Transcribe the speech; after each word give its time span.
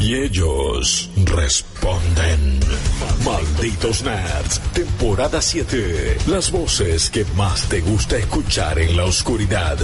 Y 0.00 0.14
ellos 0.14 1.10
responden. 1.24 2.60
Malditos 3.24 4.02
Nerds, 4.02 4.60
temporada 4.72 5.42
7. 5.42 6.18
Las 6.28 6.50
voces 6.52 7.10
que 7.10 7.24
más 7.36 7.68
te 7.68 7.80
gusta 7.80 8.16
escuchar 8.16 8.78
en 8.78 8.96
la 8.96 9.04
oscuridad. 9.04 9.76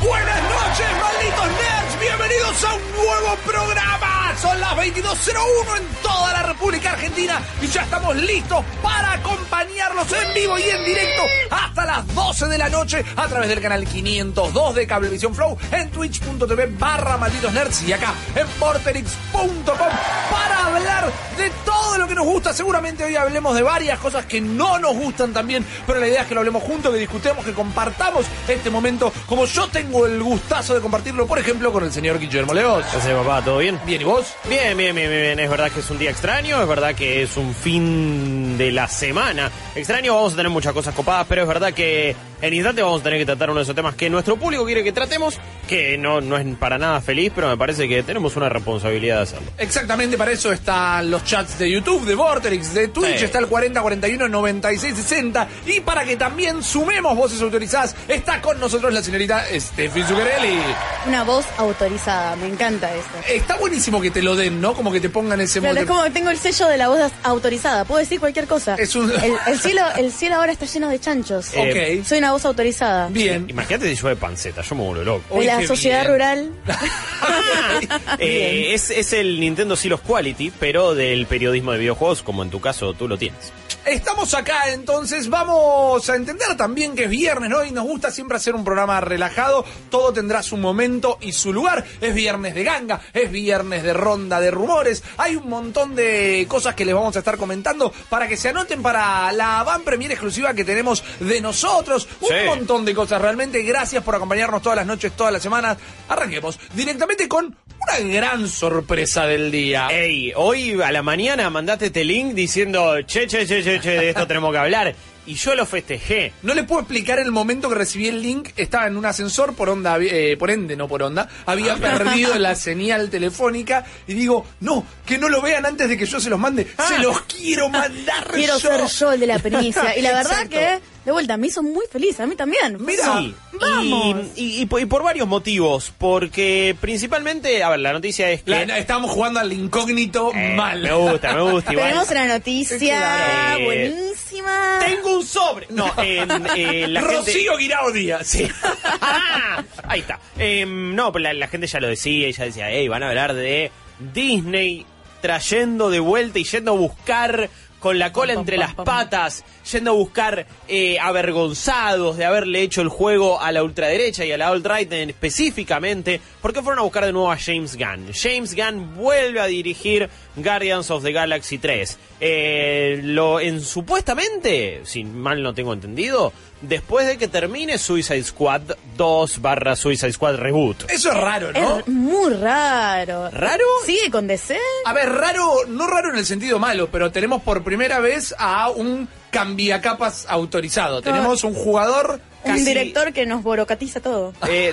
Buenas 0.00 0.42
noches, 0.42 0.86
malditos 1.00 1.46
nerds. 1.46 2.00
Bienvenidos 2.00 2.64
a 2.64 2.74
un 2.74 2.82
nuevo 2.92 3.36
programa. 3.44 4.17
Son 4.40 4.60
las 4.60 4.72
22.01 4.76 5.76
en 5.78 5.86
toda 6.00 6.32
la 6.32 6.42
República 6.44 6.92
Argentina 6.92 7.42
y 7.60 7.66
ya 7.66 7.82
estamos 7.82 8.14
listos 8.14 8.64
para 8.80 9.14
acompañarlos 9.14 10.06
en 10.12 10.34
vivo 10.34 10.56
y 10.56 10.62
en 10.62 10.84
directo 10.84 11.22
hasta 11.50 11.84
las 11.84 12.14
12 12.14 12.46
de 12.46 12.58
la 12.58 12.68
noche 12.68 13.04
a 13.16 13.26
través 13.26 13.48
del 13.48 13.60
canal 13.60 13.84
502 13.84 14.74
de 14.76 14.86
Cablevisión 14.86 15.34
Flow 15.34 15.58
en 15.72 15.90
twitch.tv 15.90 16.66
barra 16.78 17.16
malditos 17.16 17.52
nerds 17.52 17.82
y 17.82 17.92
acá 17.92 18.14
en 18.36 18.46
porterix.com 18.60 19.88
para 20.30 20.66
hablar 20.66 21.12
de 21.36 21.50
todo 21.64 21.98
lo 21.98 22.06
que 22.06 22.14
nos 22.14 22.26
gusta. 22.26 22.52
Seguramente 22.52 23.02
hoy 23.02 23.16
hablemos 23.16 23.56
de 23.56 23.62
varias 23.62 23.98
cosas 23.98 24.24
que 24.26 24.40
no 24.40 24.78
nos 24.78 24.94
gustan 24.94 25.32
también, 25.32 25.66
pero 25.84 25.98
la 25.98 26.06
idea 26.06 26.22
es 26.22 26.28
que 26.28 26.34
lo 26.34 26.40
hablemos 26.40 26.62
juntos, 26.62 26.92
que 26.92 27.00
discutamos, 27.00 27.44
que 27.44 27.52
compartamos 27.52 28.24
este 28.46 28.70
momento 28.70 29.12
como 29.26 29.46
yo 29.46 29.66
tengo 29.66 30.06
el 30.06 30.22
gustazo 30.22 30.74
de 30.74 30.80
compartirlo, 30.80 31.26
por 31.26 31.40
ejemplo, 31.40 31.72
con 31.72 31.82
el 31.82 31.92
señor 31.92 32.20
Guillermo 32.20 32.54
Leos. 32.54 32.86
¿Qué 32.86 32.98
hace, 32.98 33.14
papá? 33.14 33.42
¿Todo 33.42 33.58
bien? 33.58 33.80
Bien, 33.84 34.00
¿y 34.00 34.04
vos? 34.04 34.27
Bien, 34.48 34.76
bien, 34.76 34.94
bien, 34.94 35.10
bien. 35.10 35.40
Es 35.40 35.50
verdad 35.50 35.70
que 35.70 35.80
es 35.80 35.90
un 35.90 35.98
día 35.98 36.10
extraño, 36.10 36.62
es 36.62 36.68
verdad 36.68 36.94
que 36.94 37.22
es 37.22 37.36
un 37.36 37.54
fin 37.54 38.47
de 38.58 38.72
la 38.72 38.88
semana 38.88 39.50
extraño. 39.74 40.14
Vamos 40.14 40.34
a 40.34 40.36
tener 40.36 40.50
muchas 40.50 40.72
cosas 40.72 40.94
copadas, 40.94 41.26
pero 41.28 41.42
es 41.42 41.48
verdad 41.48 41.72
que 41.72 42.14
en 42.42 42.54
instante 42.54 42.82
vamos 42.82 43.00
a 43.00 43.04
tener 43.04 43.18
que 43.18 43.26
tratar 43.26 43.50
uno 43.50 43.58
de 43.60 43.62
esos 43.64 43.74
temas 43.74 43.94
que 43.94 44.10
nuestro 44.10 44.36
público 44.36 44.64
quiere 44.66 44.84
que 44.84 44.92
tratemos, 44.92 45.38
que 45.66 45.96
no, 45.98 46.20
no 46.20 46.36
es 46.36 46.44
para 46.56 46.78
nada 46.78 47.00
feliz, 47.00 47.32
pero 47.34 47.48
me 47.48 47.56
parece 47.56 47.88
que 47.88 48.02
tenemos 48.02 48.36
una 48.36 48.48
responsabilidad 48.48 49.16
de 49.16 49.22
hacerlo. 49.22 49.50
Exactamente, 49.58 50.16
para 50.18 50.32
eso 50.32 50.52
están 50.52 51.10
los 51.10 51.24
chats 51.24 51.58
de 51.58 51.70
YouTube, 51.70 52.04
de 52.04 52.14
Vorterix, 52.14 52.74
de 52.74 52.88
Twitch, 52.88 53.18
Sí. 53.18 53.24
está 53.24 53.38
el 53.38 53.46
4041 53.46 54.28
9660 54.28 55.48
y 55.66 55.80
para 55.80 56.04
que 56.04 56.16
también 56.16 56.62
sumemos 56.62 57.16
voces 57.16 57.40
autorizadas, 57.42 57.94
está 58.08 58.40
con 58.40 58.58
nosotros 58.60 58.92
la 58.92 59.02
señorita 59.02 59.44
Steffi 59.58 60.02
Zuccarelli. 60.02 60.58
Una 61.06 61.24
voz 61.24 61.44
autorizada, 61.56 62.36
me 62.36 62.46
encanta 62.48 62.92
eso. 62.94 63.08
Está 63.28 63.56
buenísimo 63.56 64.00
que 64.00 64.10
te 64.10 64.22
lo 64.22 64.36
den, 64.36 64.60
¿no? 64.60 64.74
Como 64.74 64.90
que 64.92 65.00
te 65.00 65.08
pongan 65.08 65.40
ese 65.40 65.60
Claro, 65.60 65.80
es 65.80 65.86
como 65.86 66.02
que 66.04 66.10
tengo 66.10 66.30
el 66.30 66.38
sello 66.38 66.66
de 66.68 66.76
la 66.76 66.88
voz 66.88 66.98
autorizada, 67.22 67.84
puedo 67.84 68.00
decir 68.00 68.20
cualquier 68.20 68.46
cosa. 68.48 68.74
Es 68.76 68.96
un- 68.96 69.10
el, 69.12 69.34
el 69.46 69.58
cielo, 69.60 69.82
el 69.96 70.10
cielo 70.10 70.36
ahora 70.36 70.50
está 70.52 70.66
lleno 70.66 70.88
de 70.88 70.98
chanchos. 70.98 71.48
Ok. 71.56 72.04
Soy 72.04 72.18
una 72.18 72.32
voz 72.32 72.44
autorizada. 72.44 73.08
Bien. 73.08 73.46
Imagínate 73.48 73.88
si 73.94 74.00
llueve 74.02 74.16
panceta, 74.16 74.62
yo 74.62 74.74
me 74.74 74.82
vuelvo 74.84 75.04
loco. 75.04 75.38
De 75.38 75.44
la 75.46 75.66
sociedad 75.66 76.00
bien. 76.00 76.12
rural. 76.12 76.50
Eh, 78.18 78.74
es, 78.74 78.90
es 78.90 79.12
el 79.12 79.38
Nintendo 79.40 79.76
Silos 79.76 80.00
Quality, 80.00 80.52
pero 80.58 80.94
del 80.94 81.26
periodismo 81.26 81.72
de 81.72 81.78
videojuegos, 81.78 82.22
como 82.22 82.42
en 82.42 82.50
tu 82.50 82.60
caso 82.60 82.94
tú 82.94 83.06
lo 83.08 83.16
tienes. 83.18 83.52
Estamos 83.88 84.34
acá, 84.34 84.70
entonces 84.70 85.30
vamos 85.30 86.10
a 86.10 86.14
entender 86.14 86.54
también 86.58 86.94
que 86.94 87.04
es 87.04 87.10
viernes, 87.10 87.48
¿no? 87.48 87.64
Y 87.64 87.70
nos 87.70 87.84
gusta 87.84 88.10
siempre 88.10 88.36
hacer 88.36 88.54
un 88.54 88.62
programa 88.62 89.00
relajado. 89.00 89.64
Todo 89.88 90.12
tendrá 90.12 90.42
su 90.42 90.58
momento 90.58 91.16
y 91.22 91.32
su 91.32 91.54
lugar. 91.54 91.86
Es 92.02 92.14
viernes 92.14 92.54
de 92.54 92.64
ganga, 92.64 93.00
es 93.14 93.30
viernes 93.30 93.82
de 93.82 93.94
ronda 93.94 94.40
de 94.40 94.50
rumores. 94.50 95.02
Hay 95.16 95.36
un 95.36 95.48
montón 95.48 95.94
de 95.94 96.44
cosas 96.50 96.74
que 96.74 96.84
les 96.84 96.94
vamos 96.94 97.16
a 97.16 97.20
estar 97.20 97.38
comentando 97.38 97.90
para 98.10 98.28
que 98.28 98.36
se 98.36 98.50
anoten 98.50 98.82
para 98.82 99.32
la 99.32 99.62
van 99.62 99.80
premier 99.84 100.10
exclusiva 100.12 100.52
que 100.52 100.64
tenemos 100.66 101.02
de 101.20 101.40
nosotros. 101.40 102.06
Un 102.20 102.28
Sí. 102.28 102.34
montón 102.46 102.84
de 102.84 102.94
cosas. 102.94 103.22
Realmente, 103.22 103.62
gracias 103.62 104.04
por 104.04 104.14
acompañarnos 104.14 104.60
todas 104.60 104.76
las 104.76 104.86
noches, 104.86 105.12
todas 105.16 105.32
las 105.32 105.42
semanas. 105.42 105.78
Arranquemos 106.10 106.58
directamente 106.74 107.26
con 107.26 107.56
una 107.80 107.98
gran 108.12 108.48
sorpresa 108.48 109.24
del 109.24 109.50
día. 109.50 109.88
Ey, 109.90 110.32
hoy 110.36 110.78
a 110.82 110.92
la 110.92 111.00
mañana 111.02 111.48
mandaste 111.48 111.86
este 111.86 112.04
link 112.04 112.34
diciendo, 112.34 112.96
che, 113.06 113.26
che, 113.26 113.46
che, 113.46 113.62
che, 113.62 113.77
che, 113.80 113.90
de 113.92 114.08
esto 114.10 114.26
tenemos 114.26 114.52
que 114.52 114.58
hablar. 114.58 114.94
Y 115.26 115.34
yo 115.34 115.54
lo 115.54 115.66
festejé. 115.66 116.32
No 116.42 116.54
le 116.54 116.62
puedo 116.64 116.80
explicar 116.80 117.18
el 117.18 117.30
momento 117.30 117.68
que 117.68 117.74
recibí 117.74 118.08
el 118.08 118.22
link. 118.22 118.48
Estaba 118.56 118.86
en 118.86 118.96
un 118.96 119.04
ascensor 119.04 119.54
por 119.54 119.68
onda, 119.68 119.98
eh, 120.00 120.36
por 120.38 120.50
ende, 120.50 120.74
no 120.74 120.88
por 120.88 121.02
onda. 121.02 121.28
Había 121.44 121.76
perdido 121.76 122.34
la 122.38 122.54
señal 122.54 123.10
telefónica 123.10 123.84
y 124.06 124.14
digo, 124.14 124.46
no, 124.60 124.86
que 125.04 125.18
no 125.18 125.28
lo 125.28 125.42
vean 125.42 125.66
antes 125.66 125.86
de 125.90 125.98
que 125.98 126.06
yo 126.06 126.18
se 126.18 126.30
los 126.30 126.38
mande. 126.38 126.66
Se 126.88 126.98
los 126.98 127.20
quiero 127.22 127.68
mandar 127.68 128.26
Quiero 128.32 128.56
yo. 128.58 128.70
ser 128.70 128.86
yo 128.86 129.12
el 129.12 129.20
de 129.20 129.26
la 129.26 129.38
primicia. 129.38 129.98
Y 129.98 130.00
la 130.00 130.12
verdad 130.14 130.32
Exacto. 130.44 130.50
que, 130.56 130.80
de 131.08 131.12
vuelta, 131.12 131.36
me 131.36 131.46
hizo 131.48 131.62
muy 131.62 131.86
feliz, 131.90 132.18
a 132.20 132.26
mí 132.26 132.36
también. 132.36 132.76
Mira, 132.84 133.18
Sí, 133.18 133.34
vamos. 133.60 134.26
Y, 134.36 134.42
y- 134.44 134.60
y 134.62 134.66
por, 134.66 134.80
y 134.80 134.86
por 134.86 135.02
varios 135.02 135.26
motivos. 135.26 135.92
Porque 135.98 136.76
principalmente, 136.80 137.62
a 137.62 137.70
ver, 137.70 137.80
la 137.80 137.92
noticia 137.92 138.30
es 138.30 138.42
que. 138.42 138.50
La- 138.66 138.78
estábamos 138.78 139.10
jugando 139.10 139.40
al 139.40 139.52
incógnito 139.52 140.30
Eh, 140.34 140.54
mal. 140.54 140.82
Me 140.82 140.92
gusta, 140.94 141.32
me 141.34 141.42
gusta. 141.50 141.72
igual. 141.72 141.88
Tenemos 141.88 142.10
una 142.10 142.26
noticia 142.26 142.78
Claro. 142.78 143.60
Eh, 143.60 143.64
buenísima. 143.64 144.78
Tengo 144.86 145.16
un 145.18 145.26
sobre. 145.26 145.66
No, 145.70 145.92
en, 145.98 146.30
eh, 146.56 146.86
la 146.88 147.00
gente. 147.00 147.16
Rocío 147.16 147.56
Guirao 147.56 147.90
Díaz. 147.92 148.26
Sí. 148.26 148.46
Ahí 149.84 150.00
está. 150.00 150.18
Em, 150.38 150.94
no, 150.94 151.10
pero 151.12 151.24
la, 151.24 151.32
la 151.34 151.48
gente 151.48 151.66
ya 151.66 151.80
lo 151.80 151.88
decía 151.88 152.28
y 152.28 152.32
ya 152.32 152.44
decía, 152.44 152.70
hey, 152.70 152.88
van 152.88 153.02
a 153.02 153.08
hablar 153.08 153.34
de 153.34 153.70
Disney 154.12 154.86
trayendo 155.20 155.90
de 155.90 155.98
vuelta 156.00 156.38
y 156.38 156.44
yendo 156.44 156.72
a 156.72 156.74
buscar 156.76 157.50
con 157.78 157.98
la 157.98 158.12
cola 158.12 158.32
entre 158.32 158.56
las 158.56 158.74
patas, 158.74 159.44
yendo 159.70 159.90
a 159.92 159.94
buscar 159.94 160.46
eh, 160.66 160.98
avergonzados 160.98 162.16
de 162.16 162.24
haberle 162.24 162.62
hecho 162.62 162.80
el 162.82 162.88
juego 162.88 163.40
a 163.40 163.52
la 163.52 163.62
ultraderecha 163.62 164.24
y 164.24 164.32
a 164.32 164.36
la 164.38 164.48
alt-right 164.48 164.92
en- 164.92 165.10
específicamente, 165.10 166.20
porque 166.42 166.62
fueron 166.62 166.80
a 166.80 166.82
buscar 166.82 167.04
de 167.06 167.12
nuevo 167.12 167.30
a 167.30 167.36
James 167.38 167.76
Gunn. 167.76 168.12
James 168.12 168.54
Gunn 168.54 168.96
vuelve 168.96 169.40
a 169.40 169.46
dirigir 169.46 170.08
Guardians 170.36 170.90
of 170.90 171.02
the 171.04 171.12
Galaxy 171.12 171.58
3. 171.58 171.98
Eh, 172.20 173.00
lo, 173.04 173.38
en 173.40 173.60
supuestamente, 173.60 174.80
si 174.84 175.04
mal 175.04 175.42
no 175.42 175.54
tengo 175.54 175.72
entendido, 175.72 176.32
después 176.62 177.06
de 177.06 177.16
que 177.18 177.28
termine 177.28 177.78
Suicide 177.78 178.22
Squad 178.24 178.62
2 178.96 179.40
barra 179.40 179.76
Suicide 179.76 180.12
Squad 180.12 180.36
Reboot. 180.36 180.90
Eso 180.90 181.10
es 181.10 181.16
raro, 181.16 181.52
¿no? 181.52 181.78
Es 181.80 181.88
muy 181.88 182.32
raro. 182.34 183.30
¿Raro? 183.30 183.64
¿Sigue 183.86 184.10
con 184.10 184.26
DC? 184.26 184.58
A 184.84 184.92
ver, 184.92 185.08
raro, 185.12 185.66
no 185.68 185.86
raro 185.86 186.10
en 186.12 186.16
el 186.18 186.26
sentido 186.26 186.58
malo, 186.58 186.88
pero 186.90 187.10
tenemos 187.12 187.42
por 187.42 187.62
primera 187.62 188.00
vez 188.00 188.34
a 188.38 188.70
un 188.70 189.08
cambiacapas 189.30 190.26
autorizado. 190.28 191.02
Tenemos 191.02 191.44
un 191.44 191.52
jugador 191.54 192.20
Un 192.44 192.52
casi- 192.52 192.64
director 192.64 193.12
que 193.12 193.26
nos 193.26 193.42
borocatiza 193.42 194.00
todo. 194.00 194.32
Eh, 194.48 194.72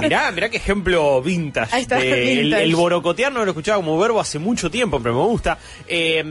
mirá, 0.00 0.30
mirá 0.30 0.48
qué 0.48 0.58
ejemplo 0.58 1.20
vintage. 1.22 1.74
Ahí 1.74 1.82
está, 1.82 1.96
de- 1.96 2.40
el, 2.40 2.52
el 2.54 2.74
borocotear 2.76 3.32
no 3.32 3.44
lo 3.44 3.50
escuchaba 3.50 3.76
como 3.78 3.98
verbo 3.98 4.20
hace 4.20 4.38
mucho 4.38 4.70
tiempo, 4.70 5.00
pero 5.02 5.14
me 5.14 5.24
gusta. 5.26 5.58
Eh, 5.88 6.24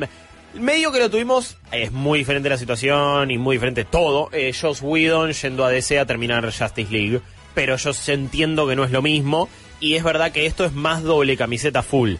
medio 0.53 0.91
que 0.91 0.99
lo 0.99 1.09
tuvimos, 1.09 1.57
es 1.71 1.91
muy 1.91 2.19
diferente 2.19 2.49
la 2.49 2.57
situación 2.57 3.31
y 3.31 3.37
muy 3.37 3.55
diferente 3.55 3.85
todo. 3.85 4.29
Eh, 4.31 4.53
Joss 4.59 4.81
Whedon 4.81 5.33
yendo 5.33 5.65
a 5.65 5.69
DC 5.69 5.99
a 5.99 6.05
terminar 6.05 6.45
Justice 6.45 6.91
League, 6.91 7.21
pero 7.53 7.75
yo 7.75 7.91
entiendo 8.07 8.67
que 8.67 8.75
no 8.75 8.83
es 8.83 8.91
lo 8.91 9.01
mismo 9.01 9.49
y 9.79 9.95
es 9.95 10.03
verdad 10.03 10.31
que 10.31 10.45
esto 10.45 10.65
es 10.65 10.73
más 10.73 11.03
doble 11.03 11.37
camiseta 11.37 11.83
full. 11.83 12.15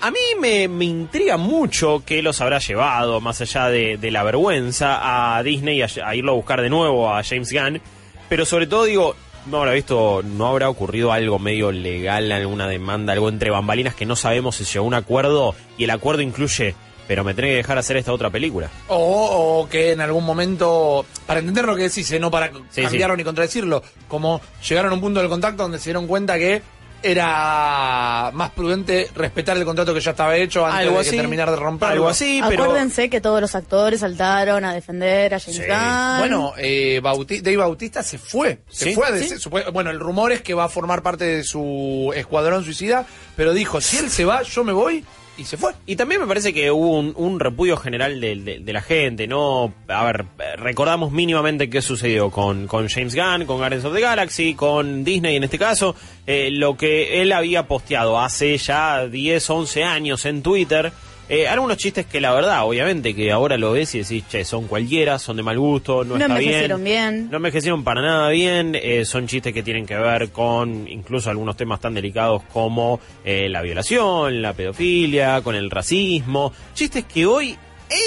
A 0.00 0.10
mí 0.10 0.18
me, 0.38 0.68
me 0.68 0.84
intriga 0.84 1.36
mucho 1.36 2.02
que 2.04 2.22
los 2.22 2.40
habrá 2.40 2.58
llevado, 2.58 3.20
más 3.20 3.40
allá 3.40 3.68
de, 3.68 3.96
de 3.96 4.10
la 4.10 4.22
vergüenza, 4.22 5.36
a 5.36 5.42
Disney 5.42 5.82
a, 5.82 5.88
a 6.04 6.14
irlo 6.14 6.32
a 6.32 6.34
buscar 6.34 6.60
de 6.60 6.68
nuevo 6.68 7.14
a 7.14 7.22
James 7.22 7.52
Gunn. 7.52 7.80
Pero 8.28 8.44
sobre 8.44 8.66
todo 8.66 8.84
digo, 8.84 9.16
no 9.46 9.58
habrá 9.58 9.72
visto, 9.72 10.22
no 10.22 10.46
habrá 10.46 10.68
ocurrido 10.68 11.12
algo 11.12 11.38
medio 11.38 11.72
legal, 11.72 12.32
alguna 12.32 12.66
demanda, 12.66 13.12
algo 13.12 13.28
entre 13.28 13.50
bambalinas 13.50 13.94
que 13.94 14.06
no 14.06 14.16
sabemos 14.16 14.56
si 14.56 14.64
llegó 14.64 14.84
a 14.84 14.88
un 14.88 14.94
acuerdo 14.94 15.54
y 15.78 15.84
el 15.84 15.90
acuerdo 15.90 16.22
incluye, 16.22 16.74
pero 17.06 17.24
me 17.24 17.34
tenés 17.34 17.50
que 17.52 17.56
dejar 17.56 17.78
hacer 17.78 17.96
esta 17.96 18.12
otra 18.12 18.30
película. 18.30 18.70
O, 18.88 19.60
o 19.62 19.68
que 19.68 19.92
en 19.92 20.00
algún 20.00 20.24
momento, 20.24 21.04
para 21.26 21.40
entender 21.40 21.64
lo 21.64 21.76
que 21.76 21.82
decís, 21.84 22.10
eh, 22.12 22.18
no 22.20 22.30
para 22.30 22.50
Sí, 22.70 22.82
cambiarlo 22.82 23.14
sí. 23.14 23.18
ni 23.18 23.24
contradecirlo, 23.24 23.82
como 24.08 24.40
llegaron 24.68 24.92
a 24.92 24.94
un 24.94 25.00
punto 25.00 25.20
del 25.20 25.28
contacto 25.28 25.62
donde 25.62 25.78
se 25.78 25.84
dieron 25.86 26.06
cuenta 26.06 26.38
que 26.38 26.62
era 27.02 28.30
más 28.32 28.50
prudente 28.50 29.08
respetar 29.14 29.56
el 29.56 29.64
contrato 29.64 29.92
que 29.92 30.00
ya 30.00 30.12
estaba 30.12 30.36
hecho 30.36 30.64
antes 30.64 30.86
Algo 30.86 30.98
de 31.02 31.10
que 31.10 31.16
terminar 31.16 31.50
de 31.50 31.56
romperlo. 31.56 31.92
algo 31.94 32.08
así, 32.08 32.40
pero... 32.48 32.64
Acuérdense 32.64 33.10
que 33.10 33.20
todos 33.20 33.40
los 33.40 33.54
actores 33.54 34.00
saltaron 34.00 34.64
a 34.64 34.72
defender 34.72 35.34
a 35.34 35.38
James 35.40 35.56
Sí. 35.56 35.62
Gunn. 35.66 36.18
Bueno, 36.18 36.52
eh, 36.56 37.00
Bauti- 37.02 37.42
Dave 37.42 37.58
Bautista 37.58 38.02
se 38.02 38.18
fue. 38.18 38.60
Se 38.70 38.86
¿Sí? 38.86 38.94
fue 38.94 39.12
de 39.12 39.22
¿Sí? 39.22 39.34
supue- 39.34 39.70
Bueno, 39.72 39.90
el 39.90 40.00
rumor 40.00 40.32
es 40.32 40.42
que 40.42 40.54
va 40.54 40.64
a 40.64 40.68
formar 40.68 41.02
parte 41.02 41.24
de 41.24 41.44
su 41.44 42.10
escuadrón 42.16 42.64
suicida, 42.64 43.04
pero 43.36 43.52
dijo, 43.52 43.80
si 43.80 43.98
él 43.98 44.10
se 44.10 44.24
va, 44.24 44.42
yo 44.42 44.64
me 44.64 44.72
voy. 44.72 45.04
Y 45.36 45.44
se 45.44 45.56
fue. 45.56 45.72
Y 45.86 45.96
también 45.96 46.20
me 46.20 46.26
parece 46.26 46.52
que 46.52 46.70
hubo 46.70 46.98
un, 46.98 47.40
repudio 47.40 47.76
general 47.76 48.20
de, 48.20 48.36
de- 48.36 48.58
de 48.60 48.72
la 48.72 48.80
gente, 48.82 49.26
¿no? 49.26 49.72
A 49.88 50.04
ver, 50.04 50.24
recordamos 50.56 51.12
mínimamente 51.12 51.68
qué 51.68 51.82
sucedió 51.82 52.30
con, 52.30 52.66
con 52.66 52.88
James 52.88 53.14
Gunn, 53.14 53.46
con 53.46 53.58
Guardians 53.58 53.84
of 53.84 53.94
the 53.94 54.00
Galaxy, 54.00 54.54
con 54.54 55.04
Disney 55.04 55.36
en 55.36 55.44
este 55.44 55.58
caso, 55.58 55.96
eh, 56.26 56.50
lo 56.50 56.76
que 56.76 57.20
él 57.22 57.32
había 57.32 57.66
posteado 57.66 58.20
hace 58.20 58.56
ya 58.58 59.06
10, 59.06 59.50
11 59.50 59.84
años 59.84 60.24
en 60.24 60.42
Twitter. 60.42 60.92
Eh, 61.28 61.48
algunos 61.48 61.78
chistes 61.78 62.04
que 62.04 62.20
la 62.20 62.32
verdad, 62.34 62.66
obviamente, 62.66 63.14
que 63.14 63.32
ahora 63.32 63.56
lo 63.56 63.72
ves 63.72 63.94
y 63.94 64.00
decís, 64.00 64.24
che, 64.28 64.44
son 64.44 64.66
cualquiera, 64.66 65.18
son 65.18 65.38
de 65.38 65.42
mal 65.42 65.58
gusto, 65.58 66.04
no, 66.04 66.16
No 66.16 66.20
está 66.20 66.38
envejecieron 66.38 66.84
bien. 66.84 67.30
No 67.30 67.38
envejecieron 67.38 67.82
para 67.82 68.02
nada 68.02 68.28
bien, 68.28 68.74
eh, 68.74 69.06
son 69.06 69.26
chistes 69.26 69.54
que 69.54 69.62
tienen 69.62 69.86
que 69.86 69.96
ver 69.96 70.30
con 70.30 70.86
incluso 70.86 71.30
algunos 71.30 71.56
temas 71.56 71.80
tan 71.80 71.94
delicados 71.94 72.42
como 72.52 73.00
eh, 73.24 73.48
la 73.48 73.62
violación, 73.62 74.42
la 74.42 74.52
pedofilia, 74.52 75.40
con 75.40 75.54
el 75.54 75.70
racismo, 75.70 76.52
chistes 76.74 77.04
que 77.04 77.24
hoy 77.24 77.56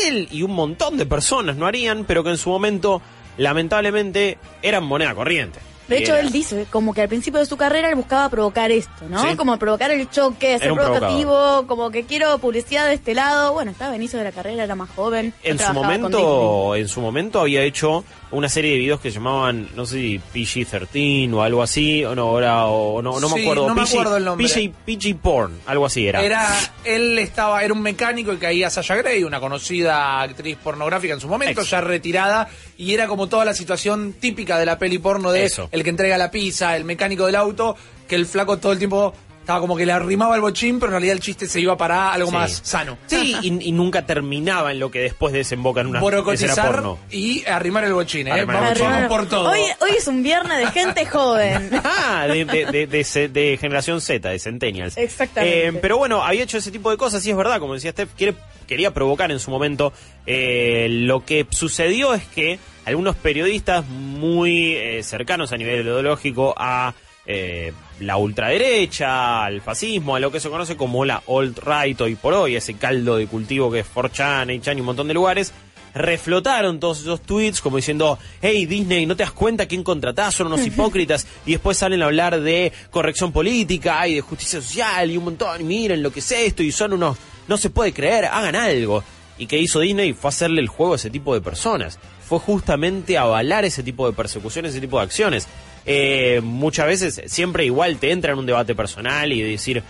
él 0.05 0.27
y 0.31 0.43
un 0.43 0.51
montón 0.51 0.97
de 0.97 1.07
personas 1.07 1.55
no 1.55 1.65
harían, 1.65 2.05
pero 2.05 2.23
que 2.23 2.29
en 2.29 2.37
su 2.37 2.49
momento 2.49 3.01
lamentablemente 3.37 4.37
eran 4.61 4.83
moneda 4.83 5.15
corriente. 5.15 5.59
De 5.87 5.97
hecho, 5.97 6.15
él 6.15 6.31
dice 6.31 6.67
como 6.69 6.93
que 6.93 7.01
al 7.01 7.07
principio 7.07 7.39
de 7.39 7.45
su 7.45 7.57
carrera 7.57 7.89
él 7.89 7.95
buscaba 7.95 8.29
provocar 8.29 8.71
esto, 8.71 9.05
¿no? 9.09 9.21
Sí. 9.21 9.35
Como 9.35 9.57
provocar 9.57 9.91
el 9.91 10.09
choque, 10.09 10.59
ser 10.59 10.73
provocativo, 10.73 11.65
como 11.67 11.89
que 11.91 12.03
quiero 12.03 12.37
publicidad 12.39 12.87
de 12.87 12.93
este 12.93 13.13
lado. 13.15 13.53
Bueno, 13.53 13.71
estaba 13.71 13.93
a 13.93 13.95
inicio 13.95 14.19
de 14.19 14.25
la 14.25 14.31
carrera, 14.31 14.63
era 14.63 14.75
más 14.75 14.89
joven. 14.89 15.33
en 15.43 15.59
su 15.59 15.73
momento 15.73 16.75
en 16.75 16.87
su 16.87 17.01
momento 17.01 17.41
había 17.41 17.61
hecho 17.63 18.03
una 18.29 18.49
serie 18.49 18.71
de 18.71 18.77
videos 18.77 18.99
que 18.99 19.09
llamaban 19.09 19.69
no 19.75 19.85
sé 19.85 19.95
si 19.95 20.21
PG-13 20.33 21.33
o 21.33 21.41
algo 21.43 21.63
así 21.63 22.03
o 22.03 22.13
no 22.15 22.23
ahora 22.23 22.65
o 22.65 23.01
no, 23.01 23.19
no 23.19 23.29
me 23.29 23.41
acuerdo 23.41 23.67
no 23.67 23.75
me 23.75 23.83
PG, 23.83 23.89
acuerdo 23.89 24.17
el 24.17 24.25
nombre. 24.25 24.47
PG, 24.47 24.71
PG 24.85 25.15
porn 25.21 25.53
algo 25.65 25.85
así 25.85 26.07
era 26.07 26.21
Era, 26.23 26.47
él 26.83 27.17
estaba, 27.19 27.63
era 27.63 27.73
un 27.73 27.81
mecánico 27.81 28.33
y 28.33 28.37
caía 28.37 28.69
Sasha 28.69 28.95
Grey, 28.95 29.23
una 29.23 29.39
conocida 29.39 30.21
actriz 30.21 30.57
pornográfica 30.61 31.13
en 31.13 31.21
su 31.21 31.27
momento, 31.27 31.61
Ex. 31.61 31.69
ya 31.69 31.81
retirada, 31.81 32.49
y 32.77 32.93
era 32.93 33.07
como 33.07 33.27
toda 33.27 33.45
la 33.45 33.53
situación 33.53 34.13
típica 34.19 34.57
de 34.59 34.65
la 34.65 34.77
peli 34.77 34.97
porno 34.97 35.31
de 35.31 35.45
Eso. 35.45 35.69
el 35.71 35.83
que 35.83 35.89
entrega 35.89 36.17
la 36.17 36.29
pizza, 36.31 36.75
el 36.75 36.83
mecánico 36.83 37.25
del 37.25 37.35
auto, 37.35 37.75
que 38.07 38.15
el 38.15 38.25
flaco 38.25 38.57
todo 38.57 38.71
el 38.73 38.77
tiempo 38.77 39.13
estaba 39.47 39.61
como 39.61 39.77
que 39.77 39.85
le 39.85 39.93
arrimaba 39.93 40.35
el 40.35 40.41
bochín, 40.41 40.77
pero 40.77 40.87
en 40.87 40.91
realidad 40.95 41.13
el 41.15 41.21
chiste 41.21 41.47
se 41.47 41.61
iba 41.61 41.77
para 41.77 42.11
algo 42.11 42.27
Sí. 42.31 42.35
más 42.35 42.59
sano. 42.65 42.97
Sí, 43.07 43.33
y, 43.41 43.69
y 43.69 43.71
nunca 43.71 44.05
terminaba 44.05 44.73
en 44.73 44.79
lo 44.79 44.91
que 44.91 44.99
después 44.99 45.31
desemboca 45.31 45.79
en 45.79 45.87
una 45.87 46.01
Borocotizar 46.01 46.65
porno. 46.69 46.99
y 47.09 47.45
arrimar 47.45 47.85
el 47.85 47.93
bochín, 47.93 48.27
¿eh? 48.27 48.31
Arrimar 48.33 48.55
el 48.57 48.61
Vamos, 48.61 48.79
bochín. 48.79 48.91
vamos 48.91 49.07
por 49.07 49.29
todo. 49.29 49.49
Hoy, 49.49 49.61
hoy 49.79 49.91
es 49.97 50.05
un 50.09 50.21
viernes 50.21 50.57
de 50.59 50.67
gente 50.67 51.05
joven. 51.09 51.69
Ah, 51.81 52.27
de, 52.27 52.43
de, 52.43 52.65
de- 52.65 52.87
de 52.87 53.03
ce- 53.05 53.29
de 53.29 53.57
generación 53.57 54.01
Z, 54.01 54.27
de 54.27 54.37
Centennials. 54.37 54.97
Exactamente. 54.97 55.67
Eh, 55.67 55.73
pero 55.81 55.97
bueno, 55.97 56.23
había 56.25 56.43
hecho 56.43 56.57
ese 56.57 56.69
tipo 56.69 56.91
de 56.91 56.97
cosas 56.97 57.25
y 57.25 57.31
es 57.31 57.37
verdad, 57.37 57.59
como 57.61 57.73
decía 57.73 57.91
Steph, 57.91 58.09
quiere, 58.17 58.35
quería 58.67 58.93
provocar 58.93 59.31
en 59.31 59.39
su 59.39 59.49
momento. 59.49 59.93
Eh, 60.25 60.87
lo 60.89 61.23
que 61.23 61.47
sucedió 61.51 62.13
es 62.13 62.23
que 62.25 62.59
algunos 62.83 63.15
periodistas 63.15 63.85
muy 63.87 64.73
eh, 64.75 65.03
cercanos 65.03 65.53
a 65.53 65.57
nivel 65.57 65.85
ideológico 65.85 66.53
a 66.57 66.93
eh, 67.25 67.71
la 67.99 68.17
ultraderecha, 68.17 69.43
al 69.43 69.61
fascismo, 69.61 70.15
a 70.15 70.19
lo 70.19 70.31
que 70.31 70.39
se 70.39 70.49
conoce 70.49 70.77
como 70.77 71.05
la 71.05 71.23
alt-right 71.27 71.99
hoy 72.01 72.15
por 72.15 72.33
hoy, 72.33 72.55
ese 72.55 72.75
caldo 72.75 73.17
de 73.17 73.27
cultivo 73.27 73.71
que 73.71 73.79
es 73.79 73.87
4chan, 73.93 74.61
8chan 74.61 74.77
y 74.77 74.79
un 74.79 74.85
montón 74.85 75.07
de 75.07 75.13
lugares, 75.13 75.53
reflotaron 75.93 76.79
todos 76.79 77.01
esos 77.01 77.21
tweets 77.21 77.59
como 77.59 77.77
diciendo, 77.77 78.19
hey 78.41 78.65
Disney, 78.65 79.05
¿no 79.05 79.15
te 79.15 79.23
das 79.23 79.31
cuenta 79.31 79.65
quién 79.65 79.83
contratás? 79.83 80.35
Son 80.35 80.47
unos 80.47 80.65
hipócritas 80.65 81.27
y 81.45 81.51
después 81.53 81.77
salen 81.77 82.01
a 82.01 82.05
hablar 82.05 82.39
de 82.39 82.71
corrección 82.91 83.31
política 83.31 84.07
y 84.07 84.15
de 84.15 84.21
justicia 84.21 84.61
social 84.61 85.09
y 85.09 85.17
un 85.17 85.25
montón, 85.25 85.61
y 85.61 85.63
miren 85.63 86.03
lo 86.03 86.11
que 86.11 86.19
es 86.19 86.31
esto 86.31 86.63
y 86.63 86.71
son 86.71 86.93
unos, 86.93 87.17
no 87.47 87.57
se 87.57 87.69
puede 87.69 87.93
creer, 87.93 88.25
hagan 88.25 88.55
algo. 88.55 89.03
¿Y 89.39 89.45
qué 89.45 89.59
hizo 89.59 89.79
Disney? 89.79 90.13
Fue 90.13 90.29
hacerle 90.29 90.61
el 90.61 90.67
juego 90.67 90.93
a 90.93 90.95
ese 90.95 91.11
tipo 91.11 91.33
de 91.33 91.41
personas. 91.41 91.99
Fue 92.27 92.39
justamente 92.39 93.17
avalar 93.17 93.65
ese 93.65 93.83
tipo 93.83 94.07
de 94.07 94.13
persecuciones, 94.13 94.71
ese 94.71 94.81
tipo 94.81 94.97
de 94.97 95.03
acciones. 95.03 95.47
Eh, 95.87 96.41
muchas 96.43 96.85
veces 96.85 97.21
siempre 97.27 97.65
igual 97.65 97.97
te 97.97 98.11
entra 98.11 98.33
en 98.33 98.39
un 98.39 98.45
debate 98.45 98.75
personal 98.75 99.31
y 99.31 99.41
decir, 99.41 99.81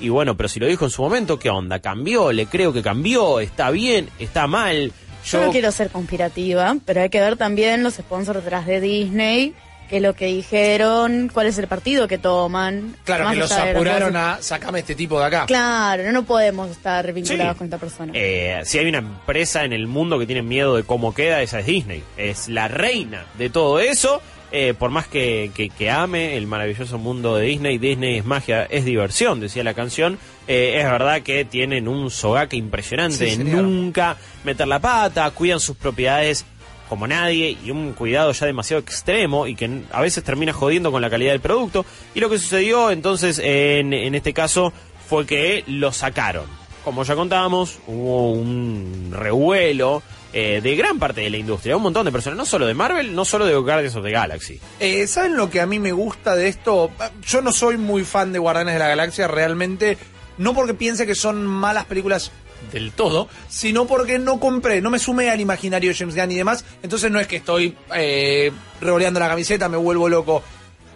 y 0.00 0.08
bueno, 0.08 0.36
pero 0.36 0.48
si 0.48 0.58
lo 0.58 0.66
dijo 0.66 0.86
en 0.86 0.90
su 0.90 1.02
momento, 1.02 1.38
¿qué 1.38 1.50
onda? 1.50 1.78
¿Cambió? 1.78 2.32
¿Le 2.32 2.46
creo 2.46 2.72
que 2.72 2.82
cambió? 2.82 3.38
¿Está 3.38 3.70
bien? 3.70 4.08
¿Está 4.18 4.46
mal? 4.46 4.92
Yo 5.24 5.44
no 5.44 5.52
quiero 5.52 5.70
ser 5.70 5.90
conspirativa, 5.90 6.76
pero 6.84 7.02
hay 7.02 7.08
que 7.10 7.20
ver 7.20 7.36
también 7.36 7.82
los 7.84 7.94
sponsors 7.94 8.42
detrás 8.42 8.66
de 8.66 8.80
Disney, 8.80 9.54
qué 9.88 9.98
es 9.98 10.02
lo 10.02 10.14
que 10.14 10.26
dijeron, 10.26 11.30
cuál 11.32 11.46
es 11.46 11.58
el 11.58 11.68
partido 11.68 12.08
que 12.08 12.18
toman. 12.18 12.96
Claro, 13.04 13.30
que 13.30 13.36
los 13.36 13.52
que 13.52 13.60
apuraron 13.70 14.16
a 14.16 14.38
sacame 14.42 14.80
este 14.80 14.96
tipo 14.96 15.20
de 15.20 15.26
acá. 15.26 15.46
Claro, 15.46 16.02
no, 16.04 16.10
no 16.12 16.24
podemos 16.24 16.70
estar 16.70 17.12
vinculados 17.12 17.52
Sí. 17.52 17.58
con 17.58 17.66
esta 17.66 17.78
persona. 17.78 18.12
Eh, 18.16 18.62
si 18.64 18.78
hay 18.78 18.86
una 18.88 18.98
empresa 18.98 19.64
en 19.64 19.72
el 19.72 19.86
mundo 19.86 20.18
que 20.18 20.26
tiene 20.26 20.42
miedo 20.42 20.74
de 20.76 20.82
cómo 20.82 21.14
queda, 21.14 21.40
esa 21.42 21.60
es 21.60 21.66
Disney. 21.66 22.02
Es 22.16 22.48
la 22.48 22.66
reina 22.66 23.26
de 23.38 23.48
todo 23.50 23.78
eso. 23.78 24.20
Eh, 24.54 24.74
por 24.78 24.90
más 24.90 25.06
que, 25.08 25.50
que- 25.54 25.70
que 25.70 25.90
ame 25.90 26.36
el 26.36 26.46
maravilloso 26.46 26.98
mundo 26.98 27.36
de 27.36 27.46
Disney, 27.46 27.78
Disney 27.78 28.18
es 28.18 28.26
magia, 28.26 28.64
es 28.64 28.84
diversión, 28.84 29.40
decía 29.40 29.64
la 29.64 29.72
canción. 29.72 30.18
Eh, 30.46 30.74
es 30.78 30.84
verdad 30.84 31.22
que 31.22 31.44
tienen 31.46 31.88
un 31.88 32.10
sogaque 32.10 32.56
impresionante 32.56 33.16
Sí, 33.30 33.38
nunca 33.62 34.16
meter 34.44 34.68
la 34.68 34.78
pata, 34.78 35.30
cuidan 35.30 35.58
sus 35.58 35.76
propiedades 35.76 36.44
como 36.88 37.06
nadie 37.06 37.56
y 37.64 37.70
un 37.70 37.94
cuidado 37.94 38.30
ya 38.32 38.44
demasiado 38.44 38.82
extremo 38.82 39.46
y 39.46 39.54
que 39.54 39.80
a 39.90 40.02
veces 40.02 40.22
termina 40.22 40.52
jodiendo 40.52 40.92
con 40.92 41.00
la 41.00 41.08
calidad 41.08 41.32
del 41.32 41.40
producto. 41.40 41.86
Y 42.14 42.20
lo 42.20 42.28
que 42.28 42.36
sucedió 42.38 42.90
entonces 42.90 43.38
en, 43.42 43.94
en 43.94 44.14
este 44.14 44.34
caso 44.34 44.74
fue 45.08 45.24
que 45.24 45.64
lo 45.66 45.90
sacaron. 45.92 46.44
Como 46.84 47.04
ya 47.04 47.14
contábamos, 47.14 47.78
hubo 47.86 48.32
un 48.32 49.14
revuelo 49.16 50.02
eh, 50.32 50.60
de 50.62 50.76
gran 50.76 50.98
parte 50.98 51.20
de 51.20 51.30
la 51.30 51.36
industria, 51.36 51.76
un 51.76 51.82
montón 51.82 52.04
de 52.06 52.12
personas, 52.12 52.36
no 52.36 52.46
solo 52.46 52.66
de 52.66 52.74
Marvel, 52.74 53.14
no 53.14 53.24
solo 53.24 53.46
de 53.46 53.54
Guardians 53.54 53.96
of 53.96 54.04
the 54.04 54.10
Galaxy. 54.10 54.60
Eh, 54.80 55.06
¿Saben 55.06 55.36
lo 55.36 55.50
que 55.50 55.60
a 55.60 55.66
mí 55.66 55.78
me 55.78 55.92
gusta 55.92 56.34
de 56.34 56.48
esto? 56.48 56.90
Yo 57.26 57.42
no 57.42 57.52
soy 57.52 57.76
muy 57.76 58.04
fan 58.04 58.32
de 58.32 58.38
Guardianes 58.38 58.74
de 58.74 58.78
la 58.78 58.88
Galaxia, 58.88 59.28
realmente, 59.28 59.98
no 60.38 60.54
porque 60.54 60.74
piense 60.74 61.06
que 61.06 61.14
son 61.14 61.46
malas 61.46 61.84
películas 61.84 62.32
del 62.70 62.92
todo, 62.92 63.28
sino 63.48 63.86
porque 63.86 64.18
no 64.18 64.38
compré, 64.38 64.80
no 64.80 64.90
me 64.90 64.98
sumé 64.98 65.30
al 65.30 65.40
imaginario 65.40 65.90
de 65.90 65.96
James 65.96 66.14
Gunn 66.14 66.30
y 66.30 66.36
demás, 66.36 66.64
entonces 66.82 67.10
no 67.10 67.18
es 67.18 67.26
que 67.26 67.36
estoy 67.36 67.76
eh, 67.94 68.52
revoleando 68.80 69.20
la 69.20 69.28
camiseta, 69.28 69.68
me 69.68 69.76
vuelvo 69.76 70.08
loco. 70.08 70.42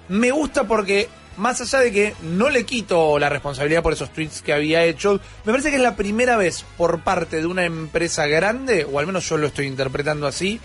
Me 0.08 0.30
gusta 0.30 0.64
porque, 0.64 1.08
más 1.36 1.60
allá 1.60 1.80
de 1.80 1.92
que 1.92 2.14
no 2.22 2.48
le 2.50 2.64
quito 2.64 3.18
la 3.18 3.28
responsabilidad 3.28 3.82
por 3.82 3.92
esos 3.92 4.12
tweets 4.12 4.42
que 4.42 4.52
había 4.52 4.84
hecho, 4.84 5.20
me 5.44 5.52
parece 5.52 5.70
que 5.70 5.76
es 5.76 5.82
la 5.82 5.96
primera 5.96 6.36
vez 6.36 6.64
por 6.76 7.00
parte 7.00 7.36
de 7.36 7.46
una 7.46 7.64
empresa 7.64 8.26
grande, 8.26 8.86
o 8.90 8.98
al 8.98 9.06
menos 9.06 9.28
yo 9.28 9.36
lo 9.36 9.46
estoy 9.48 9.66
interpretando 9.66 10.26
así, 10.26 10.60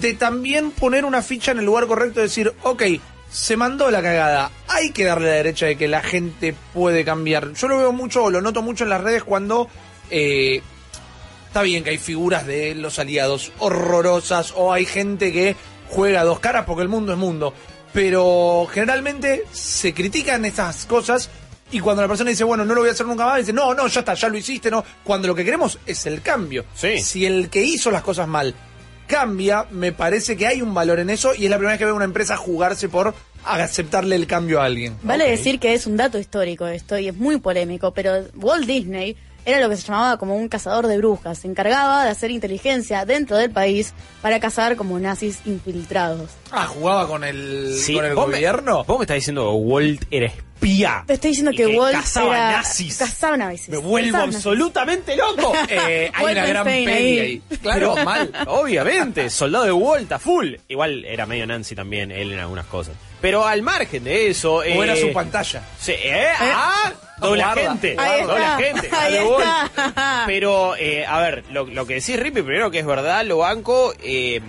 de 0.00 0.14
también 0.14 0.70
poner 0.70 1.04
una 1.04 1.22
ficha 1.22 1.52
en 1.52 1.60
el 1.60 1.64
lugar 1.64 1.86
correcto 1.86 2.20
y 2.20 2.24
decir, 2.24 2.52
ok, 2.62 2.82
se 3.30 3.56
mandó 3.56 3.90
la 3.90 4.02
cagada, 4.02 4.50
hay 4.68 4.90
que 4.90 5.04
darle 5.04 5.28
la 5.28 5.34
derecha 5.34 5.66
de 5.66 5.76
que 5.76 5.88
la 5.88 6.02
gente 6.02 6.54
puede 6.72 7.04
cambiar. 7.04 7.52
Yo 7.52 7.68
lo 7.68 7.78
veo 7.78 7.92
mucho, 7.92 8.24
o 8.24 8.30
lo 8.30 8.40
noto 8.40 8.62
mucho 8.62 8.84
en 8.84 8.90
las 8.90 9.00
redes 9.02 9.24
cuando... 9.24 9.68
eh, 10.10 10.62
Está 11.48 11.62
bien 11.62 11.82
que 11.82 11.88
hay 11.90 11.98
figuras 11.98 12.46
de 12.46 12.74
los 12.74 12.98
aliados 12.98 13.52
horrorosas 13.58 14.52
o 14.54 14.70
hay 14.70 14.84
gente 14.84 15.32
que 15.32 15.56
juega 15.88 16.22
dos 16.22 16.40
caras 16.40 16.66
porque 16.66 16.82
el 16.82 16.90
mundo 16.90 17.12
es 17.12 17.18
mundo. 17.18 17.54
Pero 17.92 18.66
generalmente 18.70 19.44
se 19.52 19.94
critican 19.94 20.44
estas 20.44 20.86
cosas 20.86 21.30
y 21.70 21.80
cuando 21.80 22.02
la 22.02 22.08
persona 22.08 22.30
dice, 22.30 22.44
bueno, 22.44 22.64
no 22.64 22.74
lo 22.74 22.80
voy 22.80 22.88
a 22.88 22.92
hacer 22.92 23.06
nunca 23.06 23.26
más, 23.26 23.38
dice, 23.38 23.52
no, 23.52 23.74
no, 23.74 23.86
ya 23.88 24.00
está, 24.00 24.14
ya 24.14 24.28
lo 24.28 24.38
hiciste, 24.38 24.70
no. 24.70 24.84
Cuando 25.04 25.28
lo 25.28 25.34
que 25.34 25.44
queremos 25.44 25.78
es 25.84 26.06
el 26.06 26.22
cambio. 26.22 26.64
Sí. 26.74 26.98
Si 26.98 27.26
el 27.26 27.50
que 27.50 27.62
hizo 27.62 27.90
las 27.90 28.02
cosas 28.02 28.26
mal 28.26 28.54
cambia, 29.06 29.66
me 29.70 29.92
parece 29.92 30.36
que 30.36 30.46
hay 30.46 30.62
un 30.62 30.72
valor 30.74 31.00
en 31.00 31.10
eso 31.10 31.34
y 31.34 31.44
es 31.44 31.50
la 31.50 31.56
primera 31.56 31.72
vez 31.72 31.78
que 31.78 31.84
veo 31.86 31.96
una 31.96 32.04
empresa 32.04 32.36
jugarse 32.36 32.88
por 32.88 33.14
aceptarle 33.44 34.16
el 34.16 34.26
cambio 34.26 34.60
a 34.60 34.66
alguien. 34.66 34.96
Vale 35.02 35.28
decir 35.28 35.58
que 35.58 35.74
es 35.74 35.86
un 35.86 35.96
dato 35.96 36.18
histórico 36.18 36.66
esto 36.66 36.98
y 36.98 37.08
es 37.08 37.16
muy 37.16 37.38
polémico, 37.38 37.92
pero 37.92 38.24
Walt 38.34 38.66
Disney 38.66 39.16
era 39.48 39.60
lo 39.60 39.68
que 39.68 39.76
se 39.76 39.86
llamaba 39.86 40.16
como 40.18 40.36
un 40.36 40.48
cazador 40.48 40.86
de 40.86 40.96
brujas. 40.98 41.38
Se 41.38 41.48
encargaba 41.48 42.04
de 42.04 42.10
hacer 42.10 42.30
inteligencia 42.30 43.04
dentro 43.04 43.36
del 43.36 43.50
país 43.50 43.94
para 44.22 44.38
cazar 44.40 44.76
como 44.76 44.98
nazis 44.98 45.38
infiltrados. 45.44 46.30
Ah, 46.50 46.66
jugaba 46.66 47.06
con 47.08 47.24
el, 47.24 47.74
Sí, 47.78 47.94
con 47.94 48.04
el 48.04 48.14
vos 48.14 48.26
me- 48.28 48.34
gobierno. 48.34 48.84
vos 48.84 48.98
me 48.98 49.04
estás 49.04 49.16
diciendo 49.16 49.44
que 49.50 49.56
Walt 49.56 50.04
era 50.10 50.26
espía. 50.26 51.04
Te 51.06 51.14
estoy 51.14 51.30
diciendo 51.30 51.52
que, 51.56 51.66
Walt 51.68 51.94
cazaba 51.96 52.36
era 52.36 52.52
nazis. 52.58 52.98
cazaba 52.98 53.36
nazis. 53.36 53.68
Me 53.68 53.76
vuelvo 53.78 54.08
Cazaba 54.12 54.26
nazis. 54.26 54.36
absolutamente 54.46 55.16
loco. 55.16 55.52
Eh, 55.70 56.10
hay 56.14 56.32
una 56.32 56.46
gran 56.46 56.64
peli 56.64 56.90
ahí. 56.92 57.18
ahí. 57.18 57.42
Claro, 57.62 57.94
Pero, 57.94 58.04
mal. 58.04 58.32
Obviamente, 58.48 59.30
soldado 59.30 59.64
de 59.64 59.72
Walt 59.72 60.10
a 60.12 60.18
full. 60.18 60.54
Igual 60.68 61.04
era 61.04 61.26
medio 61.26 61.46
Nancy 61.46 61.74
también, 61.74 62.10
él 62.10 62.32
en 62.32 62.38
algunas 62.40 62.66
cosas. 62.66 62.94
Pero 63.20 63.46
al 63.46 63.62
margen 63.62 64.04
de 64.04 64.28
eso. 64.28 64.56
O 64.56 64.62
era 64.62 64.94
eh, 64.94 65.00
su 65.00 65.12
pantalla. 65.12 65.62
Sí, 65.78 65.92
¿eh? 65.92 66.28
Ah, 66.40 66.92
doble 67.20 67.42
Guarda, 67.42 67.62
gente. 67.70 67.96
Ahí 67.98 68.22
doble 68.22 68.36
está, 68.44 68.56
gente. 68.58 68.90
ahí 68.96 69.14
está. 69.16 70.22
Pero, 70.26 70.76
eh, 70.76 71.04
a 71.06 71.20
ver, 71.20 71.44
lo, 71.50 71.64
lo 71.66 71.86
que 71.86 71.94
decís, 71.94 72.18
Rippy, 72.18 72.42
primero 72.42 72.70
que 72.70 72.78
es 72.80 72.86
verdad, 72.86 73.24
lo 73.24 73.38
banco. 73.38 73.92
eh, 74.02 74.40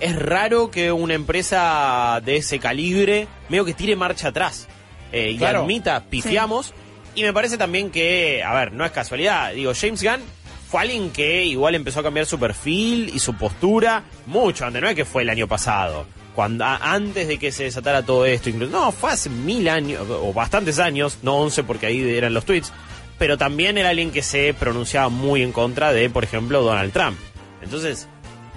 es 0.00 0.16
raro 0.16 0.70
que 0.70 0.90
una 0.92 1.12
empresa 1.12 2.22
de 2.24 2.36
ese 2.38 2.58
calibre 2.58 3.28
medio 3.50 3.66
que 3.66 3.74
tire 3.74 3.96
marcha 3.96 4.28
atrás 4.28 4.66
eh, 5.12 5.32
y 5.32 5.36
Claro. 5.36 5.60
admita, 5.64 6.04
pifiamos. 6.08 6.72
Y 7.14 7.22
me 7.22 7.34
parece 7.34 7.58
también 7.58 7.90
que, 7.90 8.42
a 8.42 8.54
ver, 8.54 8.72
no 8.72 8.84
es 8.86 8.92
casualidad. 8.92 9.52
Digo, 9.52 9.72
James 9.78 10.02
Gunn 10.02 10.22
fue 10.70 10.80
alguien 10.82 11.10
que 11.10 11.44
igual 11.44 11.74
empezó 11.74 12.00
a 12.00 12.02
cambiar 12.02 12.24
su 12.24 12.38
perfil 12.38 13.10
y 13.12 13.18
su 13.18 13.34
postura 13.34 14.04
mucho 14.26 14.64
antes. 14.64 14.80
No 14.80 14.88
es 14.88 14.94
que 14.94 15.04
fue 15.04 15.22
el 15.22 15.28
año 15.28 15.46
pasado. 15.46 16.06
Cuando, 16.40 16.64
a- 16.64 16.94
antes 16.94 17.28
de 17.28 17.38
que 17.38 17.52
se 17.52 17.64
desatara 17.64 18.02
todo 18.02 18.24
esto, 18.24 18.48
incluso, 18.48 18.72
no, 18.72 18.92
fue 18.92 19.10
hace 19.10 19.28
mil 19.28 19.68
años, 19.68 20.06
o 20.08 20.32
bastantes 20.32 20.78
años, 20.78 21.18
no 21.22 21.36
once 21.36 21.62
porque 21.64 21.84
ahí 21.84 22.00
eran 22.16 22.32
los 22.32 22.46
tweets, 22.46 22.72
pero 23.18 23.36
también 23.36 23.76
era 23.76 23.90
alguien 23.90 24.10
que 24.10 24.22
se 24.22 24.54
pronunciaba 24.54 25.10
muy 25.10 25.42
en 25.42 25.52
contra 25.52 25.92
de, 25.92 26.08
por 26.08 26.24
ejemplo, 26.24 26.62
Donald 26.62 26.94
Trump. 26.94 27.18
Entonces, 27.60 28.08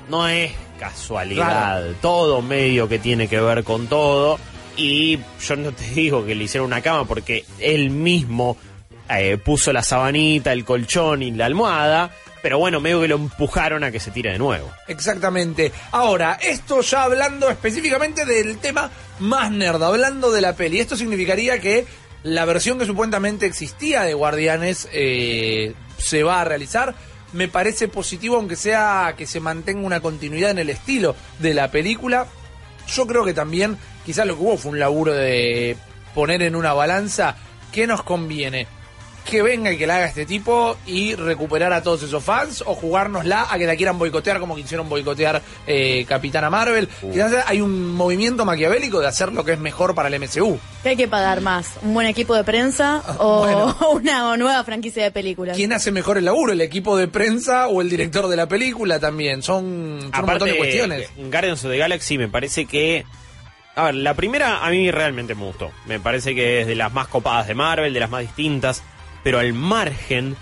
no 0.10 0.30
es 0.30 0.54
casualidad, 0.80 1.84
todo 2.02 2.42
medio 2.42 2.88
que 2.88 3.00
tiene 3.00 3.28
que 3.28 3.42
ver 3.42 3.66
con 3.66 3.88
todo. 3.88 4.40
Y 4.78 5.20
yo 5.46 5.56
no 5.58 5.74
te 5.74 5.84
digo 5.94 6.26
que 6.26 6.36
le 6.36 6.46
hicieron 6.46 6.68
una 6.68 6.82
cama 6.82 7.04
porque 7.04 7.44
él 7.60 7.90
mismo 7.90 8.56
eh, 9.10 9.38
puso 9.44 9.74
la 9.74 9.84
sabanita, 9.84 10.54
el 10.54 10.64
colchón 10.64 11.22
y 11.22 11.32
la 11.32 11.48
almohada. 11.48 12.12
Pero 12.44 12.60
bueno, 12.60 12.82
medio 12.82 13.00
que 13.00 13.08
lo 13.08 13.16
empujaron 13.16 13.86
a 13.86 13.92
que 13.92 14.02
se 14.02 14.12
tire 14.12 14.34
de 14.34 14.38
nuevo. 14.38 14.70
Exactamente. 14.90 15.72
Ahora, 15.92 16.38
esto 16.42 16.82
ya 16.82 17.04
hablando 17.04 17.50
específicamente 17.50 18.26
del 18.26 18.58
tema 18.58 18.92
más 19.20 19.50
nerd, 19.50 19.82
hablando 19.82 20.30
de 20.30 20.42
la 20.42 20.54
peli. 20.54 20.82
Esto 20.82 20.98
significaría 20.98 21.60
que 21.60 21.86
la 22.24 22.44
versión 22.44 22.78
que 22.78 22.86
supuestamente 22.86 23.46
existía 23.46 24.02
de 24.02 24.14
Guardianes 24.14 24.90
eh, 24.92 25.74
se 25.98 26.24
va 26.24 26.42
a 26.42 26.44
realizar. 26.44 26.94
Me 27.32 27.48
parece 27.48 27.88
positivo, 27.88 28.36
aunque 28.36 28.58
sea 28.58 29.16
que 29.18 29.26
se 29.26 29.40
mantenga 29.40 29.88
una 29.88 30.02
continuidad 30.02 30.52
en 30.52 30.60
el 30.60 30.70
estilo 30.70 31.16
de 31.40 31.54
la 31.54 31.72
película. 31.72 32.28
Yo 32.88 33.08
creo 33.08 33.24
que 33.24 33.34
también, 33.34 33.78
quizás 34.06 34.28
lo 34.28 34.36
que 34.36 34.44
hubo 34.44 34.58
fue 34.58 34.74
un 34.74 34.80
laburo 34.80 35.14
de 35.14 35.78
poner 36.14 36.42
en 36.42 36.58
una 36.58 36.74
balanza 36.74 37.38
qué 37.72 37.88
nos 37.88 38.04
conviene. 38.04 38.68
Que 39.26 39.42
venga 39.42 39.72
y 39.72 39.78
que 39.78 39.88
la 39.88 39.96
haga 39.98 40.06
este 40.08 40.26
tipo 40.26 40.78
y 40.86 41.16
recuperar 41.16 41.72
a 41.74 41.82
todos 41.82 42.04
esos 42.04 42.24
fans 42.24 42.64
o 42.66 42.76
jugárnosla 42.76 43.48
a 43.50 43.58
que 43.58 43.66
la 43.66 43.76
quieran 43.76 43.98
boicotear 43.98 44.40
como 44.40 44.56
quisieron 44.56 44.90
boicotear 44.90 45.42
eh, 45.66 46.06
Capitana 46.08 46.50
Marvel. 46.50 46.88
Quizás 46.88 47.46
hay 47.48 47.62
un 47.62 47.94
movimiento 47.94 48.46
maquiavélico 48.46 49.00
de 49.00 49.08
hacer 49.08 49.32
lo 49.32 49.44
que 49.46 49.54
es 49.54 49.60
mejor 49.60 49.96
para 49.96 50.10
el 50.10 50.20
MCU. 50.20 50.60
¿Qué 50.84 50.90
hay 50.90 50.96
que 50.98 51.08
pagar 51.08 51.42
más? 51.42 51.72
¿Un 51.82 51.94
buen 51.94 52.08
equipo 52.08 52.36
de 52.36 52.44
prensa 52.44 53.02
o 53.18 53.40
bueno. 53.40 53.78
una 53.94 54.36
nueva 54.38 54.64
franquicia 54.64 55.04
de 55.04 55.12
películas? 55.12 55.56
¿Quién 55.56 55.72
hace 55.74 55.92
mejor 55.92 56.18
el 56.18 56.26
laburo? 56.26 56.52
¿El 56.52 56.62
equipo 56.62 56.98
de 56.98 57.08
prensa 57.08 57.68
o 57.70 57.82
el 57.82 57.90
director 57.90 58.28
de 58.28 58.36
la 58.36 58.48
película 58.48 59.00
también? 59.00 59.42
Son, 59.42 60.00
son 60.14 60.20
un 60.20 60.26
montón 60.30 60.50
de 60.50 60.58
cuestiones. 60.58 61.10
eh, 61.18 61.30
Guardians 61.32 61.64
of 61.64 61.72
the 61.72 61.78
Galaxy 61.78 62.18
me 62.18 62.28
parece 62.28 62.66
que... 62.66 63.06
A 63.76 63.86
ver, 63.86 63.96
la 63.96 64.14
primera 64.14 64.64
a 64.64 64.70
mí 64.70 64.92
realmente 64.92 65.34
me 65.34 65.46
gustó. 65.46 65.72
Me 65.88 66.00
parece 66.00 66.36
que 66.36 66.62
es 66.62 66.68
de 66.68 66.76
las 66.76 66.94
más 66.94 67.08
copadas 67.08 67.48
de 67.48 67.56
Marvel, 67.56 67.92
de 67.92 68.00
las 68.00 68.10
más 68.10 68.22
distintas. 68.22 68.84
Pero 69.24 69.40
al 69.40 69.54
margen, 69.54 70.36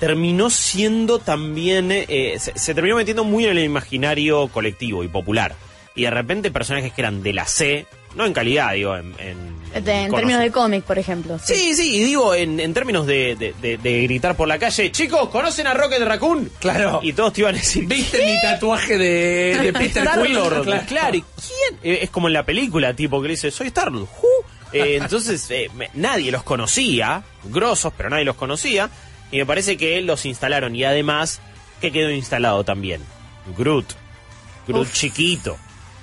terminó 0.00 0.50
siendo 0.50 1.18
también... 1.18 1.90
eh, 1.92 2.36
se, 2.38 2.58
se 2.58 2.74
terminó 2.74 2.96
metiendo 2.96 3.24
muy 3.24 3.44
en 3.44 3.56
el 3.56 3.64
imaginario 3.64 4.48
colectivo 4.48 5.04
y 5.04 5.08
popular. 5.08 5.54
Y 5.94 6.02
de 6.02 6.10
repente 6.10 6.50
personajes 6.50 6.92
que 6.92 7.00
eran 7.02 7.22
de 7.22 7.32
la 7.32 7.46
C, 7.46 7.86
no 8.16 8.26
en 8.26 8.32
calidad, 8.32 8.72
digo, 8.74 8.96
en... 8.96 9.14
en- 9.20 9.84
De- 9.84 9.92
en 9.92 10.08
conoce- 10.10 10.16
términos 10.16 10.40
de 10.42 10.50
cómic, 10.50 10.84
por 10.84 10.98
ejemplo. 10.98 11.38
Sí, 11.38 11.74
sí, 11.76 11.96
y 11.96 12.04
digo, 12.04 12.34
en, 12.34 12.58
en 12.58 12.74
términos 12.74 13.06
de, 13.06 13.36
de- 13.36 13.54
de- 13.62 13.76
de 13.78 14.02
gritar 14.02 14.36
por 14.36 14.48
la 14.48 14.58
calle, 14.58 14.90
chicos, 14.90 15.28
¿conocen 15.30 15.66
a 15.68 15.74
Rocket 15.74 16.02
Raccoon? 16.02 16.50
Claro. 16.58 16.98
Y 17.02 17.12
todos 17.12 17.32
te 17.32 17.40
iban 17.42 17.54
a 17.54 17.58
decir, 17.58 17.86
¿Viste 17.86 18.24
mi 18.26 18.40
tatuaje 18.40 18.98
de, 18.98 19.58
de 19.62 19.72
Peter 19.78 20.04
Star 20.04 20.22
Quill? 20.22 20.34
Lord, 20.34 20.86
Claro. 20.86 21.16
¿y 21.16 21.22
quién? 21.22 21.78
Eh, 21.84 22.00
Es 22.02 22.10
como 22.10 22.26
en 22.28 22.34
la 22.34 22.44
película, 22.44 22.94
tipo, 22.94 23.22
que 23.22 23.28
le 23.28 23.34
dice, 23.34 23.50
soy 23.52 23.68
Star 23.68 23.92
Lord. 23.92 24.08
who?". 24.20 24.28
Eh, 24.74 24.96
entonces, 24.96 25.50
eh, 25.50 25.70
me- 25.74 25.90
nadie 25.94 26.30
los 26.32 26.42
conocía, 26.42 27.22
grosos, 27.44 27.92
pero 27.96 28.10
nadie 28.10 28.24
los 28.24 28.36
conocía. 28.36 28.90
Y 29.30 29.38
me 29.38 29.46
parece 29.46 29.76
que 29.76 30.00
los 30.02 30.26
instalaron. 30.26 30.74
Y 30.76 30.84
además, 30.84 31.40
que 31.80 31.90
quedó 31.92 32.10
instalado 32.10 32.64
también? 32.64 33.00
Groot. 33.56 33.86
Groot 34.68 34.90
chiquito. 34.92 35.56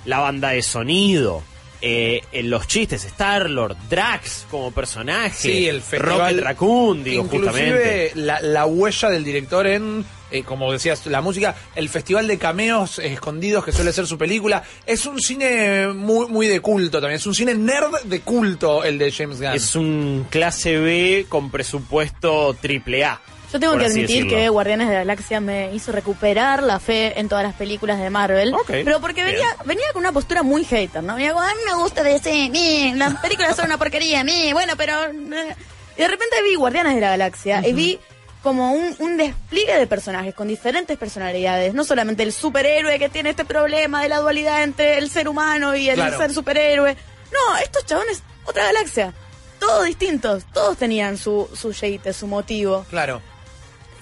La 0.04 0.18
banda 0.20 0.50
de 0.50 0.62
sonido. 0.62 1.42
eh, 1.84 2.22
en 2.30 2.48
los 2.48 2.68
chistes, 2.68 3.04
Star-Lord, 3.04 3.76
Drax 3.90 4.46
como 4.48 4.70
personaje. 4.70 5.34
Sí, 5.34 5.66
el 5.66 5.82
festival. 5.82 6.18
Rocket 6.36 6.44
Raccoon, 6.44 7.02
digo, 7.02 7.24
Inclusive 7.24 7.50
justamente. 7.50 8.12
La, 8.14 8.40
la 8.40 8.66
huella 8.66 9.10
del 9.10 9.24
director 9.24 9.66
en, 9.66 10.04
eh, 10.32 10.42
como 10.42 10.72
decías, 10.72 11.06
la 11.06 11.20
música, 11.20 11.54
el 11.74 11.88
festival 11.88 12.26
de 12.26 12.38
cameos 12.38 12.98
eh, 12.98 13.12
escondidos 13.12 13.64
que 13.64 13.72
suele 13.72 13.92
ser 13.92 14.06
su 14.06 14.18
película. 14.18 14.62
Es 14.86 15.06
un 15.06 15.20
cine 15.20 15.88
muy, 15.88 16.26
muy 16.28 16.46
de 16.46 16.60
culto 16.60 17.00
también. 17.00 17.16
Es 17.16 17.26
un 17.26 17.34
cine 17.34 17.54
nerd 17.54 18.02
de 18.04 18.20
culto 18.20 18.84
el 18.84 18.98
de 18.98 19.12
James 19.12 19.40
Gunn. 19.40 19.52
Es 19.52 19.76
un 19.76 20.26
clase 20.30 20.78
B 20.78 21.26
con 21.28 21.50
presupuesto 21.50 22.56
triple 22.60 23.04
A. 23.04 23.20
Yo 23.52 23.60
tengo 23.60 23.76
que 23.76 23.84
admitir 23.84 24.24
decirlo. 24.24 24.30
que 24.30 24.48
Guardianes 24.48 24.88
de 24.88 24.94
la 24.94 25.00
Galaxia 25.00 25.40
me 25.40 25.74
hizo 25.74 25.92
recuperar 25.92 26.62
la 26.62 26.80
fe 26.80 27.20
en 27.20 27.28
todas 27.28 27.44
las 27.44 27.54
películas 27.54 28.00
de 28.00 28.08
Marvel. 28.08 28.54
Ok. 28.54 28.70
Pero 28.82 28.98
porque 29.00 29.22
venía, 29.22 29.46
venía 29.66 29.84
con 29.92 30.00
una 30.00 30.12
postura 30.12 30.42
muy 30.42 30.64
hater, 30.64 31.02
¿no? 31.02 31.16
Venía 31.16 31.34
como, 31.34 31.44
a 31.44 31.54
mí 31.54 31.60
me 31.66 31.74
gusta 31.74 32.02
DC, 32.02 32.48
mí, 32.50 32.94
las 32.96 33.20
películas 33.20 33.54
son 33.54 33.66
una 33.66 33.76
porquería, 33.76 34.24
mí, 34.24 34.54
bueno, 34.54 34.72
pero... 34.78 35.04
eh". 35.04 35.54
Y 35.98 36.00
de 36.00 36.08
repente 36.08 36.42
vi 36.42 36.54
Guardianes 36.54 36.94
de 36.94 37.02
la 37.02 37.10
Galaxia 37.10 37.62
y 37.68 37.74
vi 37.74 38.00
como 38.42 38.72
un, 38.72 38.94
un 38.98 39.16
despliegue 39.16 39.76
de 39.78 39.86
personajes 39.86 40.34
con 40.34 40.48
diferentes 40.48 40.98
personalidades. 40.98 41.74
No 41.74 41.84
solamente 41.84 42.22
el 42.22 42.32
superhéroe 42.32 42.98
que 42.98 43.08
tiene 43.08 43.30
este 43.30 43.44
problema 43.44 44.02
de 44.02 44.08
la 44.08 44.18
dualidad 44.18 44.62
entre 44.64 44.98
el 44.98 45.08
ser 45.10 45.28
humano 45.28 45.74
y 45.76 45.88
el 45.88 45.94
Claro. 45.94 46.18
ser 46.18 46.32
superhéroe. 46.32 46.96
No, 47.32 47.56
estos 47.58 47.86
chabones, 47.86 48.22
otra 48.44 48.64
galaxia. 48.64 49.14
Todos 49.58 49.86
distintos, 49.86 50.44
todos 50.52 50.76
tenían 50.76 51.16
su, 51.16 51.48
su 51.54 51.72
yeite, 51.72 52.12
su 52.12 52.26
motivo. 52.26 52.84
Claro. 52.90 53.22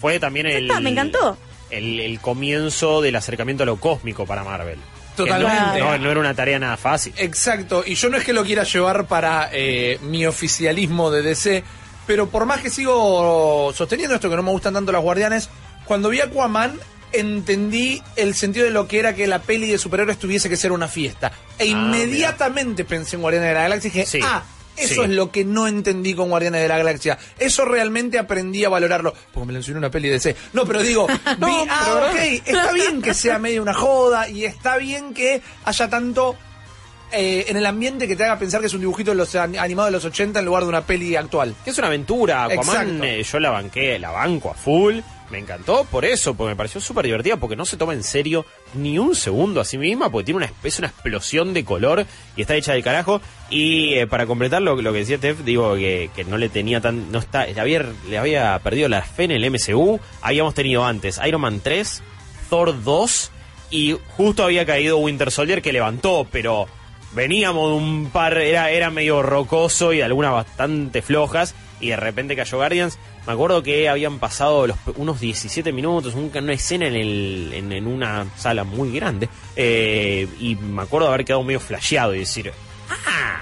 Fue 0.01 0.19
también 0.19 0.47
el. 0.47 0.69
está, 0.69 0.81
me 0.81 0.91
encantó. 0.91 1.37
El, 1.69 2.01
el 2.01 2.19
comienzo 2.21 3.01
del 3.03 3.15
acercamiento 3.17 3.63
a 3.65 3.67
lo 3.67 3.77
cósmico 3.77 4.25
para 4.27 4.43
Marvel. 4.43 4.79
Totalmente. 5.17 5.79
No- 5.81 5.99
no 5.99 6.11
era 6.11 6.19
una 6.21 6.35
tarea 6.35 6.59
nada 6.59 6.77
fácil. 6.79 7.13
Exacto, 7.19 7.85
y 7.87 7.95
yo 7.95 8.09
no 8.09 8.17
es 8.17 8.25
que 8.25 8.33
lo 8.33 8.43
quiera 8.45 8.63
llevar 8.65 9.07
para 9.07 9.51
eh, 9.53 9.99
mi 10.03 10.25
oficialismo 10.25 11.11
de 11.11 11.21
DC, 11.23 11.63
pero 12.11 12.29
por 12.29 12.45
más 12.45 12.61
que 12.61 12.71
sigo 12.71 13.73
sosteniendo 13.73 14.17
esto 14.17 14.29
que 14.29 14.35
no 14.35 14.43
me 14.43 14.51
gustan 14.51 14.75
tanto 14.75 14.91
los 14.91 15.01
guardianes, 15.01 15.49
cuando 15.85 16.09
vi 16.09 16.21
Aquaman 16.21 16.77
entendí 17.13 18.03
el 18.17 18.35
sentido 18.35 18.67
de 18.67 18.73
lo 18.73 18.89
que 18.89 18.99
era 18.99 19.15
que 19.15 19.29
la 19.29 19.39
peli 19.39 19.71
de 19.71 19.79
superhéroes 19.79 20.19
tuviese 20.19 20.49
que 20.49 20.57
ser 20.57 20.73
una 20.73 20.89
fiesta. 20.89 21.31
E 21.57 21.67
inmediatamente 21.67 22.85
pensé 22.85 23.15
en 23.15 23.23
Guardianes 23.23 23.51
de 23.51 23.55
la 23.55 23.63
Galaxia 23.63 23.87
y 23.87 23.91
dije, 23.93 24.07
Sí, 24.07 24.21
ah, 24.25 24.43
eso 24.77 24.95
sí. 24.95 25.01
es 25.03 25.11
lo 25.11 25.31
que 25.31 25.45
no 25.45 25.69
entendí 25.69 26.15
con 26.15 26.31
Guardianes 26.31 26.63
de 26.63 26.67
la 26.67 26.79
Galaxia. 26.79 27.17
Eso 27.39 27.65
realmente 27.65 28.19
aprendí 28.19 28.65
a 28.65 28.71
valorarlo. 28.71 29.15
Porque 29.33 29.47
me 29.47 29.53
lo 29.53 29.61
enseñó 29.61 29.79
una 29.79 29.93
peli 29.93 30.09
de 30.09 30.15
DC. 30.15 30.35
No, 30.53 30.67
pero 30.67 30.83
digo, 30.83 31.07
vi, 31.39 31.53
ah, 31.69 32.11
ok, 32.11 32.43
está 32.45 32.73
bien 32.73 33.03
que 33.03 33.15
sea 33.15 33.39
medio 33.39 33.63
una 33.63 33.75
joda 33.75 34.29
y 34.29 34.47
está 34.47 34.79
bien 34.79 35.15
que 35.15 35.43
haya 35.65 35.89
tanto 35.89 36.35
eh, 37.13 37.47
en 37.49 37.57
el 37.57 37.67
ambiente 37.67 38.07
que 38.09 38.17
te 38.17 38.25
haga 38.25 38.39
pensar 38.39 38.61
que 38.61 38.67
es 38.69 38.75
un 38.75 38.81
dibujito 38.81 39.11
de 39.11 39.17
los 39.17 39.35
an- 39.37 39.59
animado 39.59 39.87
de 39.87 39.93
los 39.93 40.05
80 40.05 40.39
en 40.41 40.45
lugar 40.45 40.63
de 40.65 40.69
una 40.69 40.83
peli 40.83 41.17
actual. 41.17 41.55
Que 41.65 41.71
es 41.71 41.79
una 41.79 41.89
aventura. 41.89 42.45
Aquaman, 42.45 43.03
eh, 43.05 43.23
yo 43.23 43.39
la 43.41 43.51
banqué, 43.51 43.99
la 43.99 44.11
banco 44.11 44.51
a 44.51 44.55
full. 44.55 44.99
Me 45.31 45.39
encantó 45.39 45.85
por 45.85 46.05
eso, 46.05 46.35
porque 46.35 46.51
me 46.51 46.57
pareció 46.57 46.81
súper 46.81 47.05
divertida, 47.05 47.37
porque 47.37 47.55
no 47.55 47.65
se 47.65 47.77
toma 47.77 47.93
en 47.95 48.03
serio 48.03 48.45
ni 48.75 48.99
un 48.99 49.15
segundo 49.15 49.61
a 49.61 49.65
sí 49.65 49.79
misma, 49.79 50.11
porque 50.11 50.25
tiene 50.27 50.39
una, 50.39 50.53
es 50.65 50.79
una 50.81 50.89
explosión 50.89 51.55
de 51.55 51.65
color 51.65 52.05
y 52.35 52.41
está 52.41 52.57
hecha 52.57 52.73
de 52.73 52.83
carajo. 52.83 53.21
Y 53.49 53.95
eh, 53.95 54.09
para 54.09 54.27
completar 54.27 54.61
lo, 54.61 54.75
lo 54.83 54.93
que 54.93 54.99
decía 54.99 55.19
Tef, 55.19 55.45
digo 55.45 55.77
que, 55.77 56.11
que 56.17 56.25
no 56.25 56.37
le 56.37 56.49
tenía 56.49 56.81
tan. 56.81 57.13
no 57.13 57.21
está 57.21 57.47
le 57.47 57.61
había, 57.61 57.87
le 58.09 58.19
había 58.19 58.59
perdido 58.59 58.89
la 58.89 59.03
fe 59.03 59.25
en 59.25 59.31
el 59.31 59.49
MCU. 59.49 60.01
Habíamos 60.21 60.55
tenido 60.55 60.85
antes 60.85 61.21
Iron 61.25 61.43
Man 61.43 61.61
3, 61.63 62.03
Thor 62.49 62.83
2 62.83 63.31
y 63.71 63.97
justo 64.17 64.43
había 64.43 64.67
caído 64.67 64.99
Winter 64.99 65.31
Soldier 65.31 65.63
que 65.63 65.73
levantó, 65.73 66.27
pero 66.33 66.67
veníamos 67.13 67.71
de 67.71 67.77
un 67.77 68.11
par, 68.11 68.39
era, 68.39 68.71
era 68.71 68.91
medio 68.91 69.23
rocoso 69.23 69.93
y 69.93 70.01
algunas 70.01 70.33
bastante 70.33 71.03
flojas, 71.03 71.55
y 71.81 71.89
de 71.91 71.97
repente 71.97 72.37
cayó 72.37 72.59
Guardians. 72.59 72.99
Me 73.27 73.33
acuerdo 73.35 73.63
que 73.63 73.89
habían 73.89 74.19
pasado 74.19 74.67
los, 74.67 74.77
unos 74.97 75.21
17 75.21 75.73
minutos, 75.73 76.15
un- 76.15 76.31
una 76.35 76.53
escena 76.53 76.87
en, 76.87 76.95
el, 76.95 77.51
en, 77.55 77.73
en 77.73 77.87
una 77.87 78.27
sala 78.37 78.65
muy 78.65 78.93
grande, 78.93 79.29
eh, 79.57 80.27
y 80.39 80.57
me 80.57 80.83
acuerdo 80.83 81.07
de 81.09 81.15
haber 81.15 81.25
quedado 81.27 81.43
medio 81.43 81.61
flasheado 81.61 82.15
y 82.15 82.21
decir, 82.21 82.53
¡ah! 82.89 83.41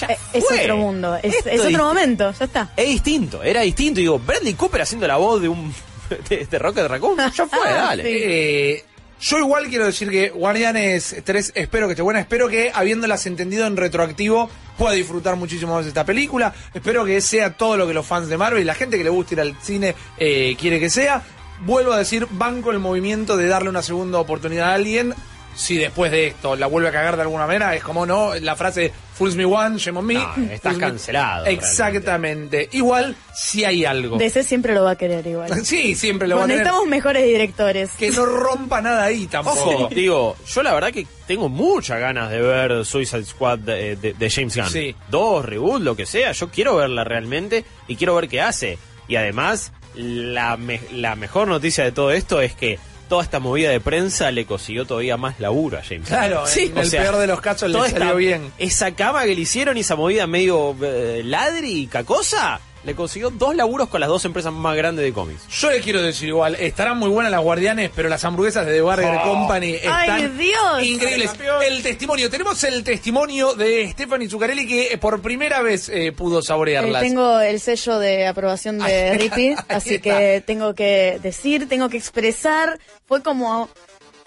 Ya 0.00 0.06
Eh, 0.08 0.18
Es 0.32 0.44
otro 0.50 0.76
mundo, 0.76 1.18
es, 1.22 1.34
otro 1.64 1.84
momento, 1.84 2.32
ya 2.32 2.44
está. 2.44 2.72
Es 2.76 2.88
distinto, 2.88 3.42
era 3.42 3.60
distinto. 3.62 4.00
Y 4.00 4.04
digo, 4.04 4.18
Bradley 4.18 4.54
Cooper 4.54 4.82
haciendo 4.82 5.06
la 5.06 5.16
voz 5.16 5.42
de 5.42 5.48
un 5.48 5.72
de, 6.28 6.46
de 6.46 6.58
Rocket 6.58 6.86
Raccoon, 6.86 7.16
ya 7.18 7.46
fue, 7.46 7.70
dale. 7.70 8.02
Sí. 8.04 8.08
Eh, 8.12 8.84
yo 9.20 9.38
igual 9.38 9.68
quiero 9.68 9.86
decir 9.86 10.10
que 10.10 10.30
Guardianes 10.30 11.16
3 11.22 11.52
espero 11.54 11.86
que 11.86 11.92
esté 11.92 12.02
buena, 12.02 12.20
espero 12.20 12.48
que 12.48 12.70
habiéndolas 12.74 13.26
entendido 13.26 13.66
en 13.66 13.76
retroactivo 13.76 14.48
pueda 14.78 14.94
disfrutar 14.94 15.36
muchísimo 15.36 15.74
más 15.74 15.86
esta 15.86 16.06
película, 16.06 16.54
espero 16.72 17.04
que 17.04 17.20
sea 17.20 17.52
todo 17.52 17.76
lo 17.76 17.86
que 17.86 17.92
los 17.92 18.06
fans 18.06 18.28
de 18.28 18.38
Marvel 18.38 18.62
y 18.62 18.64
la 18.64 18.74
gente 18.74 18.96
que 18.96 19.04
le 19.04 19.10
gusta 19.10 19.34
ir 19.34 19.40
al 19.40 19.56
cine 19.60 19.94
eh, 20.16 20.56
quiere 20.58 20.80
que 20.80 20.88
sea. 20.88 21.22
Vuelvo 21.62 21.92
a 21.92 21.98
decir, 21.98 22.26
banco 22.30 22.70
el 22.70 22.78
movimiento 22.78 23.36
de 23.36 23.46
darle 23.46 23.68
una 23.68 23.82
segunda 23.82 24.18
oportunidad 24.18 24.70
a 24.70 24.74
alguien 24.74 25.14
si 25.54 25.76
después 25.76 26.10
de 26.10 26.28
esto 26.28 26.56
la 26.56 26.66
vuelve 26.66 26.88
a 26.88 26.92
cagar 26.92 27.16
de 27.16 27.22
alguna 27.22 27.46
manera, 27.46 27.74
es 27.74 27.82
como 27.82 28.06
no, 28.06 28.34
la 28.36 28.56
frase 28.56 28.92
Fools 29.14 29.36
me 29.36 29.44
one, 29.44 29.76
shame 29.76 29.98
on 29.98 30.06
me. 30.06 30.14
No, 30.14 30.34
estás 30.50 30.74
me- 30.74 30.80
cancelado, 30.80 31.46
Exactamente. 31.90 32.68
Igual, 32.72 33.16
si 33.34 33.64
hay 33.64 33.84
algo. 33.84 34.16
DC 34.16 34.42
siempre 34.42 34.74
lo 34.74 34.84
va 34.84 34.92
a 34.92 34.96
querer 34.96 35.26
igual. 35.26 35.50
Sí, 35.64 35.94
siempre 35.94 36.26
lo 36.28 36.36
Bueno, 36.36 36.44
van 36.48 36.50
a 36.50 36.54
tener. 36.54 36.64
necesitamos 36.66 36.88
mejores 36.88 37.24
directores. 37.26 37.90
Que 37.98 38.10
no 38.10 38.24
rompa 38.26 38.80
nada 38.80 39.04
ahí 39.04 39.26
tampoco. 39.26 39.60
Ojo, 39.70 39.88
digo, 39.94 40.36
yo 40.46 40.62
la 40.62 40.72
verdad 40.74 40.92
que 40.92 41.06
tengo 41.26 41.48
muchas 41.48 42.00
ganas 42.00 42.30
de 42.30 42.40
ver 42.40 42.84
Suicide 42.84 43.24
Squad 43.24 43.58
de, 43.58 43.96
de- 43.96 44.14
de 44.14 44.30
James 44.30 44.56
Gunn. 44.56 44.70
Sí. 44.70 44.94
Dos, 45.10 45.44
reboot, 45.44 45.82
lo 45.82 45.96
que 45.96 46.06
sea. 46.06 46.32
Yo 46.32 46.48
quiero 46.48 46.76
verla 46.76 47.04
realmente 47.04 47.64
y 47.88 47.96
quiero 47.96 48.14
ver 48.14 48.28
qué 48.28 48.40
hace. 48.40 48.78
Y 49.08 49.16
además, 49.16 49.72
la, 49.94 50.56
me- 50.56 50.80
la 50.92 51.16
mejor 51.16 51.48
noticia 51.48 51.84
de 51.84 51.92
todo 51.92 52.10
esto 52.12 52.40
es 52.40 52.54
que 52.54 52.78
toda 53.10 53.22
esta 53.24 53.40
movida 53.40 53.68
de 53.68 53.80
prensa 53.80 54.30
le 54.30 54.46
consiguió 54.46 54.86
todavía 54.86 55.18
más 55.18 55.38
laburo 55.40 55.76
a 55.76 55.82
James. 55.82 56.08
Claro, 56.08 56.44
en 56.56 56.78
el 56.78 56.90
peor 56.90 57.16
de 57.18 57.26
los 57.26 57.40
casos 57.42 57.68
le 57.68 57.74
salió 57.78 57.98
esta- 58.04 58.14
bien. 58.14 58.52
Esa 58.56 58.92
cama 58.94 59.24
que 59.24 59.34
le 59.34 59.40
hicieron 59.42 59.76
y 59.76 59.80
esa 59.80 59.96
movida 59.96 60.26
medio 60.26 60.74
eh, 60.82 61.20
ladri 61.24 61.72
y 61.82 61.86
cacosa, 61.88 62.60
le 62.84 62.94
consiguió 62.94 63.30
dos 63.30 63.54
laburos 63.54 63.88
con 63.88 64.00
las 64.00 64.08
dos 64.08 64.24
empresas 64.24 64.52
más 64.52 64.74
grandes 64.76 65.04
de 65.04 65.12
cómics. 65.12 65.46
Yo 65.48 65.70
le 65.70 65.80
quiero 65.80 66.00
decir 66.02 66.28
igual, 66.28 66.54
estarán 66.54 66.96
muy 66.98 67.10
buenas 67.10 67.30
las 67.30 67.40
guardianes, 67.42 67.90
pero 67.94 68.08
las 68.08 68.24
hamburguesas 68.24 68.64
de 68.66 68.72
The 68.74 68.80
Burger 68.80 69.18
Oh. 69.18 69.22
Company 69.22 69.74
están 69.74 70.10
¡Ay, 70.10 70.28
Dios! 70.38 70.82
increíbles. 70.82 71.30
El 71.66 71.82
testimonio, 71.82 72.30
tenemos 72.30 72.62
el 72.64 72.82
testimonio 72.82 73.54
de 73.54 73.90
Stephanie 73.90 74.28
Zuccarelli 74.30 74.66
que 74.66 74.92
eh, 74.94 74.98
por 74.98 75.20
primera 75.20 75.60
vez 75.62 75.88
eh, 75.90 76.12
pudo 76.12 76.40
Eh, 76.40 76.42
saborearlas. 76.42 77.02
tengo 77.02 77.38
el 77.40 77.60
sello 77.60 77.98
de 77.98 78.26
aprobación 78.26 78.78
de 78.78 79.18
Rippy, 79.18 79.54
así 79.68 79.96
está. 79.96 80.18
que 80.18 80.42
tengo 80.46 80.74
que 80.74 81.18
decir, 81.22 81.68
tengo 81.68 81.88
que 81.88 81.96
expresar. 81.98 82.78
Fue 83.06 83.22
como. 83.22 83.68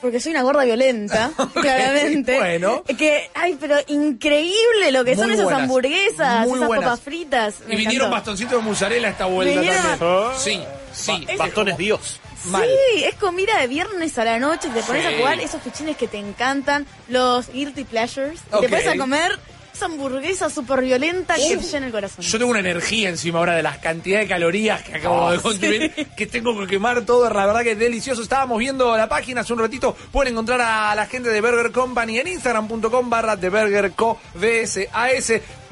Porque 0.03 0.19
soy 0.19 0.33
una 0.33 0.41
gorda 0.43 0.63
violenta, 0.65 1.31
Ok, 1.37 1.53
claramente. 1.61 2.37
bueno. 2.37 2.83
Que, 2.97 3.31
ay, 3.33 3.57
pero 3.59 3.77
increíble 3.87 4.91
lo 4.91 5.03
que 5.03 5.15
son 5.15 5.31
esas 5.31 5.45
buenas, 5.45 5.61
hamburguesas, 5.63 6.45
muy 6.47 6.57
esas 6.57 6.67
buenas. 6.67 6.85
papas 6.85 6.99
fritas. 7.01 7.55
y 7.65 7.69
Me 7.69 7.75
vinieron 7.77 8.07
encantó. 8.09 8.11
bastoncitos 8.11 8.51
de 8.63 8.69
mozzarella 8.69 9.09
esta 9.09 9.25
vuelta 9.25 9.61
Vinieron- 9.61 9.97
también. 9.99 10.31
Sí, 10.37 10.61
sí. 10.93 11.25
Ba- 11.37 11.45
bastones 11.45 11.77
Dios. 11.77 12.19
Mal. 12.47 12.67
Sí, 12.67 13.03
es 13.05 13.15
comida 13.15 13.57
de 13.61 13.67
viernes 13.67 14.17
a 14.17 14.25
la 14.25 14.37
noche, 14.37 14.67
te 14.73 14.83
pones 14.83 15.05
Sí. 15.07 15.13
a 15.13 15.17
jugar 15.17 15.39
esos 15.39 15.61
fichines 15.61 15.95
que 15.95 16.09
te 16.09 16.17
encantan, 16.17 16.85
los 17.07 17.47
guilty 17.49 17.85
pleasures, 17.85 18.41
y 18.57 18.59
te 18.61 18.67
pones 18.69 18.87
a 18.87 18.97
comer 18.97 19.39
esa 19.73 19.85
hamburguesa 19.85 20.49
súper 20.49 20.81
violenta 20.81 21.35
que 21.35 21.57
te 21.57 21.63
llena 21.63 21.87
el 21.87 21.91
corazón. 21.91 22.23
Yo 22.23 22.37
tengo 22.37 22.51
una 22.51 22.59
energía 22.59 23.09
encima 23.09 23.39
ahora 23.39 23.55
de 23.55 23.63
las 23.63 23.79
cantidades 23.79 24.27
de 24.27 24.33
calorías 24.33 24.81
que 24.83 24.95
acabo 24.95 25.31
de 25.31 25.39
consumir, 25.39 25.91
que 26.15 26.27
tengo 26.27 26.59
que 26.59 26.67
quemar 26.67 27.05
todo, 27.05 27.29
la 27.29 27.45
verdad 27.45 27.63
que 27.63 27.71
es 27.71 27.79
delicioso. 27.79 28.21
Estábamos 28.21 28.59
viendo 28.59 28.95
la 28.95 29.09
página 29.09 29.41
hace 29.41 29.53
un 29.53 29.59
ratito, 29.59 29.95
pueden 30.11 30.33
encontrar 30.33 30.61
a 30.61 30.93
la 30.95 31.05
gente 31.07 31.29
de 31.29 31.41
Burger 31.41 31.71
Company 31.71 32.19
en 32.19 32.27
instagram.com 32.27 33.09
barra 33.09 33.35
de 33.35 33.49
Burger 33.49 33.91
Co. 33.91 34.19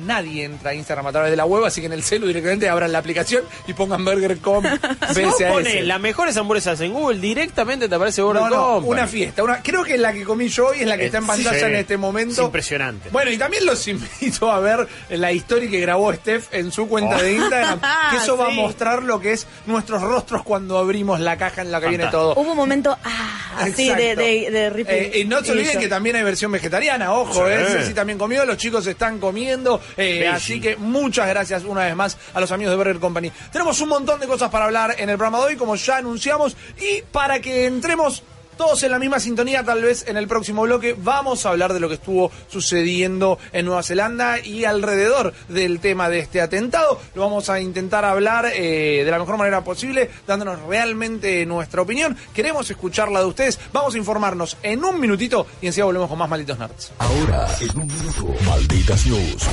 Nadie 0.05 0.43
entra 0.45 0.71
a 0.71 0.73
Instagram 0.73 1.07
a 1.07 1.11
través 1.11 1.31
de 1.31 1.37
la 1.37 1.45
web, 1.45 1.63
así 1.65 1.81
que 1.81 1.87
en 1.87 1.93
el 1.93 2.03
celu 2.03 2.27
directamente 2.27 2.69
abran 2.69 2.91
la 2.91 2.99
aplicación 2.99 3.43
y 3.67 3.73
pongan 3.73 4.03
Burger 4.03 4.37
Com 4.39 4.63
Si 5.13 5.21
vos 5.23 5.33
BSAS. 5.37 5.51
pones 5.51 5.85
las 5.85 5.99
mejores 5.99 6.37
hamburguesas 6.37 6.79
en 6.81 6.93
Google, 6.93 7.19
directamente 7.19 7.87
te 7.89 7.95
aparece 7.95 8.21
Burger 8.21 8.43
No, 8.43 8.49
no, 8.49 8.77
una 8.87 9.07
fiesta. 9.07 9.43
Una, 9.43 9.61
creo 9.61 9.83
que 9.83 9.97
la 9.97 10.13
que 10.13 10.23
comí 10.23 10.47
yo 10.47 10.67
hoy 10.67 10.81
es 10.81 10.87
la 10.87 10.97
que 10.97 11.05
está 11.05 11.17
en 11.19 11.23
Eh, 11.23 11.27
pantalla 11.27 11.59
sí. 11.59 11.65
en 11.65 11.75
este 11.75 11.97
momento. 11.97 12.33
Es 12.41 12.45
impresionante. 12.45 13.09
Bueno, 13.09 13.31
y 13.31 13.37
también 13.37 13.65
los 13.65 13.87
invito 13.87 14.51
a 14.51 14.59
ver 14.59 14.87
la 15.09 15.31
historia 15.31 15.69
que 15.69 15.79
grabó 15.79 16.13
Steph 16.13 16.53
en 16.53 16.71
su 16.71 16.87
cuenta 16.87 17.21
de 17.21 17.33
Instagram. 17.33 17.79
que 18.11 18.17
eso 18.17 18.37
va 18.37 18.47
a 18.47 18.51
mostrar 18.51 19.03
lo 19.03 19.19
que 19.19 19.33
es 19.33 19.47
nuestros 19.65 20.01
rostros 20.01 20.43
cuando 20.43 20.77
abrimos 20.77 21.19
la 21.19 21.37
caja 21.37 21.61
en 21.61 21.71
la 21.71 21.79
que 21.81 21.87
viene 21.89 22.07
todo. 22.07 22.33
Hubo 22.35 22.51
un 22.51 22.57
momento, 22.57 22.97
ah, 23.03 23.57
así 23.59 23.89
de, 23.89 24.15
de, 24.15 24.49
de 24.51 24.69
Rippy. 24.69 24.91
Eh, 24.91 25.11
y 25.19 25.25
no 25.25 25.43
se 25.43 25.51
olviden 25.51 25.79
que 25.79 25.87
también 25.87 26.15
hay 26.15 26.23
versión 26.23 26.51
vegetariana, 26.51 27.13
ojo, 27.13 27.45
Sí. 27.45 27.51
eh, 27.53 27.65
Ceci 27.69 27.93
también 27.93 28.17
comió, 28.17 28.45
los 28.45 28.57
chicos 28.57 28.85
están 28.87 29.19
comiendo, 29.19 29.81
eh, 29.97 30.27
así 30.27 30.59
que 30.59 30.75
muchas 30.75 31.27
gracias 31.27 31.63
una 31.63 31.85
vez 31.85 31.95
más 31.95 32.17
a 32.33 32.39
los 32.39 32.51
amigos 32.51 32.71
de 32.71 32.77
Burger 32.77 32.99
Company. 32.99 33.31
Tenemos 33.51 33.79
un 33.81 33.89
montón 33.89 34.19
de 34.19 34.27
cosas 34.27 34.49
para 34.49 34.65
hablar 34.65 34.95
en 34.97 35.09
el 35.09 35.17
programa 35.17 35.39
de 35.39 35.45
hoy, 35.45 35.55
como 35.55 35.75
ya 35.75 35.97
anunciamos, 35.97 36.55
y 36.79 37.01
para 37.11 37.39
que 37.39 37.65
entremos 37.65 38.23
todos 38.57 38.83
en 38.83 38.91
la 38.91 38.99
misma 38.99 39.19
sintonía, 39.19 39.63
tal 39.63 39.81
vez 39.81 40.07
en 40.07 40.17
el 40.17 40.27
próximo 40.27 40.63
bloque 40.63 40.95
vamos 40.97 41.45
a 41.45 41.49
hablar 41.49 41.73
de 41.73 41.79
lo 41.79 41.87
que 41.87 41.95
estuvo 41.95 42.31
sucediendo 42.47 43.39
en 43.51 43.65
Nueva 43.65 43.83
Zelanda 43.83 44.39
y 44.39 44.65
alrededor 44.65 45.33
del 45.49 45.79
tema 45.79 46.09
de 46.09 46.19
este 46.19 46.41
atentado. 46.41 46.99
Lo 47.15 47.21
vamos 47.21 47.49
a 47.49 47.59
intentar 47.59 48.05
hablar 48.05 48.47
eh, 48.53 49.03
de 49.03 49.11
la 49.11 49.19
mejor 49.19 49.37
manera 49.37 49.63
posible, 49.63 50.09
dándonos 50.27 50.61
realmente 50.63 51.45
nuestra 51.45 51.81
opinión. 51.81 52.17
Queremos 52.33 52.69
escucharla 52.69 53.19
de 53.19 53.25
ustedes. 53.25 53.59
Vamos 53.73 53.95
a 53.95 53.97
informarnos 53.97 54.57
en 54.63 54.83
un 54.83 54.99
minutito 54.99 55.47
y 55.61 55.67
enseguida 55.67 55.85
volvemos 55.85 56.09
con 56.09 56.19
más 56.19 56.29
malditos 56.29 56.57
nerds. 56.59 56.91
Ahora, 56.99 57.47
en 57.59 57.79
un 57.79 57.87
minuto, 57.87 58.35
Malditas 58.45 59.05
News, 59.05 59.49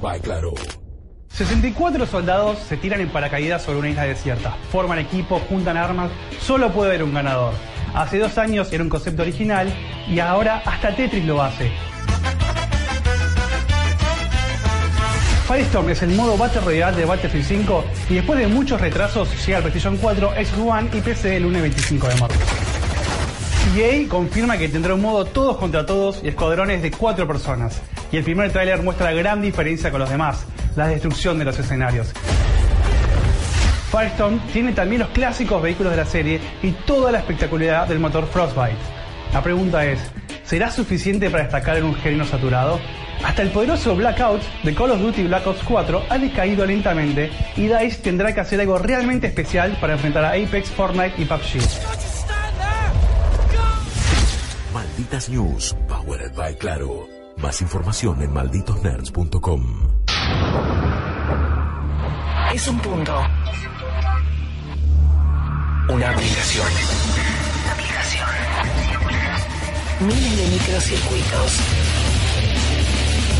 by 0.00 0.20
Claro. 0.20 0.54
64 1.36 2.06
soldados 2.06 2.58
se 2.68 2.78
tiran 2.78 3.00
en 3.00 3.10
paracaídas 3.10 3.62
sobre 3.62 3.78
una 3.78 3.90
isla 3.90 4.04
desierta, 4.04 4.56
forman 4.72 4.98
equipo, 4.98 5.38
juntan 5.48 5.76
armas, 5.76 6.10
solo 6.40 6.72
puede 6.72 6.90
haber 6.90 7.02
un 7.02 7.12
ganador. 7.12 7.52
Hace 7.96 8.18
dos 8.18 8.36
años 8.36 8.70
era 8.74 8.82
un 8.82 8.90
concepto 8.90 9.22
original 9.22 9.72
y 10.06 10.20
ahora 10.20 10.60
hasta 10.66 10.94
Tetris 10.94 11.24
lo 11.24 11.42
hace. 11.42 11.72
Firestorm 15.48 15.88
es 15.88 16.02
el 16.02 16.10
modo 16.10 16.36
Battle 16.36 16.60
Royale 16.60 16.94
de 16.94 17.06
Battlefield 17.06 17.46
5 17.46 17.84
y 18.10 18.14
después 18.16 18.38
de 18.38 18.48
muchos 18.48 18.82
retrasos 18.82 19.30
llega 19.46 19.58
al 19.58 19.62
PlayStation 19.62 19.96
4, 19.96 20.30
Xbox 20.30 20.58
One 20.58 20.90
y 20.92 21.00
PC 21.00 21.36
el 21.36 21.44
lunes 21.44 21.62
25 21.62 22.08
de 22.08 22.14
marzo. 22.16 22.38
EA 23.74 24.06
confirma 24.10 24.58
que 24.58 24.68
tendrá 24.68 24.92
un 24.92 25.00
modo 25.00 25.24
todos 25.24 25.56
contra 25.56 25.86
todos 25.86 26.20
y 26.22 26.28
escuadrones 26.28 26.82
de 26.82 26.90
cuatro 26.90 27.26
personas. 27.26 27.80
Y 28.12 28.18
el 28.18 28.24
primer 28.24 28.52
tráiler 28.52 28.82
muestra 28.82 29.10
la 29.10 29.16
gran 29.16 29.40
diferencia 29.40 29.90
con 29.90 30.00
los 30.00 30.10
demás, 30.10 30.44
la 30.76 30.86
destrucción 30.86 31.38
de 31.38 31.46
los 31.46 31.58
escenarios. 31.58 32.12
Firestorm 33.90 34.40
tiene 34.52 34.72
también 34.72 35.02
los 35.02 35.10
clásicos 35.10 35.62
vehículos 35.62 35.92
de 35.92 35.96
la 35.96 36.06
serie 36.06 36.40
y 36.62 36.72
toda 36.72 37.12
la 37.12 37.18
espectacularidad 37.18 37.86
del 37.86 38.00
motor 38.00 38.26
Frostbite. 38.26 38.76
La 39.32 39.42
pregunta 39.42 39.84
es, 39.84 40.00
¿será 40.44 40.70
suficiente 40.70 41.30
para 41.30 41.44
destacar 41.44 41.76
en 41.76 41.84
un 41.84 41.94
género 41.94 42.24
saturado? 42.24 42.80
Hasta 43.24 43.42
el 43.42 43.50
poderoso 43.50 43.96
Blackout 43.96 44.42
de 44.62 44.74
Call 44.74 44.90
of 44.90 45.00
Duty 45.00 45.24
Black 45.24 45.46
Ops 45.46 45.62
4 45.64 46.02
ha 46.10 46.18
decaído 46.18 46.66
lentamente 46.66 47.30
y 47.56 47.68
DICE 47.68 48.02
tendrá 48.02 48.34
que 48.34 48.40
hacer 48.40 48.60
algo 48.60 48.78
realmente 48.78 49.26
especial 49.26 49.76
para 49.80 49.94
enfrentar 49.94 50.24
a 50.24 50.30
Apex, 50.30 50.70
Fortnite 50.70 51.14
y 51.18 51.24
PUBG. 51.24 51.60
Malditas 54.72 55.28
News, 55.28 55.76
powered 55.88 56.34
by 56.34 56.54
Claro. 56.56 57.08
Más 57.38 57.60
información 57.60 58.22
en 58.22 58.32
malditosnerds.com. 58.32 59.88
Es 62.54 62.68
un 62.68 62.78
punto. 62.78 63.12
Una 65.88 66.10
aplicación. 66.10 66.66
Aplicación. 67.72 68.28
Miles 70.00 70.36
de 70.36 70.46
microcircuitos. 70.48 71.52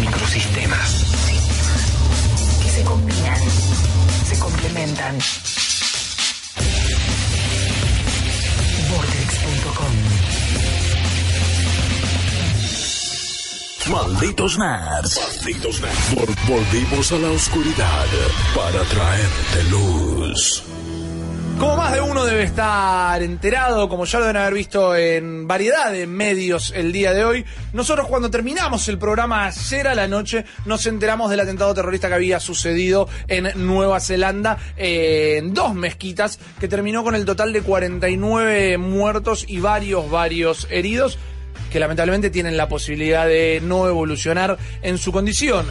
Microsistemas. 0.00 0.90
Que 2.62 2.70
se 2.70 2.84
combinan. 2.84 3.40
Se 4.28 4.38
complementan. 4.38 5.18
Vortex.com. 8.90 9.94
Malditos 13.92 14.58
Nerds. 14.58 15.20
Malditos 15.44 15.80
Nerds. 15.80 16.14
Vol- 16.14 16.36
volvimos 16.48 17.12
a 17.12 17.18
la 17.18 17.30
oscuridad 17.30 18.06
para 18.54 18.82
traerte 18.84 19.62
luz. 19.70 20.62
Como 21.58 21.74
más 21.74 21.94
de 21.94 22.02
uno 22.02 22.26
debe 22.26 22.42
estar 22.42 23.22
enterado, 23.22 23.88
como 23.88 24.04
ya 24.04 24.18
lo 24.18 24.26
deben 24.26 24.42
haber 24.42 24.52
visto 24.52 24.94
en 24.94 25.48
variedad 25.48 25.90
de 25.90 26.06
medios 26.06 26.70
el 26.76 26.92
día 26.92 27.14
de 27.14 27.24
hoy, 27.24 27.46
nosotros 27.72 28.08
cuando 28.08 28.30
terminamos 28.30 28.86
el 28.88 28.98
programa 28.98 29.46
ayer 29.46 29.88
a 29.88 29.94
la 29.94 30.06
noche 30.06 30.44
nos 30.66 30.84
enteramos 30.84 31.30
del 31.30 31.40
atentado 31.40 31.72
terrorista 31.72 32.08
que 32.08 32.14
había 32.14 32.40
sucedido 32.40 33.08
en 33.26 33.48
Nueva 33.66 34.00
Zelanda 34.00 34.58
eh, 34.76 35.36
en 35.38 35.54
dos 35.54 35.74
mezquitas 35.74 36.38
que 36.60 36.68
terminó 36.68 37.02
con 37.02 37.14
el 37.14 37.24
total 37.24 37.54
de 37.54 37.62
49 37.62 38.76
muertos 38.76 39.46
y 39.48 39.58
varios, 39.58 40.10
varios 40.10 40.68
heridos 40.70 41.18
que 41.72 41.80
lamentablemente 41.80 42.28
tienen 42.28 42.58
la 42.58 42.68
posibilidad 42.68 43.26
de 43.26 43.62
no 43.64 43.88
evolucionar 43.88 44.58
en 44.82 44.98
su 44.98 45.10
condición. 45.10 45.64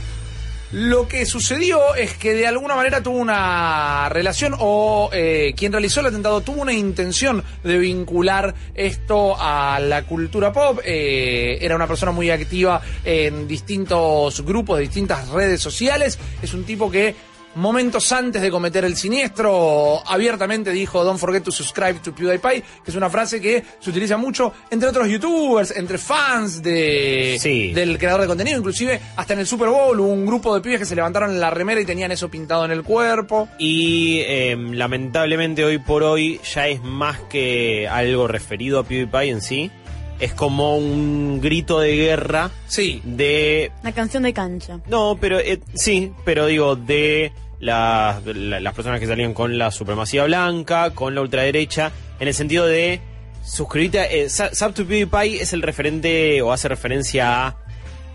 Lo 0.76 1.08
que 1.08 1.26
sucedió 1.26 1.96
es 1.96 2.16
que 2.16 2.34
de 2.34 2.48
alguna 2.48 2.76
manera 2.76 3.02
tuvo 3.02 3.16
una 3.16 4.10
relación 4.10 4.54
o 4.60 5.10
eh, 5.14 5.54
quien 5.56 5.72
realizó 5.72 6.02
el 6.02 6.08
atentado 6.08 6.42
tuvo 6.42 6.64
una 6.64 6.74
intención 6.74 7.42
de 7.64 7.78
vincular 7.78 8.54
esto 8.74 9.38
a 9.40 9.80
la 9.80 10.04
cultura 10.04 10.52
pop. 10.52 10.82
Eh, 10.84 11.60
era 11.62 11.78
una 11.78 11.88
persona 11.88 12.12
muy 12.12 12.30
activa 12.30 12.82
en 13.06 13.48
distintos 13.48 14.42
grupos, 14.42 14.80
distintas 14.80 15.30
redes 15.30 15.62
sociales. 15.62 16.20
Es 16.42 16.54
un 16.54 16.66
tipo 16.66 16.92
que 16.92 17.16
momentos 17.56 18.12
antes 18.12 18.42
de 18.42 18.52
cometer 18.52 18.86
el 18.86 18.96
siniestro, 18.96 20.02
abiertamente 20.08 20.72
dijo 20.72 21.04
Don't 21.04 21.20
forget 21.20 21.44
to 21.44 21.52
subscribe 21.52 21.96
to 22.04 22.14
PewDiePie, 22.14 22.62
que 22.84 22.92
es 22.92 22.96
una 22.96 23.10
frase 23.10 23.40
que 23.42 23.64
se 23.80 23.90
utiliza 23.90 24.18
mucho 24.18 24.54
entre 24.70 24.90
otros 24.90 25.08
youtubers, 25.08 25.76
entre 25.76 25.98
fans 25.98 26.62
de 26.62 27.38
Sí. 27.40 27.74
del 27.74 27.98
creador 27.98 28.22
de 28.22 28.28
contenido, 28.28 28.58
inclusive 28.58 29.00
hasta 29.16 29.34
en 29.34 29.40
el 29.40 29.48
Super 29.48 29.70
Bowl 29.70 30.00
hubo 30.00 30.08
un 30.10 30.26
grupo 30.26 30.54
de 30.56 30.62
pibes 30.62 30.80
que 30.80 30.86
se 30.86 30.96
levantaron 30.96 31.40
la 31.40 31.50
remera 31.50 31.80
y 31.82 31.86
tenían 31.86 32.12
eso 32.12 32.30
pintado 32.30 32.66
en 32.66 32.72
el 32.72 32.84
cuerpo. 32.84 33.48
Y 33.58 34.20
eh, 34.26 34.56
lamentablemente 34.58 35.64
hoy 35.64 35.78
por 35.80 36.04
hoy 36.04 36.40
ya 36.54 36.68
es 36.68 36.82
más 36.84 37.20
que 37.30 37.88
algo 37.88 38.28
referido 38.28 38.80
a 38.80 38.84
PewDiePie 38.84 39.30
en 39.30 39.42
sí. 39.42 39.72
Es 40.18 40.34
como 40.34 40.78
un 40.78 41.42
grito 41.42 41.82
de 41.82 41.94
guerra 41.98 42.50
Sí, 42.68 43.02
de... 43.04 43.70
Una 43.84 43.92
canción 43.92 44.24
de 44.24 44.32
cancha. 44.32 44.80
No, 44.88 45.18
pero 45.20 45.40
eh, 45.40 45.60
sí, 45.74 46.14
pero 46.24 46.46
digo, 46.46 46.78
de 46.78 47.34
las, 47.60 48.26
la- 48.26 48.60
las 48.60 48.74
personas 48.74 49.00
que 49.00 49.08
salían 49.08 49.34
con 49.34 49.58
la 49.58 49.72
supremacía 49.72 50.24
blanca, 50.26 50.92
con 50.92 51.16
la 51.16 51.22
ultraderecha, 51.22 51.92
en 52.20 52.28
el 52.28 52.34
sentido 52.34 52.66
de 52.66 53.02
suscribirte 53.44 54.00
a... 54.00 54.06
Eh, 54.12 54.30
Sub 54.30 54.74
to 54.74 54.86
PewDiePie 54.86 55.42
es 55.42 55.54
el 55.54 55.62
referente 55.62 56.42
o 56.42 56.52
hace 56.52 56.68
referencia 56.68 57.48
a 57.48 57.58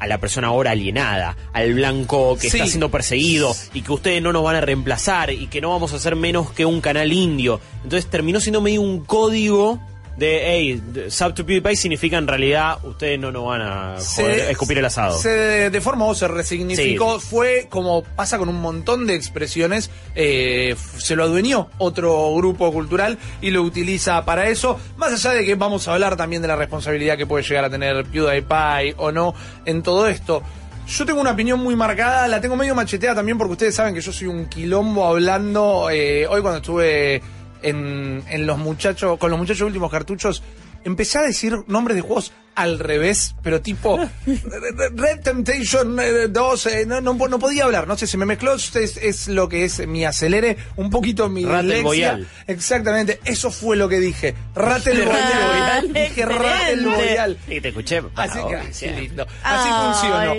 a 0.01 0.07
la 0.07 0.17
persona 0.17 0.47
ahora 0.49 0.71
alienada, 0.71 1.37
al 1.53 1.75
blanco 1.75 2.35
que 2.41 2.49
Sí. 2.49 2.57
está 2.57 2.67
siendo 2.69 2.91
perseguido 2.91 3.55
y 3.75 3.83
que 3.83 3.93
ustedes 3.93 4.23
no 4.23 4.33
nos 4.33 4.43
van 4.43 4.57
a 4.57 4.63
reemplazar 4.63 5.31
y 5.31 5.47
que 5.49 5.61
no 5.61 5.69
vamos 5.69 5.93
a 5.93 5.99
ser 5.99 6.17
menos 6.17 6.51
que 6.53 6.65
un 6.65 6.81
canal 6.81 7.13
indio. 7.13 7.61
Entonces 7.85 8.09
terminó 8.09 8.41
siendo 8.41 8.63
medio 8.63 8.81
un 8.81 9.05
código 9.05 9.79
de, 10.21 10.41
hey, 10.45 10.83
sub 11.09 11.35
to 11.35 11.45
PewDiePie 11.47 11.75
significa 11.77 12.19
en 12.19 12.29
realidad 12.29 12.77
ustedes 12.85 13.19
no 13.19 13.33
nos 13.33 13.47
van 13.47 13.63
a 13.63 13.97
joder, 13.99 14.51
escupir 14.51 14.77
el 14.79 14.85
asado. 14.85 15.19
Se 15.19 15.71
deformó 15.71 16.09
o 16.11 16.15
se 16.15 16.29
resignificó. 16.29 17.19
Fue 17.19 17.67
como 17.71 18.03
pasa 18.03 18.37
con 18.39 18.49
un 18.51 18.61
montón 18.61 19.07
de 19.07 19.15
expresiones. 19.15 19.91
eh, 20.15 20.77
se 20.99 21.17
lo 21.17 21.25
adueñó 21.25 21.71
otro 21.79 22.35
grupo 22.37 22.71
cultural 22.71 23.17
y 23.41 23.51
lo 23.51 23.63
utiliza 23.63 24.25
para 24.27 24.49
eso. 24.49 24.79
Más 24.99 25.13
allá 25.13 25.39
de 25.39 25.45
que 25.45 25.55
vamos 25.55 25.89
a 25.89 25.95
hablar 25.95 26.17
también 26.17 26.43
de 26.43 26.49
la 26.49 26.57
responsabilidad 26.57 27.17
que 27.17 27.27
puede 27.27 27.43
llegar 27.43 27.65
a 27.65 27.71
tener 27.71 28.05
PewDiePie 28.05 28.95
o 28.99 29.11
no 29.11 29.35
en 29.65 29.83
todo 29.83 30.07
esto. 30.07 30.43
Yo 30.87 31.07
tengo 31.07 31.21
una 31.21 31.31
opinión 31.31 31.61
muy 31.61 31.77
marcada, 31.77 32.29
la 32.29 32.41
tengo 32.41 32.57
medio 32.57 32.75
macheteada 32.75 33.15
también 33.17 33.39
porque 33.39 33.53
ustedes 33.53 33.75
saben 33.75 33.95
que 33.95 34.01
yo 34.01 34.13
soy 34.13 34.27
un 34.27 34.47
quilombo 34.51 35.07
hablando. 35.07 35.89
eh, 35.91 36.27
hoy 36.27 36.43
cuando 36.43 36.59
estuve 36.59 37.23
en, 37.63 38.23
en 38.29 38.47
los 38.47 38.59
muchachos, 38.59 39.19
con 39.19 39.31
los 39.31 39.39
muchachos 39.39 39.63
últimos 39.63 39.91
cartuchos, 39.91 40.43
empecé 40.85 41.19
a 41.19 41.23
decir 41.23 41.57
nombres 41.67 41.97
de 41.97 42.03
juegos 42.03 42.33
al 42.55 42.79
revés, 42.79 43.35
pero 43.43 43.61
tipo 43.61 43.99
Red 44.27 45.21
Temptation 45.23 45.99
eh, 46.01 46.29
2, 46.29 46.67
eh, 46.67 46.85
no, 46.87 47.01
no, 47.01 47.15
no 47.15 47.39
podía 47.39 47.65
hablar, 47.65 47.87
no 47.87 47.97
sé, 47.97 48.07
se 48.07 48.17
me 48.19 48.27
mezcló, 48.27 48.55
es, 48.55 48.75
es 48.75 49.29
lo 49.29 49.49
que 49.49 49.65
es 49.65 49.87
mi 49.87 50.05
acelere, 50.05 50.57
un 50.77 50.91
poquito 50.91 51.29
mi 51.29 51.45
Rattle. 51.45 52.27
Exactamente, 52.47 53.21
eso 53.25 53.51
fue 53.51 53.77
lo 53.77 53.89
que 53.89 54.01
dije. 54.01 54.35
Rattle 54.55 55.05
Boyal. 55.07 55.93
Dije 55.93 56.27
Rattle. 56.27 56.83
Boyal. 56.83 57.39
Y 57.49 57.61
te 57.61 57.69
escuché. 57.69 58.03
Así 58.17 58.39
que, 58.49 58.57
ah, 58.57 58.63
qué 58.79 58.91
lindo. 58.93 59.27
Así 59.43 59.69
funcionó. 59.69 60.35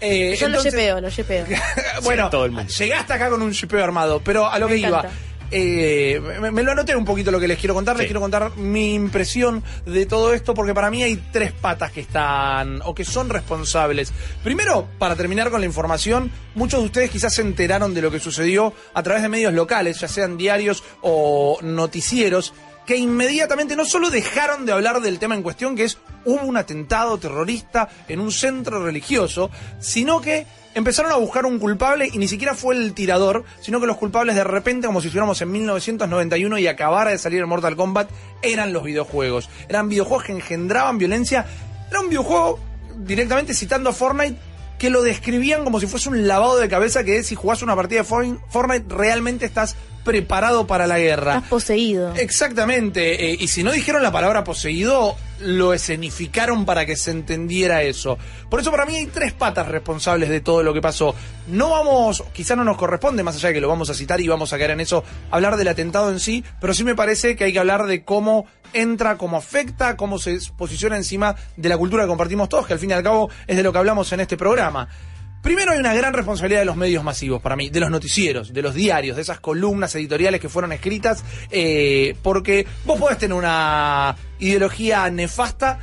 Eh, 0.00 0.36
Yo 0.38 0.46
entonces- 0.46 0.72
lo 0.74 0.78
yepeo, 0.78 1.00
lo 1.00 1.08
yepeo. 1.08 1.46
bueno, 2.04 2.30
todo 2.30 2.44
el 2.44 2.52
mundo. 2.52 2.70
llegaste 2.70 3.12
acá 3.12 3.30
con 3.30 3.40
un 3.42 3.50
shipeo 3.52 3.82
armado, 3.82 4.20
pero 4.22 4.46
a 4.46 4.58
lo 4.58 4.68
Me 4.68 4.74
que 4.74 4.80
iba. 4.80 5.04
Eh, 5.50 6.20
me, 6.40 6.50
me 6.50 6.62
lo 6.62 6.72
anoté 6.72 6.94
un 6.96 7.04
poquito 7.04 7.30
lo 7.30 7.40
que 7.40 7.48
les 7.48 7.58
quiero 7.58 7.74
contar, 7.74 7.96
les 7.96 8.06
quiero 8.06 8.20
contar 8.20 8.56
mi 8.56 8.94
impresión 8.94 9.62
de 9.84 10.06
todo 10.06 10.34
esto, 10.34 10.54
porque 10.54 10.74
para 10.74 10.90
mí 10.90 11.02
hay 11.02 11.16
tres 11.32 11.52
patas 11.52 11.92
que 11.92 12.00
están, 12.00 12.80
o 12.84 12.94
que 12.94 13.04
son 13.04 13.28
responsables. 13.28 14.12
Primero, 14.42 14.88
para 14.98 15.16
terminar 15.16 15.50
con 15.50 15.60
la 15.60 15.66
información, 15.66 16.30
muchos 16.54 16.80
de 16.80 16.86
ustedes 16.86 17.10
quizás 17.10 17.34
se 17.34 17.42
enteraron 17.42 17.94
de 17.94 18.02
lo 18.02 18.10
que 18.10 18.20
sucedió 18.20 18.72
a 18.94 19.02
través 19.02 19.22
de 19.22 19.28
medios 19.28 19.54
locales, 19.54 20.00
ya 20.00 20.08
sean 20.08 20.36
diarios 20.36 20.82
o 21.02 21.58
noticieros, 21.62 22.52
que 22.86 22.96
inmediatamente 22.96 23.76
no 23.76 23.84
solo 23.84 24.10
dejaron 24.10 24.64
de 24.64 24.72
hablar 24.72 25.00
del 25.00 25.18
tema 25.18 25.34
en 25.34 25.42
cuestión, 25.42 25.74
que 25.74 25.84
es 25.84 25.98
hubo 26.24 26.42
un 26.44 26.56
atentado 26.56 27.18
terrorista 27.18 27.88
en 28.08 28.20
un 28.20 28.30
centro 28.30 28.84
religioso, 28.84 29.50
sino 29.80 30.20
que 30.20 30.46
empezaron 30.76 31.10
a 31.10 31.16
buscar 31.16 31.46
un 31.46 31.58
culpable 31.58 32.10
y 32.12 32.18
ni 32.18 32.28
siquiera 32.28 32.54
fue 32.54 32.76
el 32.76 32.92
tirador, 32.92 33.44
sino 33.60 33.80
que 33.80 33.86
los 33.86 33.96
culpables 33.96 34.36
de 34.36 34.44
repente, 34.44 34.86
como 34.86 35.00
si 35.00 35.06
estuviéramos 35.08 35.40
en 35.40 35.50
1991 35.50 36.58
y 36.58 36.66
acabara 36.66 37.12
de 37.12 37.18
salir 37.18 37.40
el 37.40 37.46
Mortal 37.46 37.76
Kombat, 37.76 38.10
eran 38.42 38.74
los 38.74 38.84
videojuegos. 38.84 39.48
Eran 39.70 39.88
videojuegos 39.88 40.24
que 40.24 40.32
engendraban 40.32 40.98
violencia. 40.98 41.46
Era 41.90 42.00
un 42.00 42.10
videojuego, 42.10 42.60
directamente 42.98 43.54
citando 43.54 43.88
a 43.88 43.94
Fortnite, 43.94 44.36
que 44.78 44.90
lo 44.90 45.02
describían 45.02 45.64
como 45.64 45.80
si 45.80 45.86
fuese 45.86 46.10
un 46.10 46.28
lavado 46.28 46.58
de 46.58 46.68
cabeza 46.68 47.04
que 47.04 47.22
si 47.22 47.34
jugás 47.34 47.62
una 47.62 47.74
partida 47.74 48.02
de 48.02 48.04
Fortnite 48.04 48.94
realmente 48.94 49.46
estás 49.46 49.76
preparado 50.06 50.68
para 50.68 50.86
la 50.86 50.98
guerra. 50.98 51.34
Estás 51.34 51.50
poseído. 51.50 52.14
Exactamente, 52.14 53.32
eh, 53.32 53.36
y 53.38 53.48
si 53.48 53.64
no 53.64 53.72
dijeron 53.72 54.04
la 54.04 54.12
palabra 54.12 54.44
poseído, 54.44 55.16
lo 55.40 55.74
escenificaron 55.74 56.64
para 56.64 56.86
que 56.86 56.94
se 56.94 57.10
entendiera 57.10 57.82
eso. 57.82 58.16
Por 58.48 58.60
eso 58.60 58.70
para 58.70 58.86
mí 58.86 58.94
hay 58.94 59.06
tres 59.06 59.32
patas 59.32 59.66
responsables 59.66 60.28
de 60.28 60.40
todo 60.40 60.62
lo 60.62 60.72
que 60.72 60.80
pasó. 60.80 61.14
No 61.48 61.70
vamos, 61.70 62.22
quizá 62.32 62.54
no 62.54 62.62
nos 62.62 62.76
corresponde, 62.76 63.24
más 63.24 63.34
allá 63.34 63.48
de 63.48 63.54
que 63.54 63.60
lo 63.60 63.68
vamos 63.68 63.90
a 63.90 63.94
citar 63.94 64.20
y 64.20 64.28
vamos 64.28 64.52
a 64.52 64.58
caer 64.58 64.70
en 64.70 64.80
eso, 64.80 65.02
hablar 65.32 65.56
del 65.56 65.68
atentado 65.68 66.10
en 66.10 66.20
sí, 66.20 66.44
pero 66.60 66.72
sí 66.72 66.84
me 66.84 66.94
parece 66.94 67.34
que 67.34 67.42
hay 67.42 67.52
que 67.52 67.58
hablar 67.58 67.86
de 67.86 68.04
cómo 68.04 68.46
entra, 68.72 69.18
cómo 69.18 69.36
afecta, 69.36 69.96
cómo 69.96 70.20
se 70.20 70.38
posiciona 70.56 70.96
encima 70.96 71.34
de 71.56 71.68
la 71.68 71.76
cultura 71.76 72.04
que 72.04 72.08
compartimos 72.08 72.48
todos, 72.48 72.66
que 72.66 72.74
al 72.74 72.78
fin 72.78 72.90
y 72.90 72.92
al 72.92 73.02
cabo 73.02 73.28
es 73.48 73.56
de 73.56 73.64
lo 73.64 73.72
que 73.72 73.78
hablamos 73.78 74.12
en 74.12 74.20
este 74.20 74.36
programa. 74.36 74.88
Primero 75.42 75.72
hay 75.72 75.78
una 75.78 75.94
gran 75.94 76.12
responsabilidad 76.12 76.60
de 76.60 76.66
los 76.66 76.76
medios 76.76 77.04
masivos 77.04 77.40
para 77.40 77.54
mí, 77.54 77.70
de 77.70 77.80
los 77.80 77.90
noticieros, 77.90 78.52
de 78.52 78.62
los 78.62 78.74
diarios, 78.74 79.16
de 79.16 79.22
esas 79.22 79.38
columnas 79.38 79.94
editoriales 79.94 80.40
que 80.40 80.48
fueron 80.48 80.72
escritas, 80.72 81.24
eh, 81.50 82.16
porque 82.22 82.66
vos 82.84 82.98
podés 82.98 83.18
tener 83.18 83.36
una 83.36 84.16
ideología 84.40 85.08
nefasta 85.10 85.78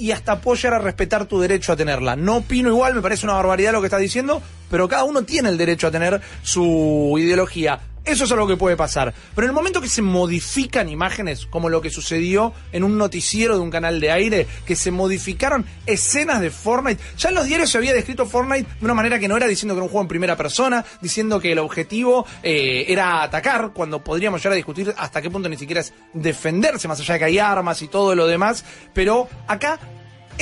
y 0.00 0.12
hasta 0.12 0.32
apoyar 0.32 0.72
a 0.72 0.78
respetar 0.78 1.26
tu 1.26 1.40
derecho 1.40 1.72
a 1.72 1.76
tenerla. 1.76 2.16
No 2.16 2.38
opino 2.38 2.70
igual, 2.70 2.94
me 2.94 3.02
parece 3.02 3.26
una 3.26 3.34
barbaridad 3.34 3.72
lo 3.72 3.80
que 3.80 3.88
estás 3.88 4.00
diciendo, 4.00 4.40
pero 4.70 4.88
cada 4.88 5.04
uno 5.04 5.24
tiene 5.24 5.50
el 5.50 5.58
derecho 5.58 5.88
a 5.88 5.90
tener 5.90 6.20
su 6.42 7.16
ideología. 7.18 7.80
Eso 8.10 8.24
es 8.24 8.32
algo 8.32 8.48
que 8.48 8.56
puede 8.56 8.76
pasar. 8.76 9.14
Pero 9.36 9.44
en 9.44 9.50
el 9.50 9.54
momento 9.54 9.80
que 9.80 9.88
se 9.88 10.02
modifican 10.02 10.88
imágenes, 10.88 11.46
como 11.46 11.68
lo 11.68 11.80
que 11.80 11.90
sucedió 11.90 12.52
en 12.72 12.82
un 12.82 12.98
noticiero 12.98 13.54
de 13.54 13.60
un 13.60 13.70
canal 13.70 14.00
de 14.00 14.10
aire, 14.10 14.48
que 14.66 14.74
se 14.74 14.90
modificaron 14.90 15.64
escenas 15.86 16.40
de 16.40 16.50
Fortnite, 16.50 17.00
ya 17.16 17.28
en 17.28 17.36
los 17.36 17.46
diarios 17.46 17.70
se 17.70 17.78
había 17.78 17.94
descrito 17.94 18.26
Fortnite 18.26 18.68
de 18.80 18.84
una 18.84 18.94
manera 18.94 19.20
que 19.20 19.28
no 19.28 19.36
era 19.36 19.46
diciendo 19.46 19.74
que 19.74 19.78
era 19.78 19.84
un 19.84 19.90
juego 19.90 20.02
en 20.02 20.08
primera 20.08 20.36
persona, 20.36 20.84
diciendo 21.00 21.38
que 21.38 21.52
el 21.52 21.60
objetivo 21.60 22.26
eh, 22.42 22.86
era 22.88 23.22
atacar, 23.22 23.70
cuando 23.72 24.02
podríamos 24.02 24.40
llegar 24.40 24.54
a 24.54 24.56
discutir 24.56 24.92
hasta 24.98 25.22
qué 25.22 25.30
punto 25.30 25.48
ni 25.48 25.56
siquiera 25.56 25.80
es 25.80 25.94
defenderse, 26.12 26.88
más 26.88 26.98
allá 26.98 27.14
de 27.14 27.20
que 27.20 27.24
hay 27.26 27.38
armas 27.38 27.80
y 27.80 27.86
todo 27.86 28.16
lo 28.16 28.26
demás. 28.26 28.64
Pero 28.92 29.28
acá 29.46 29.78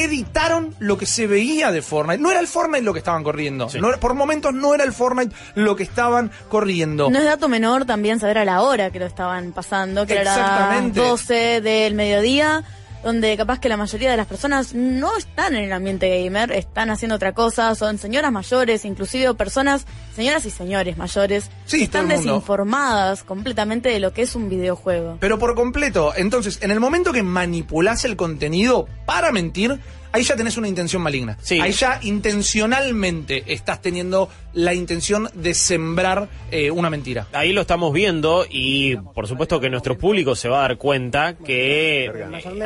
editaron 0.05 0.75
lo 0.79 0.97
que 0.97 1.07
se 1.07 1.27
veía 1.27 1.71
de 1.73 1.83
Fortnite. 1.83 2.23
No 2.23 2.31
era 2.31 2.41
el 2.41 2.47
Fortnite 2.47 2.83
lo 2.83 2.93
que 2.93 2.99
estaban 3.01 3.25
corriendo. 3.25 3.69
Sí. 3.69 3.81
No 3.81 3.89
era- 3.89 3.99
por 4.01 4.15
momentos 4.15 4.55
no 4.55 4.75
era 4.75 4.85
el 4.85 4.93
Fortnite 4.93 5.35
lo 5.55 5.77
que 5.77 5.83
estaban 5.83 6.31
corriendo. 6.49 7.11
No 7.11 7.19
es 7.19 7.25
dato 7.25 7.49
menor 7.49 7.85
también 7.85 8.21
saber 8.21 8.39
a 8.39 8.45
la 8.45 8.63
hora 8.63 8.91
que 8.91 8.99
lo 8.99 9.07
estaban 9.07 9.53
pasando, 9.53 10.07
que 10.07 10.15
era 10.15 10.25
las 10.25 10.39
Exactamente. 10.39 11.01
12 11.01 11.61
del 11.61 11.95
mediodía, 11.95 12.65
donde 13.09 13.35
capaz 13.39 13.59
que 13.59 13.71
la 13.71 13.79
mayoría 13.79 14.11
de 14.11 14.19
las 14.19 14.27
personas 14.27 14.75
no 14.75 15.17
están 15.17 15.55
en 15.55 15.65
el 15.65 15.73
ambiente 15.73 16.23
gamer, 16.23 16.53
están 16.53 16.91
haciendo 16.91 17.17
otra 17.17 17.33
cosa, 17.33 17.75
son 17.75 17.97
señoras 17.97 18.31
mayores, 18.31 18.85
inclusive 18.85 19.33
personas, 19.33 19.87
señoras 20.15 20.45
y 20.45 20.51
señores 20.51 20.99
mayores, 20.99 21.51
Sí, 21.65 21.79
que 21.79 21.85
están 21.85 22.09
desinformadas 22.09 23.23
completamente 23.23 23.89
de 23.89 23.99
lo 23.99 24.13
que 24.13 24.21
es 24.21 24.35
un 24.35 24.51
videojuego. 24.51 25.17
Pero 25.21 25.39
por 25.39 25.55
completo. 25.55 26.13
Entonces, 26.17 26.59
en 26.61 26.71
el 26.71 26.81
momento 26.81 27.11
que 27.11 27.23
manipulás 27.23 28.05
el 28.05 28.15
contenido 28.15 28.87
para 29.07 29.33
mentir, 29.33 29.81
ahí 30.13 30.23
ya 30.23 30.37
tenés 30.37 30.59
una 30.59 30.69
intención 30.69 31.01
maligna. 31.01 31.39
Sí. 31.41 31.59
Ahí 31.61 31.73
ya 31.73 32.01
intencionalmente 32.03 33.55
estás 33.55 33.81
teniendo 33.81 34.29
la 34.59 34.75
intención 34.75 35.31
de 35.35 35.55
sembrar 35.55 36.29
eh, 36.51 36.73
una 36.73 36.91
mentira. 36.91 37.29
Ahí 37.33 37.53
lo 37.53 37.61
estamos 37.61 37.93
viendo 37.93 38.45
y 38.51 38.97
por 38.97 39.29
supuesto 39.29 39.61
que 39.61 39.71
nuestro 39.71 39.97
público 39.97 40.35
se 40.35 40.49
va 40.49 40.59
a 40.59 40.63
dar 40.63 40.79
cuenta 40.79 41.37
que 41.37 42.07
eh, 42.07 42.13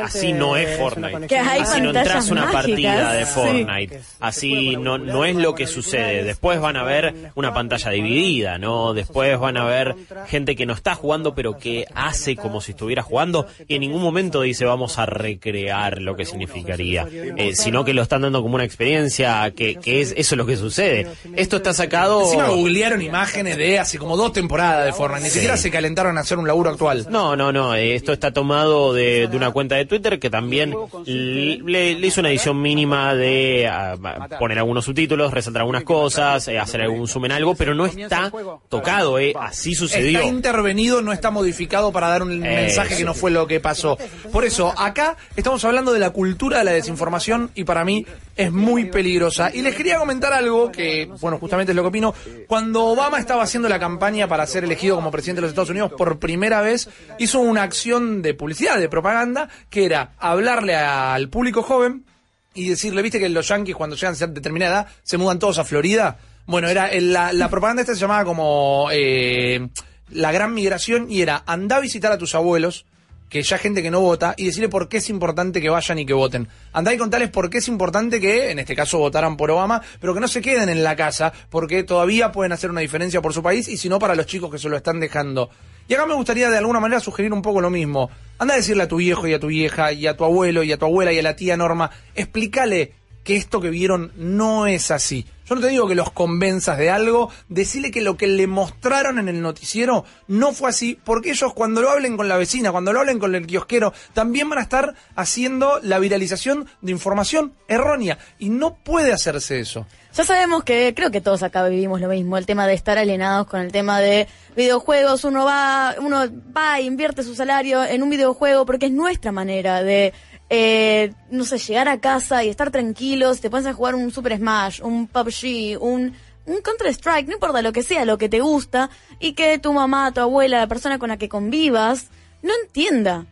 así 0.01 0.33
no 0.33 0.57
es 0.57 0.75
Fortnite. 0.79 1.27
Que 1.27 1.37
hay 1.37 1.61
así 1.61 1.81
no 1.81 1.89
entras 1.89 2.27
a 2.27 2.31
una 2.31 2.45
mágicas, 2.45 2.63
partida 2.63 3.13
de 3.13 3.25
sí. 3.25 3.31
Fortnite. 3.31 4.01
Así 4.19 4.75
no, 4.75 4.97
no 4.97 5.23
es 5.23 5.35
lo 5.35 5.53
que 5.53 5.67
sucede. 5.67 6.23
Después 6.23 6.59
van 6.59 6.77
a 6.77 6.83
ver 6.83 7.31
una 7.35 7.53
pantalla 7.53 7.91
dividida, 7.91 8.57
¿no? 8.57 8.95
Después 8.95 9.39
van 9.39 9.57
a 9.57 9.65
ver 9.65 9.95
gente 10.27 10.55
que 10.55 10.65
no 10.65 10.73
está 10.73 10.95
jugando 10.95 11.35
pero 11.35 11.59
que 11.59 11.85
hace 11.93 12.35
como 12.35 12.59
si 12.59 12.71
estuviera 12.71 13.03
jugando 13.03 13.45
y 13.67 13.75
en 13.75 13.81
ningún 13.81 14.01
momento 14.01 14.41
dice 14.41 14.65
vamos 14.65 14.97
a 14.97 15.05
recrear 15.05 16.01
lo 16.01 16.15
que 16.15 16.25
significaría. 16.25 17.07
eh, 17.37 17.51
sino 17.53 17.85
que 17.85 17.93
lo 17.93 18.01
están 18.01 18.23
dando 18.23 18.41
como 18.41 18.55
una 18.55 18.63
experiencia, 18.63 19.51
que, 19.55 19.75
que 19.75 20.01
es 20.01 20.11
eso 20.17 20.33
es 20.33 20.37
lo 20.37 20.47
que 20.47 20.57
sucede. 20.57 21.07
Esto 21.35 21.57
está 21.57 21.82
sacado... 21.83 22.23
Encima 22.23 22.47
googlearon 22.47 23.01
imágenes 23.01 23.57
de 23.57 23.79
hace 23.79 23.97
como 23.97 24.15
dos 24.17 24.33
temporadas 24.33 24.85
de 24.85 24.93
Fortnite. 24.93 25.23
Ni 25.25 25.29
siquiera 25.29 25.57
se 25.57 25.69
calentaron 25.69 26.17
a 26.17 26.21
hacer 26.21 26.37
un 26.37 26.47
laburo 26.47 26.69
actual. 26.69 27.05
No, 27.09 27.35
no, 27.35 27.51
no. 27.51 27.75
eh, 27.75 27.95
Esto 27.95 28.13
está 28.13 28.31
tomado 28.31 28.93
de, 28.93 29.27
de 29.27 29.37
una 29.37 29.51
cuenta 29.51 29.75
de 29.75 29.85
Twitter 29.85 30.19
que 30.19 30.29
también 30.29 30.73
le, 31.05 31.95
le 31.95 32.07
hizo 32.07 32.21
una 32.21 32.29
edición 32.29 32.61
mínima 32.61 33.13
de 33.15 33.67
ah, 33.67 33.95
poner 34.39 34.57
algunos 34.59 34.85
subtítulos, 34.85 35.33
resaltar 35.33 35.61
algunas 35.61 35.83
cosas, 35.83 36.47
eh, 36.47 36.59
hacer 36.59 36.81
algún 36.81 37.07
zoom 37.07 37.25
en 37.25 37.31
algo, 37.33 37.55
pero 37.55 37.73
no 37.73 37.85
está 37.85 38.31
tocado. 38.69 39.19
Eh. 39.19 39.33
Así 39.39 39.75
sucedió. 39.75 40.19
Está 40.19 40.29
intervenido, 40.29 41.01
no 41.01 41.11
está 41.13 41.31
modificado 41.31 41.91
para 41.91 42.07
dar 42.09 42.23
un 42.23 42.39
mensaje 42.39 42.95
que 42.95 43.03
no 43.03 43.13
fue 43.13 43.31
lo 43.31 43.47
que 43.47 43.59
pasó. 43.59 43.97
Por 44.31 44.45
eso, 44.45 44.73
acá 44.77 45.17
estamos 45.35 45.63
hablando 45.65 45.91
de 45.93 45.99
la 45.99 46.11
cultura 46.11 46.59
de 46.59 46.63
la 46.63 46.71
desinformación 46.71 47.51
y 47.55 47.63
para 47.63 47.83
mí 47.85 48.05
es 48.35 48.51
muy 48.51 48.85
peligrosa. 48.85 49.51
Y 49.53 49.61
les 49.61 49.75
quería 49.75 49.97
comentar 49.97 50.33
algo 50.33 50.71
que, 50.71 51.09
bueno, 51.21 51.37
justamente 51.37 51.71
es 51.71 51.75
lo 51.75 51.83
que 51.83 51.89
opino. 51.89 52.13
Cuando 52.47 52.85
Obama 52.85 53.19
estaba 53.19 53.43
haciendo 53.43 53.69
la 53.69 53.79
campaña 53.79 54.27
para 54.27 54.45
ser 54.47 54.63
elegido 54.63 54.95
como 54.95 55.11
presidente 55.11 55.37
de 55.37 55.41
los 55.43 55.49
Estados 55.49 55.69
Unidos 55.69 55.93
por 55.97 56.19
primera 56.19 56.61
vez, 56.61 56.89
hizo 57.19 57.39
una 57.39 57.63
acción 57.63 58.21
de 58.21 58.33
publicidad, 58.33 58.79
de 58.79 58.89
propaganda, 58.89 59.49
que 59.69 59.85
era 59.85 60.13
hablarle 60.17 60.75
al 60.75 61.29
público 61.29 61.63
joven 61.63 62.05
y 62.53 62.69
decirle, 62.69 63.01
viste 63.01 63.19
que 63.19 63.29
los 63.29 63.47
yankees 63.47 63.75
cuando 63.75 63.95
llegan 63.95 64.15
a 64.19 64.27
determinada 64.27 64.73
edad 64.73 64.87
se 65.03 65.17
mudan 65.17 65.39
todos 65.39 65.57
a 65.57 65.63
Florida. 65.63 66.17
Bueno, 66.45 66.67
era 66.67 66.89
la, 66.99 67.33
la 67.33 67.49
propaganda 67.49 67.81
esta 67.81 67.93
se 67.93 68.01
llamaba 68.01 68.25
como 68.25 68.89
eh, 68.91 69.69
la 70.09 70.31
gran 70.31 70.53
migración 70.53 71.09
y 71.09 71.21
era 71.21 71.43
anda 71.45 71.77
a 71.77 71.79
visitar 71.79 72.11
a 72.11 72.17
tus 72.17 72.35
abuelos, 72.35 72.85
que 73.33 73.41
ya 73.41 73.57
gente 73.57 73.81
que 73.81 73.89
no 73.89 73.99
vota, 73.99 74.35
y 74.37 74.45
decirle 74.45 74.69
por 74.69 74.87
qué 74.87 74.97
es 74.97 75.09
importante 75.09 75.59
que 75.59 75.67
vayan 75.67 75.97
y 75.97 76.05
que 76.05 76.13
voten. 76.13 76.47
Andá 76.71 76.93
y 76.93 76.99
contarles 76.99 77.31
por 77.31 77.49
qué 77.49 77.57
es 77.57 77.67
importante 77.67 78.21
que, 78.21 78.51
en 78.51 78.59
este 78.59 78.75
caso, 78.75 78.99
votaran 78.99 79.37
por 79.37 79.49
Obama, 79.49 79.81
pero 79.99 80.13
que 80.13 80.19
no 80.19 80.27
se 80.27 80.39
queden 80.39 80.69
en 80.69 80.83
la 80.83 80.95
casa, 80.95 81.33
porque 81.49 81.81
todavía 81.81 82.31
pueden 82.31 82.51
hacer 82.51 82.69
una 82.69 82.81
diferencia 82.81 83.23
por 83.23 83.33
su 83.33 83.41
país, 83.41 83.67
y 83.69 83.77
si 83.77 83.89
no, 83.89 83.97
para 83.97 84.13
los 84.13 84.27
chicos 84.27 84.51
que 84.51 84.59
se 84.59 84.69
lo 84.69 84.77
están 84.77 84.99
dejando. 84.99 85.49
Y 85.87 85.95
acá 85.95 86.05
me 86.05 86.13
gustaría 86.13 86.47
de 86.51 86.59
alguna 86.59 86.79
manera 86.79 86.99
sugerir 86.99 87.33
un 87.33 87.41
poco 87.41 87.59
lo 87.59 87.71
mismo. 87.71 88.11
Anda 88.37 88.53
a 88.53 88.57
decirle 88.57 88.83
a 88.83 88.87
tu 88.87 88.97
viejo 88.97 89.27
y 89.27 89.33
a 89.33 89.39
tu 89.39 89.47
vieja, 89.47 89.91
y 89.91 90.05
a 90.05 90.15
tu 90.15 90.25
abuelo 90.25 90.61
y 90.61 90.71
a 90.71 90.77
tu 90.77 90.85
abuela 90.85 91.11
y 91.11 91.17
a 91.17 91.23
la 91.23 91.35
tía 91.35 91.57
Norma, 91.57 91.89
explícale 92.13 92.93
que 93.23 93.35
esto 93.35 93.61
que 93.61 93.69
vieron 93.69 94.11
no 94.15 94.67
es 94.67 94.91
así. 94.91 95.25
Yo 95.45 95.55
no 95.55 95.61
te 95.61 95.67
digo 95.67 95.87
que 95.87 95.95
los 95.95 96.11
convenzas 96.11 96.77
de 96.77 96.89
algo, 96.89 97.29
decirle 97.49 97.91
que 97.91 98.01
lo 98.01 98.15
que 98.15 98.27
le 98.27 98.47
mostraron 98.47 99.19
en 99.19 99.27
el 99.27 99.41
noticiero 99.41 100.05
no 100.27 100.53
fue 100.53 100.69
así, 100.69 100.97
porque 101.03 101.31
ellos 101.31 101.53
cuando 101.53 101.81
lo 101.81 101.89
hablen 101.89 102.15
con 102.15 102.29
la 102.29 102.37
vecina, 102.37 102.71
cuando 102.71 102.93
lo 102.93 103.01
hablen 103.01 103.19
con 103.19 103.35
el 103.35 103.45
kiosquero, 103.45 103.93
también 104.13 104.49
van 104.49 104.59
a 104.59 104.61
estar 104.63 104.95
haciendo 105.15 105.79
la 105.81 105.99
viralización 105.99 106.67
de 106.81 106.93
información 106.93 107.53
errónea. 107.67 108.19
Y 108.39 108.49
no 108.49 108.75
puede 108.75 109.11
hacerse 109.11 109.59
eso. 109.59 109.85
Ya 110.15 110.23
sabemos 110.23 110.63
que 110.63 110.93
creo 110.95 111.11
que 111.11 111.21
todos 111.21 111.43
acá 111.43 111.67
vivimos 111.67 111.99
lo 111.99 112.07
mismo, 112.07 112.37
el 112.37 112.45
tema 112.45 112.67
de 112.67 112.75
estar 112.75 112.97
alienados 112.97 113.47
con 113.47 113.59
el 113.59 113.71
tema 113.71 113.99
de 113.99 114.27
videojuegos, 114.55 115.23
uno 115.25 115.43
va, 115.43 115.95
uno 115.99 116.25
va 116.55 116.79
e 116.79 116.83
invierte 116.83 117.23
su 117.23 117.35
salario 117.35 117.83
en 117.83 118.03
un 118.03 118.11
videojuego 118.11 118.65
porque 118.65 118.85
es 118.85 118.91
nuestra 118.91 119.31
manera 119.31 119.83
de 119.83 120.13
eh, 120.55 121.13
no 121.31 121.45
sé, 121.45 121.57
llegar 121.57 121.89
a 121.89 121.99
casa 121.99 122.43
y 122.43 122.49
estar 122.49 122.69
tranquilos, 122.69 123.41
te 123.41 123.49
pones 123.49 123.65
a 123.65 123.73
jugar 123.73 123.95
un 123.95 124.11
Super 124.11 124.37
Smash, 124.37 124.81
un 124.83 125.07
PUBG, 125.07 125.81
un, 125.81 126.13
un 126.45 126.61
Counter 126.61 126.89
Strike, 126.89 127.25
no 127.25 127.33
importa 127.33 127.63
lo 127.63 127.73
que 127.73 127.81
sea, 127.81 128.05
lo 128.05 128.19
que 128.19 128.29
te 128.29 128.39
gusta, 128.39 128.91
y 129.19 129.33
que 129.33 129.57
tu 129.57 129.73
mamá, 129.73 130.11
tu 130.13 130.21
abuela, 130.21 130.59
la 130.59 130.67
persona 130.67 130.99
con 130.99 131.09
la 131.09 131.17
que 131.17 131.27
convivas, 131.27 132.09
no 132.43 132.51
entienda 132.63 133.25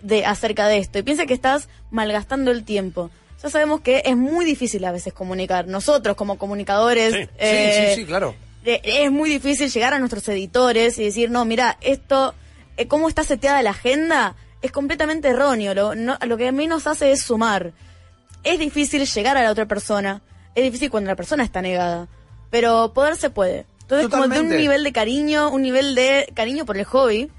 de 0.00 0.24
acerca 0.24 0.66
de 0.66 0.78
esto 0.78 0.98
y 0.98 1.02
piensa 1.02 1.26
que 1.26 1.34
estás 1.34 1.68
malgastando 1.90 2.50
el 2.50 2.64
tiempo. 2.64 3.10
Ya 3.42 3.50
sabemos 3.50 3.82
que 3.82 4.04
es 4.06 4.16
muy 4.16 4.46
difícil 4.46 4.82
a 4.86 4.92
veces 4.92 5.12
comunicar. 5.12 5.68
Nosotros 5.68 6.16
como 6.16 6.38
comunicadores... 6.38 7.12
Sí, 7.12 7.28
eh, 7.36 7.92
sí, 7.94 8.00
sí, 8.00 8.06
claro. 8.06 8.34
eh, 8.64 8.80
es 8.82 9.10
muy 9.12 9.28
difícil 9.28 9.68
llegar 9.70 9.92
a 9.92 9.98
nuestros 9.98 10.26
editores 10.28 10.98
y 10.98 11.04
decir, 11.04 11.30
no, 11.30 11.44
mira, 11.44 11.76
esto, 11.82 12.34
eh, 12.78 12.86
cómo 12.86 13.10
está 13.10 13.24
seteada 13.24 13.60
la 13.60 13.70
agenda, 13.70 14.36
es 14.62 14.72
completamente 14.72 15.28
erróneo. 15.28 15.74
Lo, 15.74 15.94
no- 15.94 16.18
lo 16.26 16.36
que 16.36 16.50
menos 16.52 16.86
hace 16.86 17.12
es 17.12 17.22
sumar. 17.22 17.72
Es 18.44 18.58
difícil 18.58 19.04
llegar 19.06 19.36
a 19.36 19.42
la 19.42 19.50
otra 19.50 19.66
persona. 19.66 20.22
Es 20.54 20.62
difícil 20.64 20.90
cuando 20.90 21.08
la 21.10 21.16
persona 21.16 21.44
está 21.44 21.60
negada. 21.62 22.08
Pero 22.50 22.92
poder 22.94 23.16
se 23.16 23.30
puede. 23.30 23.66
Entonces, 23.82 24.08
como 24.08 24.28
de 24.28 24.40
un 24.40 24.48
nivel 24.48 24.84
de 24.84 24.92
cariño, 24.92 25.50
un 25.50 25.62
nivel 25.62 25.94
de 25.94 26.30
cariño 26.34 26.64
por 26.64 26.76
el 26.78 26.84
hobby. 26.84 27.30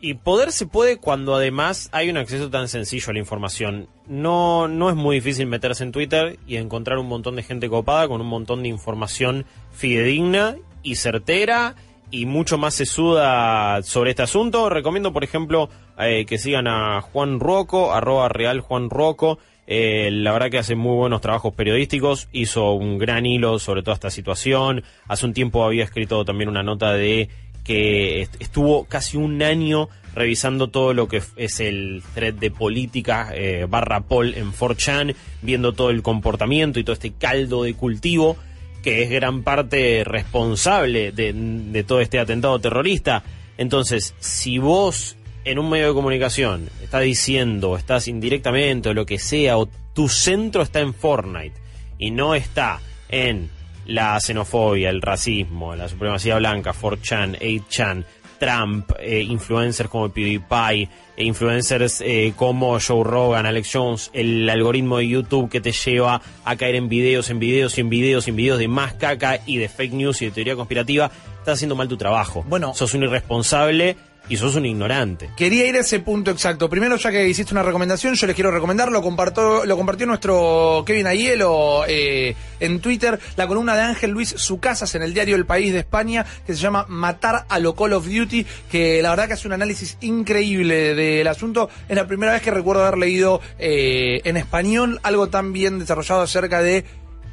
Y 0.00 0.14
poder 0.14 0.52
se 0.52 0.64
puede 0.66 0.96
cuando 0.98 1.34
además 1.34 1.88
hay 1.90 2.08
un 2.08 2.16
acceso 2.18 2.50
tan 2.50 2.68
sencillo 2.68 3.10
a 3.10 3.12
la 3.14 3.18
información. 3.18 3.88
No, 4.06 4.68
no 4.68 4.88
es 4.90 4.96
muy 4.96 5.16
difícil 5.16 5.46
meterse 5.46 5.82
en 5.82 5.90
Twitter 5.92 6.38
y 6.46 6.56
encontrar 6.56 6.98
un 6.98 7.08
montón 7.08 7.34
de 7.36 7.42
gente 7.42 7.68
copada 7.68 8.06
con 8.06 8.20
un 8.20 8.28
montón 8.28 8.62
de 8.62 8.68
información 8.68 9.44
fidedigna 9.72 10.56
y 10.82 10.94
certera 10.96 11.74
y 12.10 12.26
mucho 12.26 12.58
más 12.58 12.74
sesuda 12.74 13.82
sobre 13.82 14.10
este 14.10 14.22
asunto. 14.22 14.68
Recomiendo, 14.70 15.12
por 15.12 15.24
ejemplo, 15.24 15.68
eh, 15.98 16.24
que 16.26 16.38
sigan 16.38 16.66
a 16.66 17.00
Juan 17.00 17.40
Roco, 17.40 17.92
arroba 17.92 18.28
real 18.28 18.60
Juan 18.60 18.90
Roco. 18.90 19.38
Eh, 19.66 20.08
la 20.12 20.32
verdad 20.32 20.50
que 20.50 20.58
hace 20.58 20.74
muy 20.74 20.96
buenos 20.96 21.20
trabajos 21.20 21.52
periodísticos, 21.54 22.28
hizo 22.32 22.72
un 22.72 22.96
gran 22.98 23.26
hilo 23.26 23.58
sobre 23.58 23.82
toda 23.82 23.94
esta 23.94 24.10
situación. 24.10 24.82
Hace 25.08 25.26
un 25.26 25.34
tiempo 25.34 25.64
había 25.64 25.84
escrito 25.84 26.24
también 26.24 26.48
una 26.48 26.62
nota 26.62 26.92
de 26.94 27.28
que 27.64 28.22
est- 28.22 28.40
estuvo 28.40 28.84
casi 28.84 29.18
un 29.18 29.42
año 29.42 29.90
revisando 30.14 30.68
todo 30.68 30.94
lo 30.94 31.06
que 31.06 31.20
es 31.36 31.60
el 31.60 32.02
thread 32.14 32.32
de 32.34 32.50
política 32.50 33.30
eh, 33.34 33.66
barra 33.68 34.00
Paul 34.00 34.32
en 34.34 34.52
4chan, 34.52 35.14
viendo 35.42 35.74
todo 35.74 35.90
el 35.90 36.02
comportamiento 36.02 36.80
y 36.80 36.84
todo 36.84 36.94
este 36.94 37.12
caldo 37.12 37.64
de 37.64 37.74
cultivo 37.74 38.36
que 38.82 39.02
es 39.02 39.10
gran 39.10 39.42
parte 39.42 40.02
responsable 40.04 41.12
de, 41.12 41.84
todo 41.86 42.00
este 42.00 42.18
atentado 42.18 42.58
terrorista. 42.58 43.22
Entonces, 43.56 44.14
si 44.18 44.58
vos 44.58 45.16
en 45.44 45.58
un 45.58 45.70
medio 45.70 45.88
de 45.88 45.94
comunicación 45.94 46.68
estás 46.82 47.02
diciendo, 47.02 47.76
estás 47.76 48.08
indirectamente 48.08 48.90
o 48.90 48.94
lo 48.94 49.06
que 49.06 49.18
sea, 49.18 49.58
o 49.58 49.68
tu 49.94 50.08
centro 50.08 50.62
está 50.62 50.80
en 50.80 50.94
Fortnite 50.94 51.54
y 51.98 52.10
no 52.10 52.34
está 52.34 52.80
en 53.08 53.50
la 53.86 54.20
xenofobia, 54.20 54.90
el 54.90 55.00
racismo, 55.00 55.74
la 55.74 55.88
supremacía 55.88 56.36
blanca, 56.36 56.74
4chan, 56.74 57.38
8chan, 57.38 58.04
Trump, 58.38 58.92
eh, 59.00 59.22
influencers 59.22 59.88
como 59.88 60.08
PewDiePie, 60.08 60.88
e 61.16 61.24
influencers 61.24 62.00
eh, 62.00 62.32
como 62.36 62.78
Joe 62.80 63.02
Rogan, 63.02 63.44
Alex 63.46 63.70
Jones, 63.72 64.10
el 64.12 64.48
algoritmo 64.48 64.98
de 64.98 65.08
YouTube 65.08 65.50
que 65.50 65.60
te 65.60 65.72
lleva 65.72 66.22
a 66.44 66.56
caer 66.56 66.76
en 66.76 66.88
videos, 66.88 67.28
en 67.30 67.38
videos 67.38 67.76
y 67.76 67.80
en 67.80 67.88
videos 67.90 68.26
y 68.26 68.30
en 68.30 68.36
videos 68.36 68.58
de 68.58 68.68
más 68.68 68.94
caca 68.94 69.40
y 69.44 69.58
de 69.58 69.68
fake 69.68 69.92
news 69.92 70.22
y 70.22 70.26
de 70.26 70.30
teoría 70.30 70.54
conspirativa, 70.54 71.10
estás 71.38 71.54
haciendo 71.54 71.74
mal 71.74 71.88
tu 71.88 71.96
trabajo. 71.96 72.44
Bueno. 72.48 72.72
sos 72.74 72.94
un 72.94 73.02
irresponsable 73.02 73.96
y 74.28 74.36
sos 74.36 74.56
un 74.56 74.66
ignorante. 74.66 75.30
Quería 75.36 75.66
ir 75.66 75.76
a 75.76 75.80
ese 75.80 76.00
punto 76.00 76.30
exacto. 76.30 76.68
Primero, 76.68 76.96
ya 76.96 77.10
que 77.10 77.28
hiciste 77.28 77.54
una 77.54 77.62
recomendación, 77.62 78.14
yo 78.14 78.26
les 78.26 78.34
quiero 78.34 78.50
recomendar, 78.50 78.90
lo, 78.90 79.02
compartió, 79.02 79.64
lo 79.64 79.76
compartió 79.76 80.06
nuestro 80.06 80.82
Kevin 80.86 81.06
Aiello 81.06 81.84
eh, 81.86 82.34
en 82.60 82.80
Twitter, 82.80 83.18
la 83.36 83.46
columna 83.46 83.76
de 83.76 83.82
Ángel 83.82 84.10
Luis 84.10 84.34
Sucasas 84.36 84.94
en 84.94 85.02
el 85.02 85.14
diario 85.14 85.36
El 85.36 85.46
País 85.46 85.72
de 85.72 85.80
España, 85.80 86.24
que 86.46 86.54
se 86.54 86.60
llama 86.60 86.86
Matar 86.88 87.46
a 87.48 87.58
lo 87.58 87.74
Call 87.74 87.94
of 87.94 88.06
Duty, 88.06 88.46
que 88.70 89.02
la 89.02 89.10
verdad 89.10 89.28
que 89.28 89.34
hace 89.34 89.48
un 89.48 89.54
análisis 89.54 89.96
increíble 90.00 90.94
del 90.94 91.26
asunto. 91.26 91.70
Es 91.88 91.96
la 91.96 92.06
primera 92.06 92.32
vez 92.32 92.42
que 92.42 92.50
recuerdo 92.50 92.84
haber 92.84 92.98
leído 92.98 93.40
eh, 93.58 94.20
en 94.24 94.36
español 94.36 95.00
algo 95.02 95.28
tan 95.28 95.52
bien 95.52 95.78
desarrollado 95.78 96.22
acerca 96.22 96.62
de 96.62 96.84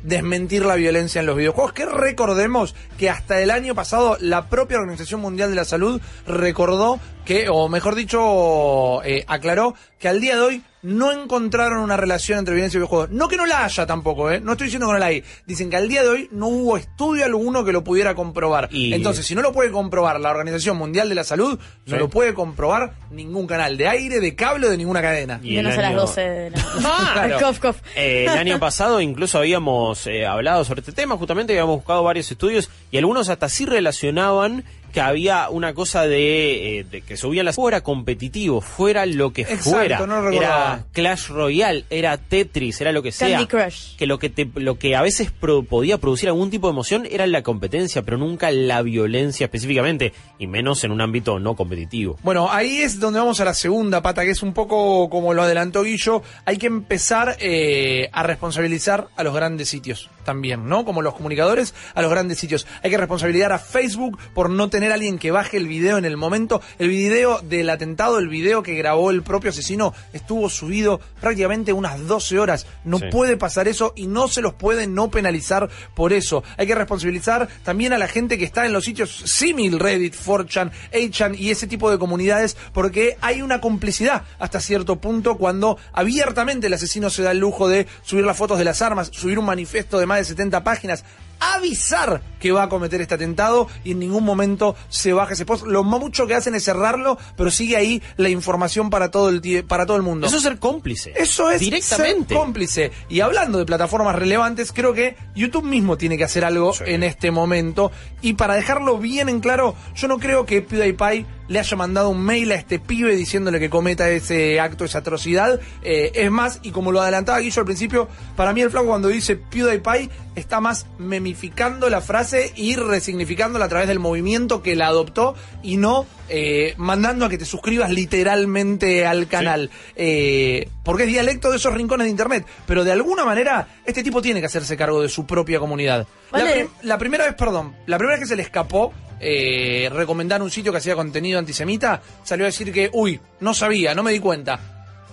desmentir 0.06 0.66
la 0.66 0.76
violencia 0.76 1.20
en 1.20 1.26
los 1.26 1.36
videojuegos. 1.36 1.74
Que 1.74 1.86
recordemos 1.86 2.76
que 2.98 3.10
hasta 3.10 3.42
el 3.42 3.52
año 3.52 3.76
pasado 3.76 4.18
la 4.20 4.50
propia 4.50 4.78
Organización 4.78 5.22
Mundial 5.22 5.50
de 5.50 5.56
la 5.56 5.66
Salud 5.66 6.02
recordó 6.26 7.00
que, 7.26 7.50
o 7.50 7.68
mejor 7.70 7.96
dicho, 7.96 9.04
eh, 9.04 9.24
aclaró 9.28 9.74
que 10.00 10.08
al 10.08 10.22
día 10.22 10.36
de 10.36 10.42
hoy 10.42 10.64
no 10.84 11.12
encontraron 11.12 11.80
una 11.80 11.98
relación 11.98 12.38
entre 12.38 12.54
violencia 12.54 12.78
y 12.78 12.80
videojuegos. 12.82 13.10
No 13.10 13.28
que 13.28 13.38
no 13.38 13.48
la 13.48 13.66
haya 13.66 13.88
tampoco, 13.88 14.30
¿eh? 14.30 14.40
No 14.40 14.52
estoy 14.52 14.66
diciendo 14.66 14.86
que 14.86 14.94
no 14.94 15.00
la 15.00 15.08
hay. 15.08 15.24
Dicen 15.48 15.72
que 15.72 15.78
al 15.78 15.90
día 15.90 16.04
de 16.04 16.10
hoy 16.10 16.30
no 16.32 16.48
hubo 16.48 16.78
estudio 16.78 17.26
alguno 17.26 17.66
que 17.66 17.72
lo 17.72 17.84
pudiera 17.84 18.14
comprobar. 18.14 18.70
Y- 18.72 18.94
Entonces, 18.94 19.26
si 19.26 19.34
no 19.34 19.42
lo 19.42 19.52
puede 19.52 19.72
comprobar 19.72 20.20
la 20.20 20.30
Organización 20.30 20.78
Mundial 20.78 21.10
de 21.10 21.16
la 21.16 21.24
Salud, 21.24 21.58
no 21.88 21.98
lo 21.98 22.08
puede 22.08 22.36
comprobar 22.36 22.94
ningún 23.10 23.48
canal 23.48 23.78
de 23.78 23.88
aire, 23.88 24.20
de 24.20 24.36
cable 24.36 24.68
o 24.68 24.70
de 24.70 24.78
ninguna 24.78 25.02
cadena. 25.02 25.40
Y 25.42 25.56
Menos 25.56 25.74
el 25.74 25.80
a 25.80 25.82
las 25.82 25.92
año- 25.92 26.02
12 26.02 26.22
de 26.22 26.50
la 26.52 26.58
Claro. 27.14 27.40
Cof, 27.40 27.60
cof. 27.60 27.78
Eh, 27.96 28.26
el 28.26 28.38
año 28.38 28.60
pasado 28.60 29.02
incluso 29.02 29.40
habíamos 29.40 30.06
eh, 30.06 30.28
hablado 30.28 30.64
sobre 30.66 30.82
este 30.82 30.92
tema, 30.92 31.18
justamente 31.18 31.54
habíamos 31.54 31.78
buscado 31.78 32.04
varios 32.04 32.30
estudios 32.32 32.70
y 32.92 32.98
algunos 33.00 33.30
hasta 33.30 33.50
sí 33.50 33.66
relacionaban 33.66 34.64
que 34.96 35.02
había 35.02 35.50
una 35.50 35.74
cosa 35.74 36.08
de, 36.08 36.80
eh, 36.80 36.84
de 36.86 37.02
que 37.02 37.18
subían 37.18 37.44
las 37.44 37.56
fuera 37.58 37.82
competitivo, 37.82 38.62
fuera 38.62 39.06
lo 39.06 39.34
que 39.34 39.42
Exacto, 39.42 39.70
fuera. 39.72 40.08
no 40.08 40.30
era 40.32 40.86
Clash 40.94 41.28
Royale, 41.28 41.84
era 41.90 42.18
Tetris, 42.18 42.80
era 42.80 42.94
lo 42.94 43.04
que 43.04 43.12
sea. 43.12 43.30
Candy 43.30 43.46
Crush. 43.46 43.98
Que 43.98 44.08
lo 44.08 44.20
que 44.20 44.30
te, 44.30 44.50
lo 44.56 44.80
que 44.80 44.96
a 44.96 45.02
veces 45.02 45.32
pro- 45.32 45.64
podía 45.64 45.98
producir 45.98 46.30
algún 46.30 46.50
tipo 46.50 46.68
de 46.68 46.72
emoción 46.72 47.06
era 47.12 47.28
la 47.28 47.44
competencia, 47.44 48.04
pero 48.04 48.18
nunca 48.18 48.50
la 48.52 48.82
violencia 48.84 49.44
específicamente, 49.46 50.14
y 50.40 50.48
menos 50.48 50.82
en 50.86 50.92
un 50.92 51.02
ámbito 51.02 51.40
no 51.40 51.58
competitivo. 51.58 52.18
Bueno, 52.24 52.50
ahí 52.50 52.78
es 52.78 52.98
donde 52.98 53.20
vamos 53.20 53.42
a 53.42 53.46
la 53.46 53.54
segunda 53.54 54.02
pata, 54.02 54.24
que 54.24 54.32
es 54.32 54.44
un 54.44 54.54
poco 54.54 55.10
como 55.10 55.34
lo 55.34 55.42
adelantó 55.44 55.84
Guillo. 55.84 56.24
Hay 56.46 56.58
que 56.58 56.68
empezar 56.68 57.36
eh, 57.42 58.10
a 58.14 58.24
responsabilizar 58.24 59.10
a 59.18 59.24
los 59.26 59.36
grandes 59.36 59.68
sitios 59.68 60.10
también, 60.26 60.68
¿no? 60.68 60.84
Como 60.84 61.02
los 61.02 61.14
comunicadores 61.14 61.74
a 61.94 62.02
los 62.02 62.12
grandes 62.12 62.38
sitios. 62.40 62.68
Hay 62.84 62.90
que 62.92 62.98
responsabilizar 62.98 63.54
a 63.54 63.60
Facebook 63.60 64.18
por 64.34 64.50
no 64.50 64.70
tener 64.70 64.92
a 64.92 64.96
alguien 64.96 65.18
que 65.18 65.32
baje 65.32 65.56
el 65.56 65.68
video 65.70 65.98
en 65.98 66.04
el 66.04 66.18
momento. 66.18 66.62
El 66.80 66.90
video 66.90 67.40
del 67.40 67.70
atentado, 67.70 68.20
el 68.20 68.28
video 68.28 68.62
que 68.64 68.76
grabó 68.76 69.12
el 69.12 69.24
propio 69.24 69.52
asesino, 69.52 69.94
estuvo 70.12 70.50
subido 70.50 71.00
prácticamente 71.22 71.72
unas 71.72 72.06
12 72.08 72.40
horas. 72.40 72.66
No 72.84 72.98
Sí. 73.00 73.06
puede 73.12 73.38
pasar 73.38 73.68
eso 73.68 73.94
y 73.96 74.08
no 74.08 74.28
se 74.28 74.42
los 74.42 74.54
puede 74.54 74.88
no 74.88 75.10
penalizar 75.10 75.70
por 75.94 76.12
eso. 76.12 76.44
Hay 76.58 76.68
que 76.68 76.76
responsabilizar 76.76 77.48
también 77.64 77.94
a 77.94 77.98
la 77.98 78.08
gente 78.08 78.38
que 78.38 78.46
está 78.46 78.66
en 78.66 78.74
los 78.74 78.84
sitios 78.84 79.12
símil 79.26 79.80
Reddit, 79.80 80.16
4chan, 80.16 80.72
8chan 80.92 81.38
y 81.38 81.52
ese 81.52 81.68
tipo 81.68 81.92
de 81.92 82.00
comunidades 82.00 82.58
porque 82.74 83.18
hay 83.22 83.42
una 83.44 83.62
complicidad 83.62 84.24
hasta 84.40 84.60
cierto 84.60 84.96
punto 84.98 85.38
cuando 85.38 85.78
abiertamente 85.94 86.68
el 86.68 86.74
asesino 86.74 87.10
se 87.10 87.22
da 87.24 87.32
el 87.32 87.38
lujo 87.40 87.68
de 87.68 87.88
subir 88.04 88.26
las 88.26 88.38
fotos 88.38 88.58
de 88.58 88.66
las 88.66 88.82
armas, 88.82 89.10
subir 89.14 89.38
un 89.38 89.46
manifiesto 89.46 90.00
de 90.00 90.06
más 90.16 90.22
de 90.28 90.34
70 90.34 90.64
páginas, 90.64 91.04
avisar 91.40 92.22
que 92.40 92.52
va 92.52 92.64
a 92.64 92.70
cometer 92.70 93.02
este 93.02 93.16
atentado 93.16 93.68
y 93.84 93.92
en 93.92 94.00
ningún 94.00 94.24
momento 94.24 94.76
se 94.90 95.14
baja 95.14 95.34
ese 95.34 95.46
post. 95.46 95.66
Lo 95.66 95.84
mucho 95.84 96.28
que 96.28 96.36
hacen 96.36 96.56
es 96.56 96.64
cerrarlo, 96.64 97.18
pero 97.36 97.52
sigue 97.52 97.76
ahí 97.76 98.02
la 98.18 98.30
información 98.30 98.90
para 98.90 99.12
todo 99.12 99.30
el 99.30 99.66
para 99.68 99.86
todo 99.86 99.98
el 99.98 100.04
mundo. 100.04 100.28
Eso 100.28 100.38
es 100.38 100.44
ser 100.44 100.60
cómplice. 100.60 101.14
Eso 101.16 101.50
es 101.52 101.60
directamente. 101.60 102.30
ser 102.34 102.38
cómplice. 102.38 102.92
Y 103.10 103.20
hablando 103.22 103.58
de 103.58 103.66
plataformas 103.66 104.16
relevantes, 104.16 104.72
creo 104.72 104.94
que 104.94 105.18
YouTube 105.36 105.66
mismo 105.66 105.98
tiene 105.98 106.18
que 106.18 106.24
hacer 106.24 106.46
algo 106.46 106.74
Sí. 106.74 106.84
en 106.88 107.04
este 107.04 107.32
momento. 107.32 107.92
Y 108.22 108.34
para 108.34 108.56
dejarlo 108.56 108.98
bien 108.98 109.30
en 109.30 109.40
claro, 109.40 109.76
yo 109.96 110.08
no 110.08 110.20
creo 110.20 110.46
que 110.46 110.62
PewDiePie 110.62 111.26
le 111.48 111.60
haya 111.60 111.78
mandado 111.78 112.10
un 112.10 112.22
mail 112.22 112.52
a 112.52 112.56
este 112.56 112.80
pibe 112.80 113.16
diciéndole 113.16 113.60
que 113.60 113.70
cometa 113.70 114.10
ese 114.10 114.60
acto, 114.60 114.86
esa 114.86 115.00
atrocidad. 115.00 115.60
Eh, 115.84 116.12
es 116.16 116.32
más, 116.32 116.60
y 116.64 116.72
como 116.72 116.92
lo 116.92 117.02
adelantaba 117.02 117.40
Guillo 117.40 117.62
al 117.62 117.66
principio, 117.66 118.08
para 118.36 118.54
mí 118.54 118.62
el 118.62 118.72
flaco 118.72 118.88
cuando 118.88 119.08
dice 119.10 119.36
PewDiePie 119.36 120.10
está 120.36 120.60
más 120.60 120.86
memificando 120.98 121.90
la 121.90 122.02
frase 122.02 122.52
y 122.56 122.76
resignificándola 122.76 123.66
a 123.66 123.70
través 123.70 123.88
del 123.88 124.00
movimiento 124.00 124.62
que 124.62 124.76
la 124.76 124.88
adoptó 124.88 125.36
y 125.64 125.78
no 125.78 126.06
eh, 126.28 126.74
mandando 126.78 127.26
a 127.26 127.30
que 127.30 127.38
te 127.38 127.46
suscribas 127.46 127.92
literalmente 127.92 129.06
al 129.06 129.28
canal. 129.28 129.70
Eh, 129.96 130.70
porque 130.84 131.04
es 131.04 131.10
dialecto 131.10 131.50
de 131.50 131.58
esos 131.58 131.74
rincones 131.74 132.06
de 132.06 132.12
internet. 132.12 132.46
Pero 132.66 132.84
de 132.84 132.92
alguna 132.92 133.26
manera, 133.26 133.68
este 133.86 134.04
tipo 134.04 134.22
tiene 134.22 134.40
que 134.40 134.46
hacerse 134.48 134.78
cargo 134.78 135.02
de 135.02 135.10
su 135.10 135.26
propia 135.26 135.60
comunidad. 135.60 136.08
La, 136.36 136.44
Vale. 136.44 136.52
prim- 136.54 136.70
la 136.84 136.98
primera 136.98 137.26
vez, 137.26 137.34
perdón, 137.36 137.76
la 137.86 137.98
primera 137.98 138.18
vez 138.18 138.24
que 138.26 138.30
se 138.30 138.36
le 138.36 138.42
escapó 138.44 138.94
eh, 139.20 139.90
recomendar 139.92 140.42
un 140.42 140.52
sitio 140.52 140.72
que 140.72 140.80
hacía 140.80 140.96
contenido 140.96 141.40
antisemita, 141.40 142.02
salió 142.24 142.46
a 142.46 142.48
decir 142.48 142.72
que, 142.74 142.90
uy, 142.94 143.20
no 143.40 143.54
sabía, 143.54 143.96
no 143.96 144.04
me 144.04 144.12
di 144.12 144.20
cuenta. 144.20 144.60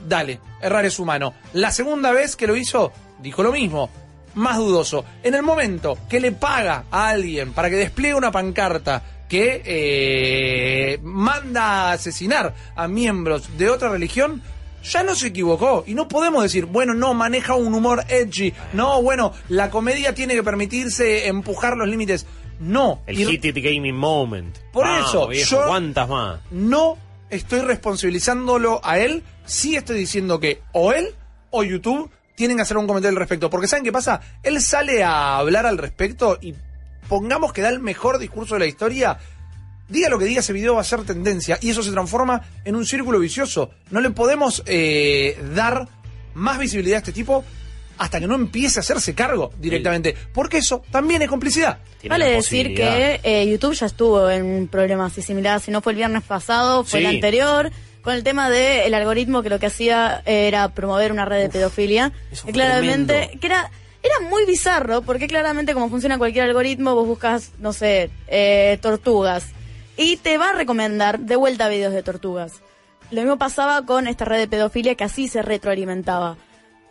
Dale, 0.06 0.40
errar 0.60 0.84
es 0.84 0.98
humano. 0.98 1.34
La 1.52 1.70
segunda 1.70 2.10
vez 2.12 2.34
que 2.34 2.46
lo 2.48 2.56
hizo, 2.56 2.92
dijo 3.20 3.42
lo 3.42 3.52
mismo. 3.52 3.88
Más 4.34 4.56
dudoso. 4.56 5.04
En 5.22 5.34
el 5.34 5.42
momento 5.42 5.98
que 6.08 6.18
le 6.18 6.32
paga 6.32 6.84
a 6.90 7.08
alguien 7.10 7.52
para 7.52 7.68
que 7.70 7.76
despliegue 7.76 8.14
una 8.14 8.32
pancarta 8.32 9.02
que 9.28 9.62
eh, 9.64 10.98
manda 11.02 11.90
a 11.90 11.92
asesinar 11.92 12.54
a 12.74 12.88
miembros 12.88 13.56
de 13.56 13.70
otra 13.70 13.88
religión, 13.90 14.42
ya 14.82 15.02
no 15.02 15.14
se 15.14 15.28
equivocó. 15.28 15.84
Y 15.86 15.94
no 15.94 16.08
podemos 16.08 16.42
decir, 16.42 16.66
bueno, 16.66 16.94
no, 16.94 17.14
maneja 17.14 17.54
un 17.54 17.72
humor 17.74 18.04
edgy. 18.08 18.52
No, 18.72 19.02
bueno, 19.02 19.32
la 19.48 19.70
comedia 19.70 20.14
tiene 20.14 20.34
que 20.34 20.42
permitirse 20.42 21.26
empujar 21.28 21.76
los 21.76 21.88
límites. 21.88 22.26
No. 22.60 23.02
El 23.06 23.18
Y- 23.20 23.24
hit 23.26 23.44
it 23.44 23.56
gaming 23.56 23.94
moment. 23.96 24.56
Por 24.72 24.86
eso, 24.86 25.26
viejo, 25.28 25.50
yo- 25.50 25.66
¿cuántas 25.66 26.08
más? 26.08 26.40
no 26.50 26.96
estoy 27.30 27.60
responsabilizándolo 27.60 28.80
a 28.84 28.98
él, 28.98 29.22
sí 29.46 29.74
estoy 29.76 29.98
diciendo 29.98 30.38
que 30.38 30.60
o 30.72 30.92
él 30.92 31.14
o 31.50 31.62
YouTube 31.64 32.10
tienen 32.34 32.56
que 32.56 32.62
hacer 32.62 32.76
un 32.76 32.86
comentario 32.86 33.16
al 33.16 33.20
respecto. 33.20 33.48
Porque 33.50 33.68
¿saben 33.68 33.84
qué 33.84 33.92
pasa? 33.92 34.20
Él 34.42 34.60
sale 34.60 35.02
a 35.02 35.36
hablar 35.38 35.66
al 35.66 35.78
respecto 35.78 36.38
y 36.40 36.54
pongamos 37.08 37.52
que 37.52 37.62
da 37.62 37.68
el 37.68 37.80
mejor 37.80 38.18
discurso 38.18 38.54
de 38.54 38.60
la 38.60 38.66
historia. 38.66 39.18
Diga 39.92 40.08
lo 40.08 40.18
que 40.18 40.24
diga, 40.24 40.40
ese 40.40 40.52
video 40.54 40.74
va 40.74 40.80
a 40.80 40.84
ser 40.84 41.02
tendencia 41.04 41.58
y 41.60 41.70
eso 41.70 41.82
se 41.82 41.90
transforma 41.92 42.40
en 42.64 42.74
un 42.76 42.86
círculo 42.86 43.18
vicioso. 43.18 43.70
No 43.90 44.00
le 44.00 44.10
podemos 44.10 44.62
eh, 44.66 45.38
dar 45.54 45.86
más 46.34 46.58
visibilidad 46.58 46.96
a 46.96 46.98
este 47.00 47.12
tipo 47.12 47.44
hasta 47.98 48.18
que 48.18 48.26
no 48.26 48.34
empiece 48.34 48.78
a 48.78 48.80
hacerse 48.80 49.14
cargo 49.14 49.52
directamente. 49.58 50.16
Porque 50.32 50.56
eso 50.58 50.82
también 50.90 51.20
es 51.22 51.28
complicidad. 51.28 51.78
Tiene 52.00 52.14
Vale 52.14 52.30
decir 52.30 52.74
que 52.74 53.20
eh, 53.22 53.46
YouTube 53.48 53.74
ya 53.74 53.86
estuvo 53.86 54.28
en 54.30 54.44
un 54.44 54.66
problema 54.66 55.06
así 55.06 55.20
similar, 55.22 55.60
si 55.60 55.70
no 55.70 55.82
fue 55.82 55.92
el 55.92 55.96
viernes 55.98 56.22
pasado, 56.22 56.84
fue 56.84 57.00
Sí. 57.00 57.06
el 57.06 57.14
anterior, 57.16 57.70
con 58.00 58.14
el 58.14 58.24
tema 58.24 58.48
del 58.50 58.92
algoritmo 58.94 59.42
que 59.42 59.50
lo 59.50 59.60
que 59.60 59.66
hacía 59.66 60.22
era 60.24 60.70
promover 60.70 61.12
una 61.12 61.26
red 61.26 61.42
de 61.42 61.48
pedofilia. 61.50 62.12
eso 62.32 62.46
Que 62.46 62.52
fue 62.52 62.52
claramente, 62.54 63.12
tremendo. 63.12 63.40
que 63.40 63.46
era, 63.46 63.70
era 64.02 64.28
muy 64.28 64.46
bizarro, 64.46 65.02
porque 65.02 65.28
claramente 65.28 65.74
como 65.74 65.88
funciona 65.90 66.16
cualquier 66.18 66.46
algoritmo, 66.46 66.94
vos 66.96 67.06
buscas, 67.06 67.52
no 67.60 67.72
sé, 67.74 68.10
eh, 68.26 68.78
tortugas, 68.80 69.44
y 69.96 70.16
te 70.16 70.38
va 70.38 70.50
a 70.50 70.52
recomendar 70.54 71.20
de 71.20 71.36
vuelta 71.36 71.68
videos 71.68 71.92
de 71.92 72.02
tortugas. 72.02 72.54
Lo 73.10 73.20
mismo 73.20 73.36
pasaba 73.36 73.84
con 73.84 74.06
esta 74.08 74.24
red 74.24 74.38
de 74.38 74.48
pedofilia 74.48 74.94
que 74.94 75.04
así 75.04 75.28
se 75.28 75.42
retroalimentaba. 75.42 76.36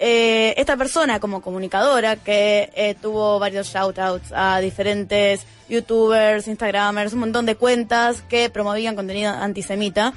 Eh, 0.03 0.55
esta 0.57 0.77
persona 0.77 1.19
como 1.19 1.41
comunicadora 1.41 2.15
que 2.15 2.71
eh, 2.75 2.95
tuvo 2.99 3.37
varios 3.37 3.67
shoutouts 3.67 4.31
a 4.33 4.59
diferentes 4.59 5.45
youtubers, 5.69 6.47
instagramers, 6.47 7.13
un 7.13 7.19
montón 7.19 7.45
de 7.45 7.55
cuentas 7.55 8.23
que 8.27 8.49
promovían 8.49 8.95
contenido 8.95 9.31
antisemita. 9.31 10.13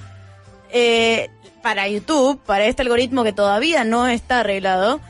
Eh, 0.70 1.28
para 1.62 1.86
YouTube, 1.88 2.40
para 2.44 2.64
este 2.66 2.82
algoritmo 2.82 3.24
que 3.24 3.32
todavía 3.32 3.84
no 3.84 4.06
está 4.06 4.40
arreglado, 4.40 5.00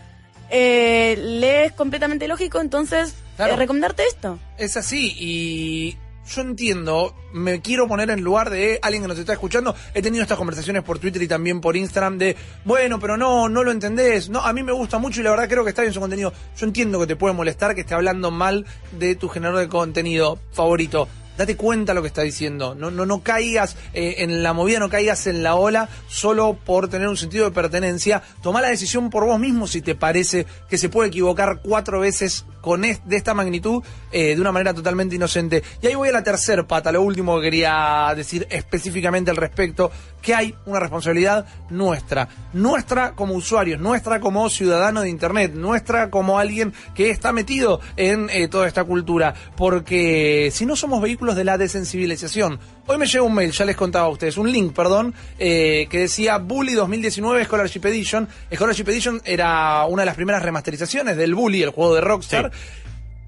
le 0.50 1.64
es 1.64 1.72
completamente 1.72 2.28
lógico 2.28 2.60
entonces 2.60 3.14
Claro. 3.36 3.56
recomendarte 3.56 4.04
esto. 4.06 4.38
Es 4.58 4.76
así 4.76 5.14
y 5.18 5.96
yo 6.26 6.40
entiendo, 6.40 7.14
me 7.32 7.60
quiero 7.60 7.86
poner 7.86 8.10
en 8.10 8.22
lugar 8.22 8.50
de 8.50 8.78
alguien 8.82 9.02
que 9.02 9.08
nos 9.08 9.18
está 9.18 9.32
escuchando. 9.32 9.74
He 9.92 10.02
tenido 10.02 10.22
estas 10.22 10.38
conversaciones 10.38 10.82
por 10.82 10.98
Twitter 10.98 11.22
y 11.22 11.28
también 11.28 11.60
por 11.60 11.76
Instagram 11.76 12.18
de, 12.18 12.36
bueno, 12.64 12.98
pero 12.98 13.16
no, 13.16 13.48
no 13.48 13.62
lo 13.62 13.70
entendés. 13.70 14.28
No, 14.28 14.40
a 14.40 14.52
mí 14.52 14.62
me 14.62 14.72
gusta 14.72 14.98
mucho 14.98 15.20
y 15.20 15.24
la 15.24 15.30
verdad 15.30 15.48
creo 15.48 15.64
que 15.64 15.70
está 15.70 15.82
bien 15.82 15.94
su 15.94 16.00
contenido. 16.00 16.32
Yo 16.56 16.66
entiendo 16.66 17.00
que 17.00 17.06
te 17.06 17.16
puede 17.16 17.34
molestar 17.34 17.74
que 17.74 17.82
esté 17.82 17.94
hablando 17.94 18.30
mal 18.30 18.64
de 18.98 19.14
tu 19.16 19.28
generador 19.28 19.60
de 19.60 19.68
contenido 19.68 20.38
favorito. 20.52 21.08
Date 21.36 21.56
cuenta 21.56 21.94
lo 21.94 22.02
que 22.02 22.08
está 22.08 22.22
diciendo. 22.22 22.74
No, 22.74 22.90
no, 22.90 23.06
no 23.06 23.22
caigas 23.22 23.76
eh, 23.92 24.16
en 24.18 24.42
la 24.42 24.52
movida, 24.52 24.78
no 24.78 24.88
caigas 24.88 25.26
en 25.26 25.42
la 25.42 25.56
ola 25.56 25.88
solo 26.08 26.56
por 26.64 26.88
tener 26.88 27.08
un 27.08 27.16
sentido 27.16 27.44
de 27.44 27.50
pertenencia. 27.50 28.22
Toma 28.42 28.60
la 28.60 28.68
decisión 28.68 29.10
por 29.10 29.24
vos 29.24 29.38
mismo 29.38 29.66
si 29.66 29.82
te 29.82 29.94
parece 29.94 30.46
que 30.68 30.78
se 30.78 30.88
puede 30.88 31.08
equivocar 31.08 31.60
cuatro 31.62 32.00
veces 32.00 32.44
con 32.60 32.80
de 32.80 33.16
esta 33.16 33.34
magnitud 33.34 33.82
eh, 34.10 34.34
de 34.34 34.40
una 34.40 34.50
manera 34.50 34.72
totalmente 34.72 35.16
inocente. 35.16 35.62
Y 35.82 35.86
ahí 35.86 35.94
voy 35.94 36.08
a 36.08 36.12
la 36.12 36.22
tercer 36.22 36.66
pata, 36.66 36.92
lo 36.92 37.02
último 37.02 37.36
que 37.36 37.44
quería 37.44 38.12
decir 38.16 38.46
específicamente 38.50 39.30
al 39.30 39.36
respecto, 39.36 39.90
que 40.22 40.34
hay 40.34 40.54
una 40.64 40.80
responsabilidad 40.80 41.44
nuestra, 41.68 42.28
nuestra 42.54 43.12
como 43.14 43.34
usuarios, 43.34 43.80
nuestra 43.80 44.18
como 44.20 44.48
ciudadano 44.48 45.02
de 45.02 45.10
Internet, 45.10 45.52
nuestra 45.54 46.08
como 46.08 46.38
alguien 46.38 46.72
que 46.94 47.10
está 47.10 47.32
metido 47.32 47.80
en 47.96 48.30
eh, 48.30 48.48
toda 48.48 48.66
esta 48.66 48.84
cultura, 48.84 49.34
porque 49.56 50.50
si 50.50 50.64
no 50.64 50.74
somos 50.74 51.02
vehículos 51.02 51.23
de 51.32 51.44
la 51.44 51.56
desensibilización, 51.56 52.58
hoy 52.86 52.98
me 52.98 53.06
llega 53.06 53.22
un 53.22 53.34
mail, 53.34 53.52
ya 53.52 53.64
les 53.64 53.76
contaba 53.76 54.06
a 54.06 54.10
ustedes, 54.10 54.36
un 54.36 54.50
link, 54.52 54.74
perdón, 54.74 55.14
eh, 55.38 55.86
que 55.88 56.00
decía 56.00 56.38
Bully 56.38 56.72
2019 56.74 57.44
Scholarship 57.44 57.86
Edition. 57.86 58.28
Scholarship 58.52 58.88
Edition 58.88 59.22
era 59.24 59.84
una 59.86 60.02
de 60.02 60.06
las 60.06 60.16
primeras 60.16 60.42
remasterizaciones 60.42 61.16
del 61.16 61.34
Bully, 61.34 61.62
el 61.62 61.70
juego 61.70 61.94
de 61.94 62.00
Rockstar. 62.00 62.50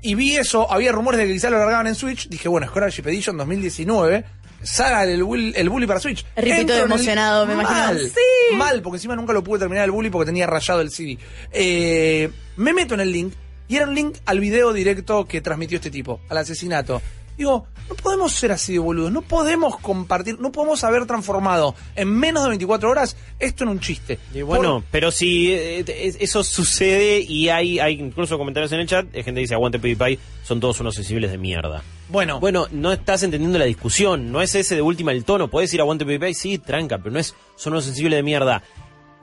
Y 0.02 0.14
vi 0.14 0.37
eso, 0.37 0.70
había 0.70 0.92
rumores 0.92 1.18
de 1.18 1.26
que 1.26 1.32
quizá 1.32 1.48
lo 1.48 1.59
largaban 1.59 1.87
en 1.87 1.94
Switch. 1.94 2.28
Dije, 2.28 2.48
bueno, 2.48 2.66
Scholarship 2.66 3.06
Edition 3.06 3.37
2019. 3.38 4.24
Saga 4.62 5.04
el, 5.04 5.22
Bull- 5.22 5.52
el 5.54 5.68
bully 5.68 5.87
para 5.87 6.00
Switch. 6.00 6.24
El- 6.35 6.68
emocionado, 6.70 7.46
me 7.46 7.52
imagino. 7.54 7.78
Mal, 7.78 8.00
Sí. 8.00 8.56
mal, 8.56 8.82
porque 8.82 8.96
encima 8.96 9.14
nunca 9.14 9.32
lo 9.32 9.44
pude 9.44 9.61
terminar 9.61 9.85
el 9.85 9.90
bully 9.90 10.11
porque 10.11 10.26
tenía 10.26 10.46
rayado 10.46 10.80
el 10.80 10.90
CD. 10.90 11.18
Eh, 11.52 12.30
me 12.56 12.72
meto 12.72 12.94
en 12.94 13.00
el 13.00 13.12
link 13.12 13.35
y 13.68 13.76
era 13.76 13.87
un 13.87 13.94
link 13.94 14.16
al 14.24 14.40
video 14.40 14.72
directo 14.72 15.26
que 15.26 15.40
transmitió 15.40 15.76
este 15.76 15.90
tipo, 15.90 16.20
al 16.28 16.38
asesinato. 16.38 17.02
Digo, 17.37 17.66
no 17.88 17.94
podemos 17.96 18.33
ser 18.33 18.51
así 18.53 18.72
de 18.72 18.79
boludos, 18.79 19.12
no 19.12 19.22
podemos 19.22 19.79
compartir, 19.79 20.40
no 20.40 20.51
podemos 20.51 20.83
haber 20.85 21.07
transformado 21.07 21.75
en 21.94 22.09
menos 22.09 22.42
de 22.44 22.49
24 22.51 22.90
horas 22.90 23.16
esto 23.38 23.64
en 23.64 23.70
un 23.70 23.81
chiste. 23.81 24.18
Y 24.35 24.42
bueno, 24.42 24.81
Por- 24.81 24.85
pero 24.90 25.11
si 25.11 25.53
eh, 25.53 25.85
es- 25.87 26.16
eso 26.18 26.42
sucede 26.42 27.20
y 27.20 27.49
hay, 27.51 27.79
hay 27.79 27.94
incluso 28.01 28.38
comentarios 28.38 28.72
en 28.72 28.81
el 28.81 28.87
chat, 28.88 29.07
hay 29.14 29.22
gente 29.22 29.35
que 29.38 29.42
dice, 29.42 29.55
aguante 29.55 29.79
PewDiePie, 29.79 30.18
son 30.42 30.59
todos 30.61 30.81
unos 30.81 30.94
sensibles 30.94 31.31
de 31.31 31.38
mierda. 31.38 31.83
bueno, 32.09 32.40
Bueno, 32.40 32.66
no 32.70 32.92
estás 32.92 33.22
entendiendo 33.22 33.59
la 33.59 33.64
discusión, 33.66 34.33
no 34.33 34.40
es 34.40 34.55
ese 34.55 34.75
de 34.77 34.83
última 34.83 35.12
el 35.12 35.25
tono, 35.25 35.49
puedes 35.49 35.72
ir 35.75 35.81
aguante 35.81 36.05
PewDiePie, 36.05 36.35
sí, 36.35 36.59
tranca, 36.59 36.99
pero 36.99 37.11
no 37.12 37.18
es, 37.18 37.35
son 37.57 37.72
unos 37.75 37.85
sensibles 37.85 38.16
de 38.18 38.22
mierda. 38.22 38.62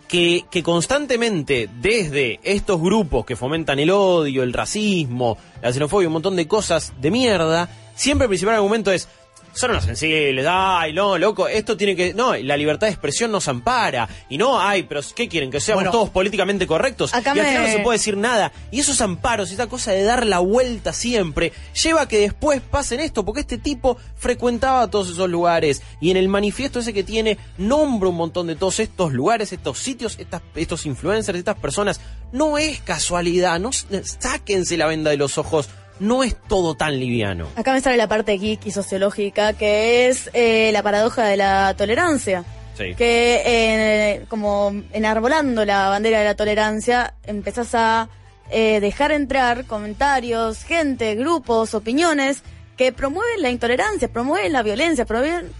Que, 0.08 0.46
constantemente 0.64 1.68
desde 1.82 2.40
estos 2.44 2.80
grupos 2.80 3.26
que 3.26 3.36
fomentan 3.36 3.80
el 3.80 3.90
odio, 3.90 4.44
el 4.44 4.54
racismo, 4.54 5.38
la 5.62 5.74
xenofobia, 5.74 6.08
un 6.08 6.14
montón 6.14 6.36
de 6.36 6.48
cosas 6.48 6.94
de 7.02 7.10
mierda, 7.10 7.68
siempre 7.96 8.26
el 8.26 8.30
principal 8.30 8.56
argumento 8.56 8.92
es, 8.92 9.08
son 9.54 9.72
unos 9.72 9.84
sensibles, 9.84 10.46
ay, 10.50 10.94
no, 10.94 11.18
loco, 11.18 11.48
esto 11.48 11.78
tiene 11.78 11.96
que... 11.96 12.14
No, 12.14 12.36
la 12.36 12.58
libertad 12.58 12.88
de 12.88 12.94
expresión 12.94 13.32
nos 13.32 13.48
ampara. 13.48 14.10
Y 14.30 14.38
no, 14.38 14.60
ay, 14.60 14.84
pero 14.84 15.02
¿qué 15.16 15.28
quieren? 15.28 15.52
Que 15.52 15.60
seamos 15.60 15.84
Bueno. 15.84 15.92
todos 15.92 16.10
políticamente 16.10 16.66
correctos. 16.68 17.14
Acá 17.14 17.34
y 17.36 17.40
al 17.40 17.46
me- 17.46 17.52
final 17.52 17.68
no 17.68 17.72
se 17.78 17.80
puede 17.80 17.98
decir 18.00 18.18
nada. 18.18 18.52
Y 18.72 18.80
esos 18.80 19.00
amparos, 19.02 19.52
esa 19.52 19.68
cosa 19.68 19.92
de 19.92 20.04
dar 20.04 20.26
la 20.26 20.40
vuelta 20.40 20.92
siempre, 20.94 21.54
lleva 21.82 22.02
a 22.02 22.08
que 22.08 22.18
después 22.20 22.62
pasen 22.62 23.00
esto, 23.00 23.24
porque 23.26 23.42
este 23.42 23.58
tipo 23.58 23.98
frecuentaba 24.16 24.90
todos 24.90 25.10
esos 25.10 25.30
lugares. 25.30 25.82
Y 26.02 26.12
en 26.12 26.18
el 26.18 26.28
manifiesto 26.30 26.80
ese 26.80 26.94
que 26.94 27.04
tiene, 27.04 27.38
nombra 27.58 28.10
un 28.10 28.16
montón 28.16 28.48
de 28.48 28.56
todos 28.56 28.80
estos 28.80 29.14
lugares, 29.14 29.54
estos 29.54 29.78
sitios, 29.80 30.18
estas, 30.20 30.42
estos 30.56 30.86
influencers, 30.86 31.38
estas 31.38 31.58
personas. 31.58 32.02
No 32.32 32.58
es 32.58 32.82
casualidad, 32.82 33.60
no 33.60 33.70
sáquense 33.72 34.78
la 34.78 34.88
venda 34.88 35.12
de 35.12 35.18
los 35.18 35.38
ojos. 35.38 35.70
No 36.00 36.24
es 36.24 36.36
todo 36.36 36.76
tan 36.76 37.00
liviano. 37.00 37.48
Acá 37.56 37.74
me 37.74 37.82
sale 37.82 37.98
la 37.98 38.08
parte 38.08 38.38
geek 38.38 38.66
y 38.66 38.72
sociológica, 38.72 39.54
que 39.54 40.08
es 40.08 40.30
eh, 40.34 40.72
la 40.74 40.84
paradoja 40.84 41.26
de 41.26 41.38
la 41.38 41.74
tolerancia. 41.78 42.44
Sí. 42.76 42.96
Que 42.96 43.42
eh, 43.46 44.26
como 44.28 44.74
enarbolando 44.92 45.64
la 45.64 45.90
bandera 45.90 46.20
de 46.20 46.26
la 46.26 46.36
tolerancia, 46.36 47.14
empezás 47.24 47.76
a 47.76 48.10
eh, 48.50 48.80
dejar 48.80 49.12
entrar 49.12 49.66
comentarios, 49.66 50.64
gente, 50.64 51.16
grupos, 51.16 51.74
opiniones 51.74 52.44
que 52.78 52.92
promueven 52.92 53.42
la 53.42 53.50
intolerancia, 53.50 54.08
promueven 54.08 54.54
la 54.54 54.64
violencia, 54.64 55.06
promueven... 55.06 55.52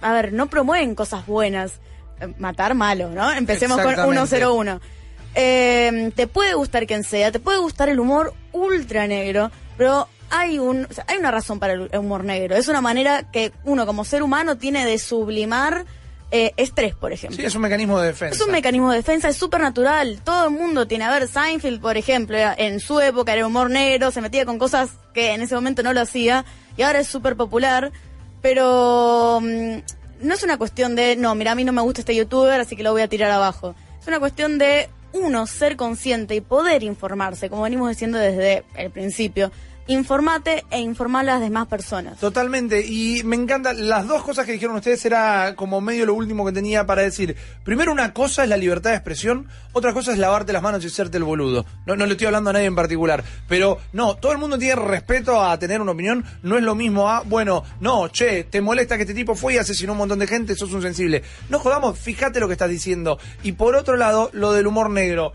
A 0.00 0.12
ver, 0.12 0.32
no 0.32 0.48
promueven 0.48 0.94
cosas 0.94 1.26
buenas. 1.26 1.72
Matar 2.38 2.74
malo, 2.74 3.10
¿no? 3.10 3.32
Empecemos 3.32 3.78
con 3.78 3.90
Exactamente. 3.90 4.26
101. 4.28 4.80
Eh, 5.34 6.12
te 6.14 6.26
puede 6.26 6.54
gustar 6.54 6.86
quien 6.86 7.04
sea, 7.04 7.30
te 7.30 7.38
puede 7.38 7.58
gustar 7.58 7.88
el 7.88 8.00
humor 8.00 8.34
ultra 8.58 9.06
negro, 9.06 9.50
pero 9.76 10.08
hay 10.30 10.58
un, 10.58 10.86
o 10.90 10.92
sea, 10.92 11.04
hay 11.08 11.18
una 11.18 11.30
razón 11.30 11.58
para 11.58 11.74
el 11.74 11.90
humor 11.96 12.24
negro. 12.24 12.56
Es 12.56 12.68
una 12.68 12.80
manera 12.80 13.30
que 13.30 13.52
uno 13.64 13.86
como 13.86 14.04
ser 14.04 14.22
humano 14.22 14.58
tiene 14.58 14.84
de 14.84 14.98
sublimar 14.98 15.86
eh, 16.30 16.52
estrés, 16.58 16.94
por 16.94 17.12
ejemplo. 17.12 17.36
sí, 17.36 17.44
es 17.44 17.54
un 17.54 17.62
mecanismo 17.62 17.98
de 17.98 18.08
defensa. 18.08 18.36
Es 18.36 18.46
un 18.46 18.52
mecanismo 18.52 18.90
de 18.90 18.98
defensa, 18.98 19.28
es 19.28 19.36
súper 19.36 19.60
natural. 19.60 20.20
Todo 20.24 20.44
el 20.44 20.50
mundo 20.50 20.86
tiene. 20.86 21.04
A 21.04 21.10
ver, 21.10 21.26
Seinfeld, 21.26 21.80
por 21.80 21.96
ejemplo, 21.96 22.36
en 22.58 22.80
su 22.80 23.00
época 23.00 23.32
era 23.32 23.46
humor 23.46 23.70
negro, 23.70 24.10
se 24.10 24.20
metía 24.20 24.44
con 24.44 24.58
cosas 24.58 24.90
que 25.14 25.32
en 25.32 25.40
ese 25.40 25.54
momento 25.54 25.82
no 25.82 25.94
lo 25.94 26.02
hacía, 26.02 26.44
y 26.76 26.82
ahora 26.82 27.00
es 27.00 27.08
súper 27.08 27.36
popular. 27.36 27.92
Pero 28.42 29.40
mm, 29.42 29.78
no 30.20 30.34
es 30.34 30.42
una 30.42 30.58
cuestión 30.58 30.94
de, 30.94 31.16
no, 31.16 31.34
mira, 31.34 31.52
a 31.52 31.54
mí 31.54 31.64
no 31.64 31.72
me 31.72 31.82
gusta 31.82 32.02
este 32.02 32.14
youtuber, 32.14 32.60
así 32.60 32.76
que 32.76 32.82
lo 32.82 32.92
voy 32.92 33.02
a 33.02 33.08
tirar 33.08 33.30
abajo. 33.30 33.74
Es 34.00 34.06
una 34.06 34.20
cuestión 34.20 34.58
de, 34.58 34.90
uno, 35.12 35.46
ser 35.46 35.76
consciente 35.76 36.34
y 36.34 36.40
poder 36.40 36.82
informarse, 36.82 37.48
como 37.48 37.62
venimos 37.62 37.88
diciendo 37.88 38.18
desde 38.18 38.64
el 38.76 38.90
principio. 38.90 39.50
Informate 39.90 40.66
e 40.70 40.80
informar 40.80 41.22
a 41.22 41.32
las 41.32 41.40
demás 41.40 41.66
personas. 41.66 42.18
Totalmente, 42.18 42.84
y 42.86 43.22
me 43.24 43.36
encanta, 43.36 43.72
las 43.72 44.06
dos 44.06 44.22
cosas 44.22 44.44
que 44.44 44.52
dijeron 44.52 44.76
ustedes 44.76 45.02
era 45.06 45.54
como 45.56 45.80
medio 45.80 46.04
lo 46.04 46.12
último 46.12 46.44
que 46.44 46.52
tenía 46.52 46.84
para 46.84 47.00
decir. 47.00 47.36
Primero 47.64 47.90
una 47.90 48.12
cosa 48.12 48.42
es 48.42 48.50
la 48.50 48.58
libertad 48.58 48.90
de 48.90 48.96
expresión, 48.96 49.48
otra 49.72 49.94
cosa 49.94 50.12
es 50.12 50.18
lavarte 50.18 50.52
las 50.52 50.62
manos 50.62 50.84
y 50.84 50.88
hacerte 50.88 51.16
el 51.16 51.24
boludo. 51.24 51.64
No, 51.86 51.96
no 51.96 52.04
le 52.04 52.12
estoy 52.12 52.26
hablando 52.26 52.50
a 52.50 52.52
nadie 52.52 52.66
en 52.66 52.74
particular, 52.74 53.24
pero 53.48 53.78
no, 53.94 54.16
todo 54.16 54.32
el 54.32 54.38
mundo 54.38 54.58
tiene 54.58 54.76
respeto 54.76 55.42
a 55.42 55.58
tener 55.58 55.80
una 55.80 55.92
opinión, 55.92 56.22
no 56.42 56.58
es 56.58 56.62
lo 56.62 56.74
mismo 56.74 57.08
a, 57.08 57.22
bueno, 57.22 57.64
no, 57.80 58.08
che, 58.08 58.44
te 58.44 58.60
molesta 58.60 58.96
que 58.96 59.04
este 59.04 59.14
tipo 59.14 59.34
fue 59.34 59.54
y 59.54 59.56
asesinó 59.56 59.92
un 59.92 59.98
montón 59.98 60.18
de 60.18 60.26
gente, 60.26 60.54
sos 60.54 60.72
un 60.74 60.82
sensible. 60.82 61.22
No 61.48 61.60
jodamos, 61.60 61.98
fíjate 61.98 62.40
lo 62.40 62.46
que 62.46 62.52
estás 62.52 62.68
diciendo. 62.68 63.18
Y 63.42 63.52
por 63.52 63.74
otro 63.74 63.96
lado, 63.96 64.28
lo 64.34 64.52
del 64.52 64.66
humor 64.66 64.90
negro. 64.90 65.32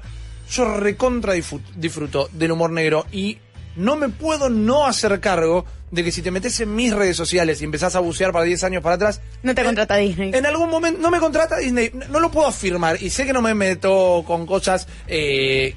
Yo 0.52 0.78
recontra 0.78 1.34
disfruto 1.34 2.30
del 2.34 2.52
humor 2.52 2.70
negro 2.70 3.08
y 3.12 3.40
no 3.76 3.96
me 3.96 4.10
puedo 4.10 4.50
no 4.50 4.86
hacer 4.86 5.20
cargo 5.20 5.66
de 5.92 6.04
que 6.04 6.12
si 6.12 6.22
te 6.22 6.32
metes 6.32 6.60
en 6.60 6.74
mis 6.76 6.94
redes 6.94 7.16
sociales 7.16 7.62
y 7.62 7.66
empezás 7.66 7.96
a 7.96 8.00
bucear 8.00 8.32
para 8.32 8.46
10 8.46 8.64
años 8.64 8.84
para 8.84 8.96
atrás... 8.96 9.22
No 9.44 9.54
te 9.54 9.62
en- 9.62 9.68
contrata 9.68 9.96
Disney. 9.98 10.32
En 10.34 10.46
algún 10.46 10.70
momento... 10.70 11.00
No 11.00 11.12
me 11.12 11.20
contrata 11.20 11.58
Disney, 11.58 11.92
no, 11.94 12.08
no 12.08 12.20
lo 12.20 12.32
puedo 12.32 12.48
afirmar 12.48 13.02
y 13.02 13.10
sé 13.12 13.26
que 13.26 13.34
no 13.34 13.42
me 13.42 13.54
meto 13.54 14.24
con 14.26 14.46
cosas 14.48 14.88
eh, 15.08 15.76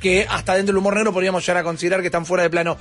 que 0.00 0.26
hasta 0.28 0.54
dentro 0.54 0.72
del 0.72 0.78
humor 0.78 0.94
negro 0.94 1.12
podríamos 1.12 1.44
llegar 1.46 1.58
a 1.60 1.64
considerar 1.64 2.00
que 2.00 2.06
están 2.06 2.24
fuera 2.24 2.42
de 2.42 2.50
plano. 2.50 2.76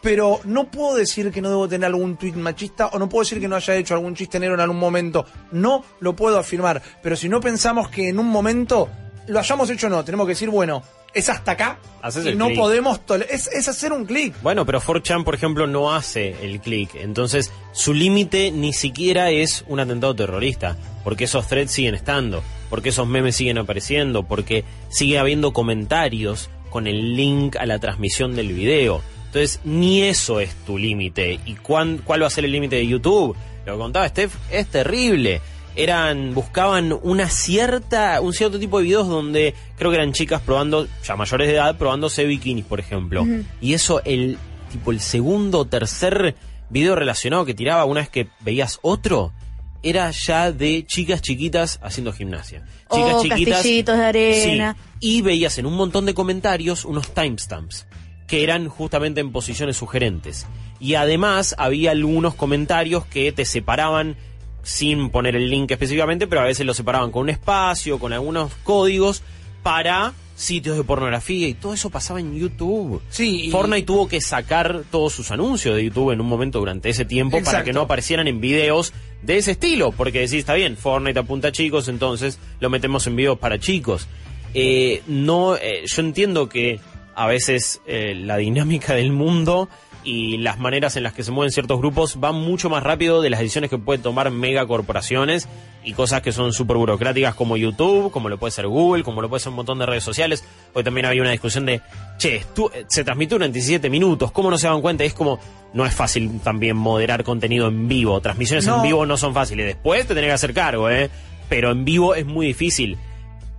Pero 0.00 0.40
no 0.44 0.68
puedo 0.68 0.96
decir 0.96 1.30
que 1.30 1.40
no 1.40 1.48
debo 1.48 1.68
tener 1.68 1.86
algún 1.86 2.16
tuit 2.16 2.34
machista 2.34 2.88
o 2.88 2.98
no 2.98 3.08
puedo 3.08 3.22
decir 3.22 3.40
que 3.40 3.46
no 3.46 3.54
haya 3.54 3.76
hecho 3.76 3.94
algún 3.94 4.16
chiste 4.16 4.40
negro 4.40 4.54
en 4.56 4.60
algún 4.60 4.78
momento. 4.78 5.24
No 5.52 5.84
lo 6.00 6.16
puedo 6.16 6.38
afirmar. 6.40 6.82
Pero 7.02 7.14
si 7.14 7.28
no 7.28 7.40
pensamos 7.40 7.88
que 7.88 8.08
en 8.08 8.18
un 8.18 8.26
momento 8.26 8.88
lo 9.28 9.38
hayamos 9.38 9.70
hecho 9.70 9.86
o 9.86 9.90
no, 9.90 10.04
tenemos 10.04 10.26
que 10.26 10.30
decir, 10.32 10.50
bueno, 10.50 10.82
es 11.14 11.28
hasta 11.28 11.52
acá 11.52 11.78
Haces 12.00 12.26
y 12.26 12.34
no 12.34 12.48
podemos... 12.56 13.00
Es, 13.30 13.46
es 13.48 13.68
hacer 13.68 13.92
un 13.92 14.06
clic. 14.06 14.34
Bueno, 14.42 14.66
pero 14.66 14.80
4chan, 14.80 15.22
por 15.24 15.34
ejemplo, 15.34 15.66
no 15.66 15.94
hace 15.94 16.34
el 16.42 16.60
clic. 16.60 16.94
Entonces, 16.96 17.52
su 17.72 17.94
límite 17.94 18.50
ni 18.50 18.72
siquiera 18.72 19.30
es 19.30 19.64
un 19.68 19.78
atentado 19.80 20.14
terrorista. 20.16 20.76
Porque 21.04 21.24
esos 21.24 21.46
threads 21.46 21.70
siguen 21.70 21.94
estando. 21.94 22.42
Porque 22.70 22.88
esos 22.88 23.06
memes 23.06 23.36
siguen 23.36 23.58
apareciendo. 23.58 24.24
Porque 24.24 24.64
sigue 24.88 25.18
habiendo 25.18 25.52
comentarios 25.52 26.50
con 26.70 26.86
el 26.86 27.14
link 27.16 27.56
a 27.56 27.66
la 27.66 27.78
transmisión 27.78 28.34
del 28.34 28.52
video. 28.52 29.00
Entonces, 29.26 29.60
ni 29.64 30.02
eso 30.02 30.40
es 30.40 30.54
tu 30.66 30.76
límite. 30.78 31.38
¿Y 31.46 31.54
cuán- 31.54 31.98
cuál 31.98 32.22
va 32.22 32.26
a 32.26 32.30
ser 32.30 32.44
el 32.44 32.52
límite 32.52 32.76
de 32.76 32.86
YouTube? 32.86 33.36
Lo 33.64 33.72
que 33.74 33.78
contaba 33.78 34.08
Steph 34.08 34.34
es 34.50 34.66
terrible. 34.66 35.40
Eran, 35.74 36.34
buscaban 36.34 36.98
una 37.02 37.28
cierta, 37.28 38.20
un 38.20 38.32
cierto 38.32 38.58
tipo 38.58 38.78
de 38.78 38.84
videos 38.84 39.08
donde 39.08 39.54
creo 39.76 39.90
que 39.90 39.96
eran 39.96 40.12
chicas 40.12 40.42
probando, 40.42 40.86
ya 41.04 41.16
mayores 41.16 41.48
de 41.48 41.54
edad, 41.54 41.78
probándose 41.78 42.24
bikinis, 42.24 42.64
por 42.64 42.80
ejemplo. 42.80 43.26
Y 43.60 43.74
eso, 43.74 44.02
el 44.04 44.38
tipo 44.70 44.92
el 44.92 45.00
segundo 45.00 45.60
o 45.60 45.64
tercer 45.66 46.34
video 46.70 46.94
relacionado 46.94 47.44
que 47.44 47.54
tiraba 47.54 47.84
una 47.84 48.00
vez 48.00 48.08
que 48.08 48.28
veías 48.40 48.78
otro, 48.82 49.32
era 49.82 50.10
ya 50.10 50.52
de 50.52 50.84
chicas 50.86 51.22
chiquitas 51.22 51.78
haciendo 51.82 52.12
gimnasia. 52.12 52.64
Chicas 52.90 53.14
Oh, 53.14 53.24
castillitos 53.28 53.96
de 53.96 54.04
arena. 54.04 54.76
Sí, 55.00 55.16
y 55.16 55.22
veías 55.22 55.58
en 55.58 55.66
un 55.66 55.74
montón 55.74 56.06
de 56.06 56.14
comentarios 56.14 56.84
unos 56.84 57.12
timestamps 57.12 57.86
que 58.26 58.42
eran 58.42 58.68
justamente 58.68 59.20
en 59.20 59.32
posiciones 59.32 59.76
sugerentes. 59.76 60.46
Y 60.80 60.94
además 60.94 61.54
había 61.58 61.90
algunos 61.90 62.34
comentarios 62.34 63.04
que 63.04 63.30
te 63.32 63.44
separaban 63.44 64.16
sin 64.62 65.10
poner 65.10 65.36
el 65.36 65.50
link 65.50 65.70
específicamente, 65.70 66.26
pero 66.26 66.40
a 66.42 66.44
veces 66.44 66.64
lo 66.66 66.74
separaban 66.74 67.10
con 67.10 67.22
un 67.22 67.30
espacio, 67.30 67.98
con 67.98 68.12
algunos 68.12 68.52
códigos 68.62 69.22
para 69.62 70.12
sitios 70.34 70.76
de 70.76 70.82
pornografía 70.82 71.46
y 71.46 71.54
todo 71.54 71.74
eso 71.74 71.90
pasaba 71.90 72.18
en 72.18 72.36
YouTube. 72.36 73.00
Sí, 73.10 73.46
y- 73.46 73.50
Fortnite 73.50 73.86
tuvo 73.86 74.08
que 74.08 74.20
sacar 74.20 74.82
todos 74.90 75.12
sus 75.12 75.30
anuncios 75.30 75.76
de 75.76 75.84
YouTube 75.84 76.10
en 76.12 76.20
un 76.20 76.26
momento 76.26 76.58
durante 76.58 76.88
ese 76.88 77.04
tiempo 77.04 77.40
para 77.44 77.62
que 77.62 77.72
no 77.72 77.82
aparecieran 77.82 78.26
en 78.28 78.40
videos 78.40 78.92
de 79.22 79.36
ese 79.36 79.52
estilo, 79.52 79.92
porque 79.92 80.20
decís, 80.20 80.34
está 80.40 80.54
bien, 80.54 80.76
Fortnite 80.76 81.18
apunta 81.20 81.48
a 81.48 81.52
chicos, 81.52 81.86
entonces 81.88 82.38
lo 82.60 82.70
metemos 82.70 83.06
en 83.06 83.14
videos 83.16 83.38
para 83.38 83.58
chicos. 83.60 84.08
Eh, 84.54 85.02
no, 85.06 85.56
eh, 85.56 85.84
yo 85.86 86.02
entiendo 86.02 86.48
que 86.48 86.80
a 87.14 87.26
veces 87.26 87.80
eh, 87.86 88.14
la 88.16 88.36
dinámica 88.38 88.94
del 88.94 89.12
mundo 89.12 89.68
y 90.04 90.38
las 90.38 90.58
maneras 90.58 90.96
en 90.96 91.02
las 91.04 91.12
que 91.12 91.22
se 91.22 91.30
mueven 91.30 91.52
ciertos 91.52 91.78
grupos 91.78 92.18
van 92.18 92.34
mucho 92.34 92.68
más 92.68 92.82
rápido 92.82 93.22
de 93.22 93.30
las 93.30 93.40
decisiones 93.40 93.70
que 93.70 93.78
pueden 93.78 94.02
tomar 94.02 94.30
megacorporaciones 94.30 95.48
y 95.84 95.92
cosas 95.92 96.22
que 96.22 96.32
son 96.32 96.52
súper 96.52 96.76
burocráticas 96.76 97.34
como 97.34 97.56
YouTube, 97.56 98.10
como 98.10 98.28
lo 98.28 98.38
puede 98.38 98.50
ser 98.52 98.66
Google, 98.66 99.02
como 99.02 99.20
lo 99.22 99.28
puede 99.28 99.40
ser 99.40 99.50
un 99.50 99.56
montón 99.56 99.78
de 99.78 99.86
redes 99.86 100.04
sociales. 100.04 100.44
Hoy 100.74 100.84
también 100.84 101.06
había 101.06 101.22
una 101.22 101.30
discusión 101.30 101.66
de, 101.66 101.80
che, 102.18 102.44
tú, 102.54 102.70
se 102.88 103.04
transmitió 103.04 103.36
durante 103.36 103.54
17 103.54 103.90
minutos, 103.90 104.32
¿cómo 104.32 104.50
no 104.50 104.58
se 104.58 104.68
dan 104.68 104.80
cuenta? 104.80 105.04
Es 105.04 105.14
como, 105.14 105.38
no 105.72 105.84
es 105.86 105.94
fácil 105.94 106.40
también 106.40 106.76
moderar 106.76 107.24
contenido 107.24 107.68
en 107.68 107.88
vivo. 107.88 108.20
Transmisiones 108.20 108.66
No. 108.66 108.76
en 108.76 108.82
vivo 108.82 109.06
no 109.06 109.16
son 109.16 109.34
fáciles. 109.34 109.66
Después 109.66 110.06
te 110.06 110.14
tenés 110.14 110.28
que 110.28 110.34
hacer 110.34 110.54
cargo, 110.54 110.90
¿eh? 110.90 111.10
Pero 111.48 111.70
en 111.70 111.84
vivo 111.84 112.14
es 112.14 112.26
muy 112.26 112.46
difícil 112.46 112.98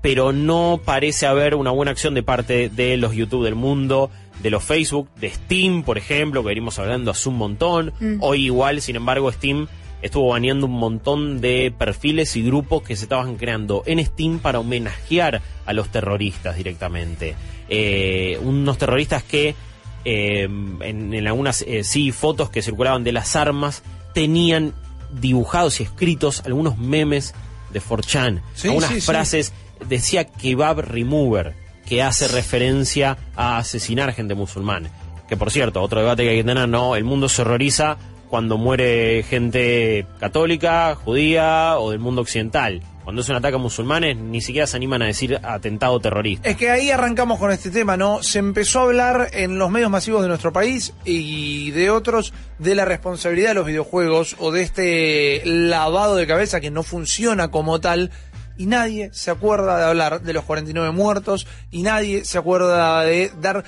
pero 0.01 0.33
no 0.33 0.81
parece 0.83 1.27
haber 1.27 1.55
una 1.55 1.71
buena 1.71 1.91
acción 1.91 2.13
de 2.13 2.23
parte 2.23 2.67
de 2.67 2.97
los 2.97 3.13
YouTube 3.15 3.45
del 3.45 3.55
mundo, 3.55 4.11
de 4.41 4.49
los 4.49 4.63
Facebook, 4.63 5.09
de 5.19 5.29
Steam, 5.29 5.83
por 5.83 5.97
ejemplo, 5.97 6.41
que 6.41 6.49
venimos 6.49 6.79
hablando 6.79 7.11
hace 7.11 7.29
un 7.29 7.37
montón. 7.37 7.93
Hoy 8.19 8.45
igual, 8.45 8.81
sin 8.81 8.95
embargo, 8.95 9.31
Steam 9.31 9.67
estuvo 10.01 10.29
baneando 10.29 10.65
un 10.65 10.73
montón 10.73 11.39
de 11.39 11.73
perfiles 11.77 12.35
y 12.35 12.43
grupos 12.43 12.83
que 12.83 12.95
se 12.97 13.03
estaban 13.05 13.35
creando 13.37 13.83
en 13.85 14.03
Steam 14.05 14.39
para 14.39 14.59
homenajear 14.59 15.41
a 15.65 15.73
los 15.73 15.89
terroristas 15.89 16.57
directamente. 16.57 17.35
Eh, 17.69 18.37
unos 18.41 18.77
terroristas 18.77 19.23
que 19.23 19.55
eh, 20.03 20.43
en, 20.43 21.13
en 21.13 21.27
algunas 21.27 21.61
eh, 21.61 21.85
sí 21.85 22.11
fotos 22.11 22.49
que 22.49 22.61
circulaban 22.61 23.05
de 23.05 23.13
las 23.13 23.37
armas, 23.37 23.81
tenían 24.13 24.73
dibujados 25.21 25.79
y 25.79 25.83
escritos 25.83 26.43
algunos 26.45 26.77
memes 26.77 27.33
de 27.71 27.81
4chan, 27.81 28.41
Sí, 28.55 28.67
algunas 28.67 28.89
sí, 28.89 28.95
sí. 28.99 29.07
frases, 29.07 29.53
decía 29.87 30.25
kebab 30.25 30.79
remover, 30.81 31.55
que 31.85 32.01
hace 32.01 32.27
referencia 32.27 33.17
a 33.35 33.57
asesinar 33.57 34.13
gente 34.13 34.35
musulmana. 34.35 34.89
Que 35.27 35.37
por 35.37 35.51
cierto, 35.51 35.81
otro 35.81 35.99
debate 35.99 36.23
que 36.23 36.29
hay 36.29 36.37
que 36.37 36.43
tener, 36.43 36.67
no, 36.67 36.95
el 36.95 37.03
mundo 37.03 37.29
se 37.29 37.41
horroriza 37.41 37.97
cuando 38.29 38.57
muere 38.57 39.23
gente 39.23 40.07
católica, 40.19 40.95
judía 40.95 41.77
o 41.77 41.91
del 41.91 41.99
mundo 41.99 42.21
occidental. 42.21 42.81
Cuando 43.03 43.21
es 43.21 43.29
un 43.29 43.35
ataque 43.35 43.55
a 43.55 43.59
musulmanes, 43.59 44.15
ni 44.15 44.39
siquiera 44.39 44.65
se 44.65 44.77
animan 44.77 45.01
a 45.01 45.07
decir 45.07 45.37
atentado 45.43 45.99
terrorista. 45.99 46.49
Es 46.49 46.55
que 46.55 46.69
ahí 46.69 46.89
arrancamos 46.89 47.37
con 47.37 47.51
este 47.51 47.69
tema, 47.69 47.97
¿no? 47.97 48.23
Se 48.23 48.39
empezó 48.39 48.79
a 48.79 48.83
hablar 48.83 49.29
en 49.33 49.59
los 49.59 49.69
medios 49.69 49.91
masivos 49.91 50.21
de 50.21 50.29
nuestro 50.29 50.53
país 50.53 50.93
y 51.03 51.71
de 51.71 51.89
otros 51.91 52.33
de 52.59 52.75
la 52.75 52.85
responsabilidad 52.85 53.49
de 53.49 53.55
los 53.55 53.65
videojuegos 53.65 54.37
o 54.39 54.51
de 54.51 54.61
este 54.61 55.41
lavado 55.45 56.15
de 56.15 56.25
cabeza 56.25 56.61
que 56.61 56.71
no 56.71 56.81
funciona 56.81 57.51
como 57.51 57.81
tal. 57.81 58.09
Y 58.57 58.67
nadie 58.67 59.09
se 59.13 59.31
acuerda 59.31 59.77
de 59.77 59.83
hablar 59.85 60.21
de 60.21 60.33
los 60.33 60.43
49 60.43 60.91
muertos 60.91 61.47
y 61.71 61.81
nadie 61.81 62.23
se 62.23 62.37
acuerda 62.37 63.01
de 63.01 63.31
dar 63.41 63.63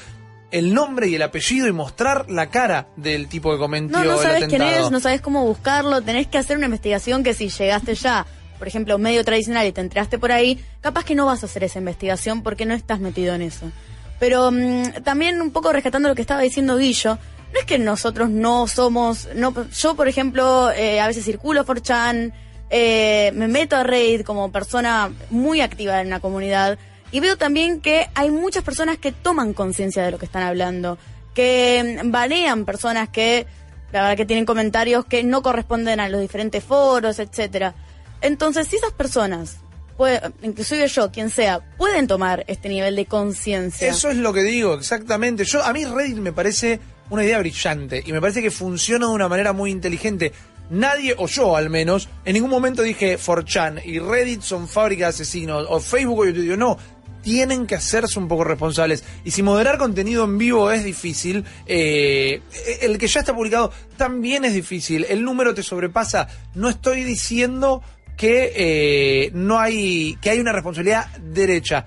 el 0.51 0.73
nombre 0.73 1.07
y 1.07 1.15
el 1.15 1.21
apellido 1.23 1.67
y 1.67 1.71
mostrar 1.71 2.29
la 2.29 2.49
cara 2.49 2.87
del 2.95 3.27
tipo 3.27 3.51
que 3.51 3.57
cometió 3.57 3.89
No, 3.89 4.03
no 4.05 4.13
el 4.13 4.19
sabes 4.19 4.45
quién 4.45 4.61
atentado. 4.61 4.85
es, 4.85 4.91
no 4.91 4.99
sabes 4.99 5.21
cómo 5.21 5.43
buscarlo, 5.45 6.01
tenés 6.01 6.27
que 6.27 6.37
hacer 6.37 6.55
una 6.57 6.67
investigación 6.67 7.23
que 7.23 7.33
si 7.33 7.49
llegaste 7.49 7.95
ya, 7.95 8.25
por 8.59 8.67
ejemplo, 8.67 8.97
medio 8.97 9.25
tradicional 9.25 9.65
y 9.67 9.71
te 9.71 9.81
enteraste 9.81 10.19
por 10.19 10.31
ahí, 10.31 10.63
capaz 10.81 11.03
que 11.03 11.15
no 11.15 11.25
vas 11.25 11.43
a 11.43 11.47
hacer 11.47 11.63
esa 11.63 11.79
investigación 11.79 12.41
porque 12.43 12.65
no 12.65 12.73
estás 12.73 12.99
metido 12.99 13.33
en 13.33 13.41
eso. 13.41 13.71
Pero 14.19 14.51
mm, 14.51 15.03
también 15.03 15.41
un 15.41 15.51
poco 15.51 15.73
rescatando 15.73 16.07
lo 16.07 16.15
que 16.15 16.21
estaba 16.21 16.41
diciendo 16.41 16.77
Guillo, 16.77 17.17
no 17.53 17.59
es 17.59 17.65
que 17.65 17.77
nosotros 17.79 18.29
no 18.29 18.67
somos, 18.67 19.27
no, 19.35 19.53
yo 19.71 19.95
por 19.95 20.07
ejemplo, 20.07 20.71
eh, 20.71 21.01
a 21.01 21.07
veces 21.07 21.25
circulo 21.25 21.65
por 21.65 21.81
Chan, 21.81 22.33
eh, 22.69 23.31
me 23.35 23.47
meto 23.47 23.75
a 23.75 23.83
Raid 23.83 24.21
como 24.21 24.51
persona 24.51 25.11
muy 25.29 25.61
activa 25.61 26.01
en 26.01 26.09
la 26.09 26.19
comunidad 26.19 26.77
y 27.11 27.19
veo 27.19 27.37
también 27.37 27.79
que 27.81 28.07
hay 28.15 28.31
muchas 28.31 28.63
personas 28.63 28.97
que 28.97 29.11
toman 29.11 29.53
conciencia 29.53 30.03
de 30.03 30.11
lo 30.11 30.17
que 30.19 30.25
están 30.25 30.43
hablando, 30.43 30.97
que 31.33 31.99
banean 32.05 32.65
personas 32.65 33.09
que 33.09 33.45
la 33.91 34.01
verdad 34.01 34.17
que 34.17 34.25
tienen 34.25 34.45
comentarios 34.45 35.05
que 35.05 35.23
no 35.23 35.41
corresponden 35.41 35.99
a 35.99 36.09
los 36.09 36.19
diferentes 36.19 36.63
foros, 36.63 37.19
etcétera. 37.19 37.75
Entonces, 38.21 38.67
si 38.67 38.75
esas 38.77 38.91
personas, 38.91 39.57
puede- 39.95 40.19
inclusive 40.41 40.87
yo, 40.87 41.11
quien 41.11 41.29
sea, 41.29 41.59
pueden 41.77 42.07
tomar 42.07 42.43
este 42.47 42.67
nivel 42.67 42.95
de 42.95 43.05
conciencia. 43.05 43.87
Eso 43.87 44.09
es 44.09 44.17
lo 44.17 44.33
que 44.33 44.43
digo, 44.43 44.73
exactamente. 44.73 45.45
Yo 45.45 45.63
A 45.63 45.71
mí 45.71 45.85
Reddit 45.85 46.17
me 46.17 46.33
parece 46.33 46.79
una 47.09 47.23
idea 47.23 47.37
brillante 47.39 48.03
y 48.05 48.11
me 48.11 48.19
parece 48.19 48.41
que 48.41 48.51
funciona 48.51 49.05
de 49.07 49.13
una 49.13 49.29
manera 49.29 49.53
muy 49.53 49.69
inteligente. 49.71 50.33
Nadie, 50.69 51.15
o 51.17 51.27
yo 51.27 51.55
al 51.55 51.69
menos, 51.69 52.09
en 52.25 52.33
ningún 52.33 52.49
momento 52.49 52.81
dije 52.81 53.17
4chan 53.17 53.81
y 53.85 53.99
Reddit 53.99 54.41
son 54.41 54.67
fábrica 54.67 55.05
de 55.05 55.09
asesinos, 55.09 55.65
o 55.69 55.79
Facebook 55.79 56.19
o 56.19 56.25
YouTube. 56.25 56.57
No, 56.57 56.77
tienen 57.21 57.67
que 57.67 57.75
hacerse 57.75 58.19
un 58.19 58.27
poco 58.27 58.43
responsables. 58.43 59.03
Y 59.23 59.31
si 59.31 59.43
moderar 59.43 59.77
contenido 59.77 60.23
en 60.23 60.37
vivo 60.37 60.71
es 60.71 60.83
difícil, 60.83 61.43
eh, 61.65 62.41
el 62.81 62.97
que 62.97 63.07
ya 63.07 63.19
está 63.21 63.35
publicado 63.35 63.71
también 63.97 64.45
es 64.45 64.53
difícil. 64.53 65.05
El 65.09 65.23
número 65.23 65.53
te 65.53 65.63
sobrepasa. 65.63 66.27
No 66.53 66.69
estoy 66.69 67.03
diciendo 67.03 67.81
que 68.17 68.53
eh, 68.55 69.31
no 69.33 69.59
hay, 69.59 70.17
que 70.21 70.29
hay 70.29 70.39
una 70.39 70.51
responsabilidad 70.51 71.07
derecha 71.17 71.85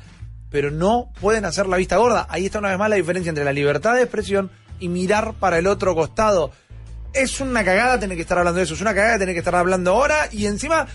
pero 0.51 0.70
no 0.70 1.11
pueden 1.20 1.45
hacer 1.45 1.66
la 1.66 1.76
vista 1.76 1.97
gorda. 1.97 2.26
Ahí 2.31 2.47
está 2.47 2.59
una 2.59 2.70
vez 2.70 2.79
más 2.79 2.91
la 2.91 2.97
diferencia 2.97 3.31
entre 3.31 3.45
la 3.45 3.53
libertad 3.53 3.95
de 3.95 4.03
expresión 4.03 4.51
y 4.81 4.89
mirar 4.89 5.35
para 5.35 5.59
el 5.59 5.66
otro 5.66 5.95
costado. 5.95 6.53
Es 7.13 7.41
una 7.41 7.65
cagada 7.65 7.99
tener 7.99 8.17
que 8.17 8.23
estar 8.23 8.39
hablando 8.39 8.59
de 8.59 8.65
eso, 8.65 8.75
es 8.75 8.81
una 8.81 8.95
cagada 8.95 9.19
tener 9.19 9.35
que 9.35 9.39
estar 9.41 9.55
hablando 9.55 9.93
ahora 9.93 10.29
y 10.31 10.47
encima 10.47 10.87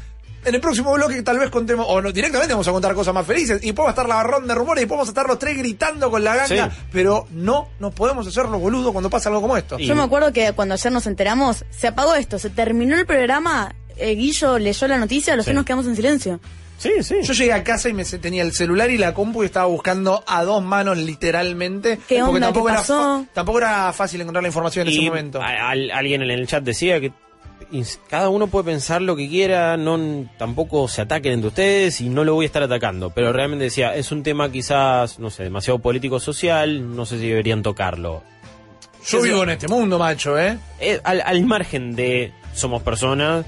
en 0.45 0.53
el 0.55 0.59
próximo 0.61 0.91
bloque 0.93 1.21
tal 1.23 1.39
vez 1.39 1.49
contemos, 1.49 1.85
o 1.89 2.01
no, 2.01 2.11
directamente 2.11 2.53
vamos 2.53 2.67
a 2.67 2.71
contar 2.71 2.93
cosas 2.93 3.13
más 3.13 3.25
felices 3.25 3.63
y 3.63 3.71
podemos 3.71 3.91
estar 3.93 4.07
la 4.09 4.15
barrón 4.15 4.45
de 4.47 4.53
rumores 4.53 4.83
y 4.83 4.87
podemos 4.87 5.07
estar 5.07 5.25
los 5.25 5.39
tres 5.39 5.57
gritando 5.57 6.11
con 6.11 6.23
la 6.23 6.35
ganga, 6.35 6.69
Sí. 6.69 6.77
pero 6.91 7.27
no 7.31 7.69
nos 7.79 7.93
podemos 7.93 8.27
hacer 8.27 8.45
los 8.49 8.59
boludos 8.59 8.91
cuando 8.91 9.09
pasa 9.09 9.29
algo 9.29 9.41
como 9.41 9.55
esto. 9.55 9.79
Y- 9.79 9.85
Yo 9.87 9.95
me 9.95 10.03
acuerdo 10.03 10.33
que 10.33 10.51
cuando 10.53 10.73
ayer 10.73 10.91
nos 10.91 11.07
enteramos, 11.07 11.63
se 11.71 11.87
apagó 11.87 12.13
esto, 12.15 12.37
se 12.39 12.49
terminó 12.49 12.95
el 12.97 13.05
programa, 13.05 13.73
eh, 13.95 14.15
Guillo 14.15 14.59
leyó 14.59 14.87
la 14.87 14.97
noticia, 14.97 15.35
los 15.37 15.45
Sí. 15.45 15.47
tres 15.51 15.55
nos 15.55 15.65
quedamos 15.65 15.87
en 15.87 15.95
silencio. 15.95 16.39
Sí, 16.83 17.01
sí. 17.01 17.15
Yo 17.23 17.33
llegué 17.33 17.53
a 17.53 17.63
casa 17.63 17.87
y 17.87 17.93
me 17.93 18.03
tenía 18.03 18.43
el 18.43 18.51
celular 18.51 18.89
y 18.91 18.97
la 18.97 19.13
compu 19.13 19.43
y 19.43 19.45
estaba 19.45 19.67
buscando 19.67 20.21
a 20.27 20.43
dos 20.43 20.61
manos 20.61 20.97
literalmente. 20.97 21.97
¿Qué 22.07 22.15
porque 22.19 22.35
onda? 22.35 22.47
tampoco 22.47 22.65
¿Qué 22.65 22.71
era 22.73 22.81
pasó? 22.81 22.93
fa- 23.23 23.25
tampoco 23.33 23.57
era 23.59 23.93
fácil 23.93 24.19
encontrar 24.21 24.43
la 24.43 24.49
información 24.49 24.87
en 24.87 24.93
Y 24.93 24.97
ese 24.97 25.05
momento. 25.09 25.41
al- 25.41 25.91
alguien 25.91 26.21
en 26.23 26.31
el 26.31 26.45
chat 26.45 26.63
decía 26.63 26.99
que 26.99 27.11
cada 28.09 28.29
uno 28.29 28.47
puede 28.47 28.65
pensar 28.65 29.01
lo 29.01 29.15
que 29.15 29.27
quiera, 29.29 29.77
no 29.77 30.27
tampoco 30.37 30.87
se 30.87 31.01
ataquen 31.01 31.33
entre 31.33 31.47
ustedes 31.47 32.01
y 32.01 32.09
no 32.09 32.23
lo 32.23 32.35
voy 32.35 32.45
a 32.45 32.47
estar 32.47 32.61
atacando, 32.61 33.09
pero 33.11 33.31
realmente 33.33 33.63
decía, 33.65 33.95
es 33.95 34.11
un 34.11 34.21
tema 34.21 34.51
quizás, 34.51 35.17
no 35.19 35.29
sé, 35.29 35.43
demasiado 35.43 35.79
político 35.79 36.19
social, 36.19 36.95
no 36.95 37.05
sé 37.05 37.17
si 37.19 37.29
deberían 37.29 37.63
tocarlo. 37.63 38.21
Yo 39.07 39.21
vivo 39.21 39.43
en 39.43 39.49
este 39.51 39.67
mundo, 39.67 39.97
macho, 39.97 40.37
¿eh? 40.37 40.57
Eh, 40.79 40.99
al, 41.03 41.21
al 41.21 41.43
margen 41.45 41.95
de 41.95 42.31
somos 42.53 42.83
personas, 42.83 43.45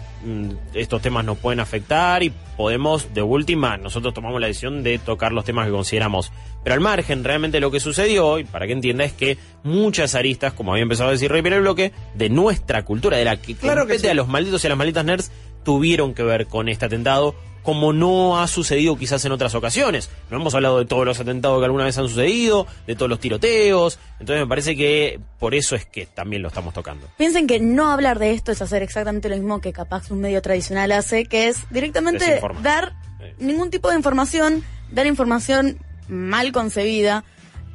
estos 0.73 1.01
temas 1.01 1.26
nos 1.26 1.38
pueden 1.38 1.59
afectar 1.59 2.23
y 2.23 2.32
podemos, 2.57 3.13
de 3.13 3.21
última, 3.21 3.78
nosotros 3.78 4.13
tomamos 4.13 4.39
la 4.41 4.47
decisión 4.47 4.84
de 4.84 4.97
tocar 4.99 5.32
los 5.32 5.45
temas 5.45 5.65
que 5.65 5.71
consideramos. 5.71 6.32
Pero 6.63 6.73
al 6.73 6.80
margen, 6.80 7.23
realmente 7.23 7.59
lo 7.59 7.71
que 7.71 7.80
sucedió, 7.80 8.39
y 8.39 8.43
para 8.43 8.65
que 8.65 8.73
entienda, 8.73 9.03
es 9.03 9.13
que 9.13 9.38
muchas 9.63 10.15
aristas, 10.15 10.53
como 10.53 10.71
había 10.71 10.84
empezado 10.84 11.09
a 11.09 11.11
decir 11.11 11.32
Rey 11.32 11.43
el 11.45 11.61
bloque, 11.61 11.91
de 12.15 12.30
nuestra 12.30 12.84
cultura, 12.84 13.17
de 13.17 13.26
la 13.26 13.38
que 13.38 13.55
Claro 13.55 13.86
que 13.86 13.99
sí. 13.99 14.07
a 14.07 14.13
los 14.13 14.28
malditos 14.28 14.63
y 14.63 14.67
a 14.67 14.69
las 14.69 14.78
malditas 14.78 15.05
nerds, 15.05 15.32
tuvieron 15.63 16.13
que 16.13 16.23
ver 16.23 16.47
con 16.47 16.69
este 16.69 16.86
atentado, 16.86 17.36
como 17.66 17.93
no 17.93 18.39
ha 18.39 18.47
sucedido 18.47 18.95
quizás 18.95 19.26
en 19.26 19.32
otras 19.32 19.55
ocasiones. 19.55 20.11
No 20.30 20.38
hemos 20.38 20.53
hablado 20.53 20.78
de 20.78 20.86
todos 20.86 21.03
los 21.03 21.20
atentados 21.20 21.59
que 21.59 21.66
alguna 21.66 21.84
vez 21.84 21.97
han 21.97 22.07
sucedido, 22.07 22.68
de 22.86 22.95
todos 22.95 23.09
los 23.09 23.20
tiroteos, 23.20 23.97
entonces 24.20 24.45
me 24.45 24.47
parece 24.47 24.76
que 24.76 25.20
por 25.39 25.55
eso 25.55 25.76
es 25.76 25.86
que 25.86 26.05
también 26.05 26.43
lo 26.43 26.49
estamos 26.49 26.76
tocando. 26.76 27.07
Piensen 27.18 27.47
que 27.47 27.59
no 27.59 27.91
hablar 27.91 28.20
de 28.20 28.32
esto 28.32 28.51
es 28.51 28.61
hacer 28.61 28.84
exactamente 28.84 29.30
lo 29.30 29.36
mismo 29.36 29.61
que 29.61 29.74
capaz 29.74 30.11
un 30.11 30.22
medio 30.22 30.43
tradicional 30.43 30.91
hace, 30.91 31.26
que 31.26 31.47
es 31.47 31.57
directamente 31.72 32.39
dar 32.61 32.93
ningún 33.39 33.72
tipo 33.72 33.89
de 33.89 33.95
información, 33.95 34.63
dar 34.91 35.07
información 35.07 35.80
mal 36.07 36.51
concebida. 36.51 37.24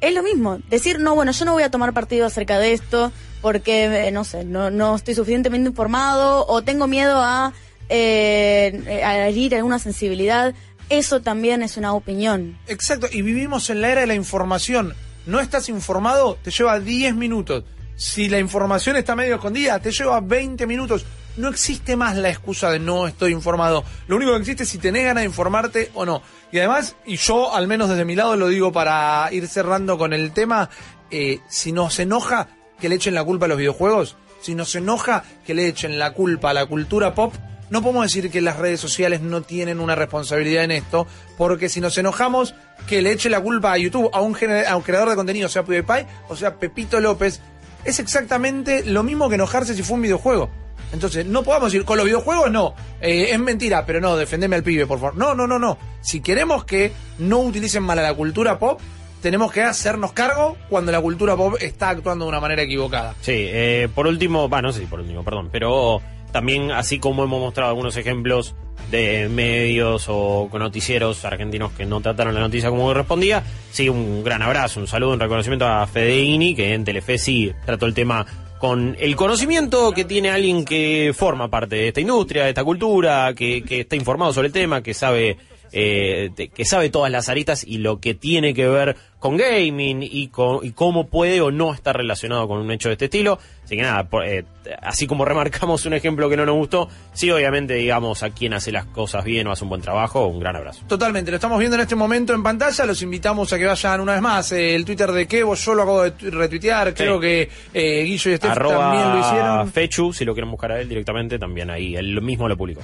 Es 0.00 0.14
lo 0.14 0.22
mismo, 0.22 0.60
decir, 0.70 1.00
no, 1.00 1.16
bueno, 1.16 1.32
yo 1.32 1.44
no 1.44 1.52
voy 1.52 1.64
a 1.64 1.70
tomar 1.70 1.92
partido 1.92 2.26
acerca 2.26 2.60
de 2.60 2.72
esto 2.72 3.10
porque, 3.42 4.06
eh, 4.06 4.10
no 4.12 4.22
sé, 4.22 4.44
no, 4.44 4.70
no 4.70 4.94
estoy 4.94 5.14
suficientemente 5.14 5.68
informado 5.68 6.46
o 6.46 6.62
tengo 6.62 6.86
miedo 6.86 7.20
a, 7.20 7.52
eh, 7.90 9.26
herir 9.28 9.54
alguna 9.54 9.78
sensibilidad. 9.78 10.54
Eso 10.88 11.20
también 11.20 11.62
es 11.62 11.76
una 11.76 11.92
opinión. 11.92 12.58
Exacto, 12.66 13.06
y 13.10 13.22
vivimos 13.22 13.68
en 13.70 13.80
la 13.80 13.90
era 13.90 14.00
de 14.00 14.06
la 14.06 14.14
información. 14.14 14.94
No 15.26 15.40
estás 15.40 15.68
informado, 15.68 16.38
te 16.42 16.50
lleva 16.50 16.80
10 16.80 17.14
minutos. 17.14 17.64
Si 17.96 18.28
la 18.28 18.38
información 18.38 18.96
está 18.96 19.14
medio 19.14 19.34
escondida, 19.34 19.78
te 19.78 19.92
lleva 19.92 20.20
20 20.20 20.66
minutos. 20.66 21.04
No 21.36 21.48
existe 21.48 21.96
más 21.96 22.16
la 22.16 22.30
excusa 22.30 22.70
de 22.70 22.78
no 22.78 23.06
estoy 23.06 23.32
informado. 23.32 23.84
Lo 24.08 24.16
único 24.16 24.32
que 24.32 24.38
existe 24.38 24.62
es 24.62 24.68
si 24.68 24.78
tenés 24.78 25.04
ganas 25.04 25.22
de 25.22 25.26
informarte 25.26 25.90
o 25.94 26.06
no. 26.06 26.22
Y 26.50 26.58
además, 26.58 26.96
y 27.06 27.16
yo 27.16 27.54
al 27.54 27.68
menos 27.68 27.88
desde 27.88 28.04
mi 28.04 28.16
lado 28.16 28.36
lo 28.36 28.48
digo 28.48 28.72
para 28.72 29.28
ir 29.32 29.46
cerrando 29.46 29.98
con 29.98 30.12
el 30.12 30.32
tema, 30.32 30.70
eh, 31.10 31.40
si 31.48 31.72
nos 31.72 31.98
enoja 31.98 32.48
que 32.80 32.88
le 32.88 32.96
echen 32.96 33.14
la 33.14 33.24
culpa 33.24 33.44
a 33.44 33.48
los 33.48 33.58
videojuegos, 33.58 34.16
si 34.40 34.54
nos 34.54 34.74
enoja 34.74 35.24
que 35.46 35.54
le 35.54 35.68
echen 35.68 35.98
la 35.98 36.12
culpa 36.14 36.50
a 36.50 36.54
la 36.54 36.66
cultura 36.66 37.14
pop, 37.14 37.34
no 37.70 37.82
podemos 37.82 38.04
decir 38.04 38.30
que 38.30 38.40
las 38.40 38.56
redes 38.56 38.80
sociales 38.80 39.20
no 39.20 39.42
tienen 39.42 39.80
una 39.80 39.94
responsabilidad 39.94 40.64
en 40.64 40.72
esto, 40.72 41.06
porque 41.38 41.68
si 41.68 41.80
nos 41.80 41.96
enojamos 41.96 42.54
que 42.86 43.00
le 43.00 43.12
eche 43.12 43.30
la 43.30 43.40
culpa 43.40 43.72
a 43.72 43.78
YouTube, 43.78 44.10
a 44.12 44.20
un, 44.20 44.34
creador 44.34 45.08
de 45.08 45.16
contenido, 45.16 45.48
sea 45.48 45.64
PewDiePie 45.64 46.06
o 46.28 46.36
sea 46.36 46.56
Pepito 46.56 47.00
López, 47.00 47.40
es 47.84 47.98
exactamente 47.98 48.84
lo 48.84 49.02
mismo 49.02 49.28
que 49.28 49.36
enojarse 49.36 49.74
si 49.74 49.82
fue 49.82 49.96
un 49.96 50.02
videojuego. 50.02 50.50
Entonces, 50.92 51.24
no 51.24 51.44
podemos 51.44 51.72
decir, 51.72 51.84
con 51.84 51.96
los 51.96 52.06
videojuegos 52.06 52.50
no, 52.50 52.74
eh, 53.00 53.28
es 53.30 53.38
mentira, 53.38 53.86
pero 53.86 54.00
no, 54.00 54.16
defendeme 54.16 54.56
al 54.56 54.64
pibe, 54.64 54.86
por 54.86 54.98
favor. 54.98 55.16
No, 55.16 55.34
no, 55.34 55.46
no, 55.46 55.58
no. 55.58 55.78
Si 56.00 56.20
queremos 56.20 56.64
que 56.64 56.92
no 57.18 57.38
utilicen 57.38 57.84
mal 57.84 57.98
a 58.00 58.02
la 58.02 58.14
cultura 58.14 58.58
pop, 58.58 58.80
tenemos 59.22 59.52
que 59.52 59.62
hacernos 59.62 60.12
cargo 60.12 60.56
cuando 60.68 60.90
la 60.90 61.00
cultura 61.00 61.36
pop 61.36 61.54
está 61.60 61.90
actuando 61.90 62.24
de 62.24 62.30
una 62.30 62.40
manera 62.40 62.62
equivocada. 62.62 63.14
Sí, 63.20 63.34
eh, 63.36 63.88
por 63.94 64.06
último, 64.08 64.48
va, 64.48 64.62
no 64.62 64.72
sé 64.72 64.80
si 64.80 64.86
por 64.86 65.00
último, 65.00 65.22
perdón, 65.22 65.48
pero 65.52 66.00
también 66.32 66.70
así 66.72 66.98
como 66.98 67.24
hemos 67.24 67.40
mostrado 67.40 67.70
algunos 67.70 67.96
ejemplos 67.96 68.54
de 68.90 69.28
medios 69.28 70.06
o 70.08 70.48
con 70.50 70.60
noticieros 70.60 71.24
argentinos 71.24 71.72
que 71.72 71.86
no 71.86 72.00
trataron 72.00 72.34
la 72.34 72.40
noticia 72.40 72.70
como 72.70 72.84
correspondía, 72.84 73.42
sí, 73.70 73.88
un 73.88 74.24
gran 74.24 74.42
abrazo, 74.42 74.80
un 74.80 74.86
saludo, 74.86 75.12
un 75.12 75.20
reconocimiento 75.20 75.66
a 75.66 75.86
Fedeini, 75.86 76.54
que 76.54 76.74
en 76.74 76.84
Telefe 76.84 77.18
sí 77.18 77.52
trató 77.64 77.86
el 77.86 77.94
tema 77.94 78.26
con 78.58 78.96
el 79.00 79.16
conocimiento 79.16 79.92
que 79.92 80.04
tiene 80.04 80.30
alguien 80.30 80.64
que 80.64 81.12
forma 81.16 81.48
parte 81.48 81.76
de 81.76 81.88
esta 81.88 82.00
industria, 82.00 82.44
de 82.44 82.50
esta 82.50 82.64
cultura, 82.64 83.32
que, 83.34 83.64
está 83.68 83.96
informado 83.96 84.32
sobre 84.32 84.48
el 84.48 84.52
tema, 84.52 84.82
que 84.82 84.92
sabe 84.92 85.38
eh, 85.72 86.30
que 86.52 86.64
sabe 86.64 86.90
todas 86.90 87.12
las 87.12 87.28
aristas 87.28 87.64
y 87.64 87.78
lo 87.78 88.00
que 88.00 88.14
tiene 88.14 88.54
que 88.54 88.68
ver 88.68 88.96
con 89.20 89.36
gaming 89.36 90.02
y, 90.02 90.26
con, 90.28 90.66
y 90.66 90.72
cómo 90.72 91.06
puede 91.06 91.40
o 91.40 91.52
no 91.52 91.72
estar 91.72 91.96
relacionado 91.96 92.48
con 92.48 92.58
un 92.58 92.70
hecho 92.72 92.88
de 92.88 92.94
este 92.94 93.04
estilo. 93.04 93.38
Así 93.64 93.76
que 93.76 93.82
nada, 93.82 94.02
por- 94.08 94.26
eh, 94.26 94.44
así 94.82 95.06
como 95.06 95.24
remarcamos 95.26 95.86
un 95.86 95.92
ejemplo 95.94 96.28
que 96.28 96.36
no 96.36 96.44
nos 96.44 96.56
gustó, 96.56 96.88
sí, 97.12 97.30
obviamente, 97.30 97.74
digamos, 97.74 98.24
a 98.24 98.30
quien 98.30 98.52
hace 98.54 98.72
las 98.72 98.86
cosas 98.86 99.22
bien 99.24 99.46
o 99.46 99.52
hace 99.52 99.62
un 99.62 99.70
buen 99.70 99.80
trabajo, 99.82 100.26
un 100.26 100.40
gran 100.40 100.56
abrazo. 100.56 100.82
Totalmente, 100.88 101.30
lo 101.30 101.36
estamos 101.36 101.58
viendo 101.60 101.76
en 101.76 101.82
este 101.82 101.94
momento 101.94 102.34
en 102.34 102.42
pantalla. 102.42 102.84
Los 102.86 103.00
invitamos 103.02 103.52
a 103.52 103.58
que 103.58 103.66
vayan 103.66 104.00
una 104.00 104.14
vez 104.14 104.22
más. 104.22 104.50
eh, 104.52 104.74
el 104.74 104.84
Twitter 104.84 105.12
de 105.12 105.28
Kevo, 105.28 105.54
yo 105.54 105.74
lo 105.74 105.82
acabo 105.82 106.02
de 106.02 106.10
tu- 106.12 106.30
retuitear. 106.32 106.92
Creo 106.94 107.20
que 107.20 107.48
eh, 107.74 108.02
Guillo 108.04 108.30
y 108.32 108.36
Steph 108.38 108.54
también 108.54 109.08
lo 109.12 109.20
hicieron. 109.20 109.70
Fechu, 109.70 110.12
si 110.12 110.24
lo 110.24 110.32
quieren 110.32 110.50
buscar 110.50 110.72
a 110.72 110.80
él 110.80 110.88
directamente, 110.88 111.38
también 111.38 111.70
ahí, 111.70 111.94
él 111.94 112.20
mismo 112.22 112.48
lo 112.48 112.56
publicó. 112.56 112.80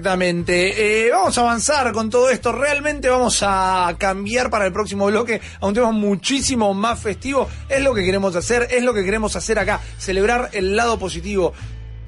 Exactamente. 0.00 1.06
Eh, 1.06 1.10
vamos 1.10 1.36
a 1.38 1.40
avanzar 1.40 1.92
con 1.92 2.10
todo 2.10 2.30
esto. 2.30 2.52
Realmente 2.52 3.08
vamos 3.08 3.42
a 3.42 3.94
cambiar 3.98 4.50
para 4.50 4.66
el 4.66 4.72
próximo 4.72 5.06
bloque 5.06 5.40
a 5.60 5.66
un 5.66 5.69
tema 5.74 5.92
muchísimo 5.92 6.74
más 6.74 7.00
festivo. 7.00 7.48
Es 7.68 7.82
lo 7.82 7.94
que 7.94 8.04
queremos 8.04 8.36
hacer, 8.36 8.68
es 8.70 8.82
lo 8.82 8.94
que 8.94 9.04
queremos 9.04 9.36
hacer 9.36 9.58
acá. 9.58 9.80
Celebrar 9.98 10.50
el 10.52 10.76
lado 10.76 10.98
positivo. 10.98 11.52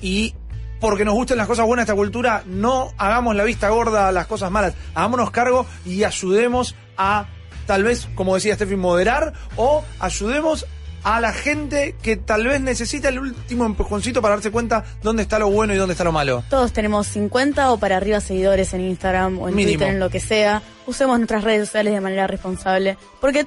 Y 0.01 0.35
porque 0.81 1.05
nos 1.05 1.15
gusten 1.15 1.37
las 1.37 1.47
cosas 1.47 1.65
buenas 1.65 1.87
de 1.87 1.93
esta 1.93 1.97
cultura, 1.97 2.43
no 2.45 2.93
hagamos 2.99 3.37
la 3.37 3.45
vista 3.45 3.69
gorda 3.69 4.09
a 4.09 4.13
las 4.13 4.27
cosas 4.27 4.51
malas. 4.51 4.75
Hagámonos 4.95 5.31
cargo 5.31 5.65
y 5.87 6.03
ayudemos 6.03 6.75
a, 6.97 7.27
tal 7.67 7.85
vez, 7.85 8.09
como 8.17 8.35
decía 8.35 8.57
Steffi, 8.57 8.75
moderar 8.75 9.33
o 9.57 9.85
ayudemos 10.01 10.65
a 10.65 10.82
la 11.21 11.33
gente 11.33 11.97
que 12.03 12.17
tal 12.17 12.47
vez 12.47 12.61
necesita 12.61 13.09
el 13.09 13.19
último 13.19 13.67
empujoncito 13.67 14.23
para 14.23 14.37
darse 14.37 14.51
cuenta 14.51 14.85
dónde 15.03 15.23
está 15.23 15.39
lo 15.39 15.51
bueno 15.51 15.75
y 15.75 15.77
dónde 15.77 15.93
está 15.93 16.05
lo 16.05 16.13
malo. 16.13 16.45
Todos 16.49 16.73
tenemos 16.73 17.07
50 17.09 17.73
o 17.73 17.79
para 17.79 17.97
arriba 17.97 18.21
seguidores 18.21 18.73
en 18.75 18.83
Instagram 18.83 19.41
o 19.41 19.49
en 19.49 19.55
Mínimo. 19.55 19.79
Twitter, 19.79 19.95
en 19.95 20.01
lo 20.01 20.11
que 20.11 20.21
sea. 20.21 20.63
Usemos 20.87 21.19
nuestras 21.19 21.45
redes 21.45 21.69
sociales 21.69 21.93
de 21.93 22.01
manera 22.01 22.27
responsable, 22.27 22.97
porque 23.21 23.47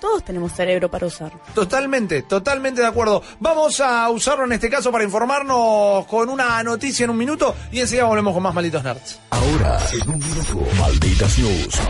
todos 0.00 0.24
tenemos 0.24 0.52
cerebro 0.52 0.90
para 0.90 1.06
usarlo. 1.06 1.40
Totalmente, 1.54 2.22
totalmente 2.22 2.80
de 2.80 2.86
acuerdo. 2.86 3.22
Vamos 3.40 3.80
a 3.80 4.08
usarlo 4.10 4.44
en 4.44 4.52
este 4.52 4.70
caso 4.70 4.92
para 4.92 5.04
informarnos 5.04 6.06
con 6.06 6.28
una 6.28 6.62
noticia 6.62 7.04
en 7.04 7.10
un 7.10 7.16
minuto 7.16 7.54
y 7.72 7.80
enseguida 7.80 8.04
volvemos 8.04 8.32
con 8.34 8.42
más 8.42 8.54
malditos 8.54 8.82
nerds. 8.84 9.18
Ahora, 9.30 9.78
en 9.92 10.10
un 10.10 10.18
minuto, 10.18 10.66
Malditas 10.78 11.38
News, 11.38 11.80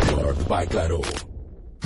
by 0.49 0.67
Claro. 0.69 1.01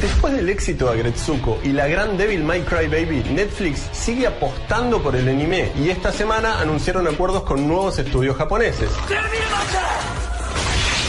Después 0.02 0.34
del 0.34 0.48
éxito 0.48 0.86
de 0.86 0.94
Agretsuko 0.94 1.60
y 1.62 1.68
la 1.68 1.86
gran 1.86 2.16
Devil 2.16 2.42
May 2.42 2.62
Cry 2.62 2.88
Baby, 2.88 3.22
Netflix 3.32 3.88
sigue 3.92 4.26
apostando 4.26 5.00
por 5.00 5.14
el 5.14 5.28
anime 5.28 5.70
y 5.78 5.90
esta 5.90 6.10
semana 6.10 6.58
anunciaron 6.58 7.06
acuerdos 7.06 7.44
con 7.44 7.68
nuevos 7.68 8.00
estudios 8.00 8.36
japoneses. 8.36 8.90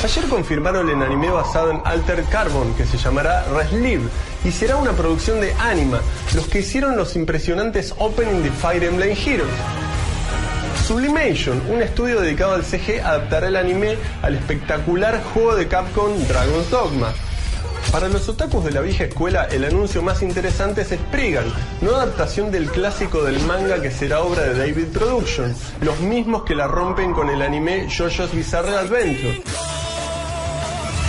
Ayer 0.03 0.25
confirmaron 0.25 0.87
el 0.91 1.01
anime 1.01 1.31
basado 1.31 1.71
en 1.71 1.81
Alter 1.83 2.23
Carbon 2.25 2.75
que 2.75 2.85
se 2.85 2.99
llamará 2.99 3.43
Reslive 3.45 4.03
y 4.45 4.51
será 4.51 4.75
una 4.75 4.91
producción 4.91 5.41
de 5.41 5.53
Anima, 5.53 5.99
los 6.35 6.45
que 6.45 6.59
hicieron 6.59 6.95
los 6.95 7.15
impresionantes 7.15 7.95
Opening 7.97 8.43
de 8.43 8.51
Fire 8.51 8.83
Emblem 8.83 9.17
Heroes. 9.17 9.49
Sublimation, 10.85 11.59
un 11.67 11.81
estudio 11.81 12.21
dedicado 12.21 12.53
al 12.53 12.63
CG, 12.63 13.01
adaptará 13.03 13.47
el 13.47 13.55
anime 13.55 13.97
al 14.21 14.35
espectacular 14.35 15.19
juego 15.33 15.55
de 15.55 15.67
Capcom 15.67 16.15
Dragon's 16.27 16.69
Dogma. 16.69 17.11
Para 17.91 18.07
los 18.07 18.27
otakus 18.27 18.65
de 18.65 18.71
la 18.71 18.81
vieja 18.81 19.03
escuela, 19.05 19.47
el 19.51 19.63
anuncio 19.65 20.01
más 20.01 20.21
interesante 20.21 20.81
es 20.81 20.89
Spriggan, 20.89 21.45
no 21.81 21.95
adaptación 21.95 22.51
del 22.51 22.69
clásico 22.69 23.23
del 23.23 23.39
manga 23.41 23.81
que 23.81 23.91
será 23.91 24.21
obra 24.21 24.43
de 24.43 24.57
David 24.57 24.87
Production, 24.93 25.55
los 25.81 25.99
mismos 25.99 26.43
que 26.43 26.55
la 26.55 26.67
rompen 26.67 27.13
con 27.13 27.29
el 27.29 27.41
anime 27.41 27.87
JoJo's 27.89 28.33
Bizarre 28.33 28.75
Adventure. 28.75 29.43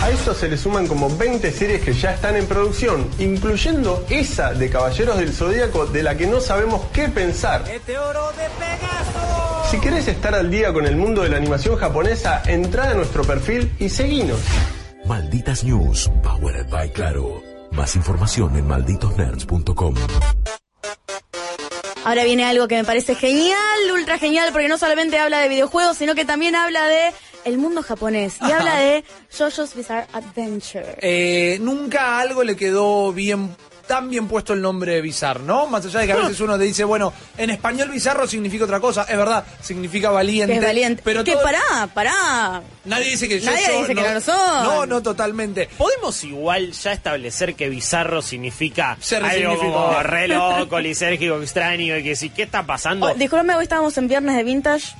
A 0.03 0.11
eso 0.11 0.35
se 0.35 0.47
le 0.47 0.57
suman 0.57 0.85
como 0.85 1.09
20 1.09 1.51
series 1.51 1.81
que 1.81 1.93
ya 1.93 2.13
están 2.13 2.35
en 2.35 2.45
producción, 2.45 3.09
incluyendo 3.17 4.05
esa 4.09 4.53
de 4.53 4.69
Caballeros 4.69 5.17
del 5.17 5.33
Zodíaco 5.33 5.87
de 5.87 6.03
la 6.03 6.15
que 6.15 6.27
no 6.27 6.39
sabemos 6.39 6.81
qué 6.93 7.09
pensar. 7.09 7.63
Si 9.71 9.79
querés 9.79 10.07
estar 10.07 10.35
al 10.35 10.51
día 10.51 10.71
con 10.71 10.85
el 10.85 10.95
mundo 10.95 11.23
de 11.23 11.29
la 11.29 11.37
animación 11.37 11.75
japonesa, 11.75 12.43
entra 12.45 12.91
a 12.91 12.93
nuestro 12.93 13.23
perfil 13.23 13.71
y 13.79 13.89
seguinos. 13.89 14.39
Malditas 15.07 15.63
News, 15.63 16.09
powered 16.23 16.67
by 16.69 16.89
Claro. 16.91 17.41
Más 17.71 17.95
información 17.95 18.55
en 18.55 18.67
malditosnerds.com. 18.67 19.95
Ahora 22.05 22.23
viene 22.23 22.45
algo 22.45 22.67
que 22.67 22.75
me 22.75 22.83
parece 22.83 23.15
genial, 23.15 23.57
ultra 23.93 24.17
genial, 24.17 24.49
porque 24.51 24.67
no 24.67 24.77
solamente 24.77 25.17
habla 25.17 25.39
de 25.39 25.49
videojuegos, 25.49 25.97
sino 25.97 26.13
que 26.15 26.23
también 26.23 26.55
habla 26.55 26.87
de 26.87 27.11
el 27.45 27.57
mundo 27.57 27.81
japonés 27.83 28.35
y 28.41 28.45
Ajá. 28.45 28.57
habla 28.59 28.77
de 28.79 29.03
JoJo's 29.37 29.75
Bizarre 29.75 30.07
Adventure. 30.13 30.97
Eh, 31.01 31.57
nunca 31.61 32.17
a 32.17 32.19
algo 32.21 32.43
le 32.43 32.55
quedó 32.55 33.11
bien 33.11 33.55
tan 33.87 34.09
bien 34.09 34.27
puesto 34.27 34.53
el 34.53 34.61
nombre 34.61 34.93
de 34.95 35.01
Bizarro, 35.01 35.43
¿no? 35.43 35.67
Más 35.67 35.85
allá 35.85 35.99
de 35.99 36.07
que 36.07 36.13
a 36.13 36.15
veces 36.17 36.39
uno 36.39 36.57
te 36.57 36.63
dice, 36.63 36.83
bueno, 36.83 37.13
en 37.37 37.49
español 37.49 37.89
bizarro 37.89 38.27
significa 38.27 38.65
otra 38.65 38.79
cosa, 38.79 39.03
es 39.07 39.17
verdad, 39.17 39.43
significa 39.61 40.09
valiente. 40.09 40.53
Que 40.53 40.59
es 40.59 40.65
valiente. 40.65 41.01
Pero 41.05 41.23
que 41.23 41.33
todo- 41.33 41.43
pará, 41.43 41.89
pará. 41.93 42.61
Nadie 42.85 43.11
dice 43.11 43.27
que 43.27 43.39
yo 43.39 43.51
Nadie 43.51 43.79
dice 43.79 43.95
que 43.95 44.01
no 44.01 44.13
lo 44.13 44.21
son. 44.21 44.63
No, 44.63 44.85
no, 44.85 45.01
totalmente. 45.01 45.69
¿Podemos 45.77 46.23
igual 46.23 46.71
ya 46.71 46.93
establecer 46.93 47.55
que 47.55 47.69
bizarro 47.69 48.21
significa 48.21 48.97
Ser 48.99 49.23
algo 49.23 49.57
como 49.57 50.01
re 50.03 50.27
loco, 50.27 50.79
lisérgico, 50.79 51.41
extraño, 51.41 51.97
y 51.97 52.03
que 52.03 52.15
sí, 52.15 52.29
¿qué 52.29 52.43
está 52.43 52.65
pasando? 52.65 53.07
Oh, 53.07 53.13
disculpame, 53.13 53.55
hoy 53.55 53.63
estábamos 53.63 53.97
en 53.97 54.07
viernes 54.07 54.35
de 54.35 54.43
vintage. 54.43 54.95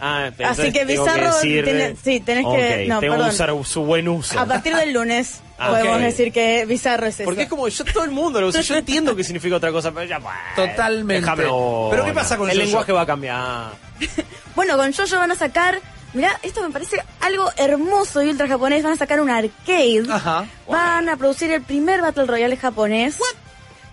Ah, 0.00 0.30
pero 0.36 0.50
Así 0.50 0.72
que 0.72 0.84
bizarro 0.84 1.32
decir- 1.34 1.64
tiene- 1.64 1.96
sí, 2.02 2.20
tenés 2.20 2.44
que- 2.46 2.86
no, 2.88 3.00
tengo 3.00 3.14
perdón. 3.14 3.28
que 3.30 3.34
usar 3.34 3.50
su 3.64 3.82
buen 3.84 4.08
uso. 4.08 4.38
A 4.38 4.44
partir 4.44 4.74
del 4.76 4.92
lunes 4.92 5.40
Ah, 5.58 5.68
podemos 5.70 6.00
decir 6.00 6.32
que 6.32 6.66
bizarro 6.66 7.06
es 7.06 7.14
eso. 7.20 7.24
Porque 7.24 7.42
es 7.42 7.48
como 7.48 7.68
yo 7.68 7.84
todo 7.84 8.02
el 8.04 8.10
mundo 8.10 8.40
lo 8.40 8.48
usa, 8.48 8.60
yo 8.60 8.76
entiendo 8.76 9.14
que 9.14 9.22
significa 9.22 9.54
otra 9.56 9.70
cosa, 9.70 9.92
pero 9.92 10.04
ya 10.04 10.18
bueno, 10.18 10.36
Totalmente. 10.56 11.20
déjame 11.20 11.44
Pero 11.44 12.04
¿qué 12.04 12.12
pasa 12.12 12.36
con 12.36 12.50
el 12.50 12.58
lenguaje 12.58 12.92
va 12.92 13.02
a 13.02 13.06
cambiar. 13.06 13.70
Bueno, 14.56 14.76
con 14.76 14.92
Jojo 14.92 15.16
van 15.16 15.30
a 15.32 15.34
sacar. 15.34 15.80
Mirá, 16.12 16.38
esto 16.44 16.62
me 16.62 16.70
parece 16.70 16.96
algo 17.20 17.50
hermoso 17.56 18.22
y 18.22 18.28
ultra 18.28 18.46
japonés. 18.46 18.84
Van 18.84 18.92
a 18.92 18.96
sacar 18.96 19.20
un 19.20 19.28
arcade. 19.30 20.04
Ajá. 20.08 20.46
Van 20.68 21.08
a 21.08 21.16
producir 21.16 21.50
el 21.50 21.60
primer 21.62 22.00
Battle 22.02 22.26
Royale 22.26 22.56
japonés. 22.56 23.18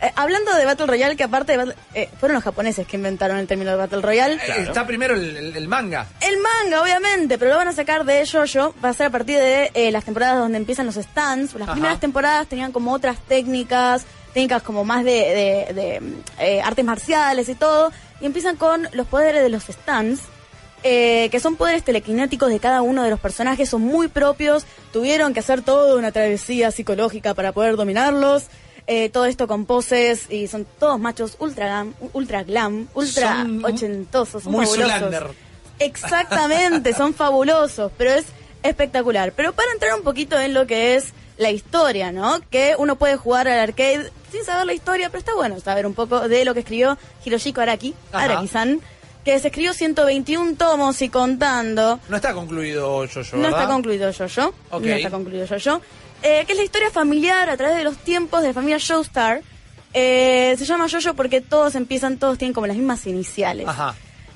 Eh, 0.01 0.11
hablando 0.15 0.51
de 0.55 0.65
Battle 0.65 0.87
Royale, 0.87 1.15
que 1.15 1.23
aparte 1.23 1.51
de 1.51 1.57
Battle- 1.59 1.75
eh, 1.93 2.09
fueron 2.19 2.33
los 2.35 2.43
japoneses 2.43 2.87
que 2.87 2.97
inventaron 2.97 3.37
el 3.37 3.45
término 3.47 3.69
de 3.71 3.77
Battle 3.77 4.01
Royale. 4.01 4.35
Eh, 4.35 4.63
Está 4.67 4.87
primero 4.87 5.13
el, 5.13 5.37
el- 5.37 5.55
el 5.57 5.67
manga. 5.67 6.07
El 6.21 6.37
manga, 6.39 6.81
obviamente, 6.81 7.37
pero 7.37 7.51
lo 7.51 7.57
van 7.57 7.67
a 7.67 7.71
sacar 7.73 8.03
de 8.03 8.25
Jojo. 8.25 8.73
Va 8.83 8.89
a 8.89 8.93
ser 8.93 9.07
a 9.07 9.09
partir 9.11 9.37
de 9.37 9.69
eh, 9.75 9.91
las 9.91 10.03
temporadas 10.03 10.39
donde 10.39 10.57
empiezan 10.57 10.87
los 10.87 10.95
stands. 10.95 11.53
Las 11.53 11.63
Ajá. 11.63 11.73
primeras 11.73 11.99
temporadas 11.99 12.47
tenían 12.47 12.71
como 12.71 12.93
otras 12.93 13.17
técnicas, 13.27 14.05
técnicas 14.33 14.63
como 14.63 14.83
más 14.83 15.03
de, 15.03 15.11
de- 15.11 15.73
de, 15.73 16.01
eh, 16.39 16.61
artes 16.61 16.83
marciales 16.83 17.47
y 17.49 17.53
todo. 17.55 17.91
Y 18.21 18.25
empiezan 18.25 18.55
con 18.55 18.87
los 18.93 19.05
poderes 19.07 19.43
de 19.43 19.49
los 19.49 19.63
stands. 19.65 20.21
eh, 20.83 21.29
que 21.31 21.39
son 21.39 21.57
poderes 21.57 21.83
telequinéticos 21.83 22.49
de 22.49 22.59
cada 22.59 22.81
uno 22.81 23.03
de 23.03 23.11
los 23.11 23.19
personajes, 23.19 23.69
son 23.69 23.81
muy 23.83 24.07
propios, 24.07 24.65
tuvieron 24.91 25.31
que 25.31 25.39
hacer 25.41 25.61
toda 25.61 25.95
una 25.95 26.11
travesía 26.11 26.71
psicológica 26.71 27.35
para 27.35 27.51
poder 27.51 27.75
dominarlos, 27.75 28.45
eh, 28.87 29.09
todo 29.09 29.25
esto 29.25 29.47
con 29.47 29.65
poses 29.65 30.27
y 30.29 30.47
son 30.47 30.65
todos 30.79 30.99
machos 30.99 31.35
ultra 31.39 31.67
glam, 31.67 31.93
ultra 32.13 32.43
glam, 32.43 32.87
ultra 32.93 33.41
Son 33.41 33.65
ochentosos, 33.65 34.43
son 34.43 34.51
muy 34.53 34.65
fabulosos. 34.65 35.35
Exactamente, 35.79 36.93
son 36.97 37.13
fabulosos, 37.13 37.91
pero 37.97 38.11
es 38.11 38.25
espectacular. 38.63 39.33
Pero 39.33 39.53
para 39.53 39.71
entrar 39.71 39.95
un 39.95 40.03
poquito 40.03 40.39
en 40.39 40.53
lo 40.53 40.67
que 40.67 40.95
es 40.95 41.13
la 41.37 41.51
historia, 41.51 42.11
¿no? 42.11 42.39
Que 42.49 42.75
uno 42.77 42.95
puede 42.95 43.15
jugar 43.15 43.47
al 43.47 43.59
arcade 43.59 44.11
sin 44.31 44.45
saber 44.45 44.65
la 44.65 44.73
historia, 44.73 45.09
pero 45.09 45.19
está 45.19 45.33
bueno 45.33 45.59
saber 45.59 45.85
un 45.85 45.93
poco 45.93 46.27
de 46.27 46.45
lo 46.45 46.53
que 46.53 46.61
escribió 46.61 46.97
Hiroshiko 47.25 47.61
Araki. 47.61 47.95
Araki-san, 48.11 48.79
que 49.25 49.39
se 49.39 49.47
escribió 49.47 49.73
121 49.73 50.55
tomos 50.55 51.01
y 51.01 51.09
contando. 51.09 51.99
No 52.09 52.15
está 52.15 52.33
concluido 52.33 53.05
yo, 53.05 53.21
yo 53.21 53.37
No 53.37 53.47
está 53.47 53.67
concluido 53.67 54.11
Jojo. 54.13 54.53
Ok. 54.69 54.83
No 54.83 54.95
está 54.95 55.09
concluido 55.09 55.47
Jojo. 55.47 55.81
Eh, 56.23 56.43
que 56.45 56.51
es 56.51 56.57
la 56.57 56.63
historia 56.63 56.91
familiar 56.91 57.49
a 57.49 57.57
través 57.57 57.77
de 57.77 57.83
los 57.83 57.97
tiempos 57.97 58.41
de 58.41 58.49
la 58.49 58.53
familia 58.53 58.77
Joestar. 58.79 59.41
Eh, 59.93 60.55
se 60.57 60.65
llama 60.65 60.87
Jojo 60.89 61.15
porque 61.15 61.41
todos 61.41 61.75
empiezan, 61.75 62.17
todos 62.17 62.37
tienen 62.37 62.53
como 62.53 62.67
las 62.67 62.77
mismas 62.77 63.05
iniciales. 63.07 63.67
Ajá. 63.67 63.95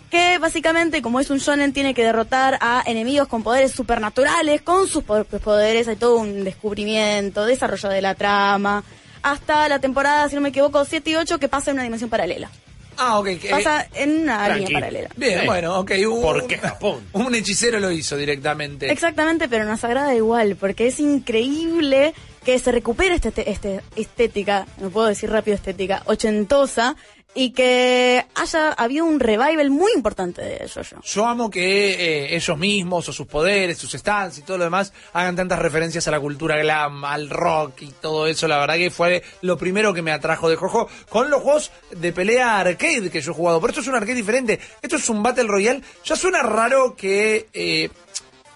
Que 0.10 0.38
básicamente, 0.38 1.02
como 1.02 1.20
es 1.20 1.30
un 1.30 1.38
shonen, 1.40 1.74
tiene 1.74 1.94
que 1.94 2.04
derrotar 2.04 2.58
a 2.62 2.84
enemigos 2.86 3.28
con 3.28 3.44
poderes 3.44 3.72
supernaturales, 3.72 4.62
con 4.62 4.88
sus 4.88 5.04
propios 5.04 5.42
poderes. 5.42 5.88
Hay 5.88 5.96
todo 5.96 6.18
un 6.18 6.44
descubrimiento, 6.44 7.46
desarrollo 7.46 7.90
de 7.90 8.02
la 8.02 8.16
trama. 8.16 8.84
Hasta 9.24 9.68
la 9.68 9.80
temporada, 9.80 10.30
si 10.30 10.36
no 10.36 10.42
me 10.42 10.50
equivoco, 10.50 10.86
7 10.86 11.10
y 11.10 11.16
8, 11.16 11.40
que 11.40 11.48
pasa 11.48 11.72
en 11.72 11.76
una 11.76 11.84
dimensión 11.84 12.10
paralela. 12.10 12.50
Ah, 12.98 13.20
ok. 13.20 13.28
Pasa 13.50 13.88
en 13.94 14.22
una 14.22 14.50
línea 14.56 14.70
paralela. 14.80 15.10
Bien, 15.16 15.40
Sí. 15.42 15.46
bueno, 15.46 15.80
ok. 15.80 15.92
un- 16.10 16.22
¿Por 16.22 16.48
qué 16.48 16.58
Japón? 16.58 17.02
Un 17.14 17.36
hechicero 17.36 17.80
lo 17.80 17.92
hizo 17.92 18.16
directamente. 18.18 18.92
Exactamente, 18.92 19.48
pero 19.50 19.66
nos 19.66 19.84
agrada 19.84 20.16
igual, 20.16 20.56
porque 20.56 20.88
es 20.88 21.00
increíble 21.00 22.14
que 22.44 22.60
se 22.60 22.72
recupera 22.72 23.16
esta 23.16 23.30
este, 23.30 23.50
este- 23.50 23.82
estética, 23.96 24.68
no 24.80 24.90
puedo 24.90 25.08
decir 25.08 25.30
rápido 25.30 25.56
estética, 25.56 26.04
ochentosa, 26.06 26.96
y 27.38 27.52
que 27.52 28.26
haya 28.34 28.72
habido 28.72 29.04
un 29.06 29.20
revival 29.20 29.70
muy 29.70 29.92
importante 29.94 30.42
de 30.42 30.70
JoJo. 30.70 31.02
Yo 31.04 31.26
amo 31.26 31.50
que 31.50 31.92
eh, 31.92 32.36
ellos 32.36 32.58
mismos, 32.58 33.10
o 33.10 33.14
sus 33.14 33.28
poderes, 33.28 33.78
sus 33.78 33.92
stands 33.92 34.38
y 34.38 34.42
todo 34.42 34.58
lo 34.58 34.64
demás, 34.64 34.94
hagan 35.12 35.36
tantas 35.36 35.60
referencias 35.60 36.08
a 36.08 36.12
la 36.12 36.20
cultura 36.22 36.58
glam, 36.58 37.04
al 37.04 37.30
rock 37.30 37.82
y 37.82 37.92
todo 37.92 38.26
eso. 38.26 38.48
La 38.48 38.58
verdad 38.58 38.76
que 38.76 38.90
fue 38.90 39.22
lo 39.42 39.58
primero 39.58 39.94
que 39.94 40.02
me 40.02 40.14
atrajo 40.14 40.50
de 40.50 40.56
Jojo 40.56 40.88
con 41.10 41.30
los 41.30 41.42
juegos 41.42 41.72
de 41.92 42.14
pelea 42.14 42.58
arcade 42.58 43.12
que 43.12 43.20
yo 43.20 43.32
he 43.32 43.36
jugado. 43.36 43.60
Pero 43.60 43.72
esto 43.72 43.82
es 43.82 43.88
un 43.88 43.96
arcade 43.96 44.16
diferente. 44.16 44.60
Esto 44.82 44.96
es 44.96 45.10
un 45.10 45.22
Battle 45.22 45.44
Royale. 45.44 45.82
Ya 46.06 46.16
suena 46.16 46.42
raro 46.42 46.96
que... 46.96 47.50
eh, 47.54 47.90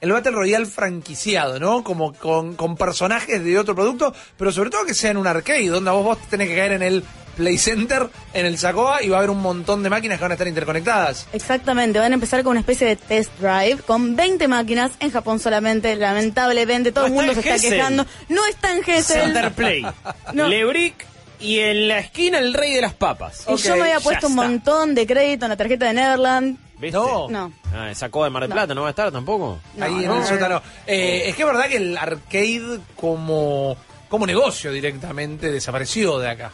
el 0.02 0.14
Battle 0.14 0.32
Royale 0.32 0.66
franquiciado, 0.66 1.60
¿no? 1.60 1.84
Como 1.84 2.14
con, 2.14 2.56
con 2.56 2.78
personajes 2.78 3.44
de 3.44 3.60
otro 3.60 3.76
producto, 3.76 4.14
pero 4.38 4.50
sobre 4.50 4.70
todo 4.70 4.86
que 4.86 4.94
sea 4.94 5.12
en 5.12 5.18
un 5.18 5.28
arcade, 5.28 5.68
donde 5.68 5.92
vos, 5.92 6.06
vos 6.06 6.18
tenés 6.30 6.48
que 6.48 6.56
caer 6.56 6.72
en 6.72 6.84
el 6.84 7.04
Play 7.40 7.58
Center, 7.58 8.10
en 8.34 8.46
el 8.46 8.58
Sacoa, 8.58 9.02
y 9.02 9.08
va 9.08 9.16
a 9.16 9.20
haber 9.20 9.30
un 9.30 9.42
montón 9.42 9.82
de 9.82 9.90
máquinas 9.90 10.18
que 10.18 10.24
van 10.24 10.32
a 10.32 10.36
estar 10.36 10.46
interconectadas. 10.48 11.26
Exactamente, 11.32 11.98
van 11.98 12.12
a 12.12 12.16
empezar 12.16 12.44
con 12.44 12.52
una 12.52 12.60
especie 12.60 12.86
de 12.86 12.98
test 12.98 13.32
drive 13.40 13.78
con 13.84 14.18
20 14.18 14.46
máquinas 14.50 14.92
en 15.00 15.10
Japón 15.10 15.40
solamente, 15.40 15.96
lamentablemente 15.96 16.92
todo 16.92 17.06
el 17.06 17.14
No 17.14 17.22
mundo 17.22 17.34
se 17.34 17.40
está 17.40 17.58
quejando. 17.58 18.06
No 18.28 18.46
está 18.46 18.74
en 18.74 18.84
Gessel. 18.84 19.22
Centerplay, 19.22 19.86
No. 20.34 20.50
Lebrick 20.50 21.06
y 21.40 21.60
en 21.60 21.88
la 21.88 22.00
esquina 22.00 22.40
el 22.40 22.54
rey 22.54 22.74
de 22.74 22.82
las 22.82 22.94
papas. 22.94 23.46
Y 23.48 23.56
yo 23.56 23.76
me 23.78 23.84
había 23.84 24.02
puesto 24.02 24.28
un 24.28 24.36
montón 24.36 24.94
de 24.94 25.08
crédito 25.08 25.46
en 25.46 25.50
la 25.52 25.56
tarjeta 25.56 25.86
de 25.86 25.94
Neverland. 25.94 26.58
¿Viste? 26.78 26.98
No. 26.98 27.30
No. 27.30 27.54
Ah, 27.74 27.90
sacó 27.96 28.26
de 28.26 28.30
Mar 28.32 28.44
del. 28.44 28.52
Plata, 28.52 28.76
¿no 28.76 28.82
va 28.82 28.88
a 28.88 28.90
estar 28.90 29.12
tampoco? 29.14 29.60
ahí 29.80 29.94
en 29.94 30.00
el 30.02 30.08
no. 30.08 30.26
sótano. 30.28 30.62
Eh, 30.86 31.24
es 31.28 31.36
que 31.38 31.44
es 31.44 31.48
verdad 31.48 31.68
que 31.70 31.78
el 31.78 31.98
arcade 31.98 32.80
como, 32.98 33.78
como 34.10 34.26
negocio 34.28 34.72
directamente 34.74 35.50
desapareció 35.52 36.20
de 36.20 36.30
acá. 36.30 36.52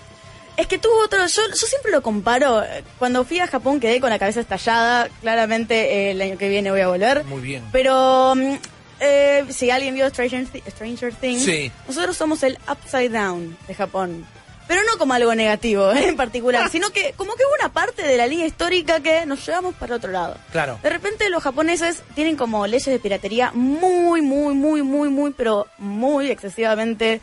Es 0.58 0.68
que 0.68 0.78
tuvo 0.78 1.03
otro, 1.03 1.20
yo, 1.28 1.41
yo 1.49 1.68
siempre 1.68 1.91
lo 1.91 2.01
comparo, 2.01 2.64
cuando 2.97 3.26
fui 3.26 3.39
a 3.39 3.47
Japón 3.47 3.80
quedé 3.80 3.99
con 3.99 4.10
la 4.10 4.20
cabeza 4.20 4.39
estallada, 4.39 5.10
claramente 5.22 5.76
eh, 6.08 6.12
el 6.12 6.22
año 6.22 6.38
que 6.38 6.47
viene 6.47 6.72
voy 6.72 6.82
a 6.82 6.88
volver. 6.88 7.26
Muy 7.26 7.41
bien. 7.41 7.64
Pero 7.74 8.34
mm, 8.36 8.53
eh, 9.01 9.45
si 9.49 9.70
alguien 9.70 9.95
vio 9.95 10.08
Stranger, 10.10 10.47
Stranger 10.70 11.14
Things, 11.14 11.43
Sí. 11.43 11.72
nosotros 11.88 12.16
somos 12.16 12.41
el 12.43 12.58
Upside 12.72 13.10
Down 13.10 13.58
de 13.68 13.76
Japón. 13.76 14.26
Pero 14.68 14.82
no 14.89 14.97
como 14.97 15.14
algo 15.14 15.36
negativo 15.36 15.91
eh, 15.91 16.08
en 16.08 16.16
particular, 16.16 16.70
sino 16.72 16.89
que 16.89 17.14
como 17.18 17.36
que 17.36 17.43
hubo 17.43 17.53
una 17.60 17.72
parte 17.74 18.01
de 18.01 18.18
la 18.18 18.26
línea 18.26 18.47
histórica 18.47 18.99
que 19.01 19.26
nos 19.26 19.45
llevamos 19.45 19.76
para 19.76 19.95
otro 19.97 20.12
lado. 20.12 20.38
Claro. 20.51 20.80
De 20.82 20.89
repente 20.89 21.30
los 21.30 21.43
japoneses 21.43 22.01
tienen 22.16 22.36
como 22.38 22.66
leyes 22.66 22.86
de 22.86 22.97
piratería 22.97 23.51
muy, 23.53 24.22
muy, 24.22 24.56
muy, 24.56 24.82
muy, 24.82 25.10
muy, 25.10 25.32
pero 25.34 25.68
muy 25.78 26.32
excesivamente 26.32 27.20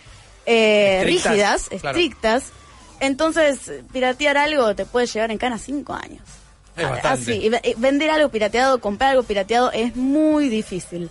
eh, 0.47 0.99
Estrictas, 1.01 1.33
rígidas, 1.33 1.69
claro. 1.81 1.99
Entonces, 3.03 3.59
piratear 3.93 4.37
algo 4.37 4.77
te 4.77 4.87
puede 4.87 5.07
llevar 5.07 5.33
en 5.33 5.39
cana 5.39 5.59
cinco 5.59 5.93
años. 5.93 6.23
Es 6.77 6.87
Ah. 6.87 7.01
Así, 7.03 7.33
y 7.33 7.75
vender 7.75 8.11
algo 8.11 8.29
pirateado, 8.29 8.81
comprar 8.81 9.11
algo 9.11 9.25
pirateado 9.25 9.73
es 9.73 9.97
muy 9.97 10.49
difícil. 10.49 11.11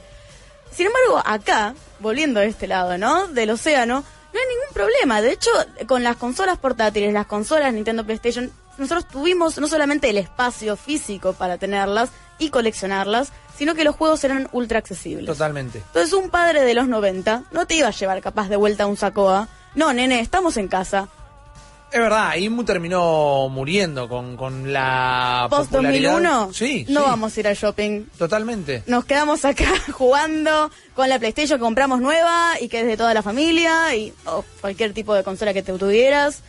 Sin 0.73 0.87
embargo, 0.87 1.21
acá, 1.25 1.75
volviendo 1.99 2.39
a 2.39 2.45
este 2.45 2.65
lado, 2.65 2.97
¿no? 2.97 3.27
Del 3.27 3.49
océano, 3.49 4.05
no 4.33 4.39
hay 4.39 4.45
ningún 4.47 4.73
problema. 4.73 5.21
De 5.21 5.33
hecho, 5.33 5.51
con 5.85 6.01
las 6.01 6.15
consolas 6.15 6.57
portátiles, 6.57 7.11
las 7.11 7.25
consolas 7.27 7.73
Nintendo 7.73 8.05
PlayStation, 8.05 8.49
nosotros 8.77 9.05
tuvimos 9.09 9.57
no 9.59 9.67
solamente 9.67 10.09
el 10.09 10.17
espacio 10.17 10.77
físico 10.77 11.33
para 11.33 11.57
tenerlas 11.57 12.09
y 12.39 12.51
coleccionarlas, 12.51 13.33
sino 13.57 13.75
que 13.75 13.83
los 13.83 13.97
juegos 13.97 14.23
eran 14.23 14.47
ultra 14.53 14.79
accesibles. 14.79 15.25
Totalmente. 15.25 15.79
Entonces, 15.79 16.13
un 16.13 16.29
padre 16.29 16.61
de 16.61 16.73
los 16.73 16.87
90 16.87 17.43
no 17.51 17.67
te 17.67 17.75
iba 17.75 17.89
a 17.89 17.91
llevar 17.91 18.21
capaz 18.21 18.47
de 18.47 18.55
vuelta 18.55 18.85
a 18.85 18.87
un 18.87 18.95
Sacoa. 18.95 19.49
No, 19.75 19.91
nene, 19.91 20.21
estamos 20.21 20.55
en 20.55 20.69
casa. 20.69 21.09
Es 21.91 21.99
verdad, 21.99 22.35
Imu 22.35 22.63
terminó 22.63 23.49
muriendo 23.49 24.07
con, 24.07 24.37
con 24.37 24.71
la 24.71 25.47
Post 25.49 25.71
popularidad. 25.71 26.11
2001, 26.13 26.53
Sí, 26.53 26.85
no 26.87 27.01
sí, 27.01 27.05
vamos 27.07 27.35
a 27.35 27.39
ir 27.41 27.47
al 27.49 27.55
shopping. 27.55 28.05
Totalmente. 28.17 28.83
Nos 28.87 29.03
quedamos 29.05 29.43
acá 29.43 29.73
jugando 29.91 30.71
con 30.95 31.09
la 31.09 31.19
PlayStation 31.19 31.59
que 31.59 31.63
compramos 31.63 31.99
nueva 31.99 32.53
y 32.61 32.69
que 32.69 32.79
es 32.81 32.87
de 32.87 32.95
toda 32.95 33.13
la 33.13 33.21
familia 33.21 33.93
y 33.95 34.13
o 34.25 34.45
cualquier 34.61 34.93
tipo 34.93 35.13
de 35.13 35.23
consola 35.23 35.53
que 35.53 35.63
te 35.63 35.73
tuvieras. 35.73 36.43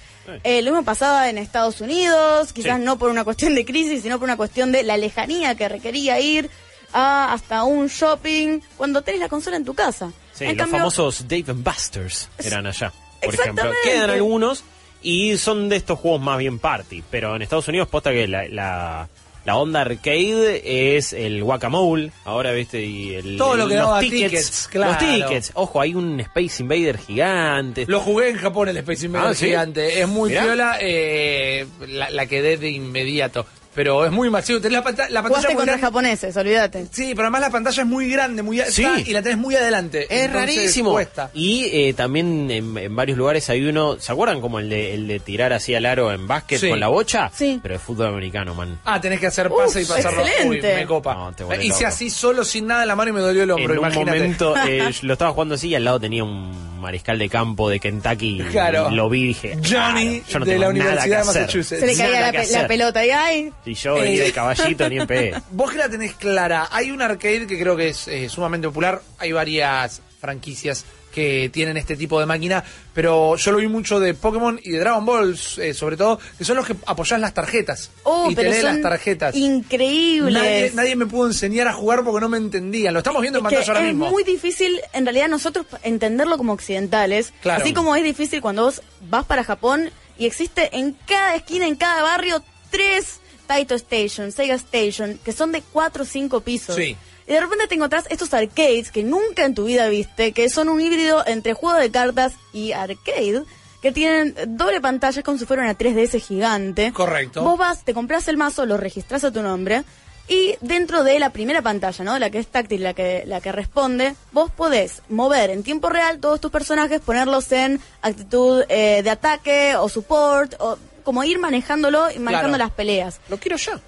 Eh, 0.45 0.63
lo 0.63 0.71
mismo 0.71 0.85
pasaba 0.85 1.29
en 1.29 1.37
Estados 1.39 1.81
Unidos, 1.81 2.53
quizás 2.53 2.79
Sí. 2.79 2.85
no 2.85 2.97
por 2.97 3.11
una 3.11 3.25
cuestión 3.25 3.57
de 3.57 3.65
crisis, 3.65 4.03
sino 4.03 4.19
por 4.21 4.25
una 4.29 4.37
cuestión 4.37 4.71
de 4.71 4.85
la 4.85 4.97
lejanía 4.97 5.57
que 5.57 5.69
requería 5.69 6.21
ir 6.21 6.49
a 6.93 7.33
hasta 7.33 7.65
un 7.65 7.89
shopping 7.89 8.61
cuando 8.77 9.03
tenés 9.03 9.21
la 9.21 9.29
consola 9.29 9.57
en 9.57 9.65
tu 9.65 9.75
casa. 9.75 10.13
Sí, 10.33 10.45
En 10.45 10.51
los 10.51 10.59
cambio, 10.59 10.79
famosos 10.79 11.27
Dave 11.27 11.47
and 11.49 11.65
Busters 11.65 12.29
eran 12.39 12.67
allá, 12.69 12.93
por 13.21 13.35
ejemplo. 13.35 13.65
Exactamente. 13.65 13.79
Quedan 13.83 14.11
algunos 14.11 14.63
y 15.03 15.37
son 15.39 15.69
de 15.69 15.77
estos 15.77 15.99
juegos 15.99 16.21
más 16.21 16.39
bien 16.39 16.59
party, 16.59 17.03
pero 17.11 17.37
en 17.37 17.43
Estados 17.43 17.69
Unidos 17.69 17.89
posta 17.89 18.11
que 18.13 18.27
la, 18.29 18.47
la, 18.49 19.09
la 19.45 19.57
onda 19.57 19.81
arcade 19.81 20.97
es 20.97 21.13
el 21.13 21.43
guacamole, 21.43 22.13
ahora 22.25 22.53
viste, 22.53 22.85
y 22.85 23.15
el, 23.15 23.37
Todo 23.37 23.57
lo 23.57 23.67
que 23.69 23.75
los 23.75 23.85
daba 23.87 24.01
tickets, 24.01 24.31
tickets, 24.31 24.69
claro. 24.71 24.93
Los 24.93 24.99
tickets, 25.27 25.51
ojo, 25.55 25.81
hay 25.81 25.95
un 25.95 26.21
Space 26.21 26.63
Invader 26.63 26.99
gigante. 26.99 27.85
Lo 27.89 28.01
jugué 28.01 28.29
en 28.31 28.37
Japón 28.37 28.69
el 28.69 28.77
Space 28.79 29.07
Invader 29.07 29.31
Ah, 29.31 29.35
¿sí? 29.35 29.47
gigante. 29.47 30.01
Es 30.01 30.09
muy 30.09 30.31
Mirá. 30.31 30.43
piola. 30.45 30.79
eh, 30.81 31.67
la, 31.89 32.11
la 32.11 32.27
quedé 32.27 32.57
de 32.57 32.71
inmediato. 32.71 33.47
Pero 33.75 34.05
es 34.05 34.13
muy 34.13 34.29
masivo. 34.29 34.61
Tenés 34.61 34.75
la, 34.79 34.83
panta- 34.85 35.09
la 35.09 35.23
pantalla 35.23 35.29
jugaste 35.29 35.49
muy 35.49 35.57
contra 35.57 35.73
grande. 35.73 35.87
japoneses, 35.87 36.37
olvídate. 36.37 36.87
Sí, 36.91 37.13
pero 37.15 37.23
además 37.23 37.41
la 37.41 37.51
pantalla 37.51 37.83
es 37.83 37.89
muy 37.89 38.11
grande, 38.11 38.43
muy 38.43 38.61
Sí. 38.69 38.85
alta 38.85 39.01
y 39.09 39.13
la 39.15 39.23
tenés 39.23 39.39
muy 39.39 39.57
adelante. 39.57 40.05
Es 40.05 40.27
Entonces, 40.27 40.57
rarísimo. 40.57 40.93
Cuesta. 40.93 41.31
Y 41.33 41.65
eh, 41.73 41.95
también 41.95 42.51
en, 42.51 42.77
en 42.77 42.95
varios 42.97 43.17
lugares 43.17 43.49
hay 43.49 43.65
uno, 43.65 43.99
¿se 43.99 44.13
acuerdan 44.13 44.41
como 44.43 44.59
el 44.59 44.69
de, 44.69 44.95
el 44.95 45.09
de 45.09 45.21
tirar 45.21 45.53
así 45.55 45.75
al 45.75 45.87
aro 45.87 46.13
en 46.13 46.27
básquet 46.27 46.61
Sí. 46.61 46.69
con 46.69 46.81
la 46.81 46.89
bocha? 46.89 47.31
Sí. 47.35 47.59
Pero 47.63 47.75
de 47.75 47.79
fútbol 47.79 48.09
americano, 48.09 48.55
man. 48.55 48.79
Ah, 48.85 49.01
tenés 49.01 49.19
que 49.21 49.29
hacer 49.29 49.49
pase 49.49 49.81
y 49.81 49.85
Uf, 49.85 49.89
pasarlo. 49.91 50.27
excelente. 50.27 50.69
Uy, 50.69 50.75
me 50.81 50.87
copa. 50.87 51.15
No, 51.15 51.33
te 51.33 51.45
Hice 51.65 51.69
loco. 51.85 51.87
así 51.87 52.11
solo, 52.11 52.45
sin 52.45 52.67
nada 52.67 52.83
en 52.83 52.89
la 52.89 52.97
mano 52.97 53.11
y 53.11 53.13
me 53.15 53.21
dolió 53.21 53.43
el 53.45 53.51
hombro. 53.53 53.73
en 53.73 53.79
un 53.79 53.87
imagínate. 53.87 54.19
momento 54.19 54.55
eh, 54.69 54.83
yo 54.93 54.99
lo 55.07 55.13
estaba 55.15 55.33
jugando 55.33 55.55
así 55.55 55.69
y 55.69 55.75
al 55.75 55.85
lado 55.85 55.99
tenía 55.99 56.25
un 56.25 56.81
mariscal 56.81 57.19
de 57.19 57.29
campo 57.29 57.71
de 57.71 57.81
Kentucky. 57.81 58.41
y 58.43 58.45
Claro. 58.51 58.91
Lo 58.91 59.09
vi 59.09 59.23
y 59.23 59.27
dije, 59.29 59.55
Johnny 59.55 60.21
"Claro, 60.21 60.29
yo 60.29 60.39
no 60.41 60.45
de 60.45 60.51
tengo 60.51 60.63
la 60.65 60.69
Universidad 60.69 61.05
de 61.07 61.15
hacer". 61.17 61.27
Massachusetts. 61.43 61.81
Se 61.81 61.87
le 61.87 61.97
caía 61.97 62.21
la, 62.21 62.33
pe- 62.33 62.47
la 62.51 62.67
pelota 62.67 63.07
y 63.07 63.11
ay, 63.11 63.53
Y 63.65 63.75
yo 63.75 63.95
venía 63.95 64.23
Eh. 64.23 64.27
de 64.27 64.33
caballito 64.33 64.89
ni 64.89 64.99
en 64.99 65.07
pedo. 65.07 65.41
Vos 65.53 65.71
que 65.71 65.79
la 65.79 65.89
tenés 65.89 66.15
clara, 66.15 66.69
hay 66.71 66.91
un 66.91 67.01
arcade 67.03 67.47
que 67.47 67.59
creo 67.59 67.77
que 67.77 67.89
es 67.89 68.09
eh, 68.09 68.29
sumamente 68.29 68.67
popular, 68.69 69.01
hay 69.19 69.33
varias 69.33 70.03
franquicias 70.21 70.85
que 71.13 71.51
tienen 71.53 71.77
este 71.77 71.95
tipo 71.95 72.19
de 72.19 72.25
máquina, 72.25 72.65
pero 72.95 73.37
yo 73.37 73.53
lo 73.53 73.59
vi 73.59 73.69
mucho 73.69 74.01
de 74.01 74.15
Pokémon 74.15 74.59
y 74.65 74.71
de 74.71 74.79
Dragon 74.79 75.05
Ball, 75.05 75.39
eh, 75.59 75.75
sobre 75.75 75.97
todo, 75.99 76.19
que 76.39 76.45
son 76.45 76.57
los 76.57 76.67
que 76.67 76.75
apoyás 76.87 77.21
las 77.21 77.35
tarjetas 77.35 77.91
oh, 78.05 78.31
y 78.31 78.35
te 78.35 78.41
pero 78.41 78.51
leen 78.51 78.63
son 78.63 78.73
las 78.73 78.83
tarjetas. 78.83 79.35
increíbles. 79.37 80.33
Nadie, 80.35 80.73
nadie 80.75 80.97
me 80.97 81.05
pudo 81.07 81.27
enseñar 81.27 81.69
a 81.69 81.73
jugar 81.75 82.03
porque 82.03 82.21
no 82.21 82.29
me 82.31 82.39
entendían. 82.39 82.95
Lo 82.95 83.01
estamos 83.01 83.21
viendo 83.21 83.41
en 83.41 83.45
Es 83.47 83.51
pantalla 83.53 83.73
ahora 83.73 83.81
es 83.89 83.95
mismo. 83.95 84.11
muy 84.11 84.25
difícil, 84.25 84.81
en 84.95 85.05
realidad, 85.05 85.29
nosotros 85.29 85.67
entenderlo 85.83 86.39
como 86.39 86.55
occidentales. 86.55 87.33
Claro. 87.43 87.63
Así 87.63 87.75
como 87.75 87.95
es 87.95 88.03
difícil 88.05 88.41
cuando 88.41 88.65
vos 88.65 88.81
vas 89.11 89.27
para 89.27 89.45
Japón 89.45 89.91
y 90.19 90.25
existe 90.27 90.71
en 90.77 90.97
cada 91.07 91.35
esquina, 91.35 91.67
en 91.67 91.77
cada 91.77 92.03
barrio, 92.03 92.43
tres 92.71 93.21
Taito 93.53 93.75
Station, 93.75 94.33
Sega 94.33 94.55
Station, 94.55 95.21
que 95.23 95.33
son 95.33 95.53
de 95.53 95.61
cuatro 95.61 96.05
o 96.05 96.07
cinco 96.07 96.41
pisos. 96.41 96.75
Sí. 96.75 96.97
Y 97.27 97.33
de 97.33 97.39
repente 97.39 97.67
te 97.67 97.75
encontrás 97.75 98.07
estos 98.09 98.33
arcades 98.33 98.91
que 98.91 99.03
nunca 99.05 99.45
en 99.45 99.55
tu 99.55 99.65
vida 99.65 99.89
viste, 99.89 100.33
que 100.33 100.49
son 100.49 100.71
un 100.71 100.81
híbrido 100.81 101.23
entre 101.27 101.53
juego 101.53 101.79
de 101.79 101.91
cartas 101.91 102.33
y 102.55 102.73
arcade, 102.73 103.43
que 103.83 103.93
tienen 103.93 104.35
doble 104.57 104.81
pantalla, 104.81 105.23
como 105.23 105.37
si 105.37 105.45
fuera 105.45 105.65
una 105.65 105.77
3DS 105.77 106.19
gigante. 106.23 106.95
Correcto. 106.95 107.43
Vos 107.43 107.59
vas, 107.59 107.85
te 107.85 107.93
compras 107.93 108.27
el 108.29 108.39
mazo, 108.39 108.65
lo 108.65 108.79
registras 108.79 109.23
a 109.23 109.31
tu 109.31 109.43
nombre, 109.43 109.85
y 110.29 110.55
dentro 110.63 111.05
de 111.05 111.19
la 111.19 111.29
primera 111.29 111.61
pantalla, 111.61 112.05
¿no? 112.07 112.19
La 112.19 112.31
que 112.31 112.39
es 112.39 112.47
táctil, 112.47 112.83
la 112.83 112.95
que, 112.95 113.25
la 113.27 113.43
que 113.43 113.53
responde, 113.53 114.15
vos 114.33 114.51
podés 114.51 115.03
mover 115.11 115.51
en 115.51 115.63
tiempo 115.63 115.91
real 115.91 116.21
todos 116.21 116.41
tus 116.41 116.51
personajes, 116.51 117.03
ponerlos 117.03 117.53
en 117.53 117.83
actitud 118.01 118.65
eh, 118.71 119.03
de 119.03 119.11
ataque 119.11 119.77
o 119.77 119.91
support, 119.91 120.55
o 120.59 120.79
como 121.03 121.23
ir 121.25 121.39
manejándolo 121.39 122.11
y 122.11 122.19
manejando 122.19 122.57
Claro. 122.57 122.65
las 122.65 122.71
peleas. 122.75 123.21
Lo 123.29 123.39
quiero 123.39 123.57
ya. 123.57 123.81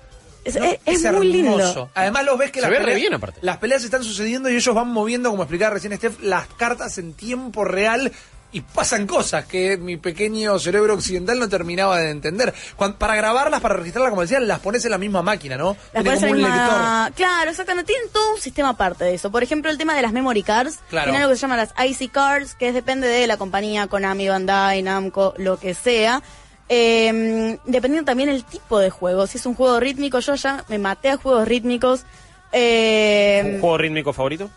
Es, 0.45 0.57
¿no? 0.57 0.65
es- 0.65 0.79
es 0.85 1.13
muy 1.13 1.29
lindo. 1.29 1.59
hermoso. 1.59 1.91
Además 1.95 2.25
los 2.25 2.37
ves 2.39 2.51
que 2.51 2.61
Se 2.61 2.63
las, 2.63 2.71
ve 2.71 2.77
re 2.79 2.85
peleas, 2.85 3.01
bien, 3.01 3.15
aparte. 3.15 3.39
las 3.43 3.57
peleas 3.57 3.83
están 3.83 4.05
sucediendo 4.05 4.51
y 4.51 4.57
ellos 4.57 4.75
van 4.75 4.89
moviendo, 4.89 5.31
como 5.31 5.43
explicaba 5.43 5.73
recién 5.75 5.97
Steph, 5.97 6.21
las 6.21 6.47
cartas 6.49 6.99
en 6.99 7.15
tiempo 7.15 7.65
real 7.65 8.13
y 8.53 8.61
pasan 8.61 9.07
cosas 9.09 9.47
que 9.47 9.77
mi 9.79 9.97
pequeño 9.97 10.59
cerebro 10.61 10.95
occidental 10.95 11.39
no 11.41 11.49
terminaba 11.49 11.99
de 11.99 12.11
entender. 12.11 12.55
Para 12.99 13.17
grabarlas, 13.17 13.61
para 13.63 13.75
registrarlas, 13.75 14.11
como 14.11 14.21
decían, 14.23 14.47
las 14.47 14.61
pones 14.61 14.85
en 14.85 14.91
la 14.93 14.99
misma 14.99 15.23
máquina, 15.23 15.57
¿no? 15.57 15.77
Las 15.95 16.05
pones 16.05 16.23
en 16.23 16.43
la 16.43 16.49
lector. 16.49 16.79
misma- 16.79 17.13
Claro, 17.17 17.51
exactamente. 17.51 17.93
Tienen 17.95 18.11
todo 18.13 18.35
un 18.35 18.41
sistema 18.41 18.69
aparte 18.69 19.03
de 19.05 19.15
eso. 19.15 19.33
Por 19.33 19.43
ejemplo, 19.43 19.71
el 19.71 19.79
tema 19.79 19.97
de 19.97 20.03
las 20.03 20.13
memory 20.13 20.43
cards. 20.45 20.79
Claro. 20.91 21.07
Tiene 21.07 21.19
algo 21.19 21.31
que 21.31 21.37
se 21.37 21.41
llama 21.43 21.57
las 21.57 21.71
IC 21.85 22.13
cards, 22.13 22.55
que 22.55 22.69
es, 22.69 22.75
depende 22.75 23.09
de 23.09 23.27
la 23.27 23.39
compañía, 23.39 23.87
Konami, 23.89 24.29
Bandai, 24.29 24.83
Namco, 24.83 25.35
lo 25.39 25.59
que 25.59 25.73
sea. 25.75 26.23
Eh, 26.69 27.59
dependiendo 27.67 28.07
también 28.07 28.29
el 28.31 28.45
tipo 28.45 28.79
de 28.79 28.91
juego. 28.91 29.27
Si 29.27 29.39
es 29.39 29.47
un 29.47 29.55
juego 29.55 29.79
rítmico, 29.81 30.19
yo 30.21 30.35
ya 30.35 30.65
me 30.69 30.79
maté 30.79 31.11
a 31.11 31.17
juegos 31.17 31.47
rítmicos. 31.47 32.01
¿Un 32.01 32.07
Eh, 32.53 33.59
juego 33.61 33.79
rítmico 33.79 34.13
favorito? 34.13 34.49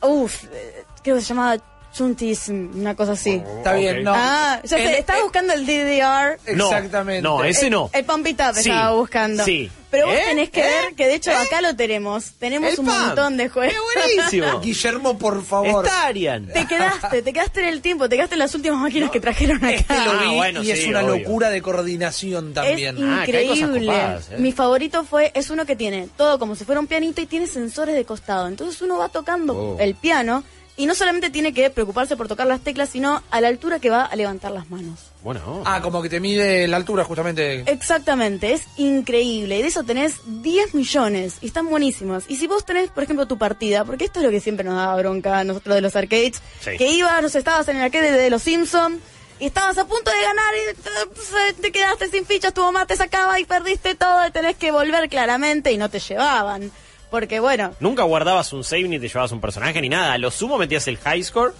uf, 0.00 0.44
eh, 0.44 0.84
creo 1.02 1.16
que 1.16 1.22
se 1.22 1.28
llama 1.28 1.56
Chuntis, 1.96 2.48
una 2.48 2.94
cosa 2.94 3.12
así. 3.12 3.42
Está 3.58 3.72
bien, 3.74 4.04
no. 4.04 4.12
Ah, 4.14 4.60
ya 4.64 4.76
El- 4.76 4.86
sé, 4.88 4.98
estaba 4.98 5.18
el- 5.18 5.24
buscando 5.24 5.52
el 5.54 5.64
DDR. 5.66 6.38
No, 6.54 6.66
Exactamente. 6.66 7.22
No, 7.22 7.42
ese 7.44 7.70
no. 7.70 7.90
El 7.92 8.04
Pump 8.04 8.26
It 8.26 8.40
Up 8.40 8.54
Sí, 8.54 8.68
estaba 8.68 8.92
buscando. 8.92 9.44
sí. 9.44 9.70
Pero 9.88 10.08
vos 10.08 10.16
¿Eh? 10.16 10.22
tenés 10.26 10.50
que 10.50 10.60
¿Eh? 10.60 10.64
ver 10.64 10.94
que 10.94 11.06
de 11.06 11.14
hecho 11.14 11.30
¿Eh? 11.30 11.34
acá 11.36 11.62
lo 11.62 11.74
tenemos. 11.74 12.32
Tenemos 12.38 12.72
El 12.74 12.80
un 12.80 12.86
Pump. 12.86 12.98
montón 12.98 13.36
de 13.38 13.48
juegos. 13.48 13.72
¡Qué 13.94 14.02
buenísimo! 14.14 14.60
Guillermo, 14.62 15.16
por 15.16 15.42
favor. 15.44 15.86
Está 15.86 16.06
Arian. 16.06 16.48
te 16.48 16.66
quedaste, 16.66 17.22
te 17.22 17.32
quedaste 17.32 17.62
en 17.62 17.68
el 17.68 17.80
tiempo, 17.80 18.08
te 18.08 18.16
quedaste 18.16 18.34
en 18.34 18.40
las 18.40 18.54
últimas 18.54 18.78
máquinas 18.80 19.10
que 19.10 19.20
trajeron 19.20 19.56
acá. 19.58 19.70
Este 19.70 19.94
lo 19.94 20.10
Ah, 20.10 20.20
vi 20.28 20.34
bueno, 20.34 20.62
y 20.62 20.70
es 20.72 20.86
una 20.86 21.00
obvio. 21.02 21.16
locura 21.18 21.48
de 21.50 21.62
coordinación 21.62 22.48
Es 22.48 22.54
también. 22.54 22.96
Ah, 23.02 23.22
increíble. 23.22 23.86
copadas, 23.86 24.28
¿eh? 24.32 24.36
Mi 24.38 24.52
favorito 24.52 25.04
fue, 25.04 25.30
es 25.34 25.48
uno 25.50 25.64
que 25.64 25.76
tiene 25.76 26.08
todo 26.16 26.38
como 26.38 26.56
si 26.56 26.64
fuera 26.64 26.80
un 26.80 26.88
pianito 26.88 27.22
y 27.22 27.26
tiene 27.26 27.46
sensores 27.46 27.94
de 27.94 28.04
costado. 28.04 28.48
Entonces 28.48 28.82
uno 28.82 28.98
va 28.98 29.08
tocando 29.08 29.54
Oh. 29.56 29.76
el 29.80 29.94
piano 29.94 30.42
y 30.76 30.86
no 30.86 30.94
solamente 30.94 31.30
tiene 31.30 31.54
que 31.54 31.70
preocuparse 31.70 32.16
por 32.16 32.28
tocar 32.28 32.46
las 32.46 32.60
teclas, 32.60 32.90
sino 32.90 33.22
a 33.30 33.40
la 33.40 33.48
altura 33.48 33.78
que 33.80 33.88
va 33.90 34.04
a 34.04 34.14
levantar 34.16 34.52
las 34.52 34.68
manos. 34.70 34.98
Bueno. 35.22 35.62
Ah, 35.64 35.80
como 35.82 36.02
que 36.02 36.08
te 36.08 36.20
mide 36.20 36.68
la 36.68 36.76
altura 36.76 37.02
justamente. 37.04 37.64
Exactamente, 37.70 38.52
es 38.52 38.62
increíble. 38.76 39.58
Y 39.58 39.62
de 39.62 39.68
eso 39.68 39.82
tenés 39.84 40.14
10 40.26 40.74
millones 40.74 41.38
y 41.40 41.46
están 41.46 41.68
buenísimos. 41.68 42.24
Y 42.28 42.36
si 42.36 42.46
vos 42.46 42.64
tenés, 42.64 42.90
por 42.90 43.02
ejemplo, 43.02 43.26
tu 43.26 43.38
partida, 43.38 43.84
porque 43.84 44.04
esto 44.04 44.20
es 44.20 44.24
lo 44.26 44.30
que 44.30 44.40
siempre 44.40 44.64
nos 44.64 44.76
daba 44.76 44.96
bronca 44.96 45.38
a 45.38 45.44
nosotros 45.44 45.74
de 45.74 45.80
los 45.80 45.96
arcades, 45.96 46.40
Sí. 46.60 46.76
que 46.76 46.88
ibas, 46.90 47.22
no 47.22 47.28
sé, 47.28 47.38
estabas 47.38 47.66
en 47.68 47.76
el 47.76 47.82
arcade 47.82 48.12
de 48.12 48.30
los 48.30 48.42
Simpsons 48.42 48.98
y 49.40 49.46
estabas 49.46 49.76
a 49.78 49.86
punto 49.86 50.10
de 50.10 50.22
ganar 50.22 50.54
y 50.54 51.54
te, 51.56 51.62
te 51.62 51.72
quedaste 51.72 52.08
sin 52.10 52.24
fichas, 52.26 52.54
tu 52.54 52.60
mamá 52.62 52.86
te 52.86 52.96
sacaba 52.96 53.40
y 53.40 53.44
perdiste 53.44 53.94
todo 53.94 54.26
y 54.26 54.30
tenés 54.30 54.56
que 54.56 54.70
volver 54.70 55.08
claramente 55.08 55.72
y 55.72 55.76
no 55.78 55.88
te 55.90 55.98
llevaban. 56.00 56.70
Porque 57.10 57.40
bueno, 57.40 57.72
Nunca 57.80 58.02
guardabas 58.02 58.52
un 58.52 58.64
save 58.64 58.88
ni 58.88 58.98
te 58.98 59.08
llevabas 59.08 59.32
un 59.32 59.40
personaje 59.40 59.80
ni 59.80 59.88
nada. 59.88 60.12
A 60.12 60.18
lo 60.18 60.30
sumo 60.30 60.58
metías 60.58 60.86
el 60.88 60.98
high 60.98 61.22
score 61.22 61.54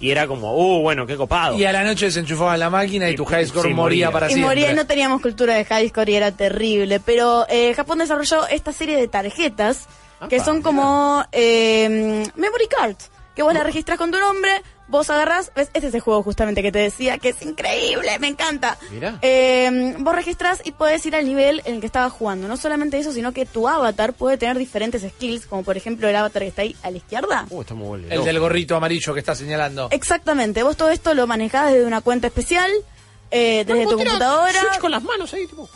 y 0.00 0.10
era 0.10 0.26
como, 0.26 0.54
uh, 0.56 0.82
bueno, 0.82 1.06
qué 1.06 1.16
copado. 1.16 1.56
Y 1.56 1.64
a 1.64 1.72
la 1.72 1.82
noche 1.84 2.06
desenchufabas 2.06 2.58
la 2.58 2.70
máquina 2.70 3.08
y 3.08 3.14
Y- 3.14 3.16
tu 3.16 3.24
high 3.24 3.46
score 3.46 3.68
sí, 3.68 3.74
moría 3.74 4.06
moría. 4.06 4.10
para 4.12 4.26
y 4.26 4.34
siempre. 4.34 4.48
moría 4.48 4.72
y 4.72 4.74
no 4.74 4.86
teníamos 4.86 5.20
cultura 5.22 5.54
de 5.54 5.64
high 5.64 5.88
score 5.88 6.08
y 6.10 6.14
era 6.16 6.32
terrible. 6.32 7.00
Pero 7.00 7.46
eh, 7.48 7.74
Japón 7.74 7.98
desarrolló 7.98 8.46
esta 8.48 8.72
serie 8.72 8.96
de 8.96 9.08
tarjetas 9.08 9.86
que 10.30 10.40
son 10.40 10.62
como 10.62 11.22
eh, 11.32 12.24
memory 12.34 12.66
cards, 12.68 13.10
que 13.36 13.42
vos 13.42 13.52
la 13.52 13.62
registras 13.62 13.98
con 13.98 14.10
tu 14.10 14.18
nombre, 14.18 14.50
vos 14.88 15.08
agarrás, 15.10 15.50
¿ves? 15.56 15.70
este 15.74 15.88
es 15.88 15.94
el 15.94 16.00
juego 16.00 16.22
justamente 16.22 16.62
que 16.62 16.70
te 16.70 16.78
decía, 16.78 17.18
que 17.18 17.30
es 17.30 17.42
increíble, 17.42 18.18
me 18.18 18.28
encanta. 18.28 18.78
Mirá. 18.90 19.18
Eh, 19.22 19.94
vos 19.98 20.14
registrás 20.14 20.60
y 20.64 20.72
podés 20.72 21.04
ir 21.06 21.16
al 21.16 21.24
nivel 21.26 21.62
en 21.64 21.74
el 21.76 21.80
que 21.80 21.86
estabas 21.86 22.12
jugando. 22.12 22.48
No 22.48 22.56
solamente 22.56 22.98
eso, 22.98 23.12
sino 23.12 23.32
que 23.32 23.46
tu 23.46 23.68
avatar 23.68 24.12
puede 24.12 24.36
tener 24.38 24.58
diferentes 24.58 25.02
skills, 25.02 25.46
como 25.46 25.62
por 25.64 25.76
ejemplo 25.76 26.08
el 26.08 26.16
avatar 26.16 26.42
que 26.42 26.48
está 26.48 26.62
ahí 26.62 26.76
a 26.82 26.90
la 26.90 26.96
izquierda. 26.98 27.46
Uh, 27.50 27.60
está 27.62 27.74
muy 27.74 27.86
bueno. 28.00 28.06
El 28.10 28.24
del 28.24 28.38
gorrito 28.38 28.76
amarillo 28.76 29.14
que 29.14 29.20
está 29.20 29.34
señalando. 29.34 29.88
Exactamente, 29.90 30.62
vos 30.62 30.76
todo 30.76 30.90
esto 30.90 31.14
lo 31.14 31.26
manejás 31.26 31.72
desde 31.72 31.86
una 31.86 32.00
cuenta 32.00 32.26
especial, 32.28 32.70
eh, 33.30 33.64
desde 33.66 33.84
tu 33.84 33.96
computadora. 33.96 34.60
Switch 34.60 34.78
con 34.78 34.90
las 34.92 35.02
manos 35.02 35.32
ahí, 35.34 35.46
tipo. 35.46 35.68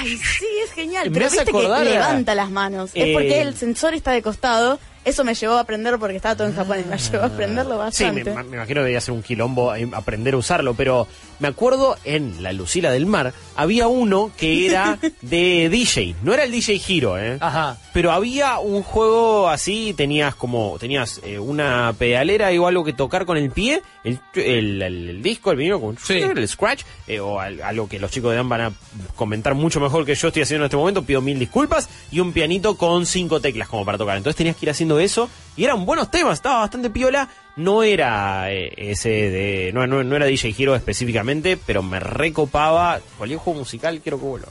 Ay, 0.00 0.16
sí, 0.16 0.46
es 0.64 0.70
genial. 0.72 1.10
Me 1.10 1.14
Pero 1.18 1.30
viste 1.30 1.44
que 1.50 1.66
a- 1.66 1.82
levanta 1.84 2.34
las 2.36 2.50
manos. 2.50 2.90
Es 2.94 3.04
Eh, 3.08 3.12
porque 3.14 3.40
el 3.42 3.56
sensor 3.56 3.94
está 3.94 4.12
de 4.12 4.22
costado. 4.22 4.78
Eso 5.10 5.24
me 5.24 5.34
llevó 5.34 5.54
a 5.54 5.60
aprender 5.60 5.98
porque 5.98 6.16
estaba 6.16 6.36
todo 6.36 6.46
en 6.46 6.54
japonés. 6.54 6.86
Me 6.86 6.96
llevó 6.96 7.22
a 7.24 7.26
aprenderlo 7.26 7.72
Sí, 7.90 8.04
me, 8.04 8.22
bastante. 8.22 8.24
me 8.48 8.56
imagino 8.56 8.66
que 8.66 8.84
debía 8.84 9.00
ser 9.00 9.12
un 9.14 9.22
quilombo 9.22 9.74
eh, 9.74 9.88
aprender 9.92 10.34
a 10.34 10.36
usarlo, 10.36 10.74
pero 10.74 11.08
me 11.40 11.48
acuerdo 11.48 11.96
en 12.04 12.42
La 12.44 12.52
Lucila 12.52 12.92
del 12.92 13.06
Mar 13.06 13.32
había 13.56 13.88
uno 13.88 14.30
que 14.36 14.66
era 14.66 14.98
de 15.20 15.68
DJ, 15.68 16.14
no 16.22 16.32
era 16.32 16.44
el 16.44 16.52
DJ 16.52 16.80
Hero, 16.86 17.18
¿eh? 17.18 17.38
Ajá. 17.40 17.76
Pero 17.92 18.12
había 18.12 18.60
un 18.60 18.82
juego 18.84 19.48
así, 19.48 19.94
tenías 19.96 20.34
como, 20.36 20.76
tenías 20.78 21.20
eh, 21.24 21.38
una 21.40 21.92
pedalera 21.98 22.50
o 22.60 22.66
algo 22.68 22.84
que 22.84 22.92
tocar 22.92 23.26
con 23.26 23.36
el 23.36 23.50
pie, 23.50 23.82
el, 24.04 24.20
el, 24.34 24.80
el- 24.82 25.08
el 25.10 25.22
disco, 25.22 25.50
el 25.50 25.56
vinilo, 25.56 25.80
con 25.80 25.98
Sí. 25.98 26.14
el 26.18 26.46
scratch, 26.46 26.82
eh, 27.08 27.18
o 27.18 27.40
al- 27.40 27.60
algo 27.62 27.88
que 27.88 27.98
los 27.98 28.10
chicos 28.12 28.30
de 28.30 28.36
Dan 28.36 28.48
van 28.48 28.60
a 28.60 28.72
comentar 29.16 29.54
mucho 29.54 29.80
mejor 29.80 30.04
que 30.06 30.14
yo 30.14 30.28
estoy 30.28 30.42
haciendo 30.42 30.64
en 30.64 30.68
este 30.68 30.76
momento, 30.76 31.02
pido 31.02 31.20
mil 31.20 31.38
disculpas, 31.38 31.88
y 32.12 32.20
un 32.20 32.32
pianito 32.32 32.76
con 32.76 33.06
cinco 33.06 33.40
teclas 33.40 33.68
como 33.68 33.84
para 33.84 33.98
tocar. 33.98 34.16
Entonces 34.16 34.36
tenías 34.36 34.56
que 34.56 34.66
ir 34.66 34.70
haciendo 34.70 34.99
eso, 35.00 35.28
y 35.56 35.64
eran 35.64 35.84
buenos 35.84 36.10
temas, 36.10 36.34
estaba 36.34 36.60
bastante 36.60 36.90
piola, 36.90 37.28
no 37.56 37.82
era 37.82 38.50
eh, 38.52 38.72
ese 38.76 39.08
de, 39.08 39.70
no, 39.74 39.86
no, 39.86 40.02
no 40.04 40.16
era 40.16 40.26
DJ 40.26 40.54
Hero 40.58 40.74
específicamente, 40.74 41.56
pero 41.56 41.82
me 41.82 42.00
recopaba, 42.00 43.00
cualquier 43.18 43.38
juego 43.40 43.60
musical 43.60 44.00
quiero 44.00 44.18
que 44.18 44.24
vuelva. 44.26 44.48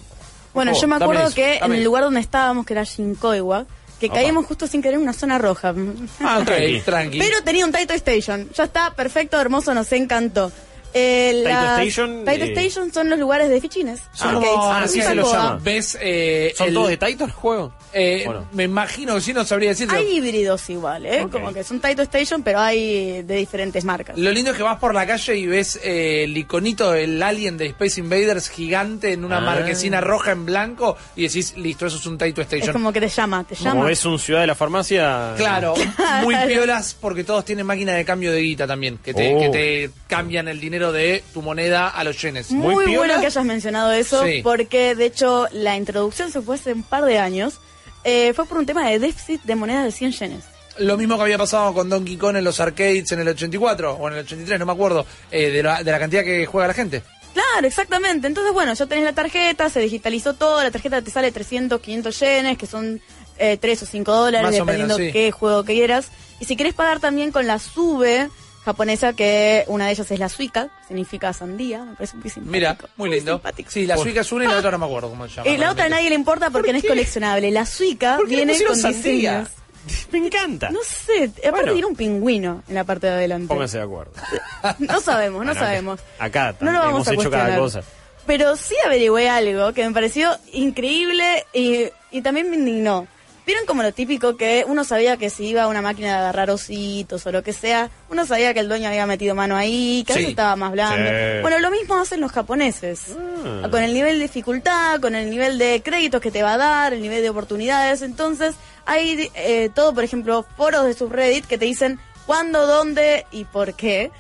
Bueno, 0.54 0.74
yo 0.80 0.88
me 0.88 0.96
acuerdo 0.96 1.24
eso, 1.28 1.36
que 1.36 1.58
en 1.58 1.74
el 1.74 1.84
lugar 1.84 2.04
donde 2.04 2.20
estábamos, 2.20 2.66
que 2.66 2.74
era 2.74 2.84
Shinkoiwa, 2.84 3.66
que 4.00 4.08
Opa. 4.08 4.16
caímos 4.16 4.46
justo 4.46 4.66
sin 4.68 4.82
querer 4.82 4.96
en 4.96 5.04
una 5.04 5.14
zona 5.14 5.38
roja. 5.38 5.74
Ah, 6.22 6.40
Ok, 6.40 6.46
tranqui. 6.46 6.80
tranqui. 6.86 7.20
Pero 7.20 7.44
tenía 7.44 7.66
un 7.66 7.72
Taito 7.72 7.94
Station. 7.94 8.50
Ya 8.56 8.64
está, 8.64 8.94
perfecto, 8.96 9.40
hermoso, 9.40 9.74
nos 9.74 9.92
encantó. 9.92 10.52
Eh, 10.94 11.42
Taito 11.44 11.50
las- 11.50 11.80
Station, 11.82 12.26
Taito 12.26 12.46
eh, 12.46 12.54
Station 12.54 12.94
son 12.94 13.10
los 13.10 13.20
lugares 13.20 13.50
de 13.50 13.62
fichines. 13.62 14.02
Son 14.14 14.34
como- 14.36 14.64
ah, 14.64 14.82
así 14.84 15.02
se 15.02 15.14
los 15.16 15.32
llama. 15.32 15.60
¿Ves? 15.62 15.98
Eh, 16.02 16.54
¿Son 16.58 16.68
el- 16.70 16.74
todos 16.74 16.90
de 16.90 16.98
Taito 16.98 17.26
el 17.26 17.32
juego? 17.32 17.74
eh, 17.94 18.26
¿O 18.28 18.34
no? 18.34 18.48
Me 18.54 18.64
imagino 18.64 19.16
que 19.16 19.22
sí, 19.22 19.34
no 19.34 19.44
sabría 19.46 19.70
decirlo. 19.70 19.96
Hay 19.98 20.18
híbridos 20.18 20.70
igual, 20.70 21.06
¿eh? 21.06 21.22
Ok. 21.24 21.32
Como 21.32 21.54
que 21.54 21.64
son 21.64 21.80
Taito 21.80 22.02
Station, 22.04 22.44
pero 22.44 22.60
hay 22.60 23.24
de 23.24 23.36
diferentes 23.36 23.84
marcas. 23.86 24.18
Lo 24.18 24.32
lindo 24.32 24.52
es 24.52 24.58
que 24.58 24.64
vas 24.64 24.78
por 24.80 24.94
la 24.94 25.06
calle 25.08 25.36
y 25.38 25.48
ves 25.48 25.80
eh, 25.84 26.24
el 26.26 26.38
iconito 26.38 26.92
del 26.92 27.22
alien 27.24 27.58
de 27.58 27.68
Space 27.68 28.00
Invaders 28.00 28.50
gigante 28.50 29.14
en 29.14 29.26
una 29.26 29.38
Ah. 29.38 29.42
marquesina 29.42 30.02
roja 30.02 30.32
en 30.32 30.46
blanco 30.46 30.98
y 31.16 31.24
decís, 31.24 31.56
listo, 31.58 31.86
eso 31.88 31.98
es 31.98 32.06
un 32.06 32.18
Taito 32.18 32.42
Es 32.42 32.48
Station. 32.48 32.74
como 32.74 32.92
que 32.94 33.00
te 33.02 33.10
llama, 33.10 33.44
te 33.44 33.56
llama. 33.56 33.72
Como 33.72 33.84
ves 33.86 34.06
un 34.06 34.20
ciudad 34.20 34.42
de 34.42 34.48
la 34.48 34.56
farmacia. 34.56 35.34
Claro, 35.38 35.74
muy 36.24 36.36
piolas 36.48 36.96
porque 37.00 37.24
todos 37.24 37.44
tienen 37.46 37.66
máquina 37.66 37.94
de 37.94 38.06
cambio 38.06 38.32
de 38.32 38.42
guita 38.42 38.68
también, 38.68 38.98
que 39.00 39.14
te, 39.14 39.36
Oh. 39.36 39.40
que 39.40 39.50
te 39.50 39.90
cambian 40.08 40.48
el 40.48 40.60
dinero 40.60 40.79
de 40.92 41.24
tu 41.34 41.42
moneda 41.42 41.88
a 41.90 42.04
los 42.04 42.22
yenes. 42.22 42.52
Muy, 42.52 42.76
muy 42.86 42.96
bueno 42.98 43.20
que 43.20 43.28
hayas 43.28 43.46
mencionado 43.46 43.92
eso, 43.92 44.24
Sí. 44.26 44.42
porque 44.44 44.96
de 44.96 45.06
hecho 45.06 45.48
la 45.52 45.76
introducción 45.78 46.32
se 46.32 46.42
fue 46.42 46.56
hace 46.56 46.74
un 46.74 46.84
par 46.84 47.06
de 47.06 47.18
años. 47.20 47.60
eh, 48.06 48.32
fue 48.34 48.46
por 48.46 48.58
un 48.58 48.66
tema 48.66 48.88
de 48.90 48.98
déficit 48.98 49.42
de 49.44 49.56
monedas 49.56 49.84
de 49.84 49.92
100 49.92 50.12
yenes. 50.14 50.44
Lo 50.78 50.96
mismo 50.96 51.18
que 51.18 51.24
había 51.24 51.38
pasado 51.38 51.74
con 51.74 51.90
Donkey 51.90 52.16
Kong 52.16 52.38
en 52.38 52.46
los 52.46 52.62
arcades 52.62 53.12
en 53.12 53.20
el 53.20 53.28
84 53.28 53.94
o 53.96 54.08
en 54.08 54.14
el 54.14 54.20
83, 54.22 54.58
no 54.58 54.66
me 54.66 54.72
acuerdo, 54.72 55.06
eh, 55.30 55.50
de, 55.52 55.62
la, 55.62 55.84
de 55.84 55.92
la 55.92 56.00
cantidad 56.00 56.24
que 56.24 56.46
juega 56.46 56.70
la 56.70 56.74
gente. 56.74 57.04
Claro, 57.34 57.68
exactamente. 57.68 58.26
Entonces, 58.26 58.54
bueno, 58.54 58.74
ya 58.74 58.86
tenés 58.86 59.04
la 59.04 59.12
tarjeta, 59.14 59.70
se 59.70 59.82
digitalizó 59.82 60.34
todo, 60.34 60.64
la 60.64 60.72
tarjeta 60.72 61.02
te 61.02 61.12
sale 61.12 61.32
300, 61.34 61.82
500 61.82 62.20
yenes, 62.22 62.58
que 62.58 62.66
son 62.68 63.02
eh, 63.38 63.58
3 63.60 63.84
o 63.84 63.86
5 63.86 64.12
dólares, 64.14 64.44
Más 64.48 64.54
dependiendo 64.54 64.98
menos, 64.98 65.08
sí. 65.08 65.12
qué 65.12 65.32
juego 65.32 65.66
quieras. 65.66 66.08
Y 66.40 66.46
si 66.46 66.56
querés 66.56 66.74
pagar 66.74 67.02
también 67.02 67.32
con 67.34 67.48
la 67.48 67.60
SUBE 67.60 68.30
japonesa, 68.66 69.14
que 69.14 69.64
una 69.68 69.86
de 69.88 69.92
ellas 69.94 70.10
es 70.12 70.20
la 70.20 70.30
Suica, 70.30 70.70
significa 70.88 71.34
sandía, 71.34 71.84
me 71.86 71.94
parece 71.96 72.18
muy 72.18 72.30
simpático. 72.30 72.52
Mira, 72.52 72.78
muy 72.98 73.10
lindo. 73.10 73.34
simpático. 73.34 73.72
Sí, 73.72 73.86
la 73.86 73.98
Suica 73.98 74.22
es 74.22 74.32
una 74.32 74.46
y 74.46 74.48
la 74.48 74.58
otra 74.58 74.72
no 74.72 74.80
me 74.80 74.86
acuerdo 74.86 75.10
cómo 75.10 75.28
se 75.28 75.36
llama. 75.36 75.50
Eh, 75.50 75.58
la 75.58 75.72
otra 75.72 75.86
a 75.86 75.90
nadie 75.90 76.10
le 76.10 76.16
importa 76.16 76.50
porque 76.50 76.72
no 76.72 76.80
es 76.80 76.86
coleccionable. 76.86 77.52
La 77.52 77.66
Suica 77.66 78.18
¿Por 78.18 78.28
qué 78.28 78.38
le 78.38 78.46
viene 78.46 78.64
con 78.66 78.76
sandía? 78.76 79.40
diseños. 79.40 79.50
Me 80.12 80.20
encanta. 80.20 80.70
No 80.72 80.80
sé, 80.84 81.26
aparte 81.26 81.50
Bueno. 81.52 81.72
tiene 81.74 81.88
un 81.88 81.96
pingüino 81.96 82.64
en 82.68 82.76
la 82.76 82.84
parte 82.84 83.08
de 83.08 83.14
adelante. 83.14 83.48
Pónganse 83.48 83.78
de 83.78 83.84
acuerdo. 83.84 84.12
No 84.80 85.00
sabemos, 85.00 85.40
no 85.46 85.46
Bueno, 85.54 85.60
sabemos. 85.60 86.00
acá 86.20 86.54
no 86.60 86.72
lo 86.72 86.80
vamos 86.80 87.08
hemos 87.08 87.08
a 87.08 87.14
hecho 87.14 87.32
cada 87.32 87.58
cosa. 87.58 87.82
Pero 88.28 88.56
sí 88.58 88.76
averigüé 88.86 89.30
algo 89.30 89.74
que 89.74 89.88
me 89.88 89.94
pareció 89.94 90.38
increíble 90.52 91.46
y, 91.54 91.86
y 92.12 92.22
también 92.22 92.50
me 92.52 92.58
indignó. 92.58 93.08
¿Vieron 93.50 93.66
como 93.66 93.82
lo 93.82 93.92
típico 93.92 94.38
que 94.38 94.64
uno 94.68 94.84
sabía 94.84 95.18
que 95.18 95.32
si 95.32 95.48
iba 95.48 95.64
a 95.64 95.68
una 95.68 95.82
máquina 95.82 96.10
de 96.10 96.18
agarrar 96.20 96.52
ositos 96.52 97.26
o 97.26 97.32
lo 97.32 97.42
que 97.42 97.52
sea, 97.52 97.90
uno 98.12 98.24
sabía 98.28 98.54
que 98.54 98.60
el 98.60 98.70
dueño 98.70 98.88
había 98.90 99.08
metido 99.08 99.34
mano 99.34 99.56
ahí, 99.58 100.04
que 100.06 100.14
Sí. 100.14 100.20
veces 100.20 100.30
estaba 100.34 100.56
más 100.56 100.72
blando? 100.72 101.10
Sí. 101.10 101.42
Bueno, 101.42 101.58
lo 101.58 101.72
mismo 101.72 101.96
hacen 101.98 102.22
los 102.22 102.32
japoneses. 102.32 103.06
Ah. 103.18 103.68
Con 103.72 103.82
el 103.82 103.92
nivel 103.96 104.18
de 104.20 104.26
dificultad, 104.26 105.00
con 105.02 105.16
el 105.16 105.32
nivel 105.32 105.58
de 105.58 105.82
créditos 105.84 106.22
que 106.22 106.30
te 106.30 106.44
va 106.44 106.54
a 106.54 106.58
dar, 106.58 106.94
el 106.94 107.02
nivel 107.02 107.24
de 107.24 107.30
oportunidades. 107.32 108.04
Entonces, 108.04 108.54
hay 108.86 109.32
eh, 109.34 109.72
todo, 109.74 109.96
por 109.96 110.04
ejemplo, 110.04 110.46
foros 110.56 110.86
de 110.86 110.94
subreddit 110.94 111.48
que 111.48 111.58
te 111.58 111.66
dicen 111.66 112.00
cuándo, 112.28 112.68
dónde 112.68 113.26
y 113.32 113.46
por 113.46 113.74
qué 113.74 114.12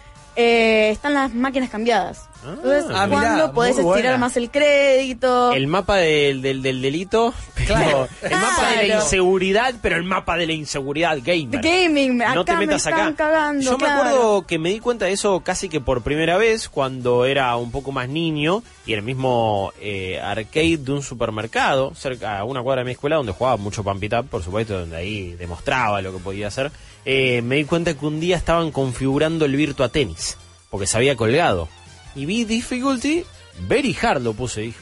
eh, 0.41 0.89
están 0.91 1.13
las 1.13 1.33
máquinas 1.33 1.69
cambiadas. 1.69 2.29
Entonces, 2.47 2.85
Ah, 2.95 3.05
mirá, 3.05 3.19
cuándo 3.21 3.51
podés 3.53 3.71
estirar 3.71 3.93
buena. 3.93 4.17
más 4.17 4.37
el 4.37 4.49
crédito. 4.49 5.51
El 5.51 5.67
mapa 5.67 5.97
del, 5.97 6.41
del, 6.41 6.61
del 6.61 6.81
delito, 6.81 7.33
pero 7.55 7.67
Claro. 7.67 8.07
el 8.21 8.31
mapa 8.31 8.69
de 8.69 8.75
la 8.77 8.83
Claro. 8.85 9.03
inseguridad, 9.03 9.75
pero 9.81 9.95
el 9.97 10.03
mapa 10.05 10.37
de 10.37 10.47
la 10.47 10.53
inseguridad 10.53 11.17
gamer. 11.21 11.61
Gaming, 11.61 12.21
acá 12.21 12.35
no 12.35 12.45
te 12.45 12.53
me 12.53 12.59
metas 12.59 12.85
están 12.87 12.93
acá. 12.93 13.15
cagando, 13.17 13.61
Yo 13.63 13.77
claro. 13.77 13.93
me 14.03 14.09
acuerdo 14.09 14.47
que 14.47 14.57
me 14.57 14.69
di 14.69 14.79
cuenta 14.79 15.05
de 15.05 15.11
eso 15.11 15.41
casi 15.41 15.67
que 15.67 15.81
por 15.81 16.01
primera 16.01 16.37
vez 16.37 16.69
cuando 16.69 17.25
era 17.25 17.53
un 17.57 17.71
poco 17.71 17.91
más 17.91 18.07
niño 18.07 18.63
y 18.85 18.93
en 18.93 18.99
el 18.99 19.05
mismo 19.05 19.73
eh, 19.81 20.21
arcade 20.23 20.77
de 20.77 20.91
un 20.93 21.01
supermercado, 21.03 21.93
cerca 21.93 22.39
a 22.39 22.45
una 22.45 22.63
cuadra 22.63 22.81
de 22.81 22.85
mi 22.85 22.91
escuela, 22.93 23.17
donde 23.17 23.33
jugaba 23.33 23.57
mucho 23.57 23.83
Pampita, 23.83 24.23
por 24.23 24.41
supuesto, 24.43 24.79
donde 24.79 24.95
ahí 24.95 25.33
demostraba 25.33 26.01
lo 26.01 26.13
que 26.13 26.19
podía 26.19 26.47
hacer. 26.47 26.71
Eh, 27.11 27.41
me 27.41 27.55
di 27.55 27.63
cuenta 27.65 27.95
que 27.97 28.05
un 28.05 28.19
día 28.19 28.37
estaban 28.37 28.71
configurando 28.71 29.45
el 29.45 29.55
Virtua 29.55 29.89
Tennis, 29.89 30.37
porque 30.69 30.85
se 30.85 30.95
había 30.97 31.15
colgado. 31.15 31.67
Y 32.15 32.25
vi 32.25 32.43
difficulty, 32.45 33.23
very 33.67 33.95
hard 33.99 34.21
lo 34.21 34.33
puse, 34.33 34.61
dije. 34.61 34.77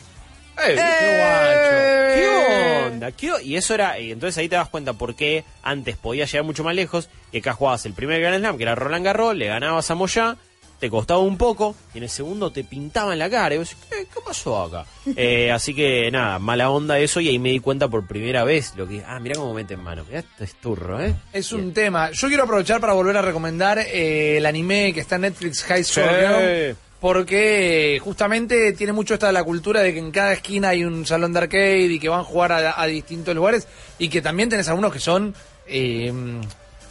Eh, 0.68 0.76
qué 0.76 1.18
guacho. 1.18 2.16
¿Qué 2.16 2.88
onda? 2.88 3.12
¿Qué 3.12 3.32
o- 3.32 3.40
y 3.40 3.56
eso 3.56 3.74
era, 3.76 4.00
y 4.00 4.12
entonces 4.12 4.38
ahí 4.40 4.50
te 4.50 4.56
das 4.56 4.70
cuenta 4.70 4.94
por 4.94 5.16
qué 5.16 5.44
antes 5.62 5.96
podías 5.98 6.32
llegar 6.32 6.46
mucho 6.46 6.64
más 6.64 6.76
lejos 6.76 7.10
y 7.32 7.38
acá 7.40 7.54
jugabas 7.54 7.86
el 7.86 7.94
primer 7.94 8.20
Grand 8.20 8.40
Slam, 8.40 8.58
que 8.58 8.64
era 8.64 8.76
Roland 8.76 9.06
Garros, 9.06 9.36
le 9.36 9.48
ganabas 9.48 9.90
a 9.92 9.96
Moyá, 9.96 10.36
te 10.80 10.90
costaba 10.90 11.20
un 11.20 11.38
poco 11.38 11.76
y 11.94 11.98
en 11.98 12.04
el 12.04 12.10
segundo 12.10 12.52
te 12.52 12.64
pintaba 12.64 13.14
en 13.14 13.20
la 13.20 13.30
cara 13.30 13.56
y 13.56 13.58
vos 13.58 13.70
decís, 13.70 13.84
¿qué, 13.90 14.06
qué 14.14 14.20
pasó 14.24 14.62
acá? 14.64 14.86
Eh, 15.16 15.52
así 15.52 15.74
que 15.74 16.12
nada, 16.12 16.38
mala 16.38 16.70
onda 16.70 17.00
eso 17.00 17.20
y 17.22 17.30
ahí 17.30 17.40
me 17.40 17.50
di 17.50 17.60
cuenta 17.60 17.88
por 17.88 18.06
primera 18.06 18.44
vez 18.44 18.74
lo 18.76 18.88
que, 18.88 19.02
ah, 19.08 19.20
mira 19.20 19.36
cómo 19.36 19.54
mete 19.54 19.74
en 19.76 19.82
mano, 19.82 20.04
mirá 20.06 20.20
este 20.20 20.44
esturro, 20.44 21.02
¿eh? 21.02 21.16
Es 21.34 21.52
un 21.54 21.74
tema. 21.74 22.12
Yo 22.12 22.28
quiero 22.28 22.44
aprovechar 22.44 22.80
para 22.82 22.94
volver 22.94 23.16
a 23.18 23.22
recomendar 23.22 23.80
eh, 23.80 24.38
el 24.38 24.46
anime 24.46 24.92
que 24.94 25.00
está 25.00 25.16
en 25.16 25.22
Netflix, 25.22 25.64
High 25.64 25.84
School 25.84 26.06
Sí. 26.10 26.16
Girl, 26.20 26.76
porque 27.00 27.96
eh, 27.96 28.00
justamente 28.00 28.74
tiene 28.74 28.92
mucho 28.92 29.14
esta 29.14 29.28
de 29.28 29.34
la 29.34 29.44
cultura 29.44 29.82
de 29.82 29.94
que 29.94 30.00
en 30.00 30.12
cada 30.12 30.34
esquina 30.34 30.70
hay 30.70 30.84
un 30.84 31.06
salón 31.06 31.32
de 31.32 31.40
arcade 31.40 31.82
y 31.84 32.00
que 32.00 32.10
van 32.10 32.22
a 32.22 32.24
jugar 32.24 32.52
a, 32.52 32.82
a 32.82 32.86
distintos 32.88 33.34
lugares 33.36 33.68
y 34.00 34.10
que 34.10 34.22
también 34.22 34.50
tenés 34.50 34.68
algunos 34.68 34.92
que 34.92 35.00
son, 35.00 35.34
eh, 35.68 36.12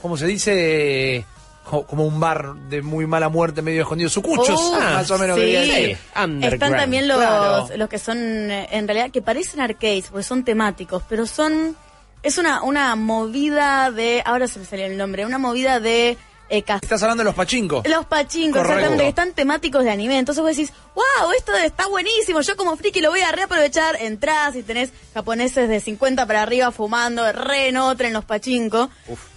¿cómo 0.01 0.17
se 0.17 0.27
dice? 0.27 1.25
Co- 1.69 1.85
Como 1.87 2.07
un 2.07 2.21
bar 2.21 2.55
de 2.69 2.81
muy 2.83 3.07
mala 3.07 3.29
muerte, 3.29 3.61
medio 3.61 3.83
escondido. 3.83 4.09
Sucuchos, 4.09 4.59
Oh, 4.61 4.79
más 4.81 5.11
o 5.11 5.19
menos. 5.19 5.37
sí. 5.39 5.97
Underground. 6.15 6.45
Están 6.45 6.77
también 6.77 7.09
los, 7.09 7.17
Claro. 7.17 7.69
los 7.77 7.89
que 7.89 7.99
son, 7.99 8.19
eh, 8.19 8.69
en 8.71 8.87
realidad, 8.87 9.11
que 9.11 9.21
parecen 9.23 9.61
arcades, 9.61 10.07
porque 10.11 10.23
son 10.23 10.45
temáticos, 10.45 11.03
pero 11.09 11.27
son... 11.27 11.77
Es 12.23 12.39
una, 12.39 12.63
una 12.63 12.95
movida 12.97 13.91
de... 13.91 14.23
Ahora 14.25 14.49
se 14.49 14.59
me 14.59 14.65
salió 14.65 14.87
el 14.87 14.97
nombre. 14.97 15.27
Una 15.27 15.39
movida 15.39 15.81
de... 15.81 16.17
Eh, 16.49 16.63
Estás 16.81 17.03
hablando 17.03 17.23
de 17.23 17.25
los 17.25 17.35
pachincos. 17.35 17.85
los 17.89 18.07
pachincos, 18.07 18.63
exactamente, 18.63 19.03
que 19.03 19.09
están 19.09 19.33
temáticos 19.33 19.83
de 19.83 19.91
anime. 19.91 20.19
Entonces 20.19 20.41
vos 20.43 20.51
decís, 20.57 20.73
wow, 20.95 21.33
esto 21.37 21.53
está 21.57 21.89
buenísimo. 21.89 22.41
Yo 22.43 22.57
como 22.57 22.77
friki 22.77 23.01
lo 23.01 23.11
voy 23.11 23.21
a 23.21 23.33
reaprovechar. 23.33 23.97
Entrás 24.01 24.55
y 24.55 24.63
tenés 24.63 24.91
japoneses 25.15 25.69
de 25.69 25.81
50 25.81 26.25
para 26.27 26.43
arriba 26.43 26.71
fumando, 26.71 27.31
re 27.33 27.69
en 27.69 27.77
otra 27.79 28.07
en 28.07 28.13
los 28.15 28.25
pachincos. 28.25 28.89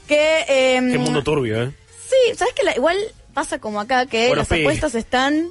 Que, 0.08 0.46
em, 0.48 0.92
Qué 0.92 0.98
mundo 1.00 1.24
turbio, 1.24 1.64
¿eh? 1.64 1.72
Sí, 2.10 2.36
¿sabes 2.38 2.54
que 2.54 2.64
igual 2.76 2.98
pasa 3.34 3.60
como 3.60 3.80
acá 3.80 4.06
que 4.06 4.28
Bueno, 4.28 4.42
las 4.42 4.48
Pi. 4.48 4.62
apuestas 4.62 4.96
están 4.96 5.50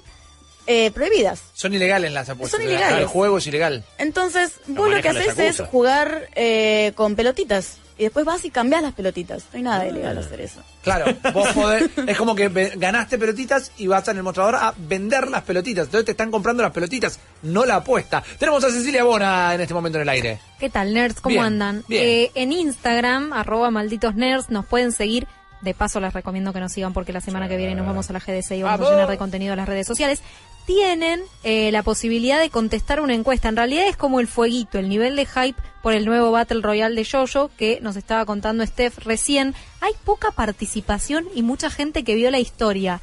eh, 0.66 0.90
prohibidas? 0.90 1.40
Son 1.54 1.72
ilegales 1.72 2.12
las 2.12 2.28
apuestas. 2.28 2.60
Son 2.60 2.68
ilegales. 2.68 2.98
El 3.00 3.06
juego 3.06 3.38
es 3.38 3.46
ilegal. 3.46 3.84
Entonces, 3.98 4.54
Lo 4.66 4.74
vos 4.74 4.90
lo 4.90 5.00
que 5.00 5.08
manejan 5.12 5.30
haces 5.32 5.60
es 5.60 5.66
jugar 5.68 6.28
eh, 6.34 6.92
con 6.96 7.14
pelotitas. 7.16 7.78
Y 7.96 8.04
después 8.04 8.24
vas 8.24 8.44
y 8.44 8.50
cambias 8.50 8.80
las 8.80 8.92
pelotitas. 8.92 9.42
No 9.52 9.56
hay 9.56 9.62
nada 9.62 9.82
de 9.82 9.88
ilegal 9.90 10.16
hacer 10.18 10.40
eso. 10.40 10.62
Claro, 10.84 11.06
vos 11.34 11.48
podés, 11.48 11.90
es 12.06 12.16
como 12.16 12.36
que 12.36 12.46
ve- 12.48 12.72
ganaste 12.76 13.18
pelotitas 13.18 13.72
y 13.76 13.88
vas 13.88 14.06
en 14.06 14.18
el 14.18 14.22
mostrador 14.22 14.54
a 14.54 14.72
vender 14.76 15.26
las 15.28 15.42
pelotitas. 15.42 15.86
Entonces 15.86 16.04
te 16.04 16.12
están 16.12 16.30
comprando 16.30 16.62
las 16.62 16.70
pelotitas, 16.70 17.18
no 17.42 17.66
la 17.66 17.76
apuesta. 17.76 18.22
Tenemos 18.38 18.62
a 18.62 18.70
Cecilia 18.70 19.02
Bona 19.02 19.52
en 19.52 19.62
este 19.62 19.74
momento 19.74 19.98
en 19.98 20.02
el 20.02 20.08
aire. 20.10 20.38
¿Qué 20.60 20.70
tal, 20.70 20.94
nerds? 20.94 21.20
¿Cómo 21.20 21.32
Bien, 21.32 21.44
andan? 21.44 21.84
bien. 21.88 22.04
Eh, 22.04 22.30
en 22.36 22.52
Instagram, 22.52 23.32
arroba 23.32 23.72
malditos 23.72 24.14
nerds, 24.14 24.48
nos 24.50 24.64
pueden 24.66 24.92
seguir. 24.92 25.26
De 25.60 25.74
paso, 25.74 26.00
les 26.00 26.12
recomiendo 26.12 26.52
que 26.52 26.60
nos 26.60 26.72
sigan 26.72 26.92
porque 26.92 27.12
la 27.12 27.20
semana 27.20 27.48
que 27.48 27.56
viene 27.56 27.74
nos 27.74 27.86
vamos 27.86 28.08
a 28.08 28.12
la 28.12 28.20
GDC 28.20 28.52
y 28.52 28.62
vamos 28.62 28.86
a 28.86 28.90
llenar 28.90 29.08
de 29.08 29.18
contenido 29.18 29.56
las 29.56 29.68
redes 29.68 29.86
sociales. 29.86 30.22
Tienen 30.66 31.22
eh, 31.44 31.72
la 31.72 31.82
posibilidad 31.82 32.38
de 32.38 32.50
contestar 32.50 33.00
una 33.00 33.14
encuesta. 33.14 33.48
En 33.48 33.56
realidad 33.56 33.86
es 33.88 33.96
como 33.96 34.20
el 34.20 34.28
fueguito, 34.28 34.78
el 34.78 34.88
nivel 34.88 35.16
de 35.16 35.26
hype 35.26 35.60
por 35.82 35.94
el 35.94 36.04
nuevo 36.04 36.30
Battle 36.30 36.60
Royale 36.60 36.94
de 36.94 37.08
Jojo 37.10 37.50
que 37.56 37.80
nos 37.80 37.96
estaba 37.96 38.24
contando 38.26 38.64
Steph 38.64 38.98
recién. 38.98 39.54
Hay 39.80 39.92
poca 40.04 40.30
participación 40.30 41.26
y 41.34 41.42
mucha 41.42 41.70
gente 41.70 42.04
que 42.04 42.14
vio 42.14 42.30
la 42.30 42.38
historia. 42.38 43.00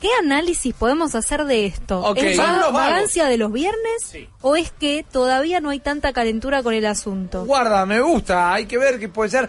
¿Qué 0.00 0.08
análisis 0.20 0.74
podemos 0.74 1.14
hacer 1.16 1.44
de 1.44 1.66
esto? 1.66 2.00
Ok. 2.00 2.18
¿Es 2.18 2.36
vagos. 2.38 2.72
vagancia 2.72 3.26
de 3.26 3.36
los 3.36 3.50
viernes 3.52 4.16
o 4.42 4.54
es 4.54 4.70
que 4.70 5.04
todavía 5.10 5.60
no 5.60 5.70
hay 5.70 5.80
tanta 5.80 6.12
calentura 6.12 6.62
con 6.62 6.72
el 6.72 6.86
asunto? 6.86 7.44
Guarda, 7.44 7.84
me 7.84 8.00
gusta, 8.00 8.52
hay 8.52 8.66
que 8.66 8.78
ver 8.78 9.00
qué 9.00 9.08
puede 9.08 9.30
ser. 9.30 9.48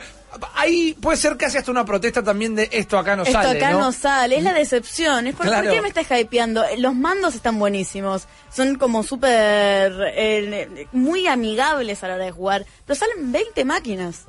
Ahí 0.56 0.94
puede 1.00 1.18
ser 1.18 1.38
casi 1.38 1.58
hasta 1.58 1.70
una 1.72 1.86
protesta 1.86 2.24
también 2.24 2.56
de 2.56 2.68
esto 2.72 2.98
acá 3.00 3.16
no 3.16 3.24
Esto 3.24 3.34
sale. 3.42 3.58
acá 3.60 3.72
¿no? 3.72 3.80
no 3.80 3.92
sale, 3.92 4.38
es 4.38 4.44
la 4.44 4.54
decepción. 4.54 5.28
Es 5.28 5.36
por, 5.36 5.46
Claro. 5.46 5.66
¿por 5.66 5.74
qué 5.74 5.82
me 5.82 5.88
estás 5.88 6.08
hypeando? 6.20 6.64
Los 6.78 6.96
mandos 6.96 7.36
están 7.36 7.58
buenísimos. 7.60 8.28
Son 8.52 8.76
como 8.76 9.04
súper. 9.04 9.92
eh, 10.16 10.88
muy 10.92 11.28
amigables 11.28 12.04
a 12.04 12.08
la 12.08 12.16
hora 12.16 12.26
de 12.26 12.32
jugar. 12.32 12.66
Pero 12.86 13.00
salen 13.00 13.32
20 13.32 13.66
máquinas. 13.66 14.26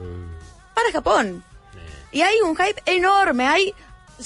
Para 0.75 0.91
Japón. 0.93 1.45
Y 2.13 2.23
hay 2.23 2.41
un 2.41 2.57
hype 2.57 2.83
enorme. 2.87 3.47
Hay. 3.47 3.75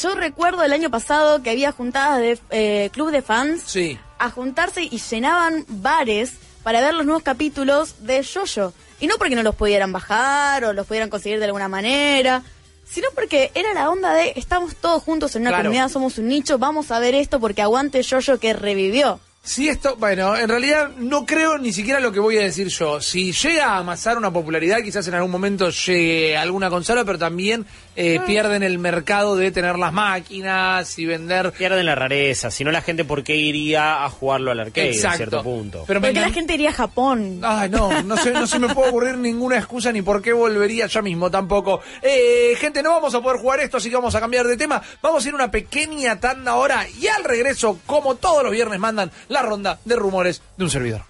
Yo 0.01 0.14
recuerdo 0.14 0.62
el 0.64 0.72
año 0.72 0.90
pasado 0.90 1.42
que 1.42 1.51
había 1.51 1.72
juntadas 1.72 2.18
de 2.20 2.38
eh, 2.51 2.90
club 2.92 3.11
de 3.11 3.22
fans 3.22 3.62
Sí. 3.66 3.99
a 4.18 4.30
juntarse 4.30 4.82
y 4.82 4.99
llenaban 4.99 5.64
bares 5.68 6.32
para 6.62 6.80
ver 6.80 6.95
los 6.95 7.05
nuevos 7.05 7.22
capítulos 7.22 7.97
de 8.07 8.24
Jojo. 8.24 8.72
Y 9.01 9.07
no 9.07 9.16
porque 9.18 9.34
no 9.36 9.42
los 9.42 9.55
pudieran 9.55 9.92
bajar 9.92 10.64
o 10.64 10.72
los 10.72 10.86
pudieran 10.86 11.11
conseguir 11.11 11.38
de 11.38 11.45
alguna 11.47 11.68
manera, 11.68 12.42
sino 12.88 13.09
porque 13.14 13.51
era 13.55 13.72
la 13.74 13.90
onda 13.90 14.14
de 14.14 14.32
estamos 14.36 14.74
todos 14.76 15.03
juntos 15.03 15.34
en 15.36 15.42
una 15.42 15.51
Claro. 15.51 15.64
comunidad, 15.64 15.88
somos 15.90 16.18
un 16.18 16.28
nicho, 16.28 16.59
vamos 16.59 16.90
a 16.90 16.99
ver 16.99 17.14
esto 17.14 17.38
porque 17.40 17.61
aguante 17.62 18.03
Jojo 18.03 18.38
que 18.38 18.53
revivió. 18.55 19.20
Si 19.42 19.68
esto, 19.68 19.97
bueno, 19.97 20.34
en 20.38 20.49
realidad 20.49 20.88
no 20.97 21.26
creo 21.26 21.59
ni 21.59 21.70
siquiera 21.70 22.01
lo 22.01 22.12
que 22.12 22.18
voy 22.20 22.38
a 22.38 22.40
decir 22.40 22.68
yo. 22.68 23.03
Si 23.03 23.30
llega 23.32 23.66
a 23.72 23.78
amasar 23.78 24.16
una 24.16 24.32
popularidad, 24.32 24.78
quizás 24.82 25.07
en 25.07 25.12
algún 25.14 25.30
momento 25.30 25.68
llegue 25.68 26.34
a 26.34 26.40
alguna 26.40 26.70
consola, 26.70 27.05
pero 27.05 27.18
también 27.18 27.66
eh, 27.97 28.18
Ah. 28.20 28.24
pierden 28.26 28.62
el 28.62 28.78
mercado 28.78 29.36
de 29.36 29.51
tener 29.51 29.78
las 29.78 29.92
máquinas 29.92 30.99
y 30.99 31.07
vender. 31.07 31.53
Pierden 31.53 31.86
la 31.86 31.95
rareza, 31.95 32.51
si 32.51 32.64
no 32.64 32.70
la 32.70 32.82
gente 32.82 33.05
por 33.05 33.22
qué 33.22 33.36
iría 33.36 34.05
a 34.05 34.11
jugarlo 34.11 34.51
al 34.51 34.61
arcade 34.61 34.88
Exacto. 34.90 35.14
a 35.14 35.16
cierto 35.16 35.42
punto. 35.42 35.84
Pero 35.86 36.01
me 36.01 36.09
Porque 36.09 36.20
la 36.20 36.30
gente 36.30 36.55
iría 36.55 36.70
a 36.70 36.74
Japón. 36.74 37.40
Ay, 37.42 37.68
no, 37.70 38.03
no 38.03 38.16
se, 38.16 38.32
no 38.32 38.47
se 38.47 38.59
me 38.59 38.68
puede 38.74 38.88
ocurrir 38.88 39.16
ninguna 39.18 39.57
excusa 39.59 39.92
ni 39.92 40.03
por 40.03 40.20
qué 40.22 40.32
volvería 40.32 40.86
ya 40.86 41.03
mismo 41.03 41.30
tampoco. 41.30 41.80
Eh, 42.03 42.55
gente, 42.59 42.82
no 42.82 42.90
vamos 42.90 43.14
a 43.14 43.20
poder 43.20 43.40
jugar 43.40 43.61
esto, 43.61 43.76
así 43.76 43.88
que 43.90 43.97
vamos 43.97 44.14
a 44.14 44.20
cambiar 44.20 44.47
de 44.47 44.57
tema. 44.57 44.82
Vamos 45.03 45.24
a 45.24 45.28
ir 45.28 45.32
a 45.34 45.36
una 45.36 45.51
pequeña 45.51 46.18
tanda 46.20 46.53
ahora 46.53 46.86
y 47.01 47.07
al 47.07 47.24
regreso, 47.24 47.78
como 47.86 48.16
todos 48.16 48.42
los 48.42 48.53
viernes, 48.53 48.78
mandan 48.80 49.11
la 49.28 49.42
ronda 49.42 49.78
de 49.84 49.97
rumores 49.97 50.42
de 50.57 50.64
un 50.64 50.70
servidor. 50.70 51.03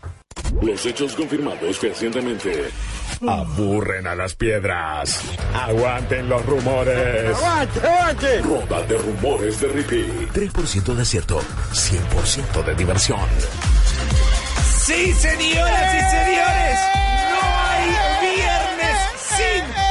Los 0.62 0.84
hechos 0.86 1.14
confirmados 1.14 1.80
recientemente 1.82 2.64
aburren 3.26 4.06
a 4.06 4.14
las 4.14 4.34
piedras. 4.34 5.20
Aguanten 5.54 6.28
los 6.28 6.44
rumores. 6.46 7.36
Ronda 8.42 8.82
de 8.82 8.98
rumores 8.98 9.60
de 9.60 9.68
Rippy. 9.68 10.28
3% 10.32 10.94
de 10.94 11.02
acierto, 11.02 11.40
100% 11.72 12.64
de 12.64 12.74
diversión. 12.74 13.20
Sí, 14.84 15.12
señoras 15.14 15.94
y 15.94 16.00
señores, 16.10 16.78
no 17.30 17.40
hay 17.70 17.88
viernes 18.36 18.98
sin. 19.36 19.83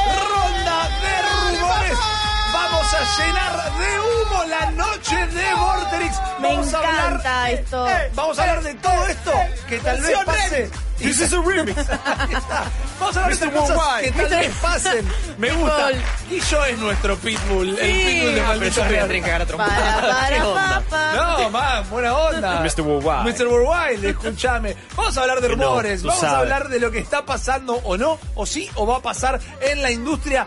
Vamos 2.74 2.94
a 2.94 3.24
llenar 3.24 3.72
de 3.78 4.00
humo 4.00 4.44
la 4.48 4.70
noche 4.72 5.26
de 5.28 5.54
Vorterix. 5.54 6.16
Me 6.40 6.48
Vamos 6.48 6.74
a 6.74 6.78
hablar- 6.78 7.06
encanta 7.06 7.50
esto. 7.50 7.88
Eh, 7.88 8.10
vamos 8.14 8.38
a 8.38 8.42
hablar 8.42 8.62
de 8.64 8.74
todo 8.74 9.06
esto 9.06 9.32
que 9.68 9.78
tal 9.78 10.00
vez 10.00 10.18
pase. 10.24 10.70
This 10.98 11.20
is 11.20 11.32
a 11.32 11.40
remix. 11.40 11.76
Vamos 13.00 13.16
a 13.16 13.24
hablar 13.24 13.36
de 13.38 13.50
cosas 13.50 13.76
Worldwide. 13.76 14.12
que 14.12 14.22
tal 14.22 14.30
vez 14.40 14.54
pasen. 14.62 15.08
Me 15.38 15.50
gusta. 15.50 15.90
Y 16.30 16.40
yo 16.40 16.64
es 16.64 16.78
nuestro 16.78 17.16
pitbull, 17.16 17.68
el 17.70 17.74
pitbull 17.76 18.34
de 18.34 18.40
Ah, 18.40 18.54
pero 18.56 19.58
maldito 19.58 20.54
papá. 20.54 21.12
No, 21.14 21.50
más, 21.50 21.90
buena 21.90 22.14
onda. 22.16 22.60
Mr. 22.60 22.80
Worldwide. 22.82 23.32
Mr. 23.32 23.46
Worldwide, 23.48 24.08
escúchame. 24.10 24.76
Vamos 24.96 25.16
a 25.16 25.20
hablar 25.22 25.40
de 25.40 25.48
rumores, 25.48 26.02
vamos 26.02 26.22
a 26.22 26.38
hablar 26.38 26.68
de 26.68 26.78
lo 26.80 26.90
que 26.92 26.98
está 27.00 27.24
pasando 27.26 27.74
o 27.84 27.96
no, 27.96 28.18
o 28.36 28.46
sí, 28.46 28.70
o 28.76 28.86
va 28.86 28.98
a 28.98 29.02
pasar 29.02 29.40
en 29.60 29.82
la 29.82 29.90
industria 29.90 30.46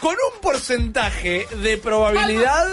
con 0.00 0.12
un 0.12 0.40
porcentaje 0.40 1.46
de 1.62 1.78
probabilidad. 1.78 2.66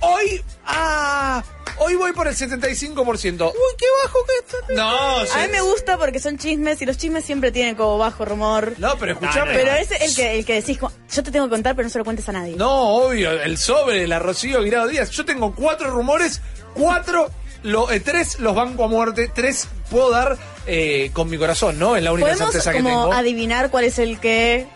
Hoy, 0.00 0.44
ah, 0.66 1.42
hoy 1.78 1.94
voy 1.96 2.12
por 2.12 2.28
el 2.28 2.36
75%. 2.36 3.46
Uy, 3.46 3.52
qué 3.78 3.86
bajo 4.04 4.18
que 4.26 4.32
está. 4.44 4.74
No, 4.74 5.18
A 5.18 5.46
mí 5.46 5.52
me 5.52 5.60
gusta 5.62 5.96
porque 5.96 6.18
son 6.20 6.36
chismes 6.38 6.80
y 6.82 6.86
los 6.86 6.98
chismes 6.98 7.24
siempre 7.24 7.50
tienen 7.50 7.74
como 7.74 7.96
bajo 7.98 8.24
rumor. 8.24 8.74
No, 8.78 8.96
pero 8.98 9.12
escúchame. 9.12 9.54
Pero 9.54 9.72
es 9.72 9.90
el 9.90 10.14
que, 10.14 10.38
el 10.38 10.44
que 10.44 10.54
decís, 10.54 10.78
yo 10.78 11.22
te 11.22 11.30
tengo 11.30 11.46
que 11.46 11.50
contar, 11.50 11.74
pero 11.74 11.86
no 11.86 11.90
se 11.90 11.98
lo 11.98 12.04
cuentes 12.04 12.28
a 12.28 12.32
nadie. 12.32 12.56
No, 12.56 12.88
obvio, 12.96 13.30
el 13.30 13.56
sobre, 13.56 14.06
la 14.06 14.18
Rocío 14.18 14.62
Guirado 14.62 14.88
Díaz. 14.88 15.10
Yo 15.10 15.24
tengo 15.24 15.54
cuatro 15.54 15.90
rumores, 15.90 16.42
cuatro, 16.74 17.30
lo, 17.62 17.90
eh, 17.90 18.00
tres 18.00 18.38
los 18.38 18.54
banco 18.54 18.84
a 18.84 18.88
muerte, 18.88 19.30
tres 19.34 19.66
puedo 19.90 20.10
dar 20.10 20.36
eh, 20.66 21.10
con 21.14 21.30
mi 21.30 21.38
corazón, 21.38 21.78
¿no? 21.78 21.96
Es 21.96 22.02
la 22.02 22.12
única 22.12 22.28
Podemos 22.32 22.52
certeza 22.52 22.72
que 22.72 22.82
tengo. 22.82 23.12
adivinar 23.12 23.70
cuál 23.70 23.84
es 23.84 23.98
el 23.98 24.20
que... 24.20 24.66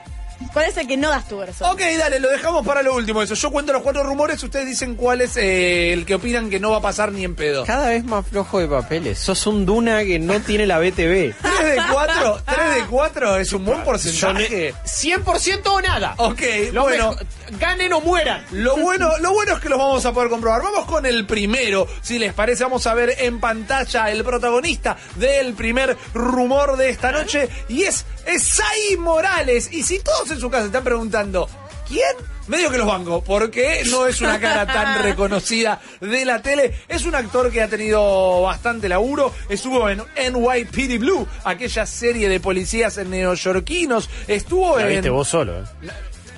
¿Cuál 0.53 0.67
es 0.67 0.77
el 0.79 0.87
que 0.87 0.97
no 0.97 1.11
das 1.11 1.29
tu 1.29 1.39
versión? 1.39 1.71
Ok, 1.71 1.81
dale, 1.99 2.19
lo 2.19 2.29
dejamos 2.29 2.67
para 2.67 2.83
lo 2.83 2.95
último 2.95 3.23
eso. 3.23 3.35
Yo 3.35 3.51
cuento 3.51 3.73
los 3.73 3.83
cuatro 3.83 4.03
rumores, 4.03 4.43
ustedes 4.43 4.67
dicen 4.67 4.95
cuál 4.97 5.21
es 5.21 5.37
eh, 5.37 5.93
el 5.93 6.05
que 6.07 6.15
opinan 6.15 6.51
que 6.51 6.59
no 6.59 6.71
va 6.71 6.79
a 6.79 6.81
pasar 6.81 7.13
ni 7.13 7.25
en 7.25 7.35
pedo. 7.35 7.65
Cada 7.65 7.89
vez 7.89 8.05
más 8.05 8.27
flojo 8.27 8.59
de 8.59 8.67
papeles. 8.67 9.19
Sos 9.19 9.47
un 9.47 9.65
Duna 9.67 10.03
que 10.05 10.19
no 10.19 10.41
tiene 10.41 10.67
la 10.67 10.79
BTV. 10.79 11.35
Tres 11.61 11.77
de 11.77 11.83
cuatro, 11.93 12.41
tres 12.47 12.57
54 12.89 13.37
es 13.37 13.53
un 13.53 13.65
buen 13.65 13.83
porcentaje. 13.85 14.75
100% 14.85 15.61
o 15.67 15.81
nada. 15.81 16.15
Ok, 16.19 16.41
Lo 16.73 16.83
bueno. 16.83 17.15
ganen 17.59 17.93
o 17.93 18.01
mueran. 18.01 18.45
Lo 18.51 18.77
bueno, 18.77 19.19
lo 19.19 19.33
bueno 19.33 19.55
es 19.55 19.61
que 19.61 19.69
los 19.69 19.79
vamos 19.79 20.05
a 20.07 20.13
poder 20.13 20.31
comprobar. 20.31 20.63
Vamos 20.63 20.87
con 20.87 21.07
el 21.07 21.27
primero. 21.27 21.87
Si 22.01 22.19
les 22.19 22.33
parece, 22.33 22.65
vamos 22.65 22.87
a 22.87 22.95
ver 22.95 23.15
en 23.19 23.41
pantalla 23.41 24.11
el 24.11 24.25
protagonista 24.25 24.97
del 25.17 25.53
primer 25.55 25.97
rumor 26.15 26.77
de 26.77 26.91
esta 26.91 27.13
noche. 27.13 27.49
Y 27.69 27.83
es 27.85 28.05
Esai 28.35 28.97
Morales. 28.99 29.73
Y 29.73 29.83
si 29.83 29.99
todos 30.01 30.31
en 30.31 30.41
su 30.41 30.51
casa 30.51 30.67
están 30.67 30.85
preguntando, 30.85 31.49
¿quién? 31.89 32.17
Medio 32.49 32.71
que 32.71 32.79
los 32.79 32.87
banco, 32.89 33.23
porque 33.23 33.83
no 33.91 34.07
es 34.09 34.21
una 34.21 34.41
cara 34.41 34.67
tan 34.67 35.03
reconocida 35.03 35.81
de 36.01 36.25
la 36.25 36.43
tele. 36.43 36.75
Es 36.89 37.05
un 37.05 37.15
actor 37.15 37.51
que 37.53 37.63
ha 37.63 37.69
tenido 37.69 38.43
bastante 38.43 38.89
laburo. 38.89 39.33
Estuvo 39.49 39.89
en 39.89 39.99
NYPD 40.17 40.99
Blue, 40.99 41.27
aquella 41.45 41.87
serie 41.87 42.29
de 42.29 42.41
policías 42.41 42.97
neoyorquinos. 42.97 44.09
Estuvo 44.27 44.77
La 44.79 44.83
en. 44.85 44.89
viste 44.91 45.11
vos 45.11 45.29
solo, 45.29 45.61
¿eh? 45.61 45.65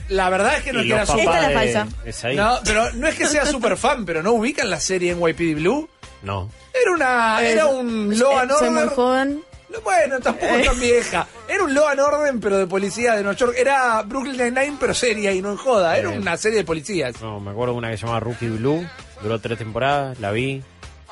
La 0.08 0.28
verdad 0.28 0.58
es 0.58 0.64
que 0.64 0.72
no 0.74 0.80
es 0.80 0.86
que 0.86 0.92
era 0.92 1.02
Esta 1.04 1.16
es 1.18 1.24
la 1.24 1.48
de- 1.48 1.54
falsa. 1.54 1.86
Es 2.04 2.24
ahí. 2.24 2.36
no, 2.36 2.58
pero 2.64 2.92
no 2.92 3.06
es 3.08 3.14
que 3.14 3.26
sea 3.26 3.46
super 3.46 3.78
fan, 3.78 4.04
pero 4.04 4.22
no 4.22 4.32
ubican 4.32 4.68
la 4.68 4.80
serie 4.80 5.12
en 5.12 5.18
YPD 5.20 5.54
Blue. 5.54 5.88
No. 6.22 6.50
Era 6.74 6.90
una, 6.92 7.42
era 7.42 7.66
un 7.66 8.18
Law 8.18 8.38
and 8.38 8.50
Eh, 8.50 8.54
Soy 8.58 8.70
muy 8.70 8.88
joven. 8.88 9.42
Bueno, 9.84 10.20
tampoco 10.20 10.54
tan 10.64 10.78
vieja. 10.80 11.26
Era 11.48 11.64
un 11.64 11.74
Law 11.74 11.88
and 11.88 12.00
Order, 12.00 12.34
pero 12.40 12.58
de 12.58 12.66
policía 12.66 13.14
de 13.14 13.22
Nueva 13.22 13.36
York. 13.36 13.54
Era 13.56 14.02
Brooklyn 14.02 14.36
Nine-Nine, 14.36 14.76
pero 14.78 14.94
seria 14.94 15.32
y 15.32 15.40
no 15.42 15.50
en 15.52 15.56
joda. 15.56 15.96
Era 15.98 16.12
Eh. 16.12 16.18
una 16.18 16.36
serie 16.36 16.58
de 16.58 16.64
policías. 16.64 17.20
No, 17.20 17.40
me 17.40 17.50
acuerdo 17.50 17.74
de 17.74 17.78
una 17.78 17.90
que 17.90 17.96
se 17.96 18.02
llamaba 18.02 18.20
Rookie 18.20 18.48
Blue. 18.48 18.86
Duró 19.22 19.40
tres 19.40 19.58
temporadas, 19.58 20.18
la 20.20 20.30
vi. 20.32 20.62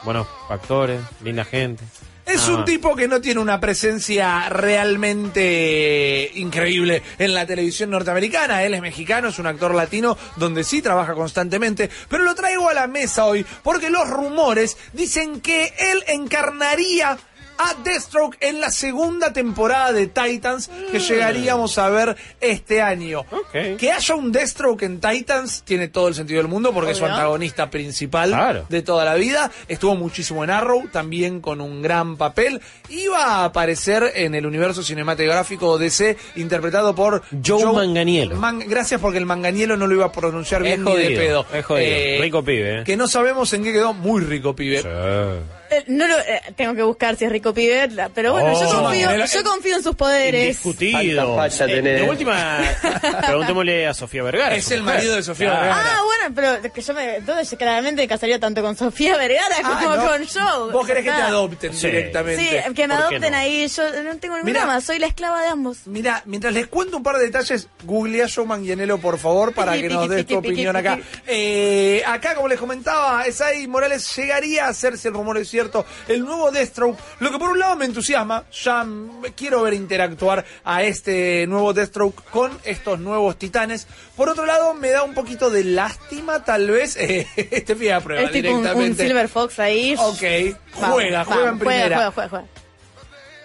Buenos 0.03 0.27
actores, 0.49 1.01
linda 1.23 1.45
gente. 1.45 1.85
Es 2.27 2.49
Ah. 2.49 2.53
un 2.55 2.65
tipo 2.65 2.95
que 2.95 3.09
no 3.09 3.21
tiene 3.21 3.41
una 3.41 3.59
presencia 3.59 4.49
realmente 4.49 6.31
increíble 6.35 7.03
en 7.19 7.35
la 7.35 7.45
televisión 7.47 7.91
norteamericana. 7.91 8.63
Él 8.63 8.75
es 8.75 8.81
mexicano, 8.81 9.29
es 9.29 9.39
un 9.39 9.47
actor 9.47 9.75
latino 9.75 10.17
donde 10.37 10.63
sí 10.65 10.81
trabaja 10.81 11.15
constantemente. 11.15 11.91
Pero 12.09 12.23
lo 12.25 12.35
traigo 12.35 12.69
a 12.69 12.75
la 12.75 12.87
mesa 12.87 13.25
hoy 13.27 13.45
porque 13.63 13.91
los 13.91 14.09
rumores 14.09 14.77
dicen 14.93 15.41
que 15.41 15.73
él 15.79 16.05
encarnaría 16.07 17.19
a 17.63 17.75
Deathstroke 17.85 18.37
en 18.41 18.61
la 18.61 18.71
segunda 18.71 19.33
temporada 19.33 19.93
de 19.93 20.07
Titans 20.07 20.71
que 20.91 20.99
llegaríamos 20.99 21.77
a 21.79 21.89
ver 21.91 22.17
este 22.41 22.81
año. 22.83 23.25
Que 23.53 23.93
haya 23.93 24.15
un 24.15 24.33
Deathstroke 24.33 24.83
en 24.85 25.01
Titans 25.01 25.63
tiene 25.65 25.89
todo 25.89 26.09
el 26.09 26.15
sentido 26.15 26.39
del 26.39 26.49
mundo 26.49 26.73
porque 26.73 26.93
es 26.93 26.99
su 26.99 27.05
antagonista 27.05 27.71
principal 27.71 28.31
Claro. 28.31 28.67
de 28.69 28.83
toda 28.83 29.05
la 29.05 29.15
vida. 29.15 29.51
Estuvo 29.69 29.95
muchísimo 29.97 30.43
en 30.45 30.51
Arrow, 30.51 30.89
también 30.91 31.41
con 31.41 31.61
un 31.61 31.83
gran 31.83 32.17
papel. 32.17 32.61
Iba 32.89 33.25
a 33.25 33.45
aparecer 33.45 34.13
en 34.15 34.35
el 34.35 34.47
universo 34.47 34.83
cinematográfico 34.83 35.77
DC, 35.79 36.17
interpretado 36.37 36.95
por 36.95 37.23
Joe 37.45 37.73
Manganiello. 37.73 38.37
Man- 38.37 38.61
gracias 38.67 39.01
porque 39.01 39.19
el 39.19 39.27
Manganiello 39.27 39.77
no 39.77 39.87
lo 39.87 39.95
iba 39.95 40.07
a 40.07 40.13
pronunciar 40.13 40.63
bien 40.63 40.81
Es 40.87 40.95
ni 40.95 40.97
de 41.03 41.17
pedo. 41.17 41.47
es 41.53 41.65
jodido. 41.65 42.23
Rico 42.23 42.45
pibe, 42.45 42.81
¿eh? 42.81 42.85
Que 42.85 42.97
no 42.97 43.07
sabemos 43.09 43.53
en 43.53 43.65
qué 43.65 43.73
quedó. 43.73 43.93
Muy 43.93 44.23
rico 44.23 44.55
pibe. 44.55 44.83
Eh, 44.85 45.41
no 45.89 46.07
lo, 46.07 46.19
eh, 46.19 46.41
tengo 46.57 46.75
que 46.75 46.83
buscar 46.83 47.17
si 47.17 47.25
es 47.25 47.33
rico 47.33 47.53
pibe, 47.55 47.89
pero 48.15 48.33
bueno, 48.33 48.53
Oh. 48.53 48.61
yo, 48.61 48.67
confío, 48.83 49.09
Manganiello- 49.09 49.33
yo 49.33 49.45
confío 49.45 49.77
en 49.77 49.83
sus 49.83 49.95
poderes. 49.97 50.43
Indiscutido. 50.45 51.27
Tanta 51.27 51.37
facha 51.43 51.65
Eh, 51.67 51.75
tenés. 51.75 52.01
de 52.03 52.09
última, 52.11 52.59
preguntémosle 53.27 53.87
a 53.87 53.95
Sofía 53.95 54.23
Vergara. 54.23 54.55
Es 54.57 54.65
su 54.65 54.75
el 54.75 54.83
mujer. 54.83 54.97
marido 54.97 55.17
de 55.17 55.23
Sofía 55.23 55.49
Claro. 55.51 55.63
Vergara. 55.67 55.91
Ah, 55.97 56.01
bueno, 56.05 56.35
pero 56.63 56.73
que 56.73 56.81
yo 56.83 56.95
me, 56.95 57.17
entonces 57.17 57.59
claramente 57.59 58.03
me 58.03 58.09
casaría 58.09 58.39
tanto 58.39 58.63
con 58.63 58.77
Sofía 58.77 59.17
Vergara 59.17 59.57
Ah, 59.65 59.81
como 59.83 59.97
no. 59.97 60.09
con 60.09 60.27
Joe. 60.27 60.73
Vos 60.73 60.87
querés 60.87 61.05
que 61.05 61.11
te 61.11 61.17
Ah. 61.23 61.27
adopten 61.27 61.75
Sí. 61.75 61.87
directamente. 61.87 62.43
Sí, 62.67 62.75
que 62.75 62.87
me 62.89 62.95
¿Por 62.95 63.09
qué 63.09 63.15
adopten 63.17 63.33
no? 63.33 63.39
ahí, 63.39 63.69
yo 63.69 63.83
no 64.03 64.17
tengo 64.19 64.35
ningún 64.37 64.45
Mirá. 64.53 64.61
drama, 64.65 64.81
soy 64.81 64.99
la 64.99 65.07
esclava 65.07 65.43
de 65.43 65.49
ambos. 65.49 65.79
Mira, 65.87 66.23
mientras 66.27 66.53
les 66.53 66.67
cuento 66.67 66.97
un 66.97 67.03
par 67.03 67.17
de 67.17 67.25
detalles, 67.25 67.69
googlea 67.85 68.27
Joe 68.33 68.45
Manganiello, 68.47 68.99
por 68.99 69.19
favor, 69.19 69.53
para 69.53 69.73
Piqui, 69.73 69.89
que 69.89 69.95
nos 69.95 70.03
piqui, 70.05 70.15
des 70.17 70.27
tu 70.27 70.41
piqui, 70.43 70.49
opinión 70.53 70.77
piqui, 70.77 70.89
acá. 70.89 70.97
piqui. 70.97 71.21
Eh, 71.29 72.03
acá, 72.07 72.35
como 72.35 72.49
les 72.49 72.59
comentaba, 72.59 73.25
Esai 73.27 73.67
Morales 73.67 74.15
llegaría 74.17 74.67
a 74.69 74.75
si 74.75 74.87
el 75.09 75.15
rumor 75.15 75.39
es 75.39 75.51
cierto, 75.61 75.85
el 76.09 76.25
nuevo 76.25 76.51
Deathstroke. 76.51 76.99
Lo 77.21 77.31
que 77.31 77.39
por 77.39 77.51
un 77.51 77.59
lado 77.59 77.77
me 77.77 77.85
entusiasma, 77.85 78.45
ya 78.51 78.85
mm, 78.85 79.25
quiero 79.37 79.63
ver 79.63 79.75
interactuar 79.75 80.45
a 80.65 80.83
este 80.83 81.47
nuevo 81.47 81.73
Deathstroke 81.73 82.23
con 82.31 82.51
estos 82.65 82.99
nuevos 82.99 83.37
titanes. 83.37 83.87
Por 84.17 84.29
otro 84.29 84.47
lado, 84.47 84.75
me 84.75 84.91
da 84.91 85.03
un 85.03 85.15
poquito 85.15 85.51
de 85.51 85.65
lástima, 85.65 86.45
tal 86.45 86.71
vez. 86.71 86.97
Eh, 86.97 87.27
este 87.37 87.77
fui 87.77 87.89
a 87.91 88.01
prueba 88.01 88.23
Es 88.23 88.33
tipo 88.33 88.49
un, 88.49 88.57
un 88.57 88.63
directamente. 88.63 89.07
Silver 89.07 89.29
Fox 89.29 89.59
ahí. 89.59 89.95
Ok, 89.99 90.57
juega, 90.73 91.25
juega 91.25 91.49
en 91.49 91.59
primera. 91.59 91.97
Juega, 91.97 92.13
juega, 92.13 92.29
juega. 92.29 92.47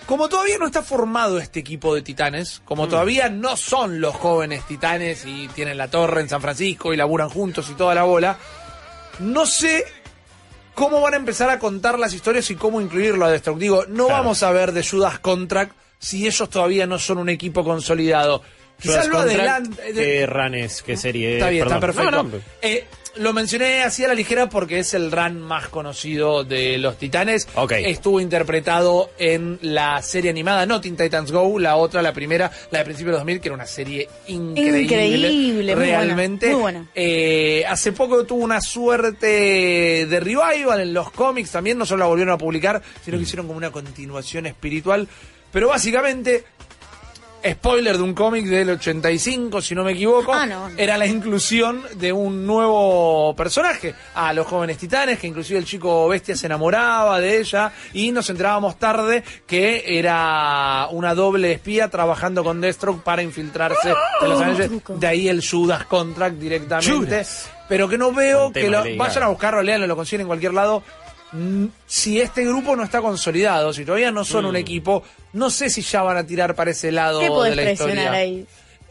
Como 0.06 0.30
todavía 0.30 0.60
no 0.60 0.68
está 0.68 0.84
formado 0.84 1.40
este 1.40 1.60
equipo 1.60 1.96
de 1.96 2.04
titanes, 2.04 2.62
como 2.64 2.88
todavía 2.88 3.28
no 3.28 3.58
son 3.58 4.00
los 4.00 4.16
jóvenes 4.16 4.64
titanes 4.68 5.26
y 5.26 5.48
tienen 5.48 5.80
la 5.80 5.88
torre 5.88 6.22
en 6.22 6.30
San 6.30 6.42
Francisco 6.42 6.94
y 6.94 6.98
laburan 6.98 7.30
juntos 7.30 7.68
y 7.72 7.74
toda 7.74 7.96
la 7.96 8.04
bola, 8.04 8.38
no 9.18 9.48
sé 9.48 9.84
cómo 10.76 11.02
van 11.02 11.14
a 11.14 11.18
empezar 11.18 11.50
a 11.50 11.58
contar 11.58 11.98
las 11.98 12.14
historias 12.14 12.50
y 12.52 12.56
cómo 12.56 12.80
incluirlo 12.82 13.26
a 13.26 13.32
Deathstroke. 13.32 13.60
Digo, 13.60 13.86
no 13.88 14.06
Claro. 14.06 14.22
vamos 14.24 14.44
a 14.44 14.52
ver 14.52 14.72
de 14.72 14.84
Judas 14.86 15.18
Contract 15.20 15.74
si 15.98 16.28
ellos 16.28 16.50
todavía 16.50 16.86
no 16.86 17.00
son 17.00 17.18
un 17.18 17.30
equipo 17.30 17.64
consolidado. 17.64 18.44
Quizás 18.80 19.08
lo. 19.08 19.24
¿Qué 19.26 20.26
run 20.28 20.54
es? 20.56 20.82
¿Qué 20.84 20.98
serie? 20.98 21.36
Está 21.36 21.50
bien, 21.50 21.64
Perdón. 21.64 21.78
está 21.78 21.88
perfecto. 21.88 22.12
No, 22.12 22.24
no, 22.24 22.40
Eh, 22.62 22.86
lo 23.18 23.34
mencioné 23.34 23.84
así 23.84 24.04
a 24.04 24.08
la 24.08 24.14
ligera 24.14 24.50
porque 24.50 24.80
es 24.80 24.94
el 24.94 25.12
run 25.12 25.42
más 25.42 25.70
conocido 25.70 26.44
de 26.44 26.78
los 26.78 26.98
Titanes. 26.98 27.48
Ok. 27.56 27.74
Estuvo 27.74 28.20
interpretado 28.20 29.12
en 29.18 29.60
la 29.62 30.02
serie 30.02 30.30
animada 30.30 30.66
No 30.66 30.82
Teen 30.82 30.98
Titans 30.98 31.32
Go, 31.32 31.60
la 31.60 31.76
otra, 31.76 32.02
la 32.02 32.14
primera, 32.14 32.52
la 32.72 32.80
de 32.80 32.86
principios 32.86 33.14
de 33.14 33.18
2000, 33.20 33.42
que 33.42 33.48
era 33.48 33.56
una 33.56 33.66
serie 33.66 34.10
increíble. 34.28 34.82
Increíble, 34.82 35.76
muy 35.76 35.84
buena, 35.86 36.04
realmente. 36.04 36.48
muy 36.52 36.62
buena. 36.62 36.90
Eh, 36.94 37.64
hace 37.68 37.92
poco 37.92 38.26
tuvo 38.26 38.44
una 38.44 38.62
suerte 38.62 40.06
de 40.06 40.20
revival 40.20 40.82
en 40.82 40.94
los 40.94 41.12
cómics 41.12 41.52
también, 41.52 41.78
no 41.78 41.86
solo 41.86 42.00
la 42.00 42.08
volvieron 42.08 42.34
a 42.34 42.38
publicar, 42.38 42.82
sino 43.04 43.18
que 43.18 43.24
hicieron 43.24 43.48
como 43.48 43.58
una 43.58 43.72
continuación 43.72 44.46
espiritual. 44.46 45.08
Pero 45.52 45.70
básicamente 45.70 46.44
spoiler 47.52 47.98
de 47.98 48.04
un 48.04 48.14
cómic 48.14 48.46
del 48.46 48.70
85, 48.72 49.62
si 49.62 49.76
no 49.76 49.84
me 49.84 49.92
equivoco, 49.92 50.34
Ah, 50.34 50.46
no. 50.46 50.70
era 50.78 50.98
la 50.98 51.06
inclusión 51.06 51.82
de 51.96 52.12
un 52.12 52.46
nuevo 52.46 53.36
personaje 53.36 53.94
a 54.16 54.34
los 54.34 54.48
jóvenes 54.48 54.78
titanes, 54.78 55.20
que 55.20 55.28
inclusive 55.28 55.60
el 55.60 55.66
chico 55.66 56.08
bestia 56.08 56.36
se 56.36 56.46
enamoraba 56.48 57.20
de 57.20 57.40
ella 57.40 57.72
y 57.94 58.12
nos 58.12 58.30
enterábamos 58.30 58.78
tarde 58.78 59.24
que 59.46 59.98
era 60.00 60.88
una 60.92 61.14
doble 61.14 61.52
espía 61.54 61.88
trabajando 61.90 62.44
con 62.44 62.62
Deathstroke 62.62 63.04
para 63.04 63.22
infiltrarse 63.22 63.94
en 64.22 64.30
los 64.30 64.42
Avengers. 64.42 64.70
truco. 64.70 64.96
De 64.98 65.08
ahí 65.08 65.28
el 65.30 65.44
Judas 65.48 65.86
Contract 65.86 66.36
directamente. 66.38 66.92
Judas. 66.92 67.50
Pero 67.68 67.90
que 67.90 67.98
no 67.98 68.12
veo 68.12 68.52
que 68.52 68.70
lo, 68.70 68.84
vayan 68.96 69.24
a 69.24 69.28
buscarlo, 69.28 69.64
leanlo, 69.64 69.88
lo 69.88 69.96
consiguen 69.96 70.22
en 70.22 70.28
cualquier 70.28 70.54
lado. 70.54 70.84
Mm, 71.36 71.68
Si 71.86 72.20
este 72.22 72.46
grupo 72.46 72.76
no 72.76 72.84
está 72.84 73.02
consolidado, 73.02 73.74
si 73.74 73.84
todavía 73.86 74.12
no 74.12 74.24
son 74.24 74.46
Mm. 74.46 74.50
un 74.50 74.56
equipo, 74.56 75.04
no 75.34 75.50
sé 75.50 75.70
si 75.70 75.82
ya 75.82 76.02
van 76.02 76.18
a 76.18 76.26
tirar 76.26 76.56
para 76.56 76.72
ese 76.72 76.92
lado 76.92 77.20
¿Qué 77.20 77.26
de 77.26 77.32
podés 77.32 77.56
la 77.56 77.62
traicionar 77.64 77.96
historia. 77.98 78.12
ahí? 78.14 78.46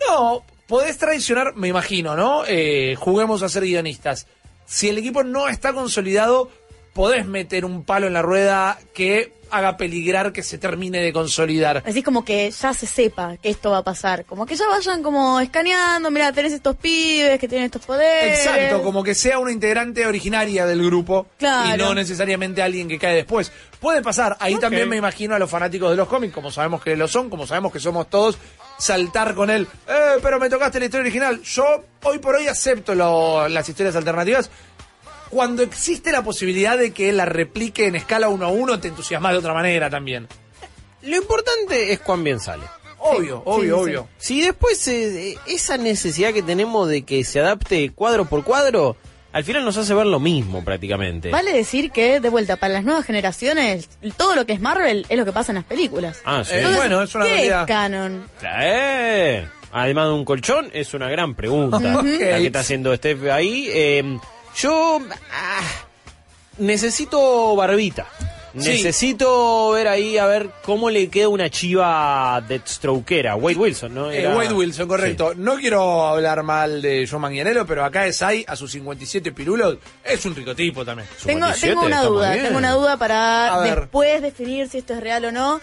No, 0.08 0.42
podés 0.66 0.98
traicionar, 0.98 1.54
me 1.56 1.68
imagino, 1.68 2.16
¿no? 2.16 2.44
Eh, 2.46 2.96
juguemos 2.98 3.42
a 3.42 3.48
ser 3.48 3.64
guionistas. 3.64 4.26
Si 4.66 4.88
el 4.88 4.98
equipo 4.98 5.22
no 5.24 5.48
está 5.48 5.72
consolidado, 5.72 6.50
podés 6.94 7.26
meter 7.26 7.64
un 7.66 7.84
palo 7.84 8.06
en 8.06 8.14
la 8.14 8.22
rueda 8.22 8.78
que 8.94 9.34
haga 9.50 9.76
peligrar 9.76 10.32
que 10.32 10.42
se 10.42 10.58
termine 10.58 10.98
de 11.00 11.12
consolidar. 11.12 11.82
Así 11.86 12.02
como 12.02 12.24
que 12.24 12.50
ya 12.50 12.74
se 12.74 12.86
sepa 12.86 13.36
que 13.36 13.50
esto 13.50 13.70
va 13.70 13.78
a 13.78 13.84
pasar. 13.84 14.24
Como 14.24 14.46
que 14.46 14.56
ya 14.56 14.66
vayan 14.66 15.00
como 15.02 15.38
escaneando, 15.38 16.10
mira, 16.10 16.32
tenés 16.32 16.54
estos 16.54 16.74
pibes 16.74 17.38
que 17.38 17.46
tienen 17.46 17.66
estos 17.66 17.84
poderes. 17.84 18.40
Exacto, 18.40 18.82
como 18.82 19.04
que 19.04 19.14
sea 19.14 19.38
una 19.38 19.52
integrante 19.52 20.06
originaria 20.06 20.66
del 20.66 20.84
grupo 20.84 21.28
Claro. 21.38 21.72
y 21.74 21.78
no 21.78 21.94
necesariamente 21.94 22.62
alguien 22.62 22.88
que 22.88 22.98
cae 22.98 23.14
después. 23.14 23.52
Puede 23.78 24.02
pasar, 24.02 24.36
ahí 24.40 24.56
también 24.56 24.88
me 24.88 24.96
imagino 24.96 25.36
a 25.36 25.38
los 25.38 25.50
fanáticos 25.50 25.90
de 25.90 25.96
los 25.96 26.08
cómics, 26.08 26.34
como 26.34 26.50
sabemos 26.50 26.82
que 26.82 26.96
lo 26.96 27.06
son, 27.06 27.30
como 27.30 27.46
sabemos 27.46 27.72
que 27.72 27.78
somos 27.78 28.08
todos, 28.10 28.38
saltar 28.78 29.34
con 29.36 29.50
él, 29.50 29.68
eh, 29.86 30.16
pero 30.22 30.40
me 30.40 30.48
tocaste 30.50 30.80
la 30.80 30.86
historia 30.86 31.02
original. 31.04 31.40
Yo 31.42 31.84
hoy 32.02 32.18
por 32.18 32.34
hoy 32.34 32.48
acepto 32.48 32.94
lo- 32.94 33.48
las 33.48 33.68
historias 33.68 33.94
alternativas. 33.94 34.50
Cuando 35.34 35.64
existe 35.64 36.12
la 36.12 36.22
posibilidad 36.22 36.78
de 36.78 36.92
que 36.92 37.12
la 37.12 37.24
replique 37.24 37.88
en 37.88 37.96
escala 37.96 38.28
uno 38.28 38.46
a 38.46 38.50
uno, 38.50 38.78
te 38.78 38.86
entusiasmas 38.86 39.32
de 39.32 39.38
otra 39.38 39.52
manera 39.52 39.90
también. 39.90 40.28
Lo 41.02 41.16
importante 41.16 41.92
es 41.92 41.98
cuán 41.98 42.22
bien 42.22 42.38
sale. 42.38 42.62
Obvio, 43.00 43.42
obvio, 43.44 43.58
sí, 43.58 43.66
sí. 43.66 43.70
obvio. 43.72 44.08
Si 44.16 44.40
después 44.42 44.86
eh, 44.86 45.36
esa 45.48 45.76
necesidad 45.76 46.32
que 46.32 46.44
tenemos 46.44 46.88
de 46.88 47.02
que 47.02 47.24
se 47.24 47.40
adapte 47.40 47.90
cuadro 47.90 48.26
por 48.26 48.44
cuadro, 48.44 48.96
al 49.32 49.42
final 49.42 49.64
nos 49.64 49.76
hace 49.76 49.92
ver 49.92 50.06
lo 50.06 50.20
mismo 50.20 50.64
prácticamente. 50.64 51.30
Vale 51.30 51.52
decir 51.52 51.90
que, 51.90 52.20
de 52.20 52.28
vuelta, 52.28 52.54
para 52.54 52.74
las 52.74 52.84
nuevas 52.84 53.04
generaciones, 53.04 53.88
todo 54.16 54.36
lo 54.36 54.46
que 54.46 54.52
es 54.52 54.60
Marvel 54.60 55.04
es 55.08 55.18
lo 55.18 55.24
que 55.24 55.32
pasa 55.32 55.50
en 55.50 55.56
las 55.56 55.64
películas. 55.64 56.20
Ah, 56.24 56.44
sí. 56.44 56.54
Eh, 56.54 56.64
bueno, 56.76 57.02
es 57.02 57.12
una 57.12 57.24
¿Qué 57.24 57.30
realidad. 57.32 57.60
es 57.62 57.66
canon? 57.66 58.24
Eh, 58.40 59.48
Además 59.76 60.06
de 60.06 60.12
un 60.12 60.24
colchón, 60.24 60.70
es 60.72 60.94
una 60.94 61.08
gran 61.10 61.34
pregunta. 61.34 61.80
La 61.80 62.02
que 62.38 62.46
está 62.46 62.60
haciendo 62.60 62.94
Steph 62.94 63.24
ahí. 63.32 63.66
Eh, 63.72 64.18
yo 64.56 65.00
ah, 65.32 65.60
necesito 66.58 67.54
barbita. 67.56 68.06
Necesito 68.54 69.70
ver 69.72 69.88
ahí 69.88 70.16
a 70.16 70.26
ver 70.26 70.48
cómo 70.62 70.88
le 70.88 71.08
queda 71.08 71.28
una 71.28 71.50
chiva 71.50 72.40
Deathstrokera. 72.46 73.34
Wade 73.34 73.56
Wilson, 73.56 73.92
¿no? 73.92 74.12
Eh, 74.12 74.28
Wade 74.28 74.52
Wilson, 74.54 74.86
correcto. 74.86 75.32
No 75.34 75.56
quiero 75.56 76.06
hablar 76.06 76.44
mal 76.44 76.80
de 76.80 77.04
Joe 77.10 77.18
Manganiello, 77.18 77.66
pero 77.66 77.84
acá 77.84 78.06
es 78.06 78.22
ahí, 78.22 78.44
a 78.46 78.54
sus 78.54 78.70
57 78.70 79.32
pirulos, 79.32 79.78
es 80.04 80.24
un 80.24 80.36
rico 80.36 80.54
tipo 80.54 80.84
también. 80.84 81.08
Tengo, 81.24 81.46
57, 81.46 81.68
tengo 81.68 81.86
una 81.86 82.02
duda, 82.04 82.32
bien. 82.32 82.44
tengo 82.44 82.58
una 82.58 82.70
duda 82.72 82.96
para 82.96 83.60
después 83.62 84.22
definir 84.22 84.68
si 84.68 84.78
esto 84.78 84.94
es 84.94 85.00
real 85.00 85.24
o 85.24 85.32
no. 85.32 85.60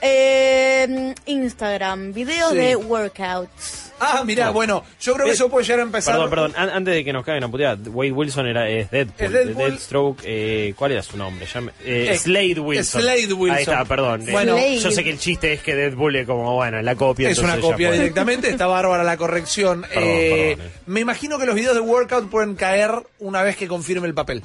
Eh, 0.00 1.14
Instagram, 1.26 2.12
videos 2.12 2.52
Sí. 2.52 2.56
de 2.58 2.76
workouts. 2.76 3.89
Ah, 4.00 4.22
mirá, 4.24 4.50
bueno, 4.50 4.82
yo 5.00 5.12
creo 5.14 5.26
que 5.26 5.30
Eh, 5.32 5.34
eso 5.34 5.48
puede 5.50 5.64
llegar 5.66 5.80
a 5.80 5.82
empezar. 5.84 6.14
Perdón, 6.14 6.30
perdón, 6.30 6.52
an- 6.56 6.70
antes 6.70 6.94
de 6.94 7.04
que 7.04 7.12
nos 7.12 7.24
caigan 7.24 7.44
a 7.44 7.48
putear, 7.50 7.78
Wade 7.86 8.12
Wilson 8.12 8.46
era, 8.46 8.68
es 8.68 8.90
Deadpool. 8.90 9.24
Es 9.26 9.32
Deadpool. 9.32 9.70
Deathstroke, 9.70 10.22
eh, 10.24 10.74
¿cuál 10.76 10.92
era 10.92 11.02
su 11.02 11.16
nombre? 11.16 11.46
Ya 11.52 11.60
me- 11.60 11.72
eh, 11.84 12.16
Slade 12.18 12.60
Wilson. 12.60 13.02
Slade 13.02 13.32
Wilson. 13.32 13.56
Ahí 13.56 13.62
está, 13.62 13.84
perdón. 13.84 14.24
Bueno, 14.30 14.54
Slade. 14.56 14.78
yo 14.78 14.90
sé 14.90 15.04
que 15.04 15.10
el 15.10 15.18
chiste 15.18 15.52
es 15.52 15.62
que 15.62 15.74
Deadpool 15.76 16.16
es 16.16 16.26
como, 16.26 16.54
bueno, 16.54 16.80
la 16.82 16.94
copia. 16.96 17.28
Es 17.30 17.38
una 17.38 17.58
copia 17.60 17.92
directamente, 17.92 18.48
está 18.48 18.66
bárbara 18.66 19.04
la 19.04 19.16
corrección. 19.16 19.84
Eh, 19.92 20.54
perdón, 20.56 20.66
eh. 20.66 20.80
Me 20.86 21.00
imagino 21.00 21.38
que 21.38 21.46
los 21.46 21.54
videos 21.54 21.74
de 21.74 21.80
workout 21.80 22.30
pueden 22.30 22.54
caer 22.54 22.90
una 23.18 23.42
vez 23.42 23.56
que 23.56 23.68
confirme 23.68 24.06
el 24.08 24.14
papel. 24.14 24.42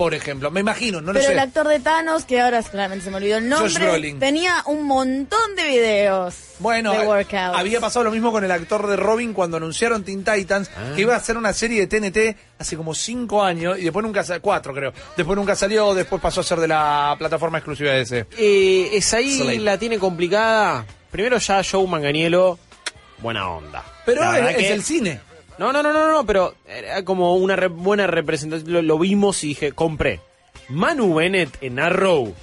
Por 0.00 0.14
ejemplo, 0.14 0.50
me 0.50 0.60
imagino, 0.60 1.02
no 1.02 1.08
lo 1.08 1.12
Pero 1.12 1.26
sé. 1.26 1.32
el 1.34 1.38
actor 1.40 1.68
de 1.68 1.78
Thanos, 1.78 2.24
que 2.24 2.40
ahora 2.40 2.62
claramente 2.62 3.04
se 3.04 3.10
me 3.10 3.18
olvidó 3.18 3.36
el 3.36 3.52
Josh 3.52 3.78
nombre, 3.78 4.14
tenía 4.18 4.62
un 4.64 4.84
montón 4.84 5.54
de 5.56 5.64
videos 5.64 6.34
Bueno, 6.58 6.92
de 6.92 7.02
eh, 7.02 7.06
workouts. 7.06 7.58
había 7.58 7.80
pasado 7.80 8.04
lo 8.06 8.10
mismo 8.10 8.32
con 8.32 8.42
el 8.42 8.50
actor 8.50 8.86
de 8.86 8.96
Robin 8.96 9.34
cuando 9.34 9.58
anunciaron 9.58 10.02
Teen 10.02 10.24
Titans, 10.24 10.70
Ah. 10.74 10.94
que 10.96 11.02
iba 11.02 11.12
a 11.12 11.18
hacer 11.18 11.36
una 11.36 11.52
serie 11.52 11.80
de 11.80 11.86
TNT 11.86 12.34
hace 12.58 12.78
como 12.78 12.94
cinco 12.94 13.44
años 13.44 13.78
y 13.78 13.82
después 13.82 14.02
nunca 14.02 14.24
salió, 14.24 14.40
cuatro 14.40 14.72
creo, 14.72 14.94
después 15.18 15.36
nunca 15.36 15.54
salió, 15.54 15.92
después 15.92 16.22
pasó 16.22 16.40
a 16.40 16.44
ser 16.44 16.60
de 16.60 16.68
la 16.68 17.14
plataforma 17.18 17.58
exclusiva 17.58 17.90
de 17.92 18.00
ese. 18.00 18.26
Eh, 18.38 18.88
es 18.94 19.12
ahí 19.12 19.58
la 19.58 19.76
tiene 19.76 19.98
complicada. 19.98 20.86
Primero 21.10 21.36
ya 21.36 21.60
Joe 21.62 21.86
Manganiello, 21.86 22.58
buena 23.18 23.50
onda. 23.50 23.84
Pero 24.06 24.22
es, 24.32 24.70
el 24.70 24.82
cine. 24.82 25.20
No, 25.60 25.72
no, 25.72 25.82
no, 25.82 25.92
no, 25.92 26.10
no, 26.10 26.24
pero 26.26 26.54
era 26.66 27.04
como 27.04 27.34
una 27.36 27.54
re- 27.54 27.68
buena 27.68 28.06
representación. 28.06 28.72
Lo, 28.72 28.80
lo 28.82 28.98
vimos 28.98 29.44
y 29.44 29.48
dije, 29.48 29.72
compré. 29.72 30.20
Manu 30.70 31.14
Bennett 31.14 31.50
en 31.60 31.78
Arrow. 31.78 32.34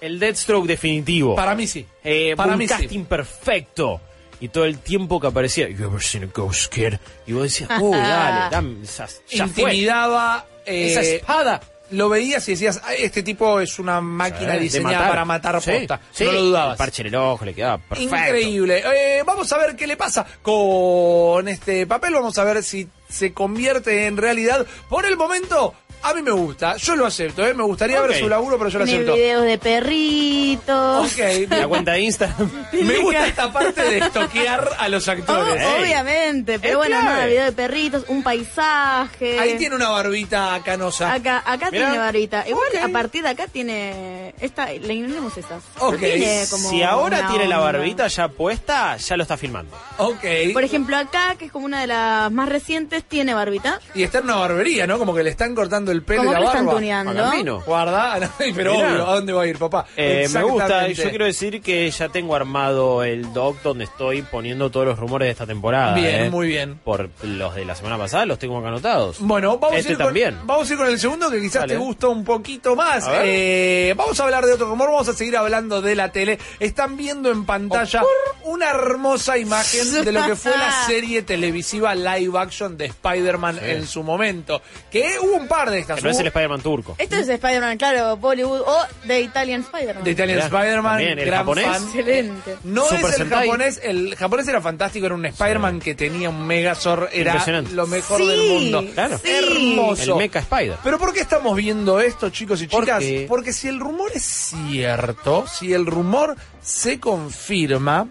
El 0.00 0.18
Deathstroke 0.18 0.66
definitivo. 0.66 1.34
Para 1.34 1.54
mí 1.54 1.66
sí. 1.66 1.86
Eh, 2.04 2.34
Para 2.36 2.52
un 2.52 2.58
mí 2.58 2.68
sí. 2.68 2.74
casting 2.74 3.04
perfecto. 3.04 4.00
Y 4.40 4.48
todo 4.48 4.64
el 4.64 4.78
tiempo 4.78 5.18
que 5.20 5.28
aparecía, 5.28 5.68
You 5.70 5.86
ever 5.86 6.02
seen 6.02 6.24
a 6.24 6.26
ghost 6.26 6.72
kid? 6.72 6.94
Y 7.26 7.32
vos 7.32 7.44
decías, 7.44 7.70
oh, 7.80 7.90
dale, 7.96 8.50
dame, 8.50 8.76
ya 8.84 9.46
fue. 9.48 9.62
Intimidaba. 9.62 10.44
eh, 10.66 10.90
Esa 10.92 11.00
espada. 11.00 11.60
Lo 11.92 12.08
veías 12.08 12.46
y 12.48 12.52
decías, 12.52 12.80
"Ah, 12.84 12.94
este 12.94 13.22
tipo 13.22 13.60
es 13.60 13.78
una 13.78 14.00
máquina 14.00 14.54
diseñada 14.56 15.08
para 15.08 15.24
matar 15.24 15.54
posta. 15.54 16.00
sí. 16.10 16.24
No 16.24 16.32
lo 16.32 16.42
dudabas. 16.44 16.72
El 16.72 16.78
parche 16.78 17.02
en 17.02 17.08
el 17.08 17.14
ojo 17.14 17.44
le 17.44 17.54
quedaba 17.54 17.78
perfecto. 17.78 18.16
Increíble. 18.16 18.82
Eh, 19.18 19.22
vamos 19.24 19.52
a 19.52 19.58
ver 19.58 19.76
qué 19.76 19.86
le 19.86 19.96
pasa 19.96 20.26
con 20.42 21.48
este 21.48 21.86
papel. 21.86 22.14
Vamos 22.14 22.36
a 22.38 22.44
ver 22.44 22.62
si 22.62 22.88
se 23.08 23.32
convierte 23.32 24.06
en 24.06 24.16
realidad. 24.16 24.66
Por 24.88 25.04
el 25.04 25.16
momento, 25.16 25.74
a 26.02 26.14
mí 26.14 26.22
me 26.22 26.30
gusta. 26.32 26.76
Yo 26.76 26.96
lo 26.96 27.06
acepto. 27.06 27.46
¿eh? 27.46 27.54
Me 27.54 27.62
gustaría 27.62 28.00
ver 28.00 28.18
su 28.18 28.28
laburo, 28.28 28.58
pero 28.58 28.70
yo 28.70 28.78
lo 28.80 28.84
Tiene 28.84 29.00
acepto. 29.00 29.14
videos 29.16 29.44
de 29.44 29.58
perritos. 29.58 31.12
Ok. 31.12 31.50
La 31.50 31.68
cuenta 31.68 31.92
de 31.92 32.00
Instagram. 32.00 32.50
Me 32.72 32.98
gusta 32.98 33.26
esta 33.26 33.52
parte 33.52 33.82
de 33.82 33.98
estoquear 33.98 34.68
a 34.78 34.88
los 34.88 35.06
actores. 35.08 35.62
Ey. 35.62 35.80
obviamente, 35.82 36.58
pero 36.58 36.72
Es 36.72 36.76
bueno, 36.78 36.96
clave. 36.98 37.10
nada, 37.14 37.26
video 37.26 37.44
de 37.44 37.52
perritos, 37.52 38.04
un 38.08 38.22
paisaje. 38.22 39.38
Ahí 39.38 39.56
tiene 39.58 39.76
una 39.76 39.90
barbita 39.90 40.60
canosa. 40.64 41.12
Acá, 41.12 41.42
acá 41.44 41.70
Mirá. 41.70 41.86
tiene 41.86 41.98
varita. 41.98 42.48
Igual 42.48 42.68
a 42.82 42.88
partir 42.88 43.22
de 43.22 43.28
acá 43.30 43.46
tiene. 43.46 44.34
Esta, 44.40 44.66
le 44.72 44.94
ignoremos 44.94 45.36
esa. 45.36 45.60
Ok. 45.78 45.98
Tiene 45.98 46.44
como 46.50 46.70
Si 46.70 46.82
ahora 46.82 47.28
tiene 47.28 47.46
la 47.46 47.58
barbita 47.58 48.06
ya 48.08 48.28
puesta, 48.28 48.96
ya 48.96 49.16
lo 49.16 49.22
está 49.22 49.36
filmando. 49.36 49.76
Ok. 49.98 50.24
Por 50.52 50.64
ejemplo, 50.64 50.96
acá, 50.96 51.36
que 51.38 51.46
es 51.46 51.52
como 51.52 51.66
una 51.66 51.80
de 51.80 51.86
las 51.86 52.30
más 52.32 52.48
recientes, 52.48 53.04
tiene 53.04 53.34
barbita. 53.34 53.80
Y 53.94 54.02
está 54.02 54.18
en 54.18 54.24
una 54.24 54.36
barbería, 54.36 54.86
¿no? 54.86 54.98
Como 54.98 55.14
que 55.14 55.22
le 55.22 55.30
están 55.30 55.54
cortando 55.54 55.91
el 55.92 56.02
pelo 56.02 56.24
y 56.24 56.32
la 56.32 56.40
le 56.40 56.46
están 56.46 56.66
barba. 56.66 56.78
tuneando. 56.78 57.60
Guarda, 57.64 58.30
pero 58.54 58.74
Mirá. 58.74 58.88
obvio, 58.92 59.06
¿a 59.08 59.14
dónde 59.14 59.32
va 59.32 59.42
a 59.42 59.46
ir, 59.46 59.58
papá? 59.58 59.86
Eh, 59.96 60.28
me 60.32 60.42
gusta, 60.42 60.88
y 60.88 60.94
yo 60.94 61.08
quiero 61.10 61.24
decir 61.24 61.60
que 61.62 61.90
ya 61.90 62.08
tengo 62.08 62.34
armado 62.34 63.04
el 63.04 63.32
doc 63.32 63.62
donde 63.62 63.84
estoy 63.84 64.22
poniendo 64.22 64.70
todos 64.70 64.86
los 64.86 64.98
rumores 64.98 65.26
de 65.26 65.32
esta 65.32 65.46
temporada. 65.46 65.94
Bien, 65.94 66.24
eh. 66.26 66.30
muy 66.30 66.48
bien. 66.48 66.78
Por 66.82 67.10
los 67.22 67.54
de 67.54 67.64
la 67.64 67.74
semana 67.74 67.98
pasada 67.98 68.26
los 68.26 68.38
tengo 68.38 68.58
acá 68.58 68.68
anotados. 68.68 69.18
Bueno, 69.20 69.58
vamos, 69.58 69.78
Este 69.78 69.90
a 69.90 69.92
ir 69.92 69.98
con, 69.98 70.06
también. 70.06 70.38
vamos 70.44 70.68
a 70.68 70.72
ir 70.72 70.78
con 70.78 70.88
el 70.88 70.98
segundo 70.98 71.30
que 71.30 71.40
quizás 71.40 71.62
Dale. 71.62 71.74
te 71.74 71.78
gusta 71.78 72.08
un 72.08 72.24
poquito 72.24 72.74
más. 72.74 73.06
A. 73.06 73.20
Eh, 73.24 73.94
vamos 73.96 74.18
a 74.18 74.24
hablar 74.24 74.44
de 74.46 74.54
otro 74.54 74.66
rumor, 74.66 74.90
vamos 74.90 75.08
a 75.08 75.12
seguir 75.12 75.36
hablando 75.36 75.82
de 75.82 75.94
la 75.94 76.10
tele. 76.12 76.38
Están 76.58 76.96
viendo 76.96 77.30
en 77.30 77.44
pantalla 77.44 78.02
una 78.44 78.70
hermosa 78.70 79.38
imagen 79.38 80.04
de 80.04 80.12
lo 80.12 80.24
que 80.26 80.36
fue 80.36 80.52
la 80.56 80.72
serie 80.86 81.22
televisiva 81.22 81.94
live 81.94 82.38
action 82.38 82.76
de 82.76 82.86
Spider-Man 82.86 83.58
en 83.62 83.86
su 83.86 84.02
momento. 84.02 84.62
Que 84.90 85.16
hubo 85.20 85.36
un 85.36 85.48
par 85.48 85.70
de 85.70 85.81
Que 85.86 86.00
no 86.00 86.10
es 86.10 86.18
el 86.20 86.26
Spider-Man 86.28 86.60
turco. 86.62 86.94
Esto 86.98 87.16
es 87.16 87.28
Spider-Man, 87.28 87.76
claro, 87.78 88.16
Bollywood 88.16 88.60
o 88.60 88.76
The 89.06 89.20
Italian 89.20 89.60
Spider-Man. 89.62 90.04
de 90.04 90.10
Italian 90.10 90.38
Spider-Man, 90.40 91.00
el 91.00 91.24
gran 91.24 91.38
japonés. 91.40 91.64
fan. 91.66 91.82
Excelente. 91.84 92.56
No 92.64 92.84
Super 92.84 92.98
es 93.00 93.04
el 93.06 93.12
Sentai. 93.14 93.46
japonés, 93.46 93.80
el 93.82 94.16
japonés 94.16 94.48
era 94.48 94.60
fantástico, 94.60 95.06
era 95.06 95.14
un 95.14 95.26
Spider-Man 95.26 95.80
que 95.80 95.94
tenía 95.94 96.30
un 96.30 96.46
Megazord, 96.46 97.08
era 97.12 97.32
Impresionante. 97.32 97.72
lo 97.74 97.86
mejor 97.86 98.20
Sí, 98.20 98.26
del 98.26 98.48
mundo. 98.48 98.84
Claro. 98.94 99.18
sí. 99.18 99.30
Hermoso. 99.30 100.12
El 100.12 100.18
Mecha 100.18 100.38
Spider. 100.40 100.76
Pero 100.82 100.98
¿por 100.98 101.12
qué 101.12 101.20
estamos 101.20 101.56
viendo 101.56 102.00
esto, 102.00 102.30
chicos 102.30 102.60
y 102.62 102.66
¿Por 102.68 102.84
chicas? 102.84 103.02
Porque 103.28 103.52
si 103.52 103.68
el 103.68 103.80
rumor 103.80 104.10
es 104.14 104.22
cierto, 104.22 105.44
si 105.46 105.72
el 105.72 105.86
rumor 105.86 106.36
se 106.60 107.00
confirma, 107.00 108.08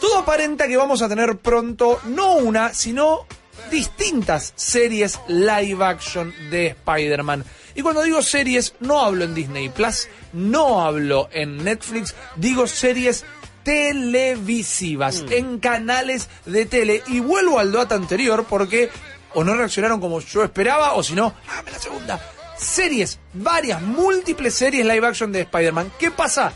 todo 0.00 0.18
aparenta 0.18 0.66
que 0.68 0.76
vamos 0.76 1.02
a 1.02 1.08
tener 1.08 1.36
pronto 1.38 2.00
no 2.04 2.34
una, 2.34 2.72
sino 2.74 3.26
distintas 3.70 4.52
series 4.56 5.18
live 5.28 5.84
action 5.84 6.32
de 6.50 6.68
Spider-Man. 6.68 7.44
Y 7.74 7.82
cuando 7.82 8.02
digo 8.02 8.22
series, 8.22 8.74
no 8.80 9.04
hablo 9.04 9.24
en 9.24 9.34
Disney 9.34 9.68
Plus, 9.68 10.08
no 10.32 10.82
hablo 10.82 11.28
en 11.32 11.62
Netflix, 11.62 12.14
digo 12.36 12.66
series 12.66 13.24
televisivas, 13.62 15.24
en 15.28 15.58
canales 15.58 16.28
de 16.44 16.66
tele. 16.66 17.02
Y 17.08 17.20
vuelvo 17.20 17.58
al 17.58 17.72
dato 17.72 17.94
anterior 17.94 18.46
porque 18.48 18.90
o 19.34 19.44
no 19.44 19.54
reaccionaron 19.54 20.00
como 20.00 20.20
yo 20.20 20.42
esperaba, 20.44 20.94
o 20.94 21.02
si 21.02 21.14
no, 21.14 21.34
hágame 21.50 21.72
la 21.72 21.78
segunda. 21.78 22.20
Series, 22.56 23.18
varias, 23.34 23.82
múltiples 23.82 24.54
series 24.54 24.86
live 24.86 25.06
action 25.06 25.30
de 25.30 25.42
Spider-Man. 25.42 25.92
¿Qué 25.98 26.10
pasa? 26.10 26.52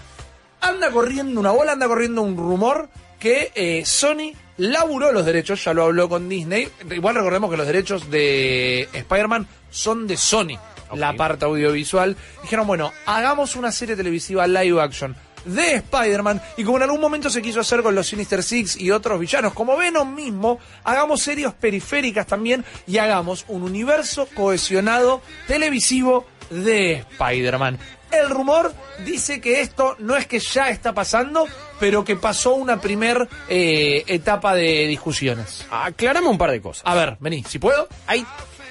Anda 0.63 0.91
corriendo 0.91 1.39
una 1.39 1.51
bola, 1.51 1.73
anda 1.73 1.87
corriendo 1.87 2.23
un 2.23 2.37
rumor 2.37 2.89
que 3.21 3.53
eh, 3.55 3.85
Sony 3.85 4.33
laburó 4.57 5.13
los 5.13 5.25
derechos, 5.25 5.63
ya 5.63 5.73
lo 5.73 5.85
habló 5.85 6.09
con 6.09 6.29
Disney. 6.29 6.69
Igual 6.91 7.15
recordemos 7.15 7.51
que 7.51 7.57
los 7.57 7.67
derechos 7.67 8.11
de 8.11 8.89
Spider-Man 8.93 9.47
son 9.71 10.07
de 10.07 10.17
Sony, 10.17 10.59
la 10.95 11.13
parte 11.15 11.45
audiovisual. 11.45 12.17
Dijeron, 12.43 12.67
bueno, 12.67 12.93
hagamos 13.07 13.55
una 13.55 13.71
serie 13.71 13.95
televisiva 13.95 14.47
live 14.47 14.81
action 14.81 15.15
de 15.45 15.77
Spider-Man 15.77 16.41
y 16.57 16.65
como 16.65 16.79
en 16.79 16.83
algún 16.85 17.01
momento 17.01 17.31
se 17.31 17.41
quiso 17.41 17.61
hacer 17.61 17.83
con 17.83 17.95
los 17.95 18.07
Sinister 18.07 18.43
Six 18.43 18.77
y 18.81 18.91
otros 18.91 19.19
villanos 19.19 19.55
como 19.55 19.77
Venom 19.77 20.15
mismo, 20.15 20.59
hagamos 20.85 21.23
series 21.23 21.53
periféricas 21.55 22.27
también 22.27 22.65
y 22.87 22.99
hagamos 22.99 23.45
un 23.49 23.63
universo 23.63 24.29
cohesionado 24.35 25.23
televisivo 25.47 26.27
de 26.51 27.05
Spider-Man. 27.13 27.79
El 28.13 28.31
rumor 28.31 28.73
dice 29.05 29.41
que 29.41 29.61
esto 29.61 29.97
no 30.01 30.17
es 30.17 30.27
que 30.27 30.39
ya 30.41 30.69
está 30.71 30.93
pasando, 30.93 31.47
pero 31.79 32.05
que 32.05 32.17
pasó 32.17 32.55
una 32.55 32.81
primer 32.81 33.29
eh, 33.49 34.05
etapa 34.07 34.55
de 34.55 34.87
discusiones. 34.87 35.67
Aclarame 35.71 36.27
un 36.29 36.39
par 36.39 36.51
de 36.51 36.61
cosas. 36.61 36.83
A 36.87 36.95
ver, 36.95 37.17
vení, 37.21 37.45
si 37.49 37.59
puedo. 37.59 37.89
Hay, 38.07 38.25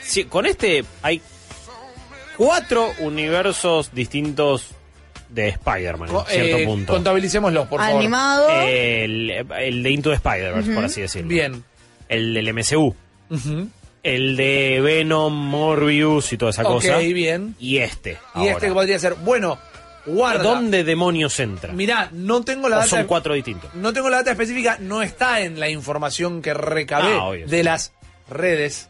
si- 0.04 0.26
con 0.26 0.46
este 0.46 0.84
hay 1.02 1.22
cuatro 2.38 2.92
universos 3.00 3.92
distintos 3.94 4.68
de 5.30 5.50
Spider-Man, 5.50 6.10
en 6.10 6.26
cierto 6.26 6.58
eh, 6.58 6.66
punto. 6.66 6.94
Contabilicémoslos, 6.94 7.68
por 7.68 7.80
favor. 7.82 8.00
Animado. 8.00 8.50
El, 8.50 9.30
el 9.60 9.84
de 9.84 9.92
Into 9.92 10.10
the 10.10 10.16
Spider-Verse, 10.16 10.74
por 10.74 10.86
así 10.86 11.02
decirlo. 11.02 11.30
Bien. 11.30 11.64
El 12.08 12.34
del 12.34 12.52
MCU. 12.54 12.96
Ujú. 13.30 13.70
El 14.04 14.38
de 14.38 14.80
Venom, 14.82 15.34
Morbius 15.34 16.32
y 16.34 16.38
toda 16.38 16.52
esa 16.52 16.62
Ok, 16.64 16.68
cosa. 16.76 16.98
bien. 17.00 17.56
Y 17.60 17.80
este. 17.80 18.18
Y 18.36 18.48
este 18.48 18.68
que 18.68 18.74
podría 18.74 18.98
ser, 19.00 19.16
bueno, 19.16 19.60
guarda. 20.06 20.44
¿Dónde 20.44 20.84
demonios 20.86 21.38
entra? 21.40 21.74
Mirá, 21.74 22.10
no 22.14 22.42
tengo 22.44 22.70
la 22.70 22.78
¿O 22.78 22.80
data. 22.80 22.90
son 22.90 23.04
cuatro 23.06 23.34
distintos? 23.34 23.74
No 23.76 23.92
tengo 23.92 24.10
la 24.10 24.18
data 24.18 24.32
específica, 24.32 24.78
no 24.80 25.02
está 25.02 25.42
en 25.42 25.60
la 25.60 25.70
información 25.70 26.42
que 26.42 26.54
recabé 26.54 27.12
Ah, 27.14 27.24
obvio, 27.26 27.48
de 27.48 27.58
sí. 27.58 27.64
las 27.64 27.92
redes. 28.30 28.88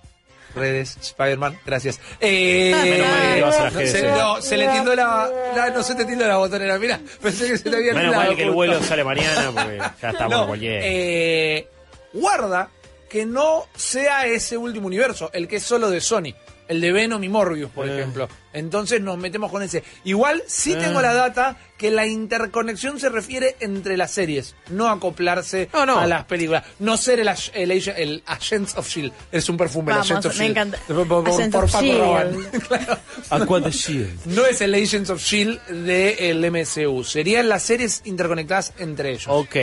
Redes, 0.55 0.97
Spider-Man, 0.99 1.59
gracias. 1.63 1.99
Eh, 2.19 2.71
Menos 2.83 3.07
mal 3.07 3.35
que 3.35 3.41
vas 3.43 3.55
a 3.59 3.63
las 3.65 3.73
no, 3.73 3.79
redes, 3.79 3.91
se, 3.91 3.99
eh. 4.07 4.11
no, 4.17 4.41
se 4.41 4.57
le 4.57 4.67
tildó 4.69 4.95
la, 4.95 5.29
la- 5.55 5.69
No 5.69 5.83
se 5.83 5.93
te 5.93 6.05
tildó 6.05 6.27
la 6.27 6.37
botonera, 6.37 6.79
mira. 6.79 6.99
Pensé 7.21 7.47
que 7.47 7.57
se 7.59 7.69
te 7.69 7.75
había 7.75 7.93
Menos 7.93 8.15
mal 8.15 8.35
que 8.35 8.43
el 8.43 8.51
vuelo 8.51 8.81
sale 8.83 9.03
mañana 9.03 9.51
porque 9.53 9.77
ya 10.01 10.09
estamos 10.09 10.29
No, 10.37 10.47
cualquier. 10.47 10.81
eh, 10.83 11.67
guarda 12.13 12.67
que 13.09 13.25
no 13.25 13.65
sea 13.75 14.25
ese 14.27 14.55
último 14.57 14.87
universo, 14.87 15.29
el 15.33 15.47
que 15.47 15.57
es 15.57 15.63
solo 15.63 15.89
de 15.89 15.99
Sony. 16.01 16.33
El 16.67 16.81
de 16.81 16.91
Venom 16.91 17.23
y 17.23 17.29
Morbius, 17.29 17.71
por 17.71 17.89
Eh. 17.89 17.97
ejemplo. 17.97 18.29
Entonces 18.53 19.01
nos 19.01 19.17
metemos 19.17 19.49
con 19.49 19.63
ese. 19.63 19.83
Igual 20.03 20.43
sí 20.45 20.73
Eh. 20.73 20.75
tengo 20.75 21.01
la 21.01 21.15
data 21.15 21.57
que 21.79 21.89
la 21.89 22.05
interconexión 22.05 22.99
se 22.99 23.09
refiere 23.09 23.55
entre 23.59 23.97
las 23.97 24.11
series, 24.11 24.55
no 24.69 24.87
acoplarse 24.87 25.67
No, 25.73 25.87
no. 25.87 25.97
a 25.97 26.05
las 26.05 26.25
películas. 26.25 26.63
No 26.77 26.95
ser 26.95 27.21
el, 27.21 27.27
el, 27.27 27.33
ag- 27.71 27.93
el 27.97 28.21
Agents 28.27 28.77
of 28.77 28.87
Shield. 28.87 29.11
Es 29.31 29.49
un 29.49 29.57
perfume, 29.57 29.93
Vamos, 29.93 30.11
el 30.11 30.17
Agents 30.17 30.25
of 30.27 30.33
me 30.37 30.45
Shield. 30.45 30.51
encanta. 30.57 30.77
Por, 30.87 31.07
por- 31.07 31.23
Paco 31.23 31.81
Shield. 31.81 32.61
Claro. 32.67 33.69
Shield. 33.71 34.25
No 34.27 34.45
es 34.45 34.61
el 34.61 34.75
Agents 34.75 35.09
of 35.09 35.23
Shield 35.23 35.59
del 35.69 36.51
MCU. 36.51 37.03
Serían 37.03 37.49
las 37.49 37.63
series 37.63 38.03
interconectadas 38.05 38.73
entre 38.77 39.09
ellos. 39.09 39.25
Ok. 39.27 39.55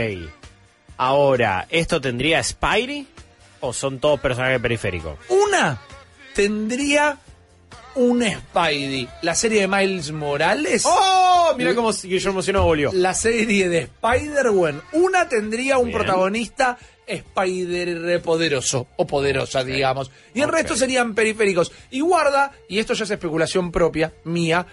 Ahora, 0.97 1.67
¿esto 1.71 2.01
tendría 2.01 2.43
Spidey? 2.43 3.07
¿O 3.61 3.73
son 3.73 3.99
todos 3.99 4.21
personajes 4.21 4.61
periféricos? 4.61 5.19
Una 5.29 5.79
tendría 6.35 7.19
un 7.95 8.23
Spidey. 8.23 9.09
La 9.23 9.35
serie 9.35 9.63
de 9.63 9.69
Miles 9.69 10.13
Morales. 10.13 10.83
¡Oh! 10.87 11.55
Mira 11.57 11.75
cómo 11.75 11.93
Guillermo 11.93 12.43
Sino 12.43 12.63
volvió. 12.63 12.91
La 12.93 13.15
serie 13.15 13.69
de 13.69 13.79
Spider-Man. 13.79 14.83
Una 14.93 15.29
tendría 15.29 15.79
un 15.79 15.87
Bien. 15.87 15.99
protagonista 15.99 16.77
Spider 17.07 18.21
poderoso 18.21 18.89
o 18.97 19.07
poderosa, 19.07 19.65
digamos. 19.65 20.11
Y 20.35 20.43
el 20.43 20.49
resto 20.51 20.77
serían 20.77 21.15
periféricos. 21.15 21.73
Y 21.91 22.01
guarda, 22.01 22.53
y 22.69 22.79
esto 22.81 22.93
ya 22.95 23.05
es 23.05 23.11
especulación 23.13 23.73
propia, 23.73 24.13
mía, 24.25 24.67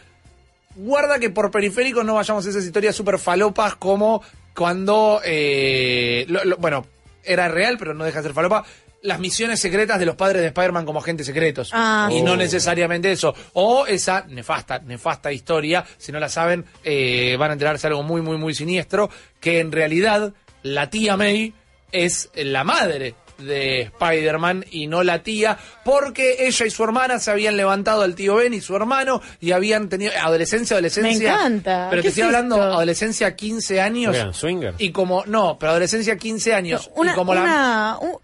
guarda 0.76 1.20
que 1.20 1.30
por 1.30 1.52
periféricos 1.52 2.04
no 2.04 2.16
vayamos 2.16 2.46
a 2.46 2.50
esas 2.50 2.66
historias 2.66 2.96
super 2.96 3.20
falopas 3.20 3.76
como 3.76 4.22
cuando, 4.56 5.22
eh, 5.24 6.26
lo- 6.28 6.44
lo- 6.44 6.58
bueno, 6.58 6.86
era 7.24 7.48
real, 7.48 7.78
pero 7.78 7.94
no 7.94 8.04
deja 8.04 8.20
de 8.20 8.24
ser 8.24 8.34
falopa. 8.34 8.64
Las 9.02 9.20
misiones 9.20 9.60
secretas 9.60 10.00
de 10.00 10.06
los 10.06 10.16
padres 10.16 10.42
de 10.42 10.48
Spider-Man 10.48 10.86
como 10.86 11.00
agentes 11.00 11.26
secretos. 11.26 11.72
Ah, 11.74 12.08
y 12.10 12.16
sí. 12.16 12.22
no 12.22 12.38
necesariamente 12.38 13.12
eso. 13.12 13.36
O 13.54 13.86
esa 13.86 14.26
nefasta, 14.28 14.80
nefasta 14.80 15.32
historia, 15.32 15.84
si 15.98 16.12
no 16.12 16.20
la 16.20 16.30
saben, 16.30 16.66
eh, 16.84 17.36
van 17.38 17.50
a 17.50 17.54
enterarse 17.54 17.88
de 17.88 17.92
algo 17.92 18.04
muy, 18.04 18.22
muy, 18.22 18.38
muy 18.38 18.54
siniestro, 18.54 19.10
que 19.42 19.60
en 19.60 19.72
realidad 19.72 20.34
la 20.62 20.90
tía 20.90 21.18
May 21.18 21.54
es 21.92 22.30
la 22.36 22.64
madre 22.64 23.16
de 23.44 23.82
Spider-Man 23.82 24.66
y 24.72 24.88
no 24.88 25.04
la 25.04 25.24
tía, 25.24 25.58
porque 25.84 26.48
ella 26.48 26.66
y 26.66 26.70
su 26.70 26.84
hermana 26.84 27.20
se 27.20 27.32
habían 27.32 27.58
levantado 27.58 28.02
al 28.02 28.16
tío 28.16 28.36
Ben 28.36 28.54
y 28.54 28.62
su 28.62 28.76
hermano 28.76 29.22
y 29.40 29.52
habían 29.52 29.90
tenido 29.90 30.12
adolescencia, 30.22 30.76
adolescencia. 30.76 31.32
Me 31.34 31.36
encanta. 31.38 31.88
Pero 31.90 32.02
¿Qué 32.02 32.08
te 32.08 32.10
estoy 32.10 32.22
es 32.22 32.28
hablando 32.28 32.56
esto? 32.56 32.68
adolescencia 32.74 33.36
15 33.36 33.82
años. 33.82 34.16
Eran 34.16 34.34
swinger. 34.34 34.76
Y 34.78 34.92
como, 34.92 35.24
no, 35.26 35.58
pero 35.60 35.72
adolescencia 35.72 36.18
15 36.18 36.54
años. 36.54 36.90
Una, 36.96 37.12
y 37.12 37.16
como 37.16 37.34
la... 37.36 37.98
un- 38.02 38.18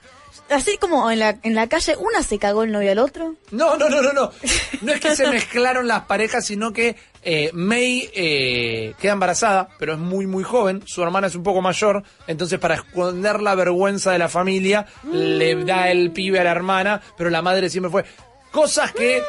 así 0.50 0.78
como 0.78 1.12
en 1.12 1.20
la, 1.20 1.38
en 1.44 1.54
la 1.56 1.68
calle, 1.68 1.96
una 1.98 2.24
se 2.24 2.40
cagó 2.40 2.64
el 2.64 2.72
novio 2.72 2.92
al 2.92 2.98
otro. 3.00 3.36
No, 3.52 3.78
no, 3.78 3.88
no, 3.90 4.02
no, 4.02 4.14
no. 4.14 4.32
No 4.82 4.94
es 4.94 5.00
que 5.02 5.16
se 5.16 5.30
mezclaron 5.30 5.88
las 5.88 6.02
parejas, 6.04 6.46
sino 6.46 6.72
que 6.74 6.96
eh, 7.24 7.52
May 7.54 8.10
eh, 8.14 8.94
queda 9.00 9.14
embarazada, 9.14 9.70
pero 9.78 9.94
es 9.94 10.00
muy, 10.00 10.28
muy 10.28 10.44
joven. 10.44 10.84
Su 10.86 11.04
hermana 11.04 11.28
es 11.28 11.36
un 11.36 11.44
poco 11.44 11.62
mayor. 11.62 12.04
Entonces, 12.28 12.60
para 12.60 12.76
esconder 12.76 13.42
la 13.42 13.56
vergüenza 13.56 14.12
de 14.12 14.20
la 14.20 14.30
familia, 14.30 14.86
le 15.12 15.64
da 15.64 15.90
el 15.90 16.12
pibe 16.12 16.40
a 16.40 16.44
la 16.44 16.52
hermana, 16.52 17.02
pero 17.18 17.30
la 17.30 17.42
madre 17.42 17.70
siempre 17.70 17.92
fue. 17.92 18.06
Cosas 18.52 18.92
que 18.94 19.22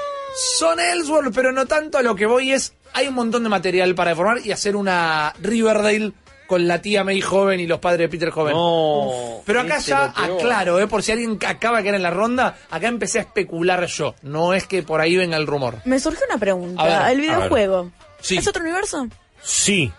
son 0.59 0.79
Ellsworth, 0.79 1.35
pero 1.35 1.53
no 1.53 1.67
tanto. 1.67 1.99
A 1.99 2.03
lo 2.03 2.15
que 2.15 2.27
voy 2.27 2.53
es. 2.53 2.75
Hay 2.93 3.07
un 3.07 3.15
montón 3.15 3.45
de 3.45 3.49
material 3.49 3.95
para 3.95 4.11
deformar 4.11 4.39
y 4.45 4.51
hacer 4.51 4.75
una 4.75 5.33
Riverdale 5.41 6.13
con 6.51 6.67
la 6.67 6.83
tía 6.83 7.05
May 7.05 7.21
joven 7.21 7.61
y 7.61 7.69
los 7.69 7.79
padres 7.79 8.01
de 8.01 8.09
Peter 8.09 8.31
joven. 8.31 8.55
No. 8.55 9.41
Pero 9.47 9.61
acá 9.61 9.79
ya 9.79 10.13
aclaro, 10.17 10.81
eh, 10.81 10.89
por 10.89 11.01
si 11.05 11.13
alguien 11.13 11.39
acaba 11.47 11.79
de 11.79 11.85
caer 11.85 11.95
en 11.95 12.03
la 12.03 12.11
ronda, 12.11 12.59
acá 12.71 12.89
empecé 12.89 13.21
a 13.21 13.23
especular 13.23 13.87
yo. 13.87 14.17
No 14.23 14.53
es 14.53 14.67
que 14.67 14.83
por 14.83 15.01
ahí 15.01 15.17
venga 15.17 15.37
el 15.37 15.47
rumor. 15.47 15.77
Me 15.85 16.01
surgió 16.01 16.27
una 16.29 16.39
pregunta. 16.39 16.83
Ver, 16.83 17.13
el 17.13 17.21
videojuego. 17.21 17.93
Sí. 18.21 18.39
¿Es 18.39 18.49
otro 18.49 18.63
universo? 18.65 19.07
Sí. 19.41 19.93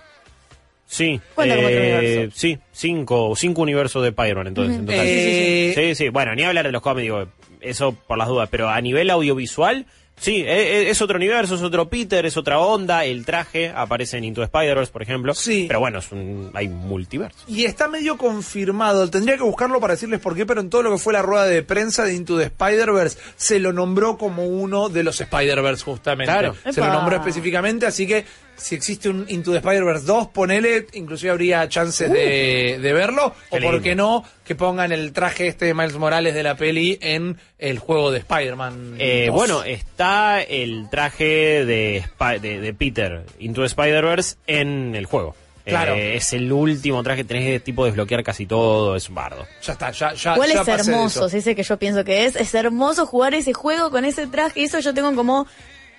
Sí. 0.88 1.22
Otro 1.36 1.46
Eh, 1.54 2.04
universo. 2.10 2.36
Sí, 2.38 2.60
cinco, 2.74 3.34
cinco 3.38 3.62
universos 3.62 4.04
de 4.04 4.10
Spider-Man 4.10 4.48
entonces. 4.48 4.76
en 4.78 4.86
total. 4.86 5.02
Eh, 5.06 5.72
Sí, 5.74 5.96
sí. 5.96 6.10
Bueno, 6.10 6.36
ni 6.36 6.44
hablar 6.44 6.66
de 6.66 6.74
los 6.74 6.82
cómics, 6.82 7.04
digo, 7.04 7.28
eso 7.62 7.94
por 7.94 8.18
las 8.18 8.28
dudas. 8.28 8.50
Pero 8.52 8.68
a 8.70 8.82
nivel 8.82 9.10
audiovisual, 9.10 9.86
sí, 10.18 10.42
eh, 10.42 10.84
eh, 10.84 10.90
es 10.90 11.02
otro 11.02 11.18
universo, 11.18 11.56
es 11.56 11.62
otro 11.62 11.90
Peter, 11.90 12.26
es 12.26 12.38
otra 12.38 12.60
onda. 12.60 13.06
El 13.06 13.26
traje 13.26 13.70
aparece 13.76 14.18
en 14.18 14.24
Into 14.26 14.42
the 14.42 14.46
Spider-Verse, 14.46 14.92
por 14.92 15.02
ejemplo. 15.02 15.34
Sí. 15.34 15.66
Pero 15.68 15.80
bueno, 15.80 16.00
es 16.00 16.12
un- 16.12 16.52
hay 16.54 16.68
multiverso. 16.68 17.40
Y 17.48 17.66
está 17.66 17.88
medio 17.88 18.18
confirmado, 18.18 19.10
tendría 19.10 19.38
que 19.38 19.44
buscarlo 19.44 19.80
para 19.80 19.94
decirles 19.94 20.20
por 20.20 20.36
qué, 20.36 20.46
pero 20.46 20.62
en 20.62 20.70
todo 20.70 20.84
lo 20.84 20.92
que 20.92 20.98
fue 20.98 21.14
la 21.14 21.22
rueda 21.22 21.46
de 21.46 21.64
prensa 21.64 22.04
de 22.04 22.14
Into 22.14 22.38
the 22.38 22.46
Spider-Verse 22.46 23.18
se 23.36 23.60
lo 23.60 23.74
nombró 23.74 24.18
como 24.18 24.46
uno 24.46 24.90
de 24.90 25.04
los 25.04 25.20
Spider-Verse 25.22 25.84
justamente. 25.84 26.32
Claro. 26.32 26.56
Se 26.72 26.80
lo 26.82 26.88
nombró 26.92 27.18
específicamente, 27.18 27.86
así 27.86 28.06
que 28.08 28.26
si 28.56 28.76
existe 28.76 29.10
un 29.10 29.26
Into 29.28 29.52
the 29.52 29.58
Spider-Verse 29.58 30.06
2, 30.06 30.28
ponele, 30.28 30.88
inclusive 30.94 31.32
habría 31.32 31.68
chances 31.68 32.12
de, 32.12 32.80
de 32.82 32.94
verlo, 32.94 33.34
o 33.50 33.58
por 33.60 33.82
qué 33.82 33.96
no, 33.96 34.24
que 34.46 34.56
pongan 34.56 34.92
el 34.92 35.14
traje 35.14 35.48
este 35.48 35.66
de 35.66 35.74
Miles 35.74 35.96
Morales 35.96 36.34
de 36.34 36.44
la 36.44 36.56
peli 36.56 36.98
en 37.02 37.38
el 37.58 37.80
juego 37.80 38.12
de 38.12 38.20
Spider-Man. 38.20 38.96
Eh, 39.00 39.26
2. 39.28 39.36
bueno, 39.36 39.64
está 39.64 40.42
el 40.42 40.90
traje 40.90 41.66
de, 41.66 42.06
de, 42.42 42.60
de 42.62 42.74
Peter 42.74 43.26
Into 43.40 43.62
the 43.62 43.68
Spider-Verse 43.68 44.36
en 44.48 44.96
el 44.96 45.06
juego. 45.06 45.36
Claro. 45.66 45.94
Eh, 45.94 46.16
es 46.16 46.34
el 46.34 46.52
último 46.52 47.04
traje, 47.04 47.24
tenés 47.24 47.46
de 47.46 47.60
tipo 47.60 47.86
desbloquear 47.86 48.24
casi 48.24 48.46
todo, 48.46 48.96
es 48.96 49.10
un 49.10 49.16
bardo. 49.16 49.46
ya 49.62 49.74
está, 49.74 49.92
ya, 49.92 50.14
ya, 50.14 50.34
Igual 50.34 50.54
ya 50.54 50.62
es 50.62 50.68
hermoso, 50.68 51.30
si 51.30 51.38
ese 51.38 51.56
que 51.56 51.64
yo 51.64 51.78
pienso 51.78 52.04
que 52.04 52.26
es. 52.26 52.36
Es 52.36 52.54
hermoso 52.56 53.06
jugar 53.06 53.34
ese 53.34 53.54
juego 53.54 53.92
con 53.92 54.06
ese 54.06 54.28
traje. 54.28 54.62
Y 54.62 54.64
eso 54.64 54.80
yo 54.80 54.94
tengo 54.94 55.14
como 55.16 55.48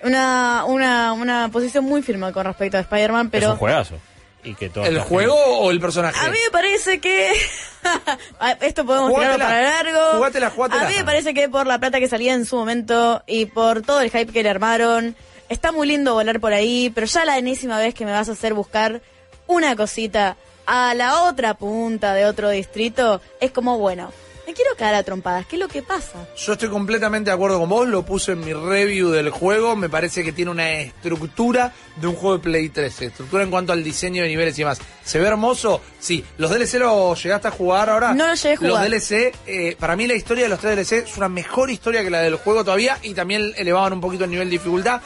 una, 0.03 0.63
una, 0.65 1.13
una 1.13 1.49
posición 1.49 1.85
muy 1.85 2.01
firme 2.01 2.31
con 2.31 2.45
respecto 2.45 2.77
a 2.77 2.81
Spider-Man, 2.81 3.27
es 3.27 3.31
pero 3.31 3.51
un 3.51 3.57
juegazo. 3.57 3.95
Y 4.45 4.55
que 4.55 4.69
todo 4.69 4.83
¿El 4.85 4.99
juego 4.99 5.35
o 5.35 5.71
el 5.71 5.79
personaje? 5.79 6.19
a 6.19 6.29
mí 6.29 6.37
me 6.45 6.51
parece 6.51 6.99
que... 6.99 7.31
Ah, 8.39 8.55
Esto 8.61 8.85
podemos 8.85 9.13
tirarlo 9.13 9.33
Jugátela, 9.35 9.45
para 9.45 9.83
largo. 9.83 10.17
jugátela, 10.17 10.49
jugátela. 10.49 10.85
A 10.85 10.89
mí 10.89 10.95
me 10.95 11.03
parece 11.03 11.33
que 11.33 11.49
por 11.49 11.67
la 11.67 11.79
plata 11.79 11.99
que 11.99 12.07
salía 12.07 12.33
en 12.33 12.45
su 12.45 12.55
momento 12.55 13.21
y 13.27 13.45
por 13.45 13.81
todo 13.81 13.99
el 13.99 14.09
hype 14.09 14.31
que 14.31 14.41
le 14.43 14.49
armaron, 14.49 15.15
está 15.49 15.73
muy 15.73 15.87
lindo 15.89 16.13
volar 16.13 16.39
por 16.39 16.53
ahí, 16.53 16.91
pero 16.95 17.07
ya 17.07 17.25
la 17.25 17.37
enésima 17.37 17.77
vez 17.77 17.93
que 17.93 18.05
me 18.05 18.11
vas 18.13 18.29
a 18.29 18.33
hacer 18.33 18.53
buscar 18.53 19.01
una 19.47 19.75
cosita 19.75 20.37
a 20.65 20.93
la 20.93 21.23
otra 21.23 21.55
punta 21.55 22.13
de 22.13 22.25
otro 22.25 22.49
distrito, 22.49 23.19
es 23.41 23.51
como, 23.51 23.77
bueno, 23.79 24.13
me 24.45 24.53
quiero 24.53 24.75
caer 24.75 24.95
a 24.95 25.03
trompadas. 25.03 25.45
¿Qué 25.45 25.55
es 25.55 25.59
lo 25.59 25.67
que 25.67 25.81
pasa? 25.81 26.27
Yo 26.35 26.53
estoy 26.53 26.69
completamente 26.69 27.29
de 27.29 27.35
acuerdo 27.35 27.59
con 27.59 27.69
vos, 27.69 27.87
lo 27.87 28.03
puse 28.03 28.33
en 28.33 28.41
mi 28.41 28.53
review 28.53 29.09
del 29.09 29.29
juego, 29.29 29.75
me 29.75 29.89
parece 29.89 30.23
que 30.23 30.31
tiene 30.31 30.51
una 30.51 30.71
estructura 30.71 31.73
de 31.95 32.07
un 32.07 32.15
juego 32.15 32.37
de 32.37 32.43
Play 32.43 32.69
13, 32.69 33.05
estructura 33.05 33.43
en 33.43 33.51
cuanto 33.51 33.73
al 33.73 33.83
diseño 33.83 34.23
de 34.23 34.29
niveles 34.29 34.57
y 34.57 34.61
demás. 34.61 34.79
¿Se 35.03 35.19
ve 35.19 35.27
hermoso? 35.27 35.81
Sí. 35.99 36.23
¿Los 36.37 36.51
DLC 36.51 36.75
los 36.75 37.21
llegaste 37.21 37.47
a 37.47 37.51
jugar 37.51 37.89
ahora? 37.89 38.13
No 38.13 38.27
los 38.27 38.41
llegué 38.41 38.55
a 38.55 38.57
jugar. 38.57 38.89
Los 38.89 39.07
DLC, 39.09 39.33
eh, 39.47 39.75
para 39.79 39.95
mí 39.95 40.07
la 40.07 40.15
historia 40.15 40.43
de 40.43 40.49
los 40.49 40.59
tres 40.59 40.75
DLC 40.75 41.07
es 41.09 41.17
una 41.17 41.29
mejor 41.29 41.69
historia 41.69 42.03
que 42.03 42.09
la 42.09 42.21
del 42.21 42.35
juego 42.35 42.63
todavía 42.63 42.97
y 43.01 43.13
también 43.13 43.53
elevaban 43.57 43.93
un 43.93 44.01
poquito 44.01 44.25
el 44.25 44.31
nivel 44.31 44.47
de 44.47 44.51
dificultad. 44.51 45.01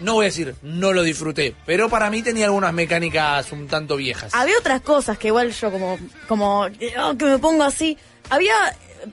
No 0.00 0.14
voy 0.14 0.24
a 0.24 0.28
decir, 0.28 0.54
no 0.62 0.92
lo 0.92 1.02
disfruté, 1.02 1.54
pero 1.64 1.88
para 1.88 2.10
mí 2.10 2.22
tenía 2.22 2.46
algunas 2.46 2.72
mecánicas 2.72 3.50
un 3.52 3.68
tanto 3.68 3.96
viejas. 3.96 4.34
Había 4.34 4.58
otras 4.58 4.80
cosas 4.80 5.16
que 5.18 5.28
igual 5.28 5.52
yo 5.52 5.70
como, 5.70 5.98
como, 6.26 6.62
oh, 6.62 7.16
que 7.16 7.24
me 7.24 7.38
pongo 7.38 7.62
así. 7.62 7.96
Había, 8.30 8.54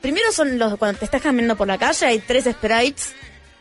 primero 0.01 0.31
son 0.31 0.57
los, 0.57 0.77
cuando 0.77 0.99
te 0.99 1.05
estás 1.05 1.21
caminando 1.21 1.55
por 1.55 1.67
la 1.67 1.77
calle, 1.77 2.05
hay 2.05 2.19
tres 2.19 2.45
sprites 2.45 3.13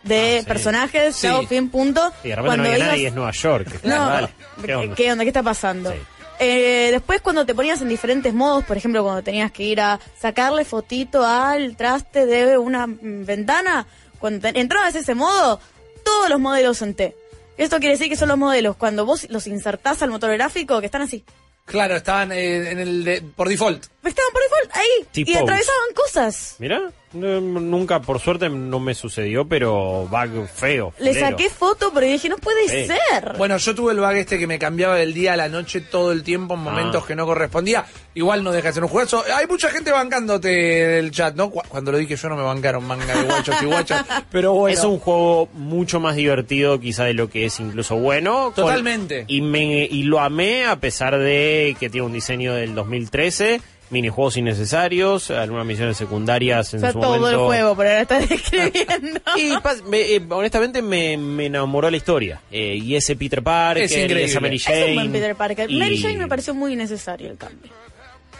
de 0.02 0.38
Ah, 0.38 0.40
sí. 0.40 0.46
personajes, 0.46 1.16
Sí. 1.16 1.26
chao, 1.26 1.46
fin, 1.46 1.68
punto. 1.70 2.12
Y 2.24 2.28
de 2.28 2.36
repente 2.36 2.46
Cuando 2.48 2.62
no 2.64 2.68
había 2.70 2.78
ibas- 2.78 2.88
nadie, 2.88 3.06
es 3.08 3.14
Nueva 3.14 3.30
York. 3.32 3.80
No, 3.84 4.06
Dale, 4.08 4.28
¿qué 4.64 4.74
onda? 4.74 4.94
¿qué 4.94 5.12
onda? 5.12 5.24
¿Qué 5.24 5.28
está 5.30 5.42
pasando? 5.42 5.90
Sí. 5.92 5.98
Eh, 6.42 6.88
después 6.92 7.20
cuando 7.20 7.44
te 7.44 7.54
ponías 7.54 7.82
en 7.82 7.88
diferentes 7.90 8.32
modos, 8.32 8.64
por 8.64 8.76
ejemplo, 8.78 9.02
cuando 9.02 9.22
tenías 9.22 9.52
que 9.52 9.62
ir 9.64 9.80
a 9.80 10.00
sacarle 10.18 10.64
fotito 10.64 11.22
al 11.26 11.76
traste 11.76 12.24
de 12.24 12.56
una 12.56 12.86
ventana, 12.88 13.86
cuando 14.18 14.48
te- 14.50 14.58
entrabas 14.58 14.94
a 14.94 15.00
ese 15.00 15.14
modo, 15.14 15.60
todos 16.02 16.30
los 16.30 16.40
modelos 16.40 16.80
en 16.80 16.94
T. 16.94 17.14
Esto 17.58 17.78
quiere 17.78 17.92
decir 17.96 18.08
que 18.08 18.16
son 18.16 18.28
los 18.30 18.38
modelos, 18.38 18.76
cuando 18.76 19.04
vos 19.04 19.26
los 19.28 19.46
insertás 19.46 20.00
al 20.02 20.08
motor 20.10 20.32
gráfico, 20.32 20.80
que 20.80 20.86
están 20.86 21.02
así. 21.02 21.22
Claro, 21.66 21.94
estaban 21.96 22.32
eh, 22.32 22.70
en 22.70 22.78
el 22.78 23.04
de- 23.04 23.20
por 23.20 23.46
default. 23.48 23.84
Estaban 24.02 24.32
por 24.32 24.42
default 24.42 24.76
ahí 24.76 25.24
y 25.24 25.34
atravesaban 25.34 25.94
cosas. 25.94 26.56
Mirá, 26.58 26.80
no, 27.12 27.40
nunca, 27.40 28.00
por 28.00 28.18
suerte, 28.18 28.48
no 28.48 28.80
me 28.80 28.94
sucedió, 28.94 29.46
pero 29.46 30.08
bug 30.10 30.48
feo. 30.48 30.94
Le 30.98 31.12
saqué 31.12 31.50
foto, 31.50 31.90
pero 31.92 32.06
dije, 32.06 32.30
no 32.30 32.38
puede 32.38 32.66
Sí. 32.66 32.86
ser. 32.86 33.36
Bueno, 33.36 33.58
yo 33.58 33.74
tuve 33.74 33.92
el 33.92 34.00
bug 34.00 34.12
este 34.12 34.38
que 34.38 34.46
me 34.46 34.58
cambiaba 34.58 34.96
del 34.96 35.12
día 35.12 35.34
a 35.34 35.36
la 35.36 35.50
noche 35.50 35.82
todo 35.82 36.12
el 36.12 36.22
tiempo 36.22 36.54
en 36.54 36.60
momentos 36.60 37.02
Ah. 37.04 37.06
que 37.06 37.14
no 37.14 37.26
correspondía. 37.26 37.84
Igual 38.14 38.42
no 38.42 38.52
deja 38.52 38.68
de 38.68 38.74
ser 38.74 38.82
un 38.84 38.88
juegazo. 38.88 39.22
Hay 39.36 39.46
mucha 39.46 39.68
gente 39.68 39.92
bancándote 39.92 40.48
del 40.48 41.10
chat, 41.10 41.34
¿no? 41.34 41.50
Cu- 41.50 41.60
Cuando 41.68 41.92
lo 41.92 41.98
dije 41.98 42.16
yo 42.16 42.28
no 42.30 42.36
me 42.36 42.42
bancaron 42.42 42.84
manga 42.84 43.14
de 43.14 43.24
guachos 43.24 43.56
y 43.62 43.66
guachas. 43.66 44.04
Pero 44.32 44.54
bueno. 44.54 44.78
Es 44.78 44.82
un 44.84 44.98
juego 44.98 45.48
mucho 45.52 46.00
más 46.00 46.16
divertido 46.16 46.80
quizá 46.80 47.04
de 47.04 47.12
lo 47.12 47.28
que 47.28 47.44
es 47.44 47.60
incluso 47.60 47.96
bueno. 47.96 48.52
Con- 48.54 48.64
Totalmente. 48.64 49.24
y, 49.28 49.42
me, 49.42 49.84
y 49.84 50.04
lo 50.04 50.20
amé 50.20 50.64
a 50.64 50.76
pesar 50.80 51.18
de 51.18 51.76
que 51.78 51.90
tiene 51.90 52.06
un 52.06 52.12
diseño 52.14 52.54
del 52.54 52.74
2013 52.74 53.60
minijuegos 53.90 54.36
innecesarios, 54.36 55.30
algunas 55.30 55.66
misiones 55.66 55.96
secundarias 55.96 56.72
en 56.74 56.78
O 56.78 56.80
sea, 56.80 56.92
su 56.92 57.00
todo 57.00 57.10
momento. 57.18 57.28
el 57.30 57.36
juego, 57.46 57.74
por 57.76 57.86
ahora 57.86 58.00
estás 58.02 58.28
describiendo. 58.28 59.20
Y 59.36 59.50
pas- 59.56 59.82
me- 59.82 60.14
eh, 60.14 60.22
honestamente 60.30 60.80
me, 60.82 61.16
me 61.16 61.46
enamoró 61.46 61.90
la 61.90 61.96
historia. 61.96 62.40
Eh, 62.50 62.76
y 62.76 62.94
ese 62.96 63.16
Peter 63.16 63.42
Parker, 63.42 63.82
Es 63.84 63.90
y 63.92 63.94
increíble. 64.00 64.24
esa 64.24 64.40
Mary 64.40 64.56
es 64.56 64.64
Jane. 64.64 64.86
un 64.90 64.94
buen 64.94 65.12
Peter 65.12 65.34
Parker. 65.36 65.70
y- 65.70 65.78
Mary 65.78 66.00
Jane 66.00 66.18
me 66.18 66.28
pareció 66.28 66.54
muy 66.54 66.72
innecesario 66.74 67.30
el 67.30 67.36
cambio. 67.36 67.70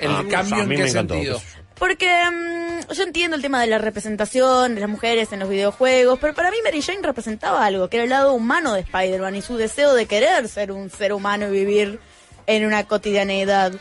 El 0.00 0.10
Ah, 0.12 0.24
cambio 0.30 0.56
a 0.56 0.62
en 0.62 0.68
mí 0.68 0.76
qué 0.76 0.82
me 0.84 0.88
encantó, 0.88 1.14
sentido. 1.14 1.38
sé 1.38 1.44
yo. 1.56 1.60
Porque 1.74 2.06
mm, 2.30 2.92
yo 2.92 3.02
entiendo 3.02 3.36
el 3.36 3.42
tema 3.42 3.60
de 3.60 3.66
la 3.66 3.78
representación 3.78 4.74
de 4.74 4.80
las 4.82 4.88
mujeres 4.90 5.32
en 5.32 5.40
los 5.40 5.48
videojuegos, 5.48 6.18
pero 6.20 6.34
para 6.34 6.50
mí 6.50 6.58
Mary 6.62 6.82
Jane 6.82 7.00
representaba 7.02 7.64
algo, 7.64 7.88
que 7.88 7.96
era 7.96 8.04
el 8.04 8.10
lado 8.10 8.34
humano 8.34 8.74
de 8.74 8.80
Spider-Man 8.80 9.36
y 9.36 9.42
su 9.42 9.56
deseo 9.56 9.94
de 9.94 10.06
querer 10.06 10.46
ser 10.48 10.72
un 10.72 10.90
ser 10.90 11.12
humano 11.14 11.48
y 11.48 11.50
vivir 11.52 11.98
en 12.46 12.66
una 12.66 12.84
cotidianeidad. 12.84 13.72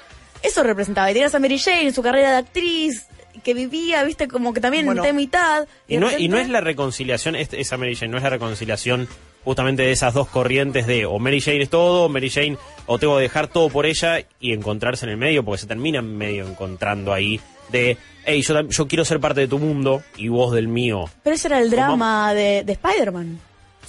Eso 0.43 0.63
representaba. 0.63 1.09
Y 1.11 1.13
tenías 1.13 1.35
a 1.35 1.39
Mary 1.39 1.59
Jane, 1.59 1.91
su 1.91 2.01
carrera 2.01 2.31
de 2.31 2.37
actriz, 2.37 3.07
que 3.43 3.53
vivía, 3.53 4.03
viste, 4.03 4.27
como 4.27 4.53
que 4.53 4.59
también 4.61 4.85
Bueno. 4.85 5.03
mitad. 5.13 5.67
Y 5.87 5.97
no, 5.97 6.15
y 6.17 6.27
no 6.27 6.37
es 6.37 6.49
la 6.49 6.61
reconciliación, 6.61 7.35
es- 7.35 7.53
esa 7.53 7.77
Mary 7.77 7.95
Jane, 7.95 8.11
no 8.11 8.17
es 8.17 8.23
la 8.23 8.29
reconciliación 8.29 9.07
justamente 9.45 9.83
de 9.83 9.91
esas 9.91 10.13
dos 10.13 10.27
corrientes 10.27 10.85
de 10.87 11.05
o 11.05 11.17
Mary 11.19 11.39
Jane 11.39 11.61
es 11.63 11.69
todo, 11.69 12.03
o 12.05 12.09
Mary 12.09 12.29
Jane, 12.29 12.57
o 12.85 12.99
tengo 12.99 13.15
que 13.15 13.21
dejar 13.23 13.47
todo 13.47 13.69
por 13.69 13.85
ella 13.85 14.19
y 14.41 14.53
encontrarse 14.53 15.05
en 15.05 15.11
el 15.11 15.17
medio, 15.17 15.43
porque 15.45 15.61
se 15.61 15.67
terminan 15.67 16.17
medio 16.17 16.45
encontrando 16.47 17.13
ahí 17.13 17.39
de, 17.69 17.97
hey, 18.25 18.41
yo, 18.41 18.61
yo 18.67 18.87
quiero 18.87 19.05
ser 19.05 19.19
parte 19.19 19.41
de 19.41 19.47
tu 19.47 19.57
mundo 19.59 20.03
y 20.17 20.27
vos 20.27 20.53
del 20.53 20.67
mío. 20.67 21.05
Pero 21.23 21.35
ese 21.35 21.47
era 21.47 21.59
el 21.59 21.69
drama 21.69 22.33
de, 22.33 22.63
de 22.63 22.73
Spider-Man. 22.73 23.39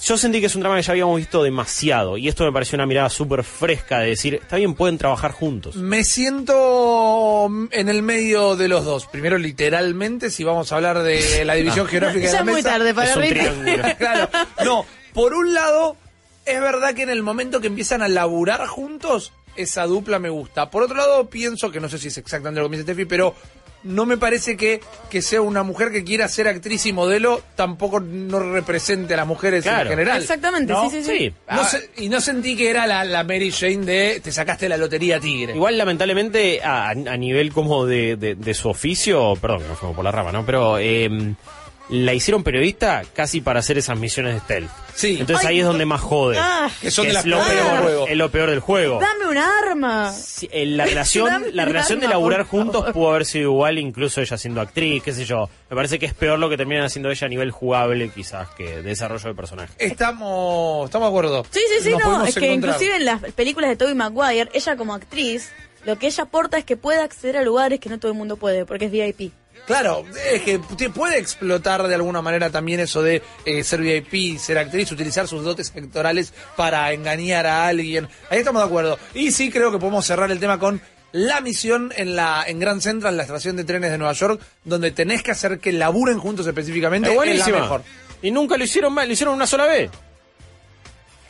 Yo 0.03 0.17
sentí 0.17 0.39
que 0.39 0.47
es 0.47 0.55
un 0.55 0.61
drama 0.61 0.77
que 0.77 0.81
ya 0.81 0.91
habíamos 0.93 1.17
visto 1.17 1.43
demasiado 1.43 2.17
y 2.17 2.27
esto 2.27 2.43
me 2.43 2.51
pareció 2.51 2.75
una 2.75 2.87
mirada 2.87 3.09
súper 3.09 3.43
fresca 3.43 3.99
de 3.99 4.09
decir, 4.09 4.35
está 4.35 4.55
bien, 4.55 4.73
pueden 4.73 4.97
trabajar 4.97 5.31
juntos. 5.31 5.75
Me 5.75 6.03
siento 6.03 7.47
en 7.71 7.87
el 7.87 8.01
medio 8.01 8.55
de 8.55 8.67
los 8.67 8.83
dos. 8.83 9.05
Primero, 9.05 9.37
literalmente, 9.37 10.31
si 10.31 10.43
vamos 10.43 10.71
a 10.71 10.75
hablar 10.77 11.03
de 11.03 11.45
la 11.45 11.53
división 11.53 11.85
geográfica 11.87 12.25
de 12.25 12.31
Ya 12.31 12.33
la 12.33 12.39
es 12.39 12.45
muy 12.45 12.53
mesa. 12.55 12.69
tarde 12.69 12.93
para 12.95 13.09
Es 13.11 13.15
un 13.15 13.23
triángulo. 13.27 13.83
claro. 13.99 14.29
No, 14.65 14.85
por 15.13 15.33
un 15.35 15.53
lado, 15.53 15.95
es 16.45 16.59
verdad 16.59 16.95
que 16.95 17.03
en 17.03 17.11
el 17.11 17.21
momento 17.21 17.61
que 17.61 17.67
empiezan 17.67 18.01
a 18.01 18.07
laburar 18.07 18.65
juntos, 18.65 19.33
esa 19.55 19.85
dupla 19.85 20.17
me 20.17 20.29
gusta. 20.29 20.71
Por 20.71 20.81
otro 20.81 20.97
lado, 20.97 21.29
pienso 21.29 21.71
que 21.71 21.79
no 21.79 21.89
sé 21.89 21.99
si 21.99 22.07
es 22.07 22.17
exactamente 22.17 22.59
lo 22.59 22.65
que 22.65 22.71
me 22.71 22.77
dice 22.77 22.91
Steffi, 22.91 23.05
pero 23.05 23.35
no 23.83 24.05
me 24.05 24.17
parece 24.17 24.55
que, 24.57 24.81
que 25.09 25.21
sea 25.21 25.41
una 25.41 25.63
mujer 25.63 25.91
que 25.91 26.03
quiera 26.03 26.27
ser 26.27 26.47
actriz 26.47 26.85
y 26.85 26.93
modelo, 26.93 27.41
tampoco 27.55 27.99
no 27.99 28.39
represente 28.39 29.13
a 29.13 29.17
las 29.17 29.27
mujeres 29.27 29.63
Claro. 29.63 29.83
en 29.83 29.97
general. 29.97 30.21
Exactamente, 30.21 30.71
¿no? 30.73 30.89
sí, 30.89 30.97
sí, 30.97 31.03
sí. 31.03 31.17
Sí, 31.17 31.33
No 31.51 31.61
ah, 31.61 31.65
se- 31.65 31.89
y 31.97 32.09
no 32.09 32.21
sentí 32.21 32.55
que 32.55 32.69
era 32.69 32.85
la, 32.87 33.03
la 33.03 33.23
Mary 33.23 33.51
Jane 33.51 33.77
de 33.85 34.19
te 34.23 34.31
sacaste 34.31 34.69
la 34.69 34.77
lotería 34.77 35.19
tigre. 35.19 35.53
Igual, 35.55 35.77
lamentablemente, 35.77 36.61
a, 36.63 36.89
a 36.89 36.93
nivel 37.17 37.51
como 37.53 37.85
de, 37.85 38.15
de- 38.15 38.35
de 38.35 38.53
su 38.53 38.69
oficio, 38.69 39.33
perdón, 39.41 39.63
no 39.67 39.75
fuimos 39.75 39.95
por 39.95 40.05
la 40.05 40.11
rama, 40.11 40.31
¿no? 40.31 40.45
Pero 40.45 40.77
eh, 40.77 41.09
la 41.91 42.13
hicieron 42.13 42.43
periodista 42.43 43.03
casi 43.13 43.41
para 43.41 43.59
hacer 43.59 43.77
esas 43.77 43.99
misiones 43.99 44.33
de 44.33 44.39
stealth. 44.39 44.69
Sí. 44.95 45.17
Entonces 45.19 45.45
Ay, 45.45 45.55
ahí 45.55 45.59
es 45.59 45.65
donde 45.65 45.85
más 45.85 45.99
jode. 46.01 46.37
ah. 46.39 46.69
Que 46.81 46.89
son 46.89 47.03
de 47.03 47.09
es 47.09 47.13
las 47.15 47.25
lo 47.25 47.37
peores 47.37 47.53
del 47.55 47.63
peor, 47.65 47.81
juego. 47.83 48.07
Es 48.07 48.17
lo 48.17 48.31
peor 48.31 48.49
del 48.49 48.59
juego. 48.61 48.99
Dame 48.99 49.27
un 49.29 49.37
arma. 49.37 50.11
Sí, 50.13 50.49
eh, 50.51 50.65
la 50.65 50.85
relación, 50.85 51.45
la 51.53 51.65
relación 51.65 51.99
de 51.99 52.07
laburar 52.07 52.43
juntos 52.43 52.91
pudo 52.93 53.09
haber 53.11 53.25
sido 53.25 53.51
igual, 53.51 53.77
incluso 53.77 54.21
ella 54.21 54.37
siendo 54.37 54.61
actriz, 54.61 55.03
qué 55.03 55.11
sé 55.13 55.25
yo. 55.25 55.49
Me 55.69 55.75
parece 55.75 55.99
que 55.99 56.05
es 56.05 56.13
peor 56.13 56.39
lo 56.39 56.49
que 56.49 56.57
terminan 56.57 56.83
haciendo 56.85 57.09
ella 57.11 57.25
a 57.27 57.29
nivel 57.29 57.51
jugable, 57.51 58.09
quizás, 58.09 58.49
que 58.49 58.63
de 58.77 58.81
desarrollo 58.83 59.27
de 59.29 59.35
personaje. 59.35 59.73
Estamos, 59.77 60.85
estamos 60.85 61.07
de 61.07 61.09
acuerdo. 61.09 61.45
Sí, 61.51 61.59
sí, 61.77 61.83
sí, 61.83 61.91
Nos 61.91 62.01
no. 62.03 62.25
Es 62.25 62.35
que 62.35 62.45
encontrar. 62.45 62.75
inclusive 62.75 62.95
en 62.97 63.05
las 63.05 63.21
películas 63.33 63.69
de 63.69 63.75
Tobey 63.75 63.95
Maguire, 63.95 64.49
ella 64.53 64.75
como 64.77 64.93
actriz, 64.93 65.51
lo 65.85 65.97
que 65.97 66.07
ella 66.07 66.23
aporta 66.23 66.57
es 66.57 66.65
que 66.65 66.77
puede 66.77 67.01
acceder 67.01 67.37
a 67.37 67.41
lugares 67.41 67.79
que 67.79 67.89
no 67.89 67.99
todo 67.99 68.11
el 68.11 68.17
mundo 68.17 68.37
puede, 68.37 68.65
porque 68.65 68.85
es 68.85 68.91
VIP. 68.91 69.33
Claro, 69.67 70.05
es 70.33 70.41
que 70.41 70.59
puede 70.89 71.17
explotar 71.17 71.87
de 71.87 71.95
alguna 71.95 72.21
manera 72.21 72.49
también 72.49 72.79
eso 72.79 73.01
de 73.01 73.21
eh, 73.45 73.63
ser 73.63 73.81
VIP, 73.81 74.37
ser 74.37 74.57
actriz, 74.57 74.91
utilizar 74.91 75.27
sus 75.27 75.43
dotes 75.43 75.71
actorales 75.75 76.33
para 76.55 76.91
engañar 76.91 77.45
a 77.45 77.67
alguien. 77.67 78.07
Ahí 78.29 78.39
estamos 78.39 78.61
de 78.61 78.67
acuerdo. 78.67 78.99
Y 79.13 79.31
sí 79.31 79.49
creo 79.49 79.71
que 79.71 79.77
podemos 79.77 80.05
cerrar 80.05 80.31
el 80.31 80.39
tema 80.39 80.59
con 80.59 80.81
la 81.13 81.41
misión 81.41 81.91
en 81.95 82.15
la 82.15 82.43
en 82.47 82.59
Grand 82.59 82.81
Central, 82.81 83.17
la 83.17 83.23
estación 83.23 83.55
de 83.55 83.63
trenes 83.63 83.91
de 83.91 83.97
Nueva 83.97 84.13
York, 84.13 84.41
donde 84.63 84.91
tenés 84.91 85.23
que 85.23 85.31
hacer 85.31 85.59
que 85.59 85.71
laburen 85.71 86.19
juntos 86.19 86.47
específicamente. 86.47 87.07
Es 87.09 87.13
Es 87.13 87.17
la 87.17 87.23
buenísima. 87.25 87.59
mejor. 87.59 87.83
Y 88.21 88.31
nunca 88.31 88.57
lo 88.57 88.63
hicieron 88.63 88.93
mal, 88.93 89.07
lo 89.07 89.13
hicieron 89.13 89.35
una 89.35 89.47
sola 89.47 89.65
vez. 89.65 89.89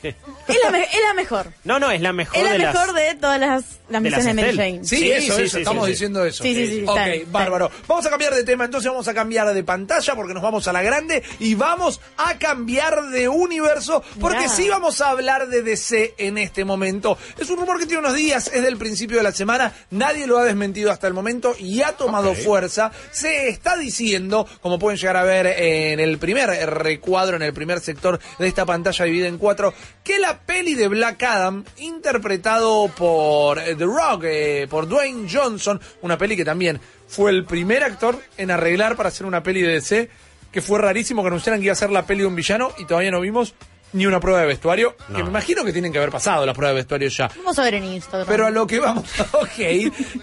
Es 0.03 0.57
la, 0.64 0.72
me- 0.72 0.84
es 0.84 1.02
la 1.07 1.14
mejor. 1.14 1.48
No, 1.64 1.80
no, 1.80 1.91
es 1.91 2.02
la 2.02 2.14
mejor 2.14 2.38
Es 2.38 2.44
la 2.44 2.52
de 2.53 2.57
las... 2.60 2.73
mejor 2.73 2.94
de 2.94 3.15
todas 3.15 3.40
las, 3.40 3.64
las 3.90 4.02
misiones 4.02 4.26
de 4.28 4.34
las 4.34 4.56
Mary. 4.56 4.57
Jane. 4.73 4.86
Sí, 4.86 4.98
Sí, 4.98 5.11
eso, 5.11 5.36
sí, 5.38 5.41
eso, 5.44 5.56
sí, 5.56 5.57
estamos 5.60 5.86
sí, 5.86 5.88
sí. 5.88 5.91
diciendo 5.91 6.26
eso. 6.26 6.44
Sí, 6.44 6.56
sí, 6.56 6.68
sí, 6.68 6.84
Ok, 6.86 6.90
está 6.90 7.06
bien, 7.06 7.19
está 7.22 7.32
bárbaro. 7.32 7.72
Vamos 7.88 8.06
a 8.06 8.10
cambiar 8.10 8.34
de 8.36 8.44
tema, 8.44 8.65
entonces 8.65 8.90
vamos 8.91 9.07
a 9.07 9.14
cambiar 9.14 9.53
de 9.53 9.64
pantalla 9.64 10.15
porque 10.15 10.34
nos 10.34 10.44
vamos 10.44 10.68
a 10.68 10.73
la 10.73 10.82
grande 10.82 11.23
y 11.40 11.56
vamos 11.56 11.99
a 12.18 12.38
cambiar 12.38 13.10
de 13.10 13.28
universo 13.30 14.03
porque 14.19 14.40
Mirá. 14.40 14.49
sí 14.49 14.69
vamos 14.69 15.02
a 15.02 15.10
hablar 15.10 15.48
de 15.48 15.61
DC 15.61 16.15
en 16.18 16.38
este 16.38 16.65
momento. 16.65 17.18
Es 17.38 17.49
un 17.49 17.57
rumor 17.60 17.78
que 17.80 17.86
tiene 17.86 17.99
unos 17.99 18.15
días, 18.15 18.49
es 18.53 18.64
del 18.64 18.78
principio 18.78 19.18
de 19.18 19.23
la 19.23 19.32
semana, 19.32 19.73
nadie 19.91 20.28
lo 20.28 20.38
ha 20.38 20.44
desmentido 20.45 20.91
hasta 20.91 21.07
el 21.07 21.14
momento 21.14 21.56
y 21.60 21.82
ha 21.82 21.94
tomado 21.94 22.34
fuerza. 22.36 22.91
Se 23.11 23.49
está 23.49 23.78
diciendo, 23.78 24.48
como 24.61 24.80
pueden 24.80 24.98
llegar 24.98 25.18
a 25.18 25.23
ver 25.23 25.48
en 25.48 25.99
el 25.99 26.18
primer 26.18 26.49
recuadro, 26.69 27.36
en 27.36 27.41
el 27.44 27.53
primer 27.53 27.80
sector 27.80 28.19
de 28.40 28.48
esta 28.48 28.65
pantalla 28.65 29.06
dividida 29.06 29.28
en 29.28 29.38
cuatro, 29.38 29.73
que 30.03 30.19
la 30.19 30.39
peli 30.39 30.76
de 30.76 30.88
Black 30.88 31.23
Adam, 31.23 31.63
interpretado 31.77 32.89
por 32.89 33.59
eh, 33.59 33.76
The 33.76 33.85
Rock, 33.85 34.23
eh, 34.26 34.68
por 34.69 34.88
Dwayne 34.88 35.27
Johnson, 35.31 35.80
una 36.01 36.18
peli 36.18 36.35
que 36.35 36.45
también 36.45 36.80
fue 37.07 37.31
el 37.31 37.45
primer 37.45 37.84
actor 37.84 38.19
en 38.38 38.51
arreglar 38.51 38.95
para 38.95 39.09
hacer 39.09 39.26
una 39.26 39.43
peli 39.43 39.61
de 39.61 39.73
DC, 39.73 40.09
que 40.51 40.61
fue 40.61 40.80
rarísimo 40.80 41.22
que 41.22 41.27
anunciaran 41.27 41.59
que 41.59 41.65
iba 41.65 41.73
a 41.73 41.76
ser 41.76 41.91
la 41.91 42.05
peli 42.05 42.22
de 42.22 42.27
un 42.27 42.35
villano 42.35 42.72
y 42.77 42.85
todavía 42.85 43.11
no 43.11 43.22
vimos 43.22 43.53
ni 43.93 44.05
una 44.05 44.19
prueba 44.19 44.41
de 44.41 44.47
vestuario, 44.47 44.95
que 45.13 45.22
me 45.22 45.30
imagino 45.30 45.65
que 45.65 45.73
tienen 45.73 45.91
que 45.91 45.97
haber 45.97 46.11
pasado 46.11 46.45
las 46.45 46.55
pruebas 46.55 46.76
de 46.76 46.81
vestuario 46.81 47.09
ya. 47.09 47.30
Vamos 47.38 47.59
a 47.59 47.63
ver 47.63 47.76
en 47.76 47.84
Instagram. 47.84 48.27
Pero 48.27 48.45
a 48.45 48.49
lo 48.49 48.65
que 48.65 48.80
vamos, 48.80 49.05
ok, 49.34 49.59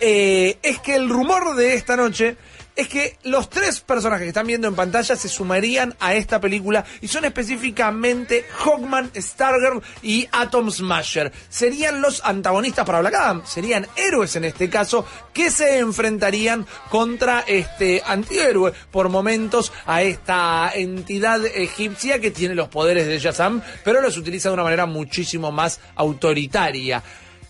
eh, 0.01 0.59
es 0.63 0.79
que 0.81 0.95
el 0.95 1.09
rumor 1.09 1.55
de 1.55 1.75
esta 1.75 1.97
noche 1.97 2.37
es 2.79 2.89
que 2.89 3.19
los 3.25 3.51
tres 3.51 3.81
personajes 3.81 4.23
que 4.23 4.29
están 4.29 4.47
viendo 4.47 4.69
en 4.69 4.77
pantalla 4.77 5.17
se 5.17 5.29
sumarían 5.29 5.97
a 5.99 6.15
esta 6.15 6.41
película 6.41 6.85
y 7.01 7.09
son 7.09 7.25
específicamente 7.25 8.47
Hawkman, 8.57 9.11
Stargirl 9.17 9.83
y 10.01 10.29
Atom 10.31 10.71
Smasher. 10.71 11.33
Serían 11.49 12.01
los 12.01 12.25
antagonistas 12.25 12.87
para 12.87 13.01
Black 13.01 13.15
Adam, 13.15 13.43
serían 13.45 13.85
héroes 13.97 14.37
en 14.37 14.45
este 14.45 14.71
caso 14.71 15.05
que 15.33 15.51
se 15.51 15.81
enfrentarían 15.81 16.67
contra 16.89 17.41
este 17.49 18.01
antihéroe 18.07 18.73
por 18.93 19.09
momentos 19.09 19.73
a 19.85 20.03
esta 20.03 20.71
entidad 20.73 21.45
egipcia 21.47 22.21
que 22.21 22.31
tiene 22.31 22.55
los 22.55 22.69
poderes 22.69 23.09
de 23.09 23.19
Shazam, 23.19 23.61
pero 23.83 24.01
los 24.01 24.17
utiliza 24.17 24.51
de 24.51 24.55
una 24.55 24.63
manera 24.63 24.87
muchísimo 24.87 25.51
más 25.51 25.81
autoritaria. 25.97 27.03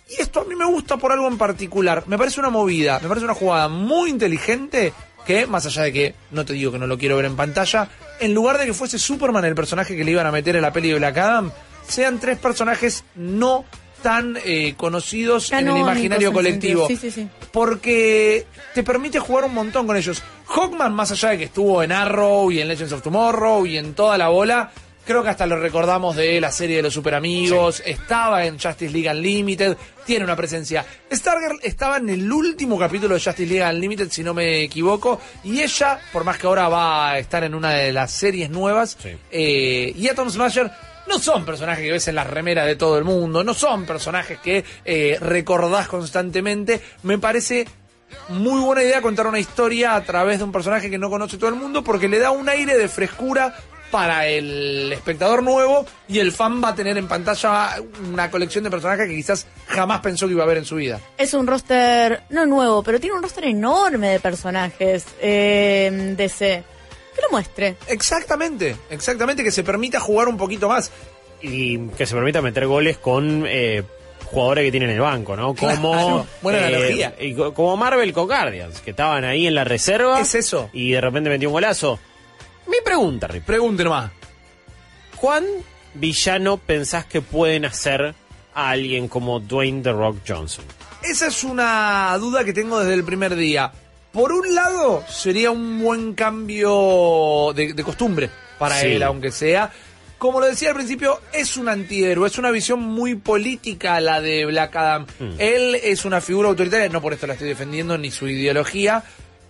Y 0.09 0.23
esto 0.23 0.41
a 0.41 0.45
mí 0.45 0.57
me 0.57 0.65
gusta 0.65 0.97
por 0.97 1.13
algo 1.13 1.29
en 1.29 1.37
particular. 1.37 2.05
Me 2.07 2.17
parece 2.17 2.41
una 2.41 2.49
movida, 2.49 2.99
me 3.03 3.09
parece 3.09 3.27
una 3.27 3.35
jugada 3.35 3.69
muy 3.69 4.09
inteligente 4.09 4.95
que, 5.29 5.47
más 5.47 5.67
allá 5.67 5.83
de 5.83 5.93
que 5.93 6.15
no 6.31 6.47
te 6.47 6.55
digo 6.55 6.73
que 6.73 6.79
no 6.79 6.87
lo 6.87 6.97
quiero 6.97 7.17
ver 7.17 7.27
en 7.27 7.37
pantalla, 7.37 7.87
en 8.19 8.33
lugar 8.33 8.57
de 8.57 8.65
que 8.65 8.73
fuese 8.73 8.99
Superman 8.99 9.45
el 9.45 9.55
personaje 9.55 9.95
que 9.95 10.03
le 10.03 10.13
iban 10.13 10.27
a 10.27 10.33
meter 10.33 10.57
en 10.57 10.63
la 10.63 10.73
peli 10.73 10.89
de 10.89 10.95
Black 10.95 11.19
Adam, 11.19 11.53
sean 11.87 12.19
tres 12.19 12.39
personajes 12.39 13.05
no 13.15 13.67
tan 14.03 14.39
eh, 14.43 14.73
conocidos 14.79 15.53
en 15.53 15.69
el 15.69 15.77
imaginario 15.77 16.33
colectivo. 16.33 16.89
sí, 16.89 16.97
sí, 16.97 17.11
sí. 17.11 17.29
Porque 17.53 18.47
te 18.73 18.83
permite 18.83 19.19
jugar 19.19 19.45
un 19.45 19.53
montón 19.53 19.87
con 19.87 19.99
ellos. 19.99 20.23
Hawkman, 20.47 20.95
más 20.95 21.11
allá 21.11 21.31
de 21.31 21.39
que 21.39 21.45
estuvo 21.45 21.83
en 21.83 21.93
Arrow 21.93 22.51
y 22.51 22.61
en 22.61 22.69
Legends 22.69 22.95
of 22.95 23.03
Tomorrow 23.03 23.67
y 23.67 23.77
en 23.77 23.93
toda 23.93 24.17
la 24.17 24.29
bola, 24.29 24.73
creo 25.09 25.23
que 25.23 25.31
hasta 25.31 25.47
lo 25.47 25.59
recordamos 25.59 26.15
de 26.17 26.39
la 26.39 26.53
serie 26.53 26.77
de 26.77 26.83
los 26.83 26.93
super 26.93 27.15
amigos, 27.15 27.83
estaba 27.87 28.45
en 28.45 28.59
Justice 28.61 28.93
League 28.93 29.09
Unlimited, 29.11 29.75
tiene 30.05 30.23
una 30.27 30.37
presencia. 30.37 30.85
Stargirl 31.11 31.59
estaba 31.63 31.97
en 31.97 32.11
el 32.11 32.31
último 32.31 32.79
capítulo 32.79 33.15
de 33.15 33.21
Justice 33.23 33.47
League 33.51 33.75
Unlimited, 33.75 34.11
si 34.11 34.23
no 34.23 34.35
me 34.35 34.61
equivoco, 34.65 35.19
y 35.45 35.63
ella, 35.63 35.99
por 36.13 36.25
más 36.25 36.37
que 36.37 36.47
ahora 36.47 36.69
va 36.69 37.09
a 37.13 37.19
estar 37.19 37.43
en 37.43 37.55
una 37.55 37.71
de 37.73 37.91
las 37.91 38.13
series 38.13 38.51
nuevas, 38.51 38.99
Sí. 39.03 39.17
eh, 39.31 39.95
y 39.97 40.09
Atom 40.09 40.29
Smasher 40.29 40.71
no 41.07 41.19
son 41.19 41.47
personajes 41.47 41.83
que 41.87 41.93
ves 41.93 42.07
en 42.09 42.15
las 42.15 42.27
remeras 42.27 42.67
de 42.67 42.77
todo 42.77 42.99
el 42.99 43.05
mundo, 43.05 43.43
no 43.43 43.55
son 43.55 43.87
personajes 43.87 44.39
que 44.41 44.63
eh, 44.85 45.17
recordás 45.23 45.89
constantemente. 45.89 46.83
Me 47.03 47.17
parece 47.19 47.67
muy 48.29 48.61
buena 48.61 48.83
idea 48.83 49.01
contar 49.01 49.27
una 49.27 49.39
historia 49.39 49.95
a 49.95 50.03
través 50.03 50.37
de 50.37 50.45
un 50.45 50.53
personaje 50.53 50.91
que 50.91 50.99
no 50.99 51.09
conoce 51.09 51.39
todo 51.39 51.49
el 51.49 51.57
mundo 51.57 51.83
porque 51.83 52.09
le 52.09 52.19
da 52.19 52.31
un 52.31 52.49
aire 52.51 52.77
de 52.77 52.89
frescura 52.91 53.55
para 53.91 54.27
el 54.27 54.93
espectador 54.93 55.43
nuevo 55.43 55.87
y 56.09 56.19
el 56.19 56.33
fan 56.33 56.63
va 56.63 56.69
a 56.71 56.75
tener 56.75 56.99
en 56.99 57.09
pantalla 57.09 57.77
una 58.11 58.31
colección 58.31 58.65
de 58.65 58.71
personajes 58.71 59.09
que 59.09 59.15
quizás 59.15 59.47
jamás 59.67 60.01
pensó 60.01 60.27
que 60.27 60.33
iba 60.35 60.45
a 60.45 60.47
ver 60.47 60.59
en 60.59 60.65
su 60.65 60.77
vida. 60.77 61.01
Es 61.17 61.33
un 61.35 61.47
roster, 61.47 62.23
no 62.31 62.45
nuevo, 62.47 62.83
pero 62.83 63.01
tiene 63.01 63.17
un 63.17 63.23
roster 63.23 63.45
enorme 63.47 64.09
de 64.11 64.21
personajes 64.21 65.05
eh, 65.21 66.15
DC. 66.17 66.63
Que 67.15 67.23
lo 67.23 67.31
muestre. 67.31 67.77
Exactamente, 67.89 68.77
exactamente, 68.91 69.43
que 69.43 69.51
se 69.51 69.65
permita 69.65 69.99
jugar 70.01 70.29
un 70.29 70.37
poquito 70.37 70.69
más. 70.69 70.91
y 71.41 71.79
que 71.97 72.07
se 72.07 72.15
permita 72.15 72.43
meter 72.43 72.67
goles 72.67 72.99
con 72.99 73.45
eh, 73.49 73.83
jugadores 74.27 74.65
que 74.65 74.71
tienen 74.71 74.91
en 74.91 74.97
el 74.97 75.03
banco, 75.03 75.37
¿no? 75.37 75.55
Como, 75.55 75.93
Claro, 75.93 76.27
buena 76.43 76.67
analogía. 76.67 77.15
y 77.19 77.35
co- 77.35 77.55
como 77.55 77.77
Marvel 77.77 78.13
con 78.13 78.27
Guardians, 78.27 78.81
que 78.81 78.91
estaban 78.91 79.25
ahí 79.25 79.47
en 79.47 79.55
la 79.55 79.65
reserva. 79.65 80.21
Es 80.21 80.35
eso. 80.35 80.69
Y 80.73 80.93
de 80.93 81.01
repente 81.01 81.31
metió 81.31 81.49
un 81.49 81.55
golazo. 81.55 81.99
Mi 82.69 82.77
pregunta, 82.85 83.27
Rip. 83.27 83.45
Pregunte 83.45 83.85
nomás. 83.85 84.11
¿Cuán 85.17 85.45
villano 85.95 86.59
pensás 86.59 87.05
que 87.07 87.21
pueden 87.21 87.65
hacer 87.65 88.15
a 88.55 88.71
alguien 88.71 89.09
como 89.09 89.41
Dwayne 89.41 89.83
The 89.83 89.93
Rock 89.93 90.19
Johnson? 90.27 90.65
Esa 91.03 91.29
es 91.29 91.45
una 91.45 92.17
duda 92.19 92.45
que 92.45 92.53
tengo 92.53 92.79
desde 92.81 92.95
el 92.95 93.05
primer 93.05 93.35
día. 93.37 93.73
Por 94.13 94.33
un 94.33 94.55
lado, 94.55 95.05
sería 95.09 95.51
un 95.51 95.79
buen 95.81 96.15
cambio 96.15 97.53
de, 97.55 97.73
de 97.73 97.85
costumbre 97.85 98.31
para 98.59 98.81
Sí. 98.81 98.87
él, 98.89 99.03
aunque 99.03 99.31
sea. 99.31 99.71
Como 100.19 100.41
lo 100.41 100.47
decía 100.47 100.71
al 100.71 100.75
principio, 100.75 101.21
es 101.33 101.57
un 101.57 101.69
antihéroe, 101.69 102.27
es 102.27 102.39
una 102.39 102.51
visión 102.51 102.81
muy 102.81 103.15
política 103.15 104.01
la 104.01 104.21
de 104.21 104.45
Black 104.47 104.75
Adam. 104.75 105.07
Él 105.39 105.77
es 105.77 106.05
una 106.05 106.21
figura 106.21 106.49
autoritaria, 106.49 106.89
no 106.89 107.01
por 107.01 107.13
esto 107.13 107.29
la 107.29 107.35
estoy 107.35 107.47
defendiendo, 107.49 107.97
ni 107.97 108.11
su 108.11 108.27
ideología, 108.27 109.05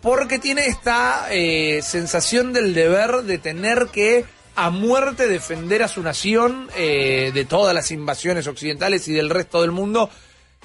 porque 0.08 0.38
tiene 0.38 0.68
esta 0.68 1.26
eh, 1.30 1.82
sensación 1.82 2.54
del 2.54 2.72
deber 2.72 3.24
de 3.24 3.36
tener 3.36 3.88
que 3.92 4.24
a 4.56 4.70
muerte 4.70 5.28
defender 5.28 5.82
a 5.82 5.88
su 5.88 6.02
nación 6.02 6.66
eh, 6.78 7.30
de 7.34 7.44
todas 7.44 7.74
las 7.74 7.90
invasiones 7.90 8.46
occidentales 8.46 9.06
y 9.08 9.12
del 9.12 9.28
resto 9.28 9.60
del 9.60 9.70
mundo. 9.70 10.08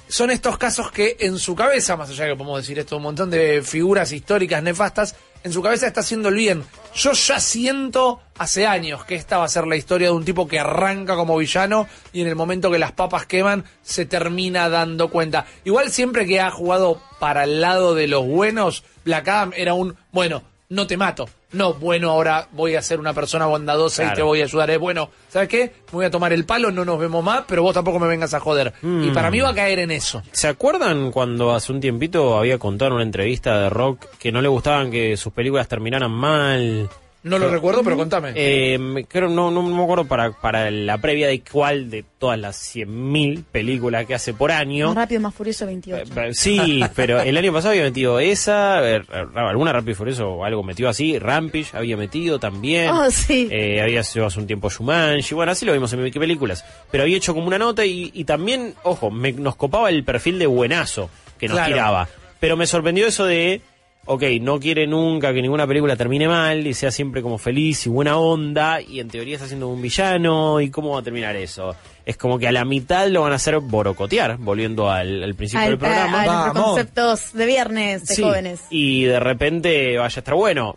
Son 0.08 0.30
estos 0.30 0.56
casos 0.56 0.90
que 0.90 1.18
en 1.20 1.38
su 1.38 1.54
cabeza, 1.54 1.94
más 1.94 2.08
allá 2.08 2.24
de 2.24 2.30
que 2.30 2.36
podemos 2.36 2.62
decir 2.62 2.78
esto, 2.78 2.96
un 2.96 3.02
montón 3.02 3.28
de 3.28 3.60
figuras 3.62 4.12
históricas 4.12 4.62
nefastas, 4.62 5.14
en 5.44 5.52
su 5.52 5.62
cabeza 5.62 5.86
está 5.86 6.00
haciendo 6.00 6.30
el 6.30 6.36
bien. 6.36 6.64
Yo 6.94 7.12
ya 7.12 7.38
siento 7.38 8.20
hace 8.38 8.66
años 8.66 9.04
que 9.04 9.14
esta 9.14 9.36
va 9.38 9.44
a 9.44 9.48
ser 9.48 9.66
la 9.66 9.76
historia 9.76 10.08
de 10.08 10.14
un 10.14 10.24
tipo 10.24 10.48
que 10.48 10.58
arranca 10.58 11.16
como 11.16 11.36
villano 11.36 11.86
y 12.12 12.22
en 12.22 12.28
el 12.28 12.34
momento 12.34 12.70
que 12.70 12.78
las 12.78 12.92
papas 12.92 13.26
queman 13.26 13.64
se 13.82 14.06
termina 14.06 14.70
dando 14.70 15.10
cuenta. 15.10 15.46
Igual 15.64 15.90
siempre 15.90 16.26
que 16.26 16.40
ha 16.40 16.50
jugado 16.50 17.00
para 17.20 17.44
el 17.44 17.60
lado 17.60 17.94
de 17.94 18.08
los 18.08 18.26
buenos, 18.26 18.84
Black 19.04 19.28
Adam 19.28 19.52
era 19.54 19.74
un, 19.74 19.96
bueno, 20.12 20.42
no 20.70 20.86
te 20.86 20.96
mato. 20.96 21.28
No, 21.54 21.74
bueno, 21.74 22.10
ahora 22.10 22.48
voy 22.52 22.74
a 22.74 22.82
ser 22.82 23.00
una 23.00 23.14
persona 23.14 23.46
bondadosa 23.46 24.12
y 24.12 24.14
te 24.14 24.22
voy 24.22 24.40
a 24.40 24.44
ayudar. 24.44 24.70
Es 24.70 24.78
bueno, 24.78 25.10
¿sabes 25.28 25.48
qué? 25.48 25.72
Me 25.86 25.92
voy 25.92 26.04
a 26.04 26.10
tomar 26.10 26.32
el 26.32 26.44
palo, 26.44 26.70
no 26.70 26.84
nos 26.84 26.98
vemos 26.98 27.24
más, 27.24 27.44
pero 27.46 27.62
vos 27.62 27.72
tampoco 27.72 27.98
me 27.98 28.08
vengas 28.08 28.34
a 28.34 28.40
joder. 28.40 28.72
Y 28.82 29.10
para 29.10 29.30
mí 29.30 29.40
va 29.40 29.50
a 29.50 29.54
caer 29.54 29.78
en 29.78 29.90
eso. 29.90 30.22
¿Se 30.32 30.48
acuerdan 30.48 31.12
cuando 31.12 31.54
hace 31.54 31.72
un 31.72 31.80
tiempito 31.80 32.36
había 32.36 32.58
contado 32.58 32.88
en 32.90 32.94
una 32.94 33.04
entrevista 33.04 33.58
de 33.58 33.70
Rock 33.70 34.06
que 34.18 34.32
no 34.32 34.42
le 34.42 34.48
gustaban 34.48 34.90
que 34.90 35.16
sus 35.16 35.32
películas 35.32 35.68
terminaran 35.68 36.10
mal? 36.10 36.88
No 37.24 37.38
lo 37.38 37.48
recuerdo, 37.50 37.82
pero 37.82 37.96
contame. 37.96 38.32
Eh, 38.36 38.78
me- 38.78 39.04
creo, 39.06 39.28
no, 39.28 39.50
no, 39.50 39.62
me 39.62 39.82
acuerdo 39.82 40.04
para, 40.04 40.30
para 40.32 40.70
la 40.70 40.98
previa 40.98 41.26
de 41.26 41.40
cuál 41.40 41.88
de 41.90 42.04
todas 42.18 42.38
las 42.38 42.56
100.000 42.76 43.44
películas 43.50 44.04
que 44.06 44.14
hace 44.14 44.34
por 44.34 44.52
año. 44.52 44.88
Más 44.88 44.96
rápido, 44.96 45.20
más 45.22 45.34
furioso 45.34 45.64
28. 45.66 46.12
Eh, 46.20 46.34
Sí, 46.34 46.84
pero 46.94 47.20
el 47.20 47.36
año 47.36 47.52
pasado 47.52 47.70
había 47.72 47.84
metido 47.84 48.20
esa, 48.20 48.86
eh, 48.96 49.02
alguna 49.34 49.72
Rápido 49.72 49.92
y 49.92 49.94
Furioso 49.94 50.28
o 50.28 50.44
algo 50.44 50.62
metido 50.62 50.88
así, 50.90 51.18
Rampage 51.18 51.68
había 51.76 51.96
metido 51.96 52.38
también. 52.38 52.90
Oh, 52.90 53.10
sí. 53.10 53.48
Eh, 53.50 53.80
había 53.80 54.02
sido 54.04 54.26
hace 54.26 54.38
un 54.38 54.46
tiempo 54.46 54.68
Shumanji, 54.68 55.34
bueno, 55.34 55.52
así 55.52 55.64
lo 55.64 55.72
vimos 55.72 55.92
en 55.94 56.10
qué 56.10 56.20
películas. 56.20 56.64
Pero 56.90 57.04
había 57.04 57.16
hecho 57.16 57.32
como 57.34 57.46
una 57.46 57.58
nota 57.58 57.84
y, 57.86 58.10
y 58.12 58.24
también, 58.24 58.74
ojo, 58.82 59.10
me, 59.10 59.32
nos 59.32 59.56
copaba 59.56 59.88
el 59.88 60.04
perfil 60.04 60.38
de 60.38 60.46
buenazo 60.46 61.08
que 61.38 61.48
nos 61.48 61.56
Claro. 61.56 61.72
tiraba. 61.72 62.08
Pero 62.38 62.58
me 62.58 62.66
sorprendió 62.66 63.06
eso 63.06 63.24
de, 63.24 63.62
ok, 64.06 64.22
no 64.40 64.60
quiere 64.60 64.86
nunca 64.86 65.32
que 65.32 65.40
ninguna 65.42 65.66
película 65.66 65.96
termine 65.96 66.28
mal 66.28 66.66
y 66.66 66.74
sea 66.74 66.90
siempre 66.90 67.22
como 67.22 67.38
feliz 67.38 67.86
y 67.86 67.88
buena 67.88 68.16
onda 68.18 68.80
y 68.80 69.00
en 69.00 69.08
teoría 69.08 69.34
está 69.36 69.46
siendo 69.46 69.68
un 69.68 69.80
villano 69.80 70.60
y 70.60 70.70
cómo 70.70 70.90
va 70.92 71.00
a 71.00 71.02
terminar 71.02 71.36
eso. 71.36 71.74
Es 72.04 72.16
como 72.16 72.38
que 72.38 72.46
a 72.48 72.52
la 72.52 72.64
mitad 72.64 73.08
lo 73.08 73.22
van 73.22 73.32
a 73.32 73.36
hacer 73.36 73.58
borocotear, 73.60 74.36
volviendo 74.38 74.90
al, 74.90 75.22
al 75.24 75.34
principio 75.34 75.62
Al- 75.64 75.70
del 75.70 75.78
programa. 75.78 76.18
a- 76.18 76.22
a 76.22 76.26
los 76.46 76.54
Vamos. 76.54 76.68
conceptos 76.70 77.32
de 77.32 77.46
viernes 77.46 78.04
de 78.06 78.14
Sí, 78.14 78.22
jóvenes. 78.22 78.60
Y 78.70 79.04
de 79.04 79.20
repente 79.20 79.96
vaya 79.96 80.04
a 80.16 80.20
estar 80.20 80.34
bueno. 80.34 80.76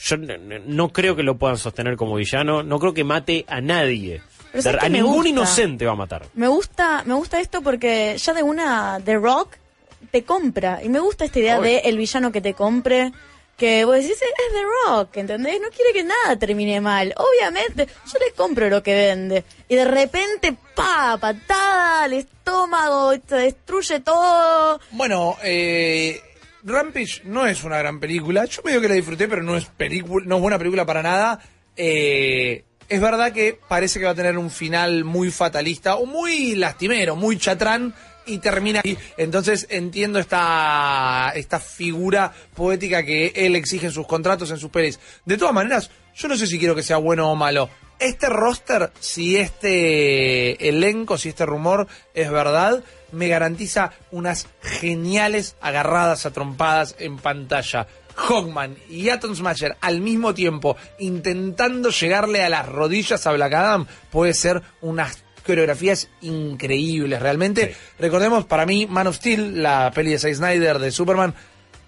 Yo 0.00 0.16
no 0.16 0.90
creo 0.90 1.16
que 1.16 1.24
lo 1.24 1.36
puedan 1.36 1.56
sostener 1.58 1.96
como 1.96 2.14
villano. 2.14 2.62
No 2.62 2.78
creo 2.78 2.94
que 2.94 3.02
mate 3.02 3.44
a 3.48 3.60
nadie. 3.60 4.22
Pero 4.52 4.62
¿sabes 4.62 4.82
a 4.84 4.88
ningún 4.88 5.14
gusta? 5.14 5.28
inocente 5.30 5.84
va 5.86 5.92
a 5.92 5.96
matar. 5.96 6.22
Me 6.34 6.46
gusta, 6.46 7.02
me 7.04 7.14
gusta 7.14 7.40
esto 7.40 7.60
porque 7.62 8.16
ya 8.16 8.32
de 8.32 8.42
una 8.44 9.00
The 9.04 9.16
Rock 9.16 9.56
te 10.10 10.24
compra. 10.24 10.80
Y 10.82 10.88
me 10.88 11.00
gusta 11.00 11.24
esta 11.24 11.38
idea 11.38 11.60
de 11.60 11.78
el 11.78 11.96
villano 11.96 12.32
que 12.32 12.40
te 12.40 12.54
compre. 12.54 13.12
Que 13.56 13.84
vos 13.84 13.96
decís, 13.96 14.12
es 14.12 14.52
The 14.52 14.62
Rock, 14.86 15.16
¿entendés? 15.16 15.60
No 15.60 15.68
quiere 15.70 15.92
que 15.92 16.04
nada 16.04 16.38
termine 16.38 16.80
mal. 16.80 17.12
Obviamente, 17.16 17.86
yo 17.86 18.18
les 18.20 18.32
compro 18.34 18.68
lo 18.70 18.84
que 18.84 18.94
vende. 18.94 19.44
Y 19.68 19.74
de 19.74 19.84
repente, 19.84 20.54
pa, 20.76 21.18
patada 21.20 22.04
al 22.04 22.12
estómago, 22.12 23.14
se 23.28 23.34
destruye 23.34 23.98
todo. 23.98 24.80
Bueno, 24.92 25.36
eh, 25.42 26.20
Rampage 26.62 27.22
no 27.24 27.46
es 27.46 27.64
una 27.64 27.78
gran 27.78 27.98
película. 27.98 28.44
Yo 28.44 28.62
medio 28.62 28.80
que 28.80 28.88
la 28.88 28.94
disfruté, 28.94 29.26
pero 29.26 29.42
no 29.42 29.56
es 29.56 29.64
película, 29.64 30.24
no 30.24 30.36
es 30.36 30.42
buena 30.42 30.58
película 30.58 30.86
para 30.86 31.02
nada. 31.02 31.40
Eh, 31.76 32.62
es 32.88 33.00
verdad 33.00 33.32
que 33.32 33.58
parece 33.68 33.98
que 33.98 34.06
va 34.06 34.12
a 34.12 34.14
tener 34.14 34.38
un 34.38 34.50
final 34.50 35.04
muy 35.04 35.30
fatalista 35.30 35.96
o 35.96 36.06
muy 36.06 36.54
lastimero, 36.54 37.16
muy 37.16 37.38
chatrán 37.38 37.94
y 38.28 38.38
termina 38.38 38.80
ahí. 38.84 38.96
Entonces 39.16 39.66
entiendo 39.70 40.18
esta, 40.18 41.32
esta 41.34 41.58
figura 41.58 42.32
poética 42.54 43.02
que 43.02 43.32
él 43.34 43.56
exige 43.56 43.86
en 43.86 43.92
sus 43.92 44.06
contratos, 44.06 44.50
en 44.50 44.58
sus 44.58 44.70
pelis. 44.70 45.00
De 45.24 45.36
todas 45.36 45.54
maneras, 45.54 45.90
yo 46.14 46.28
no 46.28 46.36
sé 46.36 46.46
si 46.46 46.58
quiero 46.58 46.74
que 46.74 46.82
sea 46.82 46.98
bueno 46.98 47.30
o 47.30 47.36
malo. 47.36 47.68
Este 47.98 48.28
roster, 48.28 48.92
si 49.00 49.36
este 49.36 50.68
elenco, 50.68 51.18
si 51.18 51.30
este 51.30 51.44
rumor 51.44 51.88
es 52.14 52.30
verdad, 52.30 52.84
me 53.10 53.26
garantiza 53.28 53.92
unas 54.12 54.46
geniales 54.62 55.56
agarradas 55.60 56.24
a 56.24 56.30
trompadas 56.30 56.94
en 56.98 57.16
pantalla. 57.18 57.88
Hawkman 58.18 58.76
y 58.88 59.08
Atom 59.10 59.34
Smasher 59.34 59.76
al 59.80 60.00
mismo 60.00 60.34
tiempo 60.34 60.76
intentando 60.98 61.90
llegarle 61.90 62.42
a 62.42 62.48
las 62.48 62.68
rodillas 62.68 63.24
a 63.26 63.32
Black 63.32 63.52
Adam 63.54 63.86
puede 64.10 64.34
ser 64.34 64.60
unas 64.80 65.22
coreografías 65.48 66.10
increíbles 66.20 67.22
realmente. 67.22 67.74
Recordemos, 67.98 68.44
para 68.44 68.66
mí, 68.66 68.86
Man 68.86 69.06
of 69.06 69.16
Steel, 69.16 69.62
la 69.62 69.90
peli 69.94 70.10
de 70.10 70.18
Zack 70.18 70.34
Snyder 70.34 70.78
de 70.78 70.90
Superman, 70.90 71.34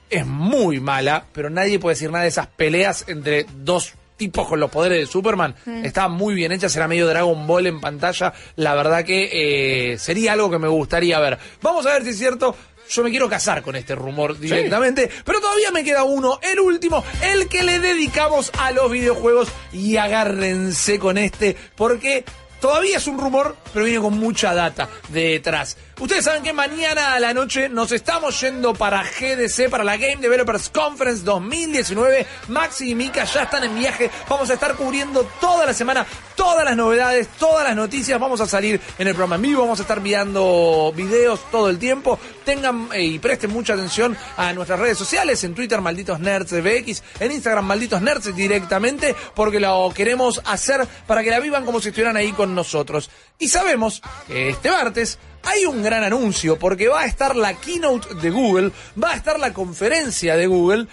es 0.09 0.25
muy 0.25 0.81
mala, 0.81 1.27
pero 1.33 1.51
nadie 1.51 1.79
puede 1.79 1.95
decir 1.95 2.11
nada 2.11 2.23
de 2.23 2.31
esas 2.31 2.47
peleas 2.47 3.05
entre 3.07 3.45
dos 3.59 3.93
tipos 4.17 4.49
con 4.49 4.61
los 4.61 4.71
poderes 4.71 4.99
de 4.99 5.07
Superman. 5.07 5.55
Estaban 5.85 6.13
muy 6.13 6.35
bien 6.35 6.53
hechas, 6.53 6.75
era 6.75 6.89
medio 6.89 7.07
Dragon 7.07 7.47
Ball 7.47 7.67
en 7.67 7.81
pantalla. 7.83 8.33
La 8.57 8.75
verdad 8.75 9.05
que 9.05 9.93
eh, 9.93 9.99
sería 9.99 10.33
algo 10.33 10.51
que 10.51 10.59
me 10.59 10.69
gustaría 10.69 11.21
ver. 11.21 11.39
Vamos 11.61 11.85
a 11.85 11.93
ver 11.93 12.05
si 12.05 12.11
es 12.11 12.19
cierto. 12.19 12.57
Yo 12.89 13.05
me 13.05 13.11
quiero 13.11 13.29
casar 13.29 13.63
con 13.63 13.77
este 13.77 13.95
rumor 13.95 14.39
directamente, 14.39 15.09
pero 15.25 15.39
todavía 15.41 15.71
me 15.71 15.85
queda 15.85 16.03
uno, 16.03 16.41
el 16.43 16.59
último, 16.59 17.05
el 17.23 17.47
que 17.47 17.63
le 17.63 17.79
dedicamos 17.79 18.51
a 18.59 18.73
los 18.73 18.91
videojuegos 18.91 19.49
y 19.73 19.97
agárrense 19.97 20.99
con 20.99 21.17
este, 21.17 21.57
porque 21.77 22.25
Todavía 22.61 22.99
es 22.99 23.07
un 23.07 23.19
rumor, 23.19 23.57
pero 23.73 23.87
viene 23.87 24.01
con 24.01 24.19
mucha 24.19 24.55
data 24.55 24.89
detrás. 25.09 25.77
Ustedes 26.01 26.25
saben 26.25 26.43
que 26.43 26.55
mañana 26.55 27.13
a 27.13 27.21
la 27.21 27.35
noche 27.35 27.69
nos 27.69 27.93
estamos 27.93 28.41
yendo 28.41 28.73
para 28.73 29.03
GDC, 29.03 29.69
para 29.69 29.85
la 29.85 29.99
Game 29.99 30.17
Developers 30.17 30.71
Conference 30.71 31.23
2019. 31.25 32.27
Maxi 32.49 32.93
y 32.93 32.95
Mika 32.95 33.25
ya 33.25 33.43
están 33.43 33.65
en 33.65 33.79
viaje. 33.79 34.11
Vamos 34.27 34.49
a 34.49 34.55
estar 34.55 34.77
cubriendo 34.77 35.25
toda 35.39 35.67
la 35.67 35.75
semana 35.75 36.07
todas 36.35 36.65
las 36.65 36.75
novedades, 36.75 37.29
todas 37.39 37.65
las 37.65 37.77
noticias. 37.77 38.19
Vamos 38.19 38.41
a 38.41 38.47
salir 38.47 38.81
en 38.99 39.09
el 39.09 39.15
programa 39.15 39.37
en 39.37 39.43
vivo, 39.43 39.61
vamos 39.61 39.79
a 39.79 39.83
estar 39.83 39.99
enviando 39.99 40.91
videos 40.97 41.39
todo 41.51 41.69
el 41.69 41.79
tiempo. 41.79 42.19
Tengan 42.47 42.89
eh, 42.95 43.05
y 43.05 43.19
presten 43.19 43.51
mucha 43.51 43.75
atención 43.75 44.17
a 44.39 44.55
nuestras 44.55 44.81
redes 44.81 44.97
sociales, 44.97 45.45
en 45.45 45.55
Twitter 45.55 45.83
Malditos 45.83 46.19
Nerds 46.19 46.53
BX, 46.53 47.03
en 47.21 47.33
Instagram 47.33 47.67
Malditos 47.67 48.01
Nerds 48.01 48.35
directamente, 48.35 49.15
porque 49.35 49.61
lo 49.61 49.93
queremos 49.95 50.41
hacer 50.47 50.89
para 51.07 51.23
que 51.23 51.29
la 51.29 51.41
vivan 51.41 51.67
como 51.67 51.79
si 51.79 51.89
estuvieran 51.89 52.17
ahí 52.17 52.33
con 52.33 52.55
nosotros. 52.55 53.11
Y 53.39 53.49
sabemos 53.49 54.01
que 54.27 54.49
este 54.49 54.71
martes 54.71 55.19
hay 55.43 55.67
un 55.67 55.83
gran 55.83 56.05
anuncio, 56.05 56.59
porque 56.59 56.89
va 56.89 57.03
a 57.03 57.07
estar 57.07 57.37
la 57.37 57.55
keynote 57.55 58.15
de 58.15 58.31
Google, 58.31 58.73
va 59.03 59.13
a 59.13 59.17
estar 59.17 59.39
la 59.39 59.53
conferencia 59.53 60.37
de 60.37 60.47
Google, 60.47 60.87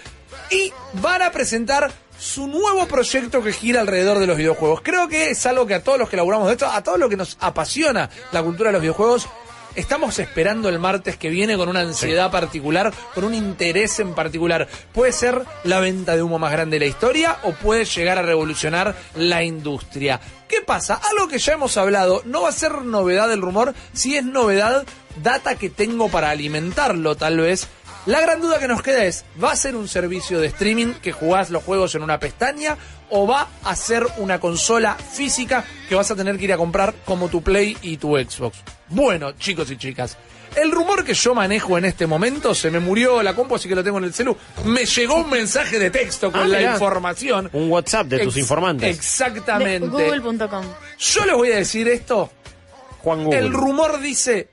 y 0.50 0.72
van 0.94 1.22
a 1.22 1.30
presentar 1.30 1.90
su 2.18 2.48
nuevo 2.48 2.86
proyecto 2.86 3.42
que 3.42 3.52
gira 3.52 3.80
alrededor 3.80 4.18
de 4.18 4.26
los 4.26 4.36
videojuegos. 4.36 4.80
Creo 4.82 5.08
que 5.08 5.30
es 5.30 5.46
algo 5.46 5.66
que 5.66 5.74
a 5.74 5.82
todos 5.82 5.98
los 5.98 6.08
que 6.08 6.16
laburamos 6.16 6.48
de 6.48 6.54
esto, 6.54 6.66
a 6.66 6.82
todos 6.82 6.98
los 6.98 7.08
que 7.08 7.16
nos 7.16 7.36
apasiona 7.40 8.10
la 8.32 8.42
cultura 8.42 8.70
de 8.70 8.72
los 8.72 8.82
videojuegos, 8.82 9.28
estamos 9.74 10.18
esperando 10.18 10.68
el 10.68 10.78
martes 10.78 11.16
que 11.16 11.28
viene 11.28 11.56
con 11.56 11.68
una 11.68 11.80
ansiedad 11.80 12.30
particular, 12.30 12.92
con 13.14 13.24
un 13.24 13.34
interés 13.34 13.98
en 14.00 14.14
particular. 14.14 14.68
Puede 14.92 15.12
ser 15.12 15.42
la 15.64 15.80
venta 15.80 16.16
de 16.16 16.22
humo 16.22 16.38
más 16.38 16.52
grande 16.52 16.76
de 16.76 16.86
la 16.86 16.90
historia 16.90 17.38
o 17.44 17.52
puede 17.52 17.84
llegar 17.84 18.18
a 18.18 18.22
revolucionar 18.22 18.94
la 19.14 19.42
industria. 19.42 20.20
¿Qué 20.48 20.62
pasa? 20.62 21.00
Algo 21.10 21.28
que 21.28 21.38
ya 21.38 21.52
hemos 21.52 21.76
hablado, 21.76 22.22
no 22.24 22.42
va 22.42 22.48
a 22.48 22.52
ser 22.52 22.82
novedad 22.82 23.32
el 23.32 23.42
rumor, 23.42 23.74
si 23.92 24.16
es 24.16 24.24
novedad, 24.24 24.86
data 25.22 25.56
que 25.56 25.70
tengo 25.70 26.08
para 26.08 26.30
alimentarlo 26.30 27.16
tal 27.16 27.38
vez. 27.38 27.68
La 28.06 28.20
gran 28.22 28.40
duda 28.40 28.58
que 28.58 28.68
nos 28.68 28.80
queda 28.80 29.04
es, 29.04 29.26
¿va 29.42 29.52
a 29.52 29.56
ser 29.56 29.76
un 29.76 29.86
servicio 29.86 30.40
de 30.40 30.46
streaming 30.46 30.94
que 30.94 31.12
jugás 31.12 31.50
los 31.50 31.62
juegos 31.62 31.94
en 31.94 32.02
una 32.02 32.18
pestaña 32.18 32.78
o 33.10 33.26
va 33.26 33.48
a 33.64 33.74
ser 33.76 34.06
una 34.18 34.38
consola 34.40 34.94
física 34.94 35.64
que 35.88 35.94
vas 35.94 36.10
a 36.10 36.16
tener 36.16 36.36
que 36.38 36.44
ir 36.44 36.52
a 36.52 36.56
comprar 36.56 36.94
como 37.04 37.28
tu 37.28 37.42
Play 37.42 37.76
y 37.82 37.96
tu 37.96 38.16
Xbox? 38.16 38.58
Bueno, 38.88 39.32
chicos 39.32 39.70
y 39.70 39.76
chicas, 39.76 40.16
el 40.56 40.70
rumor 40.72 41.04
que 41.04 41.12
yo 41.14 41.34
manejo 41.34 41.76
en 41.76 41.84
este 41.84 42.06
momento, 42.06 42.54
se 42.54 42.70
me 42.70 42.80
murió 42.80 43.22
la 43.22 43.34
compu, 43.34 43.54
así 43.56 43.68
que 43.68 43.74
lo 43.74 43.84
tengo 43.84 43.98
en 43.98 44.04
el 44.04 44.14
celu, 44.14 44.36
me 44.64 44.86
llegó 44.86 45.16
un 45.16 45.28
mensaje 45.30 45.78
de 45.78 45.90
texto 45.90 46.32
con 46.32 46.42
Ah, 46.42 46.48
la 46.48 46.58
mirá. 46.58 46.72
información. 46.72 47.50
Un 47.52 47.70
WhatsApp 47.70 48.06
de 48.06 48.18
tus 48.20 48.34
Ex- 48.34 48.42
informantes. 48.42 48.96
Exactamente. 48.96 49.86
Google.com. 49.88 50.64
Yo 50.98 51.24
les 51.26 51.34
voy 51.34 51.52
a 51.52 51.56
decir 51.56 51.86
esto. 51.88 52.30
Juan 53.02 53.24
Google. 53.24 53.38
El 53.38 53.52
rumor 53.52 54.00
dice 54.00 54.48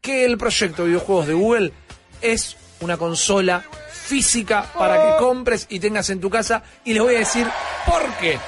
que 0.00 0.24
el 0.24 0.36
proyecto 0.36 0.82
de 0.82 0.88
videojuegos 0.88 1.26
de 1.28 1.34
Google 1.34 1.72
es 2.20 2.56
una 2.80 2.96
consola 2.96 3.64
física 4.10 4.66
para 4.76 4.98
Oh. 4.98 5.16
que 5.18 5.24
compres 5.24 5.66
y 5.70 5.78
tengas 5.78 6.10
en 6.10 6.20
tu 6.20 6.28
casa. 6.28 6.62
Y 6.84 6.92
les 6.94 7.02
voy 7.02 7.14
a 7.14 7.18
decir 7.20 7.46
por 7.86 8.02
qué. 8.20 8.38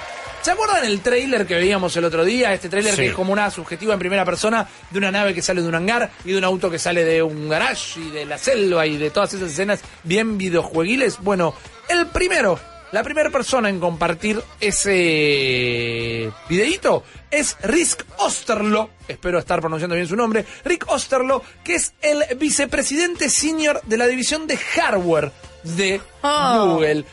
¿Se 0.42 0.50
acuerdan 0.50 0.84
el 0.84 1.00
trailer 1.00 1.46
que 1.46 1.54
veíamos 1.54 1.96
el 1.96 2.04
otro 2.04 2.24
día? 2.24 2.52
Este 2.52 2.68
trailer 2.68 2.94
Sí. 2.96 3.02
que 3.02 3.06
es 3.10 3.14
como 3.14 3.32
una 3.32 3.48
subjetiva 3.48 3.92
en 3.94 4.00
primera 4.00 4.24
persona 4.24 4.66
de 4.90 4.98
una 4.98 5.12
nave 5.12 5.32
que 5.34 5.40
sale 5.40 5.62
de 5.62 5.68
un 5.68 5.74
hangar 5.76 6.10
y 6.24 6.32
de 6.32 6.38
un 6.38 6.42
auto 6.42 6.68
que 6.68 6.80
sale 6.80 7.04
de 7.04 7.22
un 7.22 7.48
garage 7.48 8.00
y 8.00 8.10
de 8.10 8.24
la 8.26 8.38
selva 8.38 8.84
y 8.84 8.96
de 8.96 9.10
todas 9.10 9.32
esas 9.34 9.52
escenas 9.52 9.80
bien 10.02 10.38
videojueguiles. 10.38 11.20
Bueno, 11.20 11.54
el 11.88 12.06
primero, 12.06 12.58
la 12.90 13.04
primera 13.04 13.30
persona 13.30 13.68
en 13.68 13.78
compartir 13.78 14.42
ese 14.58 16.32
videíto 16.48 17.04
es 17.30 17.56
Rick 17.62 18.04
Osterlo, 18.18 18.90
espero 19.08 19.38
estar 19.38 19.60
pronunciando 19.60 19.94
bien 19.94 20.08
su 20.08 20.16
nombre, 20.16 20.44
Rick 20.64 20.86
Osterlo, 20.88 21.42
que 21.64 21.76
es 21.76 21.94
el 22.02 22.36
vicepresidente 22.36 23.30
senior 23.30 23.80
de 23.84 23.96
la 23.96 24.06
división 24.08 24.46
de 24.48 24.56
hardware 24.56 25.30
de 25.62 26.00
Oh. 26.22 26.74
Google. 26.74 27.04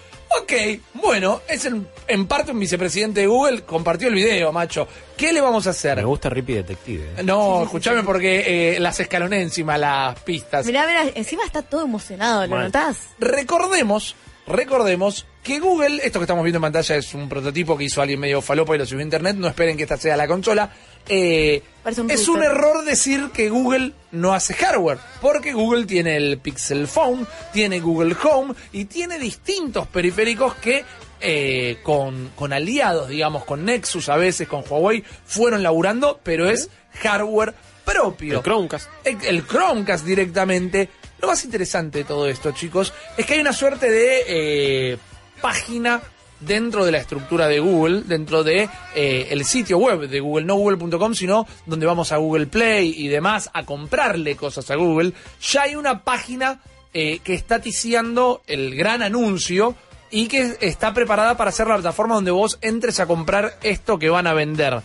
Ok, 0.42 0.54
bueno, 0.94 1.42
es 1.48 1.66
en, 1.66 1.88
en 2.08 2.28
parte 2.28 2.52
un 2.52 2.60
vicepresidente 2.60 3.22
de 3.22 3.28
Google, 3.28 3.64
compartió 3.64 4.10
el 4.10 4.14
video, 4.14 4.52
macho. 4.52 4.88
¿Qué 5.18 5.34
le 5.34 5.42
vamos 5.42 5.66
a 5.66 5.72
hacer? 5.72 5.98
Me 5.98 6.04
gusta 6.04 6.30
Rippy 6.30 6.54
Detective. 6.54 7.04
¿eh? 7.18 7.24
No, 7.24 7.64
escúchame 7.64 8.04
porque 8.04 8.76
eh, 8.76 8.80
las 8.80 9.00
escaloné 9.00 9.42
encima 9.42 9.76
las 9.80 10.20
pistas. 10.20 10.68
Mirá, 10.68 10.86
mirá, 10.86 11.06
encima 11.16 11.44
está 11.46 11.64
todo 11.64 11.82
emocionado, 11.84 12.46
¿lo 12.46 12.60
notás? 12.60 12.98
Recordemos, 13.18 14.16
recordemos 14.50 15.26
que 15.44 15.60
Google, 15.60 16.02
esto 16.04 16.20
que 16.20 16.24
estamos 16.24 16.44
viendo 16.44 16.58
en 16.58 16.64
pantalla 16.64 16.96
es 16.98 17.14
un 17.14 17.30
prototipo 17.30 17.78
que 17.78 17.86
hizo 17.86 18.02
alguien 18.02 18.20
medio 18.20 18.42
falopa 18.42 18.76
y 18.76 18.80
lo 18.80 18.86
subió 18.86 19.00
a 19.00 19.04
internet, 19.04 19.38
no 19.38 19.48
esperen 19.48 19.78
que 19.78 19.84
esta 19.84 19.98
sea 19.98 20.18
la 20.18 20.28
consola. 20.28 20.72
Eh, 21.08 21.62
un 21.98 22.12
es 22.12 22.28
un 22.28 22.44
error 22.44 22.84
decir 22.84 23.30
que 23.34 23.50
Google 23.50 23.94
no 24.12 24.34
hace 24.34 24.54
hardware, 24.54 24.98
porque 25.22 25.54
Google 25.54 25.86
tiene 25.86 26.18
el 26.18 26.40
Pixel 26.40 26.88
Phone, 26.88 27.26
tiene 27.54 27.80
Google 27.80 28.16
Home 28.24 28.54
y 28.74 28.86
tiene 28.86 29.18
distintos 29.18 29.88
periféricos 29.88 30.56
que 30.56 30.84
eh, 31.22 31.80
con, 31.84 32.32
con 32.36 32.54
aliados, 32.54 33.10
digamos, 33.10 33.46
con 33.46 33.66
Nexus 33.66 34.10
a 34.10 34.18
veces, 34.18 34.48
con 34.48 34.64
Huawei, 34.68 35.04
fueron 35.26 35.64
laburando, 35.64 36.20
pero 36.24 36.50
es 36.50 36.70
hardware 37.02 37.54
propio 37.86 38.38
El 38.38 38.44
Chromecast. 38.44 38.90
el 39.04 39.18
el 39.26 39.48
Chromecast 39.48 40.06
directamente. 40.06 40.90
Lo 41.22 41.28
más 41.28 41.44
interesante 41.44 42.00
de 42.00 42.04
todo 42.06 42.28
esto, 42.28 42.52
chicos, 42.52 42.94
es 43.18 43.26
que 43.26 43.34
hay 43.34 43.40
una 43.42 43.54
suerte 43.54 43.90
de 43.90 44.24
eh, 44.28 44.98
página 45.42 46.02
dentro 46.40 46.86
de 46.86 46.92
la 46.92 47.00
estructura 47.00 47.48
de 47.48 47.60
Google, 47.60 48.04
dentro 48.04 48.44
de 48.44 48.70
eh, 48.96 49.28
el 49.30 49.44
sitio 49.44 49.78
web 49.78 50.08
de 50.08 50.20
Google, 50.20 50.46
no 50.46 50.56
google.com, 50.56 51.14
sino 51.14 51.46
donde 51.66 51.86
vamos 51.86 52.12
a 52.12 52.18
Google 52.18 52.48
Play 52.48 52.94
y 52.96 53.08
demás 53.10 53.50
a 53.54 53.66
comprarle 53.66 54.36
cosas 54.36 54.72
a 54.72 54.76
Google. 54.76 55.14
Ya 55.42 55.64
hay 55.64 55.76
una 55.76 56.04
página 56.04 56.62
eh, 56.94 57.20
que 57.24 57.34
está 57.34 57.60
ticiando 57.60 58.42
el 58.48 58.76
gran 58.76 59.04
anuncio 59.04 59.76
y 60.12 60.28
que 60.28 60.58
está 60.62 60.94
preparada 60.94 61.38
para 61.38 61.52
ser 61.52 61.68
la 61.68 61.76
plataforma 61.76 62.16
donde 62.16 62.32
vos 62.32 62.58
entres 62.62 63.00
a 63.00 63.06
comprar 63.06 63.60
esto 63.62 64.00
que 64.00 64.10
van 64.10 64.28
a 64.28 64.34
vender. 64.34 64.82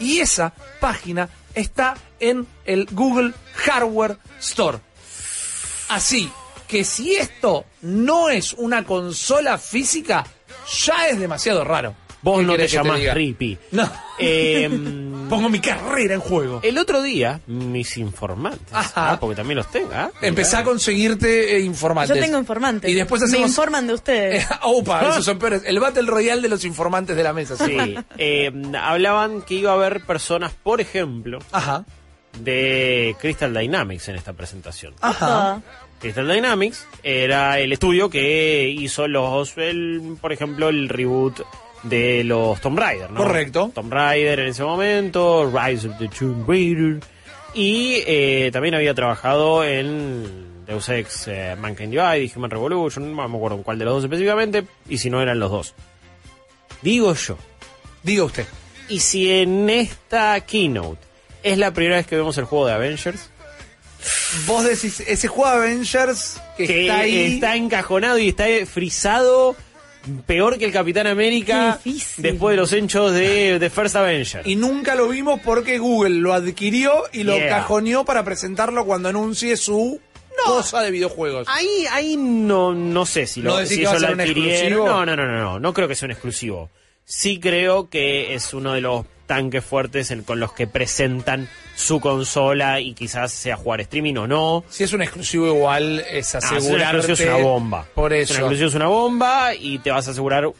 Y 0.00 0.18
esa 0.18 0.52
página 0.80 1.28
está 1.54 1.94
en 2.18 2.46
el 2.64 2.86
Google 2.90 3.32
Hardware 3.54 4.18
Store. 4.40 4.78
Así 5.88 6.30
que 6.68 6.84
si 6.84 7.14
esto 7.14 7.64
no 7.82 8.28
es 8.30 8.52
una 8.54 8.84
consola 8.84 9.58
física, 9.58 10.24
ya 10.84 11.08
es 11.08 11.18
demasiado 11.18 11.64
raro. 11.64 11.94
Vos 12.22 12.40
¿Qué 12.40 12.46
no 12.46 12.56
te 12.56 12.66
llamás 12.68 12.98
diga? 13.00 13.12
Rippy. 13.12 13.58
No. 13.72 13.90
Eh, 14.18 14.66
Pongo 15.28 15.48
mi 15.50 15.58
carrera 15.60 16.14
en 16.14 16.20
juego. 16.20 16.60
el 16.62 16.78
otro 16.78 17.02
día, 17.02 17.40
mis 17.46 17.96
informantes, 17.98 18.66
Ajá. 18.72 19.12
ah, 19.12 19.20
porque 19.20 19.36
también 19.36 19.56
los 19.58 19.70
tengo. 19.70 19.90
¿ah? 19.92 20.10
Empecé 20.22 20.56
a 20.56 20.64
conseguirte 20.64 21.56
eh, 21.56 21.60
informantes. 21.60 22.16
Yo 22.16 22.22
tengo 22.22 22.38
informantes. 22.38 22.90
Y 22.90 22.94
después 22.94 23.20
Me 23.22 23.26
hacemos... 23.28 23.48
informan 23.50 23.86
de 23.86 23.94
ustedes. 23.94 24.46
opa, 24.62 25.02
esos 25.10 25.24
son 25.24 25.38
peores. 25.38 25.62
El 25.66 25.80
Battle 25.80 26.06
Royale 26.06 26.40
de 26.40 26.48
los 26.48 26.64
informantes 26.64 27.14
de 27.14 27.22
la 27.22 27.32
mesa. 27.34 27.56
Sí. 27.56 27.76
Sí, 27.78 27.94
eh, 28.16 28.50
hablaban 28.80 29.42
que 29.42 29.54
iba 29.54 29.72
a 29.72 29.74
haber 29.74 30.04
personas, 30.06 30.52
por 30.62 30.80
ejemplo, 30.80 31.40
Ajá. 31.52 31.84
De 32.40 33.16
Crystal 33.20 33.52
Dynamics 33.52 34.08
en 34.08 34.16
esta 34.16 34.32
presentación. 34.32 34.94
Ajá. 35.00 35.60
Crystal 36.00 36.28
Dynamics 36.28 36.86
era 37.02 37.58
el 37.60 37.72
estudio 37.72 38.10
que 38.10 38.68
hizo 38.68 39.08
los, 39.08 39.56
el, 39.56 40.16
por 40.20 40.32
ejemplo, 40.32 40.68
el 40.68 40.88
reboot 40.88 41.40
de 41.84 42.24
los 42.24 42.60
Tomb 42.60 42.78
Raider, 42.78 43.10
¿no? 43.10 43.18
Correcto. 43.18 43.70
Tomb 43.74 43.92
Raider 43.92 44.40
en 44.40 44.48
ese 44.48 44.64
momento, 44.64 45.50
Rise 45.50 45.88
of 45.88 45.98
the 45.98 46.08
Tomb 46.08 46.48
Raider. 46.48 47.00
Y 47.54 48.02
eh, 48.06 48.50
también 48.52 48.74
había 48.74 48.94
trabajado 48.94 49.62
en 49.64 50.64
Deus 50.66 50.88
Ex 50.88 51.28
eh, 51.28 51.54
Mankind 51.58 51.90
Divide 51.90 52.24
y 52.24 52.32
Human 52.34 52.50
Revolution, 52.50 53.14
no 53.14 53.28
me 53.28 53.36
acuerdo 53.36 53.62
cuál 53.62 53.78
de 53.78 53.84
los 53.84 53.94
dos 53.94 54.04
específicamente, 54.04 54.64
y 54.88 54.98
si 54.98 55.08
no 55.08 55.22
eran 55.22 55.38
los 55.38 55.50
dos. 55.50 55.74
Digo 56.82 57.14
yo, 57.14 57.38
Diga 58.02 58.24
usted. 58.24 58.46
y 58.88 58.98
si 59.00 59.30
en 59.30 59.70
esta 59.70 60.38
keynote 60.40 61.00
es 61.44 61.58
la 61.58 61.72
primera 61.72 61.96
vez 61.96 62.06
que 62.06 62.16
vemos 62.16 62.36
el 62.38 62.44
juego 62.44 62.66
de 62.66 62.72
Avengers, 62.72 63.30
Vos 64.46 64.64
decís, 64.64 65.00
ese 65.00 65.28
juego 65.28 65.50
de 65.50 65.56
Avengers 65.56 66.40
que, 66.56 66.66
que 66.66 66.82
está 66.82 66.98
ahí... 66.98 67.34
está 67.34 67.56
encajonado 67.56 68.18
y 68.18 68.28
está 68.28 68.44
frisado 68.66 69.56
peor 70.26 70.58
que 70.58 70.66
el 70.66 70.72
Capitán 70.72 71.06
América 71.06 71.80
después 72.18 72.52
de 72.52 72.56
los 72.60 72.72
hechos 72.72 73.14
de, 73.14 73.58
de 73.58 73.70
First 73.70 73.96
Avenger. 73.96 74.46
Y 74.46 74.56
nunca 74.56 74.94
lo 74.94 75.08
vimos 75.08 75.40
porque 75.42 75.78
Google 75.78 76.16
lo 76.16 76.34
adquirió 76.34 77.04
y 77.12 77.22
lo 77.22 77.34
Yeah. 77.34 77.48
cajoneó 77.48 78.04
para 78.04 78.24
presentarlo 78.24 78.84
cuando 78.84 79.08
anuncie 79.08 79.56
su 79.56 80.00
cosa 80.44 80.82
de 80.82 80.90
videojuegos. 80.90 81.48
Ahí, 81.48 81.86
ahí 81.90 82.16
no, 82.18 82.74
no 82.74 83.06
sé 83.06 83.26
si 83.26 83.40
lo 83.40 83.58
¿No 83.60 83.66
si 83.66 83.82
eso 83.82 83.98
lo 83.98 84.08
adquirieron. 84.08 84.84
No, 84.84 85.06
no, 85.06 85.16
no, 85.16 85.24
no, 85.26 85.38
no, 85.38 85.60
no 85.60 85.72
creo 85.72 85.88
que 85.88 85.94
sea 85.94 86.06
un 86.06 86.12
exclusivo. 86.12 86.70
Sí 87.06 87.40
creo 87.40 87.88
que 87.88 88.34
es 88.34 88.52
uno 88.52 88.74
de 88.74 88.82
los 88.82 89.06
tanques 89.26 89.64
fuertes 89.64 90.10
en- 90.10 90.22
con 90.22 90.38
los 90.40 90.52
que 90.52 90.66
presentan 90.66 91.48
su 91.76 92.00
consola 92.00 92.80
y 92.80 92.94
quizás 92.94 93.32
sea 93.32 93.56
jugar 93.56 93.80
streaming 93.80 94.14
o 94.16 94.26
no. 94.26 94.64
Si 94.68 94.84
es 94.84 94.92
un 94.92 95.02
exclusivo 95.02 95.46
igual, 95.48 96.04
es 96.10 96.34
Ah, 96.34 96.40
si 96.40 96.46
es 96.46 96.50
una 96.50 96.58
asegurarte... 96.58 96.96
exclusiva, 96.98 97.30
es 97.32 97.36
una 97.36 97.44
bomba. 97.44 97.86
Por 97.94 98.10
Si 98.12 98.14
una 98.14 98.22
eso. 98.22 98.34
exclusiva 98.34 98.68
es 98.68 98.74
una 98.74 98.86
bomba 98.88 99.54
y 99.54 99.78
te 99.78 99.90
vas 99.90 100.06
a 100.08 100.10
asegurar 100.12 100.50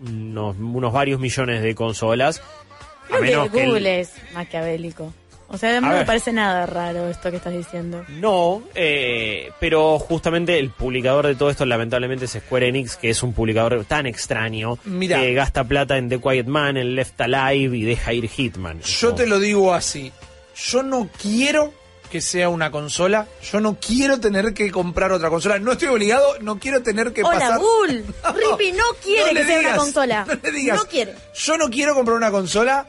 unos, 0.00 0.56
unos 0.58 0.92
varios 0.92 1.20
millones 1.20 1.62
de 1.62 1.74
consolas. 1.74 2.40
A 2.40 3.08
Creo 3.18 3.20
menos 3.22 3.46
que 3.46 3.52
que 3.58 3.62
el- 3.64 3.68
Google 3.70 4.00
es 4.00 4.12
maquiavélico. 4.34 5.12
O 5.50 5.56
sea, 5.56 5.80
no 5.80 5.86
A 5.86 5.90
me 5.90 5.96
ver. 5.96 6.06
parece 6.06 6.30
nada 6.32 6.66
raro 6.66 7.08
esto 7.08 7.30
que 7.30 7.38
estás 7.38 7.54
diciendo. 7.54 8.04
No, 8.08 8.62
eh, 8.74 9.50
pero 9.58 9.98
justamente 9.98 10.58
el 10.58 10.70
publicador 10.70 11.26
de 11.26 11.34
todo 11.36 11.48
esto 11.48 11.64
lamentablemente 11.64 12.26
es 12.26 12.32
Square 12.32 12.68
Enix, 12.68 12.96
que 12.96 13.08
es 13.10 13.22
un 13.22 13.32
publicador 13.32 13.84
tan 13.86 14.06
extraño, 14.06 14.78
Mirá. 14.84 15.20
que 15.20 15.32
gasta 15.32 15.64
plata 15.64 15.96
en 15.96 16.10
The 16.10 16.20
Quiet 16.20 16.46
Man, 16.46 16.76
en 16.76 16.94
Left 16.94 17.18
Alive 17.20 17.76
y 17.76 17.82
deja 17.84 18.12
ir 18.12 18.28
Hitman. 18.28 18.80
Yo 18.82 19.14
te 19.14 19.26
lo 19.26 19.38
digo 19.38 19.72
así. 19.72 20.12
Yo 20.54 20.82
no 20.82 21.08
quiero 21.20 21.72
que 22.10 22.20
sea 22.20 22.48
una 22.48 22.70
consola. 22.70 23.26
Yo 23.50 23.60
no 23.60 23.78
quiero 23.80 24.18
tener 24.20 24.52
que 24.54 24.70
comprar 24.70 25.12
otra 25.12 25.30
consola. 25.30 25.58
No 25.58 25.72
estoy 25.72 25.88
obligado, 25.88 26.26
no 26.40 26.58
quiero 26.58 26.82
tener 26.82 27.12
que 27.12 27.22
Hola, 27.22 27.38
pasar... 27.38 27.58
Google. 27.58 28.04
Rippy 28.34 28.72
no 28.72 28.84
quiere 29.02 29.32
le 29.34 29.40
que 29.40 29.46
sea 29.46 29.60
una 29.60 29.76
consola. 29.76 30.24
No 30.26 30.34
le 30.42 30.52
digas. 30.52 30.76
No 30.78 30.84
quiere. 30.86 31.14
Yo 31.34 31.56
no 31.58 31.68
quiero 31.70 31.94
comprar 31.94 32.16
una 32.16 32.30
consola, 32.30 32.86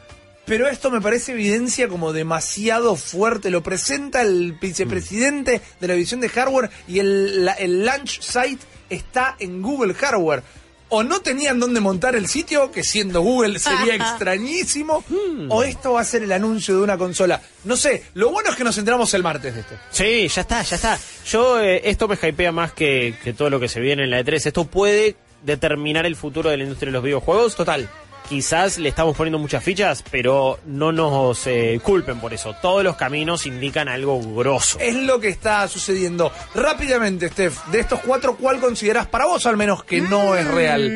pero 0.49 0.67
esto 0.67 0.91
me 0.91 0.99
parece 0.99 1.31
evidencia 1.31 1.87
como 1.87 2.11
demasiado 2.11 2.97
fuerte. 2.97 3.49
Lo 3.49 3.63
presenta 3.63 4.21
el 4.21 4.53
vicepresidente 4.59 5.61
de 5.79 5.87
la 5.87 5.93
división 5.93 6.19
de 6.19 6.27
hardware 6.29 6.69
y 6.87 6.99
el, 6.99 7.45
la- 7.45 7.53
el 7.53 7.85
launch 7.85 8.19
site 8.21 8.59
está 8.89 9.35
en 9.39 9.61
Google 9.61 9.93
Hardware. 9.93 10.43
O 10.91 11.03
no 11.03 11.19
tenían 11.21 11.59
dónde 11.59 11.79
montar 11.81 12.15
el 12.15 12.27
sitio, 12.27 12.71
que 12.71 12.83
siendo 12.83 13.21
Google 13.21 13.59
sería 13.59 13.93
extrañísimo, 14.39 15.03
o 15.49 15.61
esto 15.63 15.93
va 15.93 16.01
a 16.01 16.03
ser 16.03 16.23
el 16.23 16.31
anuncio 16.31 16.75
de 16.75 16.81
una 16.81 16.97
consola. 16.97 17.39
No 17.63 17.77
sé, 17.77 18.03
lo 18.15 18.31
bueno 18.31 18.49
es 18.49 18.55
que 18.55 18.63
nos 18.63 18.75
enteramos 18.79 19.13
el 19.13 19.21
martes 19.21 19.53
de 19.53 19.61
esto. 19.61 19.75
Sí, 19.91 20.27
ya 20.27 20.41
está, 20.41 20.63
ya 20.63 20.75
está. 20.77 20.99
Yo, 21.27 21.59
eh, 21.61 21.81
esto 21.87 22.07
me 22.07 22.15
hypea 22.15 22.51
más 22.51 22.73
que, 22.73 23.13
que 23.23 23.33
todo 23.33 23.51
lo 23.51 23.59
que 23.59 23.67
se 23.69 23.79
viene 23.79 24.05
en 24.05 24.09
la 24.09 24.21
E3. 24.21 24.47
Esto 24.47 24.65
puede 24.65 25.15
determinar 25.43 26.07
el 26.07 26.15
futuro 26.15 26.49
de 26.49 26.57
la 26.57 26.63
industria 26.63 26.87
de 26.87 26.93
los 26.93 27.03
videojuegos. 27.03 27.55
Total. 27.55 27.87
Quizás 28.29 28.77
le 28.77 28.87
estamos 28.89 29.17
poniendo 29.17 29.39
muchas 29.39 29.63
fichas, 29.63 30.03
pero 30.11 30.59
no 30.65 30.91
nos 30.91 31.45
eh, 31.47 31.79
culpen 31.83 32.19
por 32.19 32.33
eso. 32.33 32.55
Todos 32.61 32.83
los 32.83 32.95
caminos 32.95 33.45
indican 33.47 33.89
algo 33.89 34.21
grosso. 34.21 34.77
Es 34.79 34.95
lo 34.95 35.19
que 35.19 35.27
está 35.29 35.67
sucediendo. 35.67 36.31
Rápidamente, 36.55 37.27
Steph, 37.29 37.65
de 37.71 37.79
estos 37.79 37.99
cuatro, 38.01 38.37
¿cuál 38.37 38.59
consideras 38.59 39.07
para 39.07 39.25
vos 39.25 39.45
al 39.45 39.57
menos 39.57 39.83
que 39.83 39.99
no 40.01 40.35
es 40.35 40.47
real? 40.47 40.89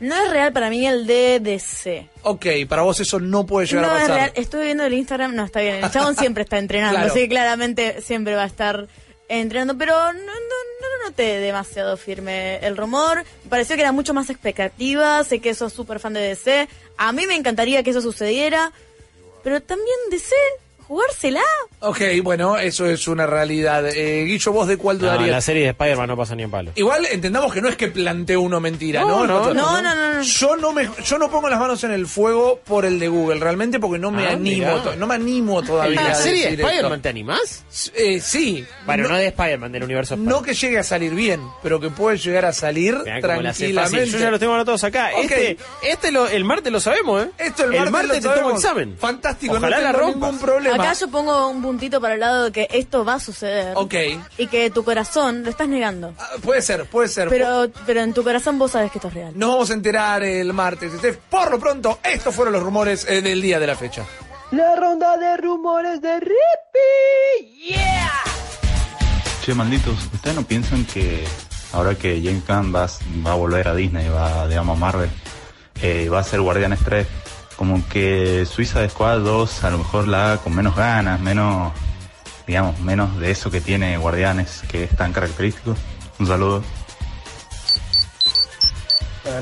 Mm, 0.00 0.06
No 0.06 0.14
es 0.14 0.30
real 0.30 0.52
para 0.52 0.70
mí 0.70 0.86
el 0.86 1.06
de 1.06 1.40
DC. 1.40 2.08
Ok, 2.22 2.46
para 2.68 2.82
vos 2.82 3.00
eso 3.00 3.18
no 3.18 3.44
puede 3.44 3.66
llegar 3.66 3.84
no 3.86 3.90
a 3.92 3.96
es 3.96 4.02
pasar. 4.02 4.16
real. 4.16 4.32
Estuve 4.36 4.64
viendo 4.66 4.84
el 4.84 4.94
Instagram, 4.94 5.34
no 5.34 5.44
está 5.44 5.60
bien. 5.60 5.82
El 5.84 5.90
chabón 5.90 6.14
siempre 6.16 6.44
está 6.44 6.58
entrenando, 6.58 6.94
Claro. 6.96 7.10
así 7.12 7.20
que 7.22 7.28
claramente 7.28 8.00
siempre 8.00 8.34
va 8.36 8.44
a 8.44 8.46
estar 8.46 8.86
entrenando, 9.28 9.76
pero 9.76 9.94
no, 9.94 10.20
no, 10.20 10.22
no 10.22 10.98
lo 10.98 11.04
noté 11.08 11.38
demasiado 11.38 11.96
firme 11.96 12.58
el 12.58 12.76
rumor. 12.76 13.24
Pareció 13.48 13.76
que 13.76 13.82
era 13.82 13.92
mucho 13.92 14.14
más 14.14 14.30
expectativa. 14.30 15.22
Sé 15.24 15.40
que 15.40 15.54
sos 15.54 15.72
súper 15.72 16.00
fan 16.00 16.14
de 16.14 16.20
DC. 16.20 16.68
A 16.96 17.12
mí 17.12 17.26
me 17.26 17.36
encantaría 17.36 17.82
que 17.82 17.90
eso 17.90 18.00
sucediera, 18.00 18.72
pero 19.44 19.60
también 19.60 19.96
DC, 20.10 20.34
jugársela. 20.88 21.42
Ok, 21.80 22.00
bueno, 22.24 22.58
eso 22.58 22.86
es 22.86 23.06
una 23.06 23.26
realidad. 23.26 23.86
Eh, 23.86 24.24
Guillo, 24.24 24.52
¿vos 24.52 24.66
de 24.66 24.76
cuál 24.78 24.96
No, 24.98 25.04
dudarías? 25.04 25.30
la 25.30 25.40
serie 25.40 25.62
de 25.64 25.68
Spider-Man 25.68 26.08
no 26.08 26.16
pasa 26.16 26.34
ni 26.34 26.42
en 26.42 26.50
palo. 26.50 26.72
Igual 26.74 27.06
entendamos 27.10 27.52
que 27.52 27.60
no 27.62 27.68
es 27.68 27.76
que 27.76 27.88
plantee 27.88 28.36
uno 28.36 28.58
mentira, 28.58 29.02
No, 29.02 29.24
¿no? 29.24 29.26
no, 29.26 29.54
No, 29.54 29.80
no, 29.82 29.94
no, 29.94 30.14
no. 30.14 30.22
Yo 30.22 30.56
no 30.56 30.72
me, 30.72 30.88
yo 31.04 31.18
no 31.18 31.30
pongo 31.30 31.48
las 31.48 31.60
manos 31.60 31.84
en 31.84 31.92
el 31.92 32.06
fuego 32.08 32.58
por 32.66 32.84
el 32.84 32.98
de 32.98 33.06
Google, 33.08 33.38
realmente 33.38 33.78
porque 33.78 33.98
no 34.00 34.10
me 34.10 34.26
Ah, 34.26 34.32
animo, 34.32 34.82
no 34.96 35.06
me 35.06 35.14
animo 35.14 35.62
todavía. 35.62 36.00
¿La 36.02 36.10
a 36.10 36.14
serie 36.16 36.56
de. 36.56 36.62
Spider-Man 36.64 37.00
te 37.02 37.08
animás? 37.10 37.64
Eh, 37.94 38.20
sí. 38.20 38.64
Bueno, 38.86 39.04
no, 39.04 39.10
no, 39.10 39.16
de 39.16 39.26
Spider-Man, 39.28 39.70
del 39.70 39.84
universo 39.84 40.16
no 40.16 40.42
que 40.42 40.54
llegue 40.54 40.78
a 40.78 40.82
salir 40.84 41.14
bien, 41.14 41.40
pero 41.62 41.78
que 41.78 41.90
puede 41.90 42.16
llegar 42.18 42.44
a 42.46 42.52
salir 42.52 42.96
Mirá 43.04 43.16
la 43.16 43.20
tranquilamente. 43.20 44.06
Yo 44.10 44.18
ya 44.18 44.30
los 44.30 44.40
tengo 44.40 44.54
anotados 44.54 44.82
acá. 44.84 45.12
Este, 45.12 45.56
este 45.82 46.10
lo- 46.10 46.26
el 46.28 46.44
martes 46.44 46.72
lo 46.72 46.80
sabemos, 46.80 47.24
¿eh? 47.26 47.30
Esto 47.38 47.64
el 47.64 47.90
martes, 47.90 48.24
lo 48.24 48.32
te 48.34 48.40
tomo 48.40 48.50
examen. 48.52 48.96
Fantástico, 48.98 49.54
Ojalá 49.56 49.76
no 49.78 49.82
la 49.84 49.92
tengo 49.92 50.04
rompas. 50.06 50.32
ningún 50.32 50.38
problema. 50.46 50.77
Acá 50.82 50.92
yo 50.94 51.08
pongo 51.08 51.48
un 51.48 51.62
puntito 51.62 52.00
para 52.00 52.14
el 52.14 52.20
lado 52.20 52.44
de 52.44 52.52
que 52.52 52.68
esto 52.70 53.04
va 53.04 53.14
a 53.14 53.20
suceder. 53.20 53.72
Ok. 53.76 53.94
Y 54.38 54.46
que 54.46 54.70
tu 54.70 54.84
corazón 54.84 55.42
lo 55.44 55.50
estás 55.50 55.68
negando. 55.68 56.14
Ah, 56.18 56.28
Puede 56.42 56.62
ser, 56.62 56.84
puede 56.86 57.08
ser. 57.08 57.28
Pero, 57.28 57.68
pero 57.86 58.00
en 58.00 58.12
tu 58.14 58.22
corazón 58.24 58.58
vos 58.58 58.72
sabes 58.72 58.90
que 58.90 58.98
esto 58.98 59.08
es 59.08 59.14
real. 59.14 59.32
Nos 59.36 59.50
vamos 59.50 59.70
a 59.70 59.74
enterar 59.74 60.22
el 60.22 60.52
martes. 60.52 60.92
Steph. 60.94 61.16
Por 61.30 61.50
lo 61.50 61.58
pronto, 61.58 61.98
estos 62.02 62.34
fueron 62.34 62.52
los 62.54 62.62
rumores 62.62 63.06
eh, 63.08 63.22
del 63.22 63.40
día 63.42 63.58
de 63.58 63.66
la 63.66 63.76
fecha. 63.76 64.04
La 64.50 64.76
ronda 64.76 65.16
de 65.18 65.36
rumores 65.36 66.00
de 66.00 66.20
Rippy. 66.20 67.68
¡Yeah! 67.68 68.12
Che, 69.44 69.54
malditos, 69.54 69.94
¿ustedes 70.12 70.36
no 70.36 70.42
piensan 70.44 70.84
que 70.86 71.24
ahora 71.72 71.94
que 71.94 72.20
James 72.22 72.46
Gunn 72.46 72.74
va, 72.74 72.86
va 73.26 73.32
a 73.32 73.34
volver 73.34 73.68
a 73.68 73.74
Disney, 73.74 74.08
va, 74.08 74.46
digamos, 74.48 74.76
a 74.76 74.80
Marvel, 74.80 75.10
eh, 75.82 76.08
va 76.08 76.20
a 76.20 76.24
ser 76.24 76.40
Guardianes 76.40 76.80
3, 76.84 77.06
como 77.58 77.86
que 77.88 78.46
Suiza 78.46 78.80
de 78.80 78.88
Squad 78.88 79.18
2 79.18 79.64
a 79.64 79.70
lo 79.70 79.78
mejor 79.78 80.06
la 80.06 80.26
haga 80.26 80.36
con 80.38 80.54
menos 80.54 80.76
ganas, 80.76 81.20
menos, 81.20 81.72
digamos, 82.46 82.78
menos 82.78 83.18
de 83.18 83.32
eso 83.32 83.50
que 83.50 83.60
tiene 83.60 83.98
Guardianes, 83.98 84.62
que 84.68 84.84
es 84.84 84.96
tan 84.96 85.12
característico? 85.12 85.76
Un 86.20 86.26
saludo. 86.28 86.62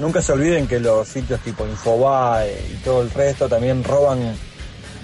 Nunca 0.01 0.22
se 0.22 0.32
olviden 0.32 0.66
que 0.66 0.80
los 0.80 1.06
sitios 1.06 1.40
tipo 1.40 1.66
Infobae 1.66 2.51
y 2.72 2.76
todo 2.82 3.02
el 3.02 3.10
resto 3.10 3.48
también 3.48 3.84
roban, 3.84 4.34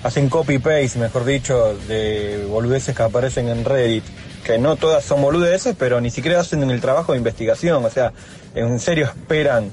hacen 0.03 0.31
copy-paste, 0.31 0.99
mejor 0.99 1.27
dicho, 1.27 1.77
de 1.87 2.47
boludeces 2.49 2.97
que 2.97 3.03
aparecen 3.03 3.49
en 3.49 3.65
Reddit. 3.65 4.05
Que 4.43 4.59
no 4.59 4.75
todas 4.75 5.05
son 5.05 5.23
boludeces, 5.23 5.77
pero 5.79 6.01
ni 6.01 6.11
siquiera 6.11 6.41
hacen 6.41 6.69
el 6.69 6.81
trabajo 6.81 7.13
de 7.13 7.19
investigación. 7.19 7.85
O 7.85 7.91
sea, 7.91 8.13
¿en 8.55 8.81
serio 8.81 9.05
esperan 9.05 9.71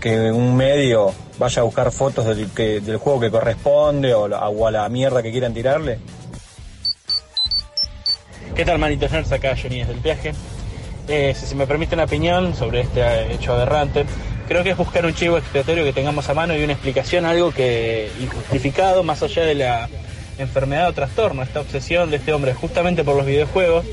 que 0.00 0.30
un 0.32 0.56
medio 0.56 1.12
vaya 1.38 1.62
a 1.62 1.64
buscar 1.64 1.90
fotos 1.92 2.26
del, 2.26 2.50
que, 2.50 2.80
del 2.80 2.96
juego 2.96 3.20
que 3.20 3.30
corresponde 3.30 4.14
o, 4.14 4.66
a 4.66 4.70
la 4.70 4.88
mierda 4.88 5.22
que 5.22 5.30
quieran 5.30 5.54
tirarle? 5.54 5.98
¿Qué 8.54 8.64
tal, 8.64 8.78
manitos 8.78 9.10
nerds? 9.10 9.32
Acá 9.32 9.56
Johnny 9.60 9.84
del 9.84 10.00
viaje. 10.00 10.32
Eh, 11.08 11.34
si 11.34 11.46
se 11.46 11.54
me 11.54 11.66
permite 11.66 11.94
una 11.94 12.04
opinión 12.04 12.54
sobre 12.54 12.80
este 12.80 13.00
eh, 13.00 13.34
hecho 13.34 13.52
aberrante, 13.52 14.04
creo 14.46 14.62
que 14.62 14.70
es 14.70 14.76
buscar 14.76 15.06
un 15.06 15.14
chivo 15.14 15.38
expiatorio 15.38 15.84
que 15.84 15.92
tengamos 15.92 16.28
a 16.28 16.34
mano 16.34 16.56
y 16.56 16.62
una 16.62 16.72
explicación, 16.72 17.24
algo 17.24 17.52
que 17.52 18.10
injustificado, 18.20 19.02
más 19.02 19.22
allá 19.22 19.44
de 19.44 19.54
la 19.54 19.88
enfermedad 20.38 20.88
o 20.88 20.92
trastorno, 20.92 21.42
esta 21.42 21.60
obsesión 21.60 22.10
de 22.10 22.16
este 22.16 22.32
hombre 22.32 22.54
justamente 22.54 23.04
por 23.04 23.16
los 23.16 23.26
videojuegos, 23.26 23.84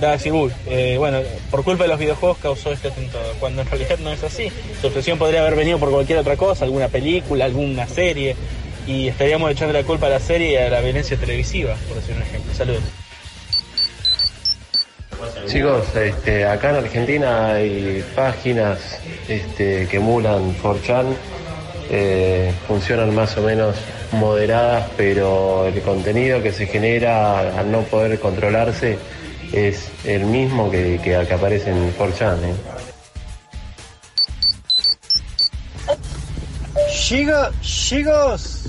da 0.00 0.10
a 0.10 0.12
decir, 0.12 0.32
uy, 0.32 0.52
eh, 0.66 0.96
bueno, 0.98 1.20
por 1.50 1.64
culpa 1.64 1.84
de 1.84 1.88
los 1.88 1.98
videojuegos 1.98 2.38
causó 2.38 2.72
este 2.72 2.88
atentado, 2.88 3.32
cuando 3.40 3.62
en 3.62 3.68
realidad 3.68 3.98
no 3.98 4.12
es 4.12 4.22
así. 4.22 4.50
Su 4.80 4.88
obsesión 4.88 5.18
podría 5.18 5.40
haber 5.40 5.56
venido 5.56 5.78
por 5.78 5.90
cualquier 5.90 6.18
otra 6.18 6.36
cosa, 6.36 6.64
alguna 6.64 6.88
película, 6.88 7.44
alguna 7.44 7.86
serie, 7.86 8.36
y 8.86 9.08
estaríamos 9.08 9.50
echando 9.50 9.72
la 9.72 9.82
culpa 9.82 10.06
a 10.06 10.10
la 10.10 10.20
serie 10.20 10.52
y 10.52 10.56
a 10.56 10.68
la 10.68 10.80
violencia 10.80 11.16
televisiva, 11.16 11.74
por 11.88 11.96
decir 11.96 12.14
un 12.14 12.22
ejemplo. 12.22 12.54
Saludos. 12.54 12.82
Chicos, 15.46 15.96
este, 15.96 16.44
acá 16.44 16.70
en 16.70 16.76
Argentina 16.76 17.54
hay 17.54 18.04
páginas 18.14 19.00
este, 19.28 19.86
que 19.88 19.96
emulan 19.96 20.54
4chan, 20.60 21.06
eh, 21.90 22.52
funcionan 22.68 23.14
más 23.14 23.36
o 23.38 23.42
menos 23.42 23.76
moderadas, 24.12 24.88
pero 24.96 25.66
el 25.66 25.80
contenido 25.80 26.42
que 26.42 26.52
se 26.52 26.66
genera 26.66 27.58
al 27.58 27.70
no 27.70 27.82
poder 27.82 28.18
controlarse 28.18 28.98
es 29.52 29.88
el 30.04 30.24
mismo 30.24 30.70
que, 30.70 31.00
que, 31.02 31.24
que 31.26 31.34
aparece 31.34 31.70
en 31.70 31.96
4chan. 31.96 32.38
¿eh? 32.42 32.54
Chicos, 36.92 37.48
chicos, 37.60 38.62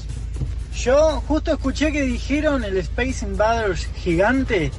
yo 0.75 1.21
justo 1.27 1.51
escuché 1.53 1.91
que 1.91 2.03
dijeron 2.03 2.63
el 2.63 2.77
Space 2.77 3.25
Invaders 3.25 3.87
gigante. 3.95 4.71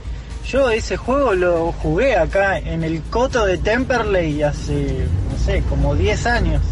Yo 0.46 0.70
ese 0.70 0.96
juego 0.96 1.34
lo 1.34 1.72
jugué 1.72 2.16
acá 2.16 2.58
en 2.58 2.84
el 2.84 3.02
coto 3.02 3.44
de 3.44 3.58
Temperley 3.58 4.42
hace, 4.42 5.06
no 5.30 5.38
sé, 5.44 5.62
como 5.68 5.94
10 5.94 6.26
años. 6.26 6.62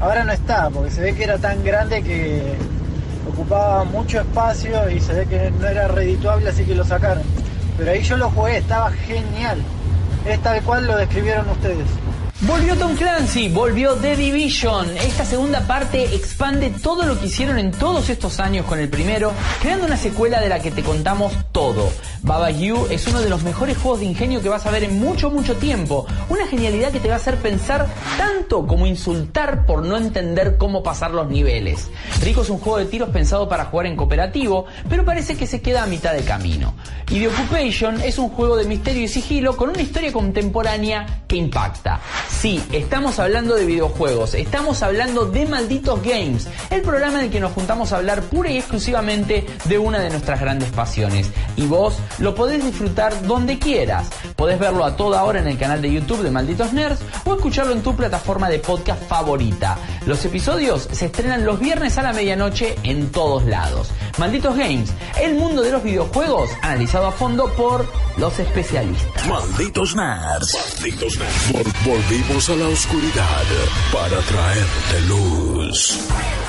Ahora 0.00 0.24
no 0.24 0.32
está, 0.32 0.70
porque 0.70 0.92
se 0.92 1.00
ve 1.02 1.14
que 1.14 1.24
era 1.24 1.38
tan 1.38 1.64
grande 1.64 2.02
que 2.02 2.54
ocupaba 3.28 3.84
mucho 3.84 4.20
espacio 4.20 4.88
y 4.90 5.00
se 5.00 5.12
ve 5.12 5.26
que 5.26 5.50
no 5.50 5.66
era 5.66 5.88
redituable, 5.88 6.48
así 6.48 6.64
que 6.64 6.74
lo 6.74 6.84
sacaron. 6.84 7.24
Pero 7.78 7.92
ahí 7.92 8.02
yo 8.02 8.16
lo 8.16 8.28
jugué, 8.30 8.58
estaba 8.58 8.90
genial. 8.90 9.62
Es 10.26 10.42
tal 10.42 10.60
cual 10.62 10.86
lo 10.86 10.96
describieron 10.96 11.48
ustedes. 11.48 11.86
Volvió 12.42 12.76
Tom 12.76 12.94
Clancy, 12.94 13.48
volvió 13.48 13.94
The 13.94 14.14
Division. 14.14 14.96
Esta 14.98 15.24
segunda 15.24 15.66
parte 15.66 16.14
expande 16.14 16.70
todo 16.70 17.04
lo 17.04 17.18
que 17.18 17.26
hicieron 17.26 17.58
en 17.58 17.72
todos 17.72 18.10
estos 18.10 18.38
años 18.38 18.64
con 18.64 18.78
el 18.78 18.88
primero, 18.88 19.32
creando 19.60 19.86
una 19.86 19.96
secuela 19.96 20.40
de 20.40 20.48
la 20.48 20.60
que 20.60 20.70
te 20.70 20.84
contamos 20.84 21.32
todo. 21.50 21.90
Baba 22.22 22.52
You 22.52 22.86
es 22.90 23.08
uno 23.08 23.20
de 23.22 23.28
los 23.28 23.42
mejores 23.42 23.76
juegos 23.76 24.00
de 24.00 24.06
ingenio 24.06 24.40
que 24.40 24.48
vas 24.48 24.64
a 24.66 24.70
ver 24.70 24.84
en 24.84 25.00
mucho, 25.00 25.30
mucho 25.30 25.56
tiempo. 25.56 26.06
Una 26.28 26.46
genialidad 26.46 26.92
que 26.92 27.00
te 27.00 27.08
va 27.08 27.14
a 27.14 27.16
hacer 27.16 27.38
pensar 27.38 27.88
tanto 28.16 28.68
como 28.68 28.86
insultar 28.86 29.66
por 29.66 29.84
no 29.84 29.96
entender 29.96 30.58
cómo 30.58 30.84
pasar 30.84 31.10
los 31.10 31.28
niveles. 31.28 31.88
Rico 32.22 32.42
es 32.42 32.50
un 32.50 32.58
juego 32.58 32.78
de 32.78 32.86
tiros 32.86 33.08
pensado 33.08 33.48
para 33.48 33.64
jugar 33.64 33.86
en 33.86 33.96
cooperativo, 33.96 34.66
pero 34.88 35.04
parece 35.04 35.36
que 35.36 35.48
se 35.48 35.60
queda 35.60 35.82
a 35.82 35.86
mitad 35.86 36.12
de 36.12 36.22
camino. 36.22 36.74
Y 37.10 37.18
The 37.18 37.28
Occupation 37.28 38.00
es 38.00 38.16
un 38.16 38.28
juego 38.28 38.56
de 38.56 38.64
misterio 38.64 39.02
y 39.02 39.08
sigilo 39.08 39.56
con 39.56 39.70
una 39.70 39.82
historia 39.82 40.12
contemporánea 40.12 41.24
que 41.26 41.34
impacta. 41.34 42.00
Sí, 42.28 42.62
estamos 42.70 43.18
hablando 43.18 43.56
de 43.56 43.64
videojuegos, 43.64 44.34
estamos 44.34 44.82
hablando 44.84 45.24
de 45.26 45.44
Malditos 45.46 46.00
Games, 46.04 46.46
el 46.70 46.82
programa 46.82 47.18
en 47.18 47.24
el 47.24 47.30
que 47.32 47.40
nos 47.40 47.52
juntamos 47.52 47.92
a 47.92 47.96
hablar 47.96 48.22
pura 48.22 48.48
y 48.50 48.58
exclusivamente 48.58 49.44
de 49.64 49.78
una 49.78 49.98
de 49.98 50.10
nuestras 50.10 50.40
grandes 50.40 50.70
pasiones. 50.70 51.30
Y 51.56 51.66
vos 51.66 51.96
lo 52.18 52.36
podés 52.36 52.64
disfrutar 52.64 53.26
donde 53.26 53.58
quieras. 53.58 54.08
Podés 54.36 54.60
verlo 54.60 54.84
a 54.84 54.94
toda 54.94 55.24
hora 55.24 55.40
en 55.40 55.48
el 55.48 55.58
canal 55.58 55.82
de 55.82 55.92
YouTube 55.92 56.22
de 56.22 56.30
Malditos 56.30 56.72
Nerds 56.72 57.00
o 57.24 57.34
escucharlo 57.34 57.72
en 57.72 57.82
tu 57.82 57.96
plataforma 57.96 58.48
de 58.48 58.60
podcast 58.60 59.02
favorita. 59.08 59.76
Los 60.06 60.24
episodios 60.24 60.86
se 60.92 61.06
estrenan 61.06 61.44
los 61.44 61.58
viernes 61.58 61.98
a 61.98 62.02
la 62.02 62.12
medianoche 62.12 62.76
en 62.84 63.10
todos 63.10 63.46
lados. 63.46 63.88
Malditos 64.18 64.56
Games, 64.56 64.90
el 65.20 65.34
mundo 65.34 65.62
de 65.62 65.72
los 65.72 65.82
videojuegos 65.82 66.50
analizado 66.62 67.06
a 67.08 67.12
fondo 67.12 67.52
por 67.54 67.84
los 68.16 68.38
especialistas. 68.38 69.26
Malditos 69.26 69.96
nerds. 69.96 70.56
Malditos 70.80 71.18
nerds. 71.18 71.52
Vol- 71.52 72.17
volvimos 72.18 72.50
a 72.50 72.56
la 72.56 72.68
oscuridad 72.68 73.44
para 73.92 74.18
traerte 74.22 75.00
luz. 75.06 76.08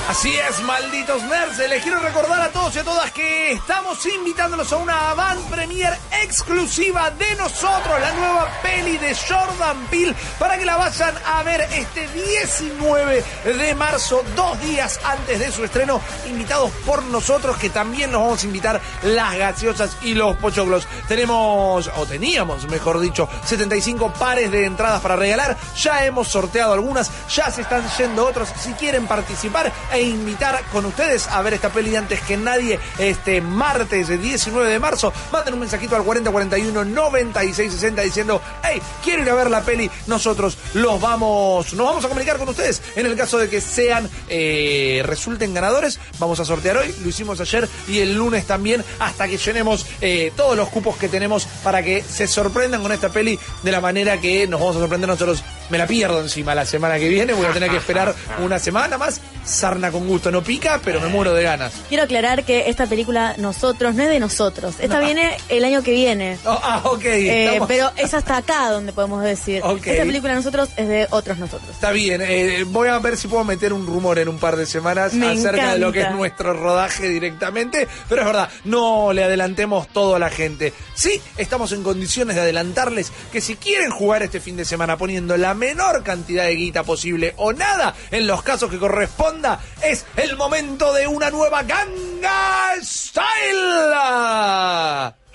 Así 0.10 0.36
es, 0.36 0.60
malditos 0.64 1.22
nerds. 1.22 1.60
Les 1.70 1.84
quiero 1.84 2.00
recordar 2.00 2.42
a 2.42 2.50
todos 2.50 2.76
y 2.76 2.80
a 2.80 2.84
todas 2.84 3.12
que 3.12 3.52
estamos 3.52 4.04
invitándolos 4.08 4.74
a 4.74 4.78
una 4.78 5.14
van 5.14 5.38
premier 5.52 5.96
exclusiva 6.24 7.12
de 7.12 7.36
nosotros, 7.36 8.02
la 8.02 8.12
nueva 8.14 8.50
peli 8.64 8.98
de 8.98 9.16
Jordan 9.16 9.86
Peele, 9.92 10.16
para 10.40 10.58
que 10.58 10.66
la 10.66 10.78
vayan 10.78 11.14
a 11.28 11.44
ver 11.44 11.62
este 11.62 12.08
19 12.08 13.24
de 13.46 13.76
marzo, 13.76 14.24
dos 14.36 14.60
días 14.62 15.00
antes 15.04 15.38
de 15.38 15.52
su 15.52 15.64
estreno, 15.64 16.02
invitados 16.28 16.72
por 16.88 17.04
nosotros, 17.04 17.58
que 17.58 17.70
también 17.70 18.12
nos 18.12 18.24
vamos 18.24 18.42
a 18.42 18.48
invitar 18.48 18.82
las 19.04 19.38
gaseosas 19.38 19.96
y 20.02 20.16
los 20.16 20.36
pochoclos. 20.38 20.88
Tenemos, 21.08 21.88
o 21.98 22.06
teníamos, 22.08 22.68
mejor 22.68 23.00
dicho, 23.00 23.30
75 23.46 24.12
pares 24.14 24.52
de 24.52 24.66
entradas 24.66 25.02
para 25.02 25.16
regalar. 25.16 25.56
Ya 25.78 26.06
hemos 26.06 26.28
sorteado 26.28 26.74
algunas, 26.74 27.10
ya 27.34 27.52
se 27.52 27.62
están 27.62 27.84
yendo 27.98 28.26
otros. 28.26 28.50
Si 28.60 28.74
quieren 28.74 29.08
participar 29.08 29.72
e 29.92 30.02
invitar 30.02 30.62
con 30.72 30.86
ustedes 30.86 31.28
a 31.28 31.42
ver 31.42 31.54
esta 31.54 31.70
peli 31.70 31.96
antes 31.96 32.22
que 32.22 32.38
nadie 32.38 32.80
este 32.98 33.42
martes 33.42 34.10
19 34.18 34.70
de 34.70 34.80
marzo. 34.80 35.14
Manden 35.32 35.54
un 35.54 35.62
mensajito 35.62 35.96
al 35.96 36.04
4041 36.04 36.86
9660 36.86 38.02
diciendo, 38.02 38.42
hey, 38.64 38.82
quiero 39.04 39.24
ir 39.24 39.30
a 39.30 39.36
ver 39.36 39.50
la 39.50 39.62
peli. 39.62 39.90
Nosotros 40.08 40.58
los 40.74 41.00
vamos, 41.00 41.74
nos 41.74 41.86
vamos 41.86 42.06
a 42.06 42.08
comunicar 42.08 42.38
con 42.38 42.50
ustedes. 42.50 42.82
En 42.96 43.06
el 43.06 43.16
caso 43.16 43.38
de 43.38 43.50
que 43.50 43.62
sean, 43.62 44.10
eh, 44.28 45.02
resulten 45.06 45.54
ganadores, 45.54 46.00
vamos 46.20 46.40
a 46.40 46.46
sortear 46.46 46.78
hoy. 46.78 46.94
Lo 47.02 47.10
hicimos 47.10 47.40
ayer 47.40 47.68
y 47.88 48.00
el 48.00 48.16
lunes 48.16 48.46
también 48.46 48.84
hasta 49.00 49.28
que 49.28 49.38
llenemos 49.38 49.86
eh, 50.02 50.32
todos 50.36 50.56
los 50.56 50.70
cupos 50.70 50.98
que 50.98 51.10
tenemos 51.10 51.46
para 51.64 51.84
que 51.84 52.04
se 52.04 52.28
sorprendan 52.28 52.82
con 52.82 52.92
esta 52.92 53.10
peli 53.10 53.40
de 53.64 53.72
la 53.72 53.82
manera 53.82 54.20
que 54.20 54.48
nos 54.48 54.60
vamos 54.60 54.76
a 54.76 54.80
sorprender 54.80 55.10
nosotros. 55.10 55.44
Me 55.70 55.78
la 55.78 55.88
pierdo 55.88 56.22
encima 56.22 56.56
la 56.56 56.66
semana 56.66 56.98
que 56.98 57.08
viene, 57.10 57.34
voy 57.34 57.46
a 57.46 57.52
tener 57.52 57.70
que 57.70 57.78
esperar 57.78 58.16
una 58.44 58.60
semana 58.60 58.98
más. 58.98 59.22
Sarna 59.46 59.92
con 59.92 60.08
gusto 60.08 60.30
no 60.32 60.44
pica, 60.44 60.80
pero 60.84 61.00
me 61.00 61.08
muero 61.08 61.34
de 61.34 61.42
ganas. 61.44 61.74
Quiero 61.88 62.04
aclarar 62.04 62.44
que 62.44 62.70
esta 62.70 62.86
película 62.86 63.34
Nosotros 63.38 63.96
no 63.96 64.04
es 64.04 64.10
de 64.10 64.20
nosotros. 64.20 64.76
Esta 64.80 65.00
No. 65.00 65.06
viene 65.06 65.36
el 65.50 65.64
año 65.66 65.82
que 65.82 65.92
viene. 65.92 66.38
Oh, 66.46 66.60
ah, 66.62 66.82
ok. 66.86 67.06
Eh, 67.06 67.46
estamos- 67.46 67.68
pero 67.68 67.92
es 67.96 68.14
hasta 68.14 68.38
acá 68.38 68.70
donde 68.70 68.94
podemos 68.94 69.24
decir. 69.24 69.62
Ok. 69.64 69.88
Esta 69.88 70.04
película 70.04 70.36
Nosotros 70.36 70.70
es 70.78 70.88
de 70.88 71.08
otros 71.10 71.38
nosotros. 71.38 71.70
Está 71.72 71.92
bien, 71.92 72.22
eh, 72.24 72.64
voy 72.68 72.90
a 72.90 73.00
ver 73.00 73.18
si 73.18 73.28
puedo 73.28 73.44
meter 73.44 73.74
un 73.74 73.86
rumor 73.88 74.20
en 74.20 74.28
un 74.30 74.38
par 74.38 74.56
de 74.56 74.66
semanas 74.66 75.14
Me 75.14 75.28
acerca 75.28 75.74
de 75.74 75.80
lo 75.80 75.92
que 75.92 76.02
es 76.02 76.12
nuestro 76.12 76.54
rodaje 76.54 77.08
directamente, 77.10 77.88
pero 78.08 78.22
es 78.22 78.28
verdad, 78.28 78.50
no 78.66 79.14
le 79.14 79.24
adelantemos 79.24 79.88
todo 79.88 80.16
a 80.16 80.20
la 80.20 80.30
gente. 80.30 80.74
Sí, 80.94 81.20
estamos 81.38 81.72
en 81.72 81.82
condiciones 81.84 82.36
de 82.36 82.42
adelantarles 82.42 83.12
que 83.32 83.42
si 83.42 83.56
quieren 83.56 83.90
jugar 83.92 84.22
este 84.24 84.40
fin 84.40 84.58
de 84.58 84.66
semana 84.66 84.98
poniendo 84.98 85.38
la 85.38 85.54
menor 85.60 86.02
cantidad 86.04 86.46
de 86.46 86.56
guita 86.56 86.84
posible 86.84 87.34
o 87.38 87.54
nada, 87.54 87.94
en 88.10 88.26
los 88.26 88.42
casos 88.42 88.72
que 88.72 88.80
corresponda, 88.80 89.60
es 89.84 90.06
el 90.16 90.36
momento 90.38 90.94
de 90.94 91.06
una 91.08 91.30
nueva 91.30 91.62
ganga 91.64 92.72
style. 92.82 93.94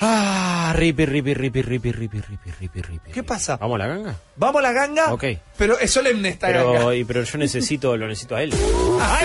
Ah, 0.00 0.72
ripi, 0.76 1.06
ripi, 1.06 1.34
ripi, 1.34 1.62
ripi, 1.62 1.92
ripi, 1.92 2.20
ripi, 2.20 2.50
ripi, 2.60 2.82
ripi. 2.82 3.10
¿Qué 3.12 3.22
pasa? 3.22 3.56
¿Vamos 3.58 3.76
a 3.76 3.78
la 3.78 3.86
ganga? 3.86 4.16
¿Vamos 4.36 4.58
a 4.58 4.62
la 4.62 4.72
ganga? 4.72 5.12
Ok. 5.12 5.24
Pero 5.56 5.78
es 5.78 5.90
solemne 5.92 6.30
esta 6.30 6.48
Pero, 6.48 6.72
ganga. 6.72 6.94
y- 6.96 7.04
pero 7.04 7.22
yo 7.22 7.38
necesito, 7.38 7.96
lo 7.96 8.08
necesito 8.08 8.34
a 8.34 8.42
él. 8.42 8.52
Ah, 9.00 9.20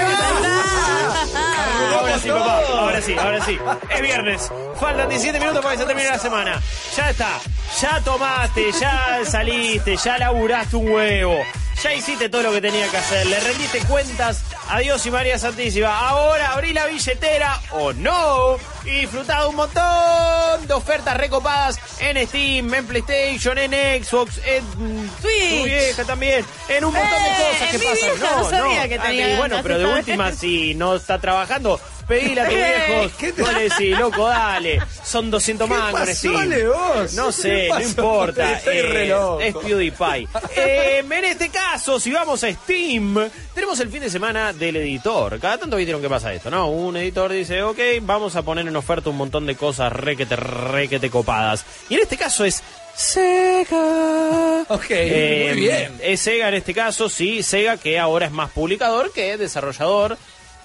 Ahora 1.36 2.20
sí, 2.20 2.30
papá. 2.30 2.62
Ahora 2.68 3.02
sí, 3.02 3.16
ahora 3.18 3.46
sí. 3.46 3.58
Es 3.90 4.02
viernes. 4.02 4.52
Faltan 4.80 5.10
17 5.10 5.40
minutos 5.40 5.62
para 5.62 5.76
que 5.76 5.82
se 5.82 5.86
termine 5.86 6.10
la 6.10 6.20
semana. 6.20 6.62
Ya 6.96 7.10
está. 7.10 7.40
Ya 7.82 8.02
tomaste, 8.02 8.72
ya 8.80 9.20
saliste, 9.26 9.96
ya 9.98 10.18
laburaste 10.18 10.76
un 10.76 10.92
huevo. 10.92 11.38
Ya 11.84 11.94
hiciste 11.94 12.28
todo 12.28 12.44
lo 12.44 12.52
que 12.52 12.60
tenía 12.60 12.90
que 12.90 12.98
hacer. 12.98 13.26
Le 13.28 13.40
rendiste 13.40 13.80
cuentas 13.88 14.42
a 14.68 14.80
Dios 14.80 15.06
y 15.06 15.12
María 15.12 15.40
Santísima. 15.40 15.98
Ahora 16.10 16.52
abrí 16.52 16.74
la 16.74 16.86
billetera 16.88 17.58
o 17.72 17.94
no. 17.94 18.58
Y 18.84 19.02
disfrutá 19.02 19.48
un 19.48 19.56
montón 19.56 20.68
de 20.68 20.74
ofertas 20.74 21.16
recopadas 21.16 21.80
en 22.02 22.28
Steam, 22.28 22.74
en 22.74 22.86
PlayStation, 22.86 23.58
en 23.58 23.72
Xbox, 24.04 24.40
en 24.46 25.10
Twitch. 25.22 25.60
tu 25.60 25.64
vieja 25.66 26.04
también. 26.04 26.46
En 26.68 26.84
un 26.84 26.94
montón 26.94 27.12
de 27.24 27.30
Eh, 27.30 27.54
cosas 27.54 27.70
que 27.72 27.80
pasan. 27.80 28.10
vieja 28.20 28.36
no 28.36 28.50
sabía 28.50 28.88
que 28.90 29.00
Ah, 29.00 29.14
y 29.14 29.36
bueno, 29.38 29.60
pero 29.64 29.78
de 29.80 29.86
última, 29.86 30.32
si 30.34 30.76
no 30.76 30.96
está 30.98 31.18
trabajando, 31.20 31.80
pedile 32.10 32.42
a 32.42 32.46
tus 32.46 32.54
Eh, 32.58 32.86
viejos. 32.90 33.12
¿qué 33.18 33.32
te- 33.32 33.42
Vos 33.42 33.54
le 33.54 33.70
decís, 33.70 33.98
loco, 33.98 34.28
dale. 34.28 34.82
Son 35.04 35.32
200 35.32 35.68
¿Qué 35.70 35.74
mangos 35.74 36.00
pasó, 36.02 36.32
vos? 36.34 37.14
No 37.14 37.28
¿Qué 37.28 37.32
sé, 37.32 37.68
no 37.70 37.80
importa. 37.82 38.52
Estoy 38.58 38.82
re 38.82 39.06
Eh, 39.06 39.08
loco. 39.10 39.40
es 39.40 39.56
PewDiePie. 39.56 40.28
Eh, 40.58 41.04
en 41.10 41.26
este 41.26 41.50
caso, 41.50 42.00
si 42.00 42.12
vamos 42.12 42.44
a 42.44 42.52
Steam, 42.52 43.30
tenemos 43.54 43.80
el 43.80 43.90
fin 43.90 44.02
de 44.02 44.10
semana 44.10 44.52
del 44.52 44.76
editor. 44.78 45.40
Cada 45.40 45.58
tanto 45.60 45.76
vieron 45.78 46.02
que 46.02 46.10
pasa 46.10 46.34
esto, 46.34 46.50
¿no? 46.50 46.70
Un 46.70 46.98
editor 46.98 47.32
dice, 47.32 47.62
ok, 47.64 47.78
vamos 48.02 48.36
a 48.36 48.42
poner 48.42 48.68
en 48.68 48.76
oferta 48.76 49.10
un 49.10 49.18
montón 49.18 49.46
de 49.46 49.56
cosas 49.56 49.94
requete, 49.94 50.36
requete 50.36 51.10
copadas. 51.10 51.64
Y 51.90 51.96
en 51.96 52.02
este 52.02 52.18
caso 52.18 52.44
es 52.44 52.62
Sega. 52.96 54.66
Ok, 54.70 54.86
Eh, 54.90 55.48
muy 55.52 55.62
bien. 55.62 55.98
Es 56.02 56.22
Sega 56.22 56.48
en 56.50 56.56
este 56.56 56.74
caso, 56.74 57.10
sí, 57.10 57.44
Sega 57.44 57.78
que 57.78 57.98
ahora 58.00 58.26
es 58.28 58.32
más 58.32 58.50
publicador 58.52 59.12
que 59.12 59.38
desarrollador 59.38 60.18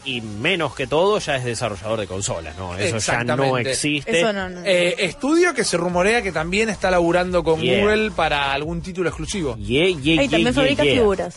y 0.05 0.21
menos 0.21 0.75
que 0.75 0.87
todo 0.87 1.19
ya 1.19 1.37
es 1.37 1.45
desarrollador 1.45 2.01
de 2.01 2.07
consolas, 2.07 2.57
¿no? 2.57 2.77
Eso 2.77 2.99
ya 2.99 3.25
no 3.25 3.59
existe. 3.59 4.21
Eso 4.21 4.33
no, 4.33 4.49
no. 4.49 4.61
Eh, 4.65 4.97
estudio 4.99 5.55
que 5.55 5.65
se 5.65 5.77
rumorea 5.77 6.23
que 6.23 6.33
también 6.33 6.69
está 6.69 6.91
laburando 6.91 7.43
con 7.43 7.61
Yeah. 7.61 7.81
Google 7.81 8.11
para 8.11 8.53
algún 8.53 8.83
título 8.83 9.09
exclusivo. 9.09 9.57
Yeah, 9.57 9.87
yeah, 9.87 9.91
Y 9.91 10.01
yeah, 10.03 10.17
también 10.23 10.43
yeah, 10.45 10.53
fabrica 10.53 10.85
yeah. 10.85 10.95
figuras. 10.95 11.35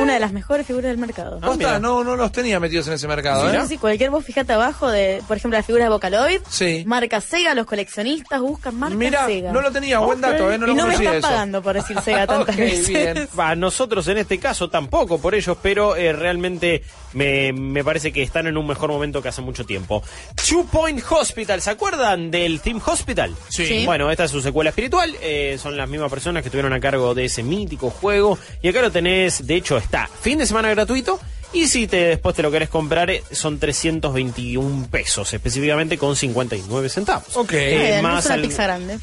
Una 0.00 0.14
de 0.14 0.20
las 0.20 0.32
mejores 0.32 0.66
figuras 0.66 0.90
del 0.90 0.98
mercado. 0.98 1.40
Ah, 1.42 1.78
no, 1.80 2.02
no 2.04 2.16
los 2.16 2.30
tenía 2.32 2.60
metidos 2.60 2.86
en 2.88 2.94
ese 2.94 3.08
mercado, 3.08 3.50
Sí, 3.50 3.56
¿eh? 3.56 3.60
sí, 3.62 3.68
sí, 3.70 3.78
cualquier 3.78 4.10
vos 4.10 4.24
fíjate 4.24 4.52
abajo 4.52 4.88
de, 4.88 5.22
por 5.26 5.36
ejemplo, 5.36 5.58
la 5.58 5.62
figura 5.64 5.84
de 5.84 5.90
Vocaloid, 5.90 6.40
Sí. 6.48 6.84
marca 6.86 7.20
Sega, 7.20 7.54
los 7.54 7.66
coleccionistas 7.66 8.40
buscan 8.40 8.76
marca 8.78 8.96
Mira, 8.96 9.26
Sega. 9.26 9.52
no 9.52 9.60
lo 9.60 9.70
tenía, 9.72 9.98
buen 9.98 10.20
dato, 10.20 10.50
¿eh? 10.52 10.58
No 10.58 10.66
lo 10.66 10.72
y 10.72 10.76
no 10.76 10.86
me 10.86 10.94
están 10.94 11.14
eso. 11.16 11.28
pagando 11.28 11.60
por 11.62 11.74
decir 11.74 12.00
Sega 12.00 12.26
tantas 12.26 12.54
Ok, 12.54 12.60
veces. 12.60 12.88
bien. 12.88 13.28
Va, 13.38 13.54
nosotros 13.56 14.06
en 14.08 14.18
este 14.18 14.38
caso 14.38 14.70
tampoco 14.70 15.18
por 15.20 15.34
ellos, 15.34 15.56
pero 15.60 15.96
eh, 15.96 16.12
realmente 16.12 16.82
me, 17.12 17.52
me 17.52 17.82
parece 17.84 18.12
que 18.12 18.22
están 18.22 18.46
en 18.46 18.56
un 18.56 18.66
mejor 18.66 18.90
momento 18.90 19.22
que 19.22 19.28
hace 19.28 19.42
mucho 19.42 19.64
tiempo. 19.64 20.02
Two 20.48 20.66
Point 20.70 21.02
Hospital, 21.10 21.60
¿se 21.62 21.70
acuerdan 21.70 22.30
del 22.30 22.60
Team 22.60 22.80
Hospital? 22.84 23.34
Sí. 23.48 23.66
Sí. 23.66 23.86
Bueno, 23.86 24.10
esta 24.10 24.24
es 24.24 24.30
su 24.30 24.40
secuela 24.40 24.70
espiritual, 24.70 25.14
eh, 25.20 25.58
son 25.62 25.76
las 25.76 25.88
mismas 25.88 26.10
personas 26.10 26.42
que 26.42 26.48
estuvieron 26.48 26.72
a 26.72 26.80
cargo 26.80 27.14
de 27.14 27.26
ese 27.26 27.42
mítico 27.42 27.90
juego. 27.90 28.38
Y 28.62 28.68
acá 28.68 28.80
lo 28.82 28.90
tenés, 28.90 29.46
de 29.46 29.56
hecho 29.56 29.76
está 29.76 30.08
fin 30.20 30.38
de 30.38 30.46
semana 30.46 30.68
gratuito. 30.70 31.18
Y 31.50 31.66
si 31.68 31.86
te, 31.86 31.96
después 32.08 32.36
te 32.36 32.42
lo 32.42 32.50
querés 32.50 32.68
comprar, 32.68 33.08
eh, 33.08 33.22
son 33.30 33.58
321 33.58 34.86
pesos, 34.90 35.32
específicamente 35.32 35.96
con 35.96 36.14
59 36.14 36.88
centavos. 36.90 37.36
Ok. 37.36 37.52
Eh, 37.54 38.00
no 38.02 38.08
más 38.08 38.20
es 38.24 38.26
una 38.26 38.34
al- 38.34 38.42
pizza 38.42 38.62
grande. 38.64 38.98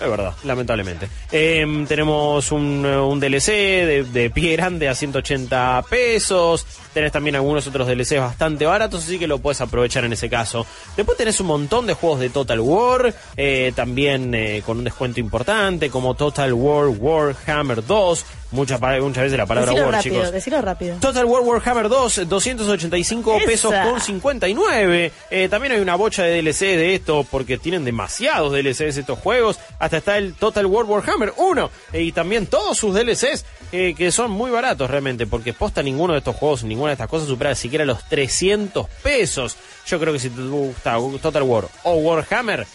Es 0.00 0.10
verdad, 0.10 0.34
lamentablemente. 0.44 1.08
Eh, 1.32 1.84
tenemos 1.88 2.52
un, 2.52 2.84
eh, 2.86 3.28
DLC 3.28 3.50
de, 3.86 4.04
de 4.04 4.30
pie 4.30 4.52
grande 4.52 4.88
a 4.88 4.94
180 4.94 5.84
pesos. 5.88 6.66
Tenés 6.94 7.12
también 7.12 7.36
algunos 7.36 7.66
otros 7.66 7.86
DLCs 7.86 8.18
bastante 8.18 8.66
baratos, 8.66 9.04
así 9.04 9.18
que 9.18 9.26
lo 9.26 9.38
puedes 9.38 9.60
aprovechar 9.60 10.04
en 10.04 10.12
ese 10.12 10.28
caso. 10.28 10.66
Después 10.96 11.18
tenés 11.18 11.38
un 11.40 11.46
montón 11.46 11.86
de 11.86 11.94
juegos 11.94 12.20
de 12.20 12.30
Total 12.30 12.60
War, 12.60 13.14
eh, 13.36 13.72
también 13.74 14.34
eh, 14.34 14.62
con 14.64 14.78
un 14.78 14.84
descuento 14.84 15.20
importante, 15.20 15.90
como 15.90 16.14
Total 16.14 16.52
War 16.52 16.88
Warhammer 16.88 17.84
2. 17.84 18.24
Muchas, 18.50 18.80
muchas 18.80 19.24
veces 19.24 19.36
la 19.36 19.44
palabra 19.44 19.72
Decilo 19.72 19.86
War, 19.86 19.94
rápido, 19.96 20.14
chicos. 20.16 20.32
decilo 20.32 20.62
rápido. 20.62 20.96
Total 21.00 21.24
War 21.26 21.42
Warhammer 21.42 21.88
2, 21.88 22.28
285 22.28 23.36
Esa. 23.36 23.46
pesos 23.46 23.74
con 23.74 24.00
59. 24.00 25.12
Eh, 25.30 25.48
también 25.50 25.72
hay 25.72 25.80
una 25.80 25.96
bocha 25.96 26.22
de 26.22 26.40
DLC 26.42 26.60
de 26.60 26.94
esto 26.94 27.26
porque 27.30 27.58
tienen 27.58 27.84
demasiados 27.84 28.52
DLCs 28.52 28.96
estos 28.96 29.18
juegos. 29.18 29.58
Hasta 29.78 29.98
está 29.98 30.16
el 30.16 30.34
Total 30.34 30.64
War 30.64 30.86
Warhammer 30.86 31.34
1 31.36 31.70
eh, 31.92 32.02
y 32.02 32.12
también 32.12 32.46
todos 32.46 32.78
sus 32.78 32.94
DLCs 32.94 33.44
eh, 33.72 33.94
que 33.94 34.10
son 34.10 34.30
muy 34.30 34.50
baratos 34.50 34.90
realmente 34.90 35.26
porque 35.26 35.52
posta 35.52 35.82
ninguno 35.82 36.14
de 36.14 36.20
estos 36.20 36.34
juegos, 36.34 36.64
ninguna 36.64 36.88
de 36.88 36.94
estas 36.94 37.08
cosas 37.08 37.28
supera 37.28 37.54
siquiera 37.54 37.84
los 37.84 38.08
300 38.08 38.88
pesos. 39.02 39.56
Yo 39.86 40.00
creo 40.00 40.12
que 40.14 40.18
si 40.20 40.30
te 40.30 40.40
gusta 40.42 40.96
Total 41.20 41.42
War 41.42 41.66
o 41.82 41.94
Warhammer, 41.96 42.66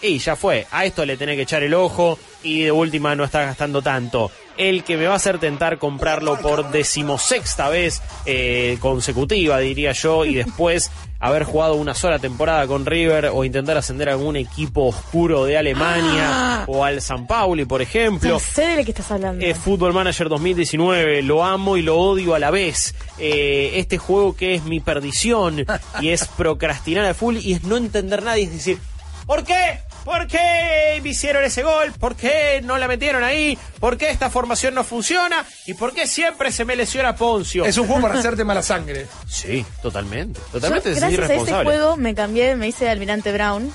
y 0.00 0.18
ya 0.18 0.36
fue, 0.36 0.66
a 0.70 0.84
esto 0.84 1.04
le 1.04 1.16
tenés 1.16 1.36
que 1.36 1.42
echar 1.42 1.62
el 1.62 1.74
ojo 1.74 2.18
y 2.42 2.62
de 2.62 2.72
última 2.72 3.14
no 3.16 3.24
está 3.24 3.42
gastando 3.42 3.82
tanto. 3.82 4.30
El 4.58 4.84
que 4.84 4.96
me 4.96 5.06
va 5.06 5.14
a 5.14 5.16
hacer 5.16 5.38
tentar 5.38 5.78
comprarlo 5.78 6.38
por 6.40 6.70
decimosexta 6.70 7.68
vez 7.68 8.02
eh, 8.26 8.76
consecutiva, 8.80 9.58
diría 9.58 9.92
yo, 9.92 10.24
y 10.24 10.34
después 10.44 10.90
haber 11.20 11.44
jugado 11.44 11.74
una 11.74 11.94
sola 11.94 12.18
temporada 12.18 12.66
con 12.66 12.86
River 12.86 13.30
o 13.32 13.44
intentar 13.44 13.76
ascender 13.76 14.08
a 14.08 14.12
algún 14.12 14.36
equipo 14.36 14.86
oscuro 14.86 15.44
de 15.44 15.58
Alemania 15.58 16.64
o 16.66 16.84
al 16.84 17.00
San 17.00 17.26
Pauli, 17.26 17.64
por 17.64 17.82
ejemplo. 17.82 18.30
No 18.30 18.38
sé 18.38 18.68
de 18.68 18.76
lo 18.76 18.84
que 18.84 18.90
estás 18.92 19.10
hablando. 19.10 19.44
Eh, 19.44 19.54
Football 19.54 19.94
Manager 19.94 20.28
2019, 20.28 21.22
lo 21.22 21.44
amo 21.44 21.76
y 21.76 21.82
lo 21.82 21.98
odio 21.98 22.34
a 22.34 22.38
la 22.38 22.50
vez. 22.50 22.94
Eh, 23.18 23.72
este 23.74 23.98
juego 23.98 24.36
que 24.36 24.54
es 24.54 24.64
mi 24.64 24.80
perdición 24.80 25.64
y 26.00 26.08
es 26.10 26.26
procrastinar 26.26 27.04
a 27.04 27.14
full 27.14 27.36
y 27.36 27.54
es 27.54 27.64
no 27.64 27.76
entender 27.76 28.22
nada 28.22 28.38
y 28.38 28.44
es 28.44 28.52
decir, 28.52 28.78
¿por 29.26 29.44
qué? 29.44 29.80
¿Por 30.04 30.26
qué 30.26 31.00
me 31.02 31.10
hicieron 31.10 31.44
ese 31.44 31.62
gol? 31.62 31.92
¿Por 31.98 32.16
qué 32.16 32.60
no 32.62 32.78
la 32.78 32.88
metieron 32.88 33.22
ahí? 33.22 33.58
¿Por 33.80 33.96
qué 33.96 34.10
esta 34.10 34.30
formación 34.30 34.74
no 34.74 34.84
funciona? 34.84 35.44
¿Y 35.66 35.74
por 35.74 35.92
qué 35.94 36.06
siempre 36.06 36.50
se 36.52 36.64
me 36.64 36.76
lesiona 36.76 37.14
Poncio? 37.14 37.64
Es 37.64 37.76
un 37.78 37.86
juego 37.86 38.02
para 38.02 38.18
hacerte 38.18 38.44
mala 38.44 38.62
sangre. 38.62 39.06
Sí, 39.28 39.64
totalmente. 39.82 40.40
Yo, 40.40 40.52
Totalmente 40.52 40.90
es 40.90 40.96
gracias 40.96 41.20
a 41.20 41.24
irresponsable. 41.24 41.64
juego 41.64 41.96
me 41.96 42.14
cambié, 42.14 42.56
me 42.56 42.66
hice 42.68 42.88
Almirante 42.88 43.30
Brown. 43.32 43.70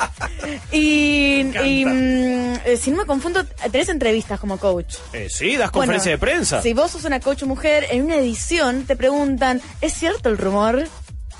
y, 0.72 1.40
y, 1.40 1.84
mm, 1.84 2.54
eh, 2.64 2.78
si 2.80 2.90
no 2.90 2.98
me 2.98 3.04
confundo, 3.06 3.44
tenés 3.44 3.88
entrevistas 3.88 4.38
como 4.40 4.58
coach. 4.58 4.94
Eh, 5.12 5.28
sí, 5.30 5.56
das 5.56 5.70
conferencia 5.70 6.12
Bueno, 6.12 6.26
de 6.26 6.32
prensa. 6.32 6.62
Si 6.62 6.72
vos 6.74 6.92
sos 6.92 7.04
una 7.04 7.20
coach 7.20 7.42
mujer, 7.42 7.86
en 7.90 8.04
una 8.04 8.16
edición 8.16 8.84
te 8.84 8.96
preguntan, 8.96 9.60
¿es 9.80 9.92
cierto 9.92 10.28
el 10.28 10.38
rumor 10.38 10.84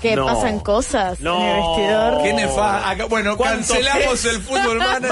que 0.01 0.15
No. 0.15 0.25
pasan 0.25 0.59
cosas 0.59 1.19
No. 1.19 1.39
en 1.39 1.45
el 1.47 1.55
vestidor? 1.55 2.23
Qué 2.23 2.33
nefa- 2.33 2.89
acá- 2.89 3.05
Bueno, 3.05 3.35
¿Cuánto 3.37 3.73
cancelamos 3.73 4.25
el 4.25 4.41
fútbol 4.41 4.77
manager. 4.77 5.11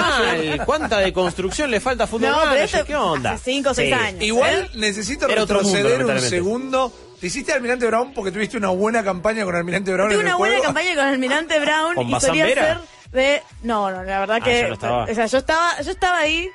Mal. 0.57 0.65
¿Cuánta 0.65 0.97
deconstrucción 0.99 1.69
le 1.71 1.79
falta 1.79 2.05
a 2.05 2.07
Fútbol 2.07 2.29
No, 2.31 2.37
Manager? 2.37 2.63
esto 2.63 2.85
¿Qué 2.85 2.95
onda? 2.95 3.31
hace 3.33 3.51
cinco 3.51 3.71
o 3.71 3.73
seis 3.73 3.93
años. 3.93 4.21
Igual 4.23 4.55
¿eh? 4.55 4.69
necesito 4.75 5.27
Era 5.27 5.43
otro 5.43 5.61
mundo, 5.61 5.77
retroceder 5.77 6.05
un 6.05 6.19
segundo 6.21 6.93
¿Te 7.19 7.27
hiciste 7.27 7.51
Almirante 7.51 7.85
Brown 7.87 8.13
porque 8.13 8.31
tuviste 8.31 8.57
una 8.57 8.69
buena 8.69 9.03
campaña 9.03 9.43
con 9.43 9.55
Almirante 9.55 9.91
Brown 9.91 10.09
Tuve 10.09 10.15
en 10.15 10.19
el 10.21 10.25
una 10.27 10.35
buena 10.37 10.53
juego? 10.57 10.65
campaña 10.65 10.95
con 10.95 11.05
Almirante 11.05 11.59
Brown 11.59 11.95
¿Con 11.95 12.09
y 12.09 12.19
solía 12.21 12.43
Bazán 12.45 12.47
ser 12.47 12.55
Vera? 12.55 12.81
de... 13.11 13.43
No, 13.63 13.89
no, 13.89 14.03
la 14.03 14.19
verdad 14.19 14.37
Ah, 14.39 14.43
que... 14.43 14.61
ya 14.61 14.67
no 14.67 14.73
estaba. 14.75 15.03
O 15.05 15.15
sea, 15.15 15.25
yo 15.25 15.37
estaba, 15.39 15.81
yo 15.81 15.91
estaba 15.91 16.17
ahí... 16.19 16.49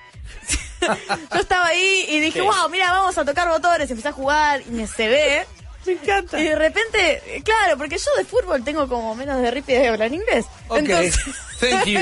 yo 1.34 1.40
estaba 1.40 1.66
ahí 1.66 2.06
y 2.08 2.20
dije, 2.20 2.40
Sí. 2.40 2.46
wow, 2.46 2.68
mira, 2.70 2.92
vamos 2.92 3.16
a 3.18 3.24
tocar 3.24 3.48
botones, 3.48 3.90
empecé 3.90 4.08
a 4.08 4.12
jugar 4.12 4.62
y 4.66 4.70
me 4.70 4.86
se 4.86 5.08
ve. 5.08 5.46
Me 5.86 5.92
encanta. 5.92 6.38
Y 6.40 6.44
de 6.44 6.54
repente, 6.56 7.22
eh, 7.26 7.42
claro, 7.44 7.76
porque 7.78 7.98
yo 7.98 8.14
de 8.16 8.24
fútbol 8.24 8.62
tengo 8.64 8.88
como 8.88 9.14
menos 9.14 9.40
de 9.42 9.50
rip 9.50 9.68
y 9.68 9.72
de 9.72 9.88
hablar 9.88 10.12
inglés. 10.12 10.46
Ok. 10.68 10.78
Entonces, 10.78 11.16
Thank 11.60 11.84
you. 11.86 12.00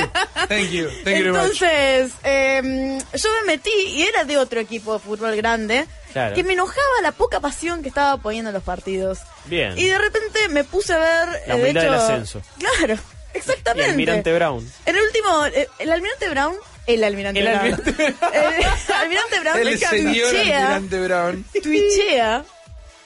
Thank 0.48 0.70
you. 0.70 0.88
Thank 1.04 1.16
you 1.18 1.26
entonces 1.26 2.12
em, 2.22 2.98
yo 2.98 3.28
me 3.40 3.46
metí 3.46 3.70
y 3.88 4.02
era 4.04 4.24
de 4.24 4.38
otro 4.38 4.58
equipo 4.58 4.94
de 4.94 4.98
fútbol 5.00 5.36
grande 5.36 5.86
Claro. 6.14 6.34
que 6.34 6.42
me 6.42 6.54
enojaba 6.54 6.80
la 7.02 7.12
poca 7.12 7.40
pasión 7.40 7.82
que 7.82 7.88
estaba 7.88 8.16
poniendo 8.16 8.48
en 8.50 8.54
los 8.54 8.62
partidos. 8.64 9.18
Bien. 9.44 9.78
Y 9.78 9.84
de 9.86 9.98
repente 9.98 10.48
me 10.48 10.64
puse 10.64 10.92
a 10.94 10.98
ver. 10.98 11.28
La 11.46 11.54
eh, 11.54 11.56
de 11.58 11.62
humildad 11.62 11.82
del 11.82 11.94
hecho- 11.94 12.02
ascenso. 12.02 12.42
Claro, 12.58 12.98
exactamente. 13.34 13.90
Almirante 13.90 14.32
Brown. 14.34 14.72
En 14.86 14.96
el 14.96 15.02
último, 15.02 15.46
eh, 15.46 15.68
el 15.78 15.92
almirante 15.92 16.28
Brown. 16.30 16.56
El 16.86 17.04
almirante 17.04 17.38
El 17.40 17.46
Brown. 17.46 17.58
almirante 17.60 17.90
el 18.06 18.94
almirante 18.94 19.40
Brown 19.40 19.58
El 19.68 19.78
señor 19.78 20.34
Almirante 20.36 21.00
Brown. 21.00 21.44
tuichea. 21.62 22.44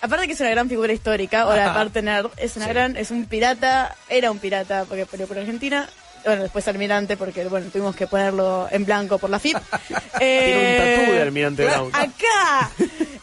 Aparte 0.05 0.27
que 0.27 0.35
es 0.35 0.41
una 0.41 0.51
gran 0.51 0.69
figura 0.69 0.93
histórica, 0.93 1.41
ahora 1.41 1.71
aparte 1.71 2.03
nerd, 2.03 2.31
es 2.37 2.57
una 2.57 2.67
gran, 2.67 2.95
es 2.99 3.11
un 3.11 3.25
pirata, 3.25 3.97
era 4.11 4.31
un 4.31 4.39
pirata 4.39 4.85
porque 4.87 5.07
peleó 5.07 5.27
por 5.27 5.39
Argentina, 5.39 5.89
bueno, 6.27 6.43
después 6.43 6.69
almirante 6.69 7.17
porque 7.17 7.47
bueno, 7.47 7.71
tuvimos 7.73 7.97
que 7.97 8.07
ponerlo 8.07 8.69
en 8.71 8.85
blanco 8.85 9.17
por 9.17 9.31
la 9.31 9.39
FIP. 9.39 9.57
Tiene 10.19 10.99
un 10.99 10.99
tatú 10.99 11.13
de 11.13 11.23
Almirante 11.23 11.65
Brown. 11.65 11.91
Acá, 11.95 12.71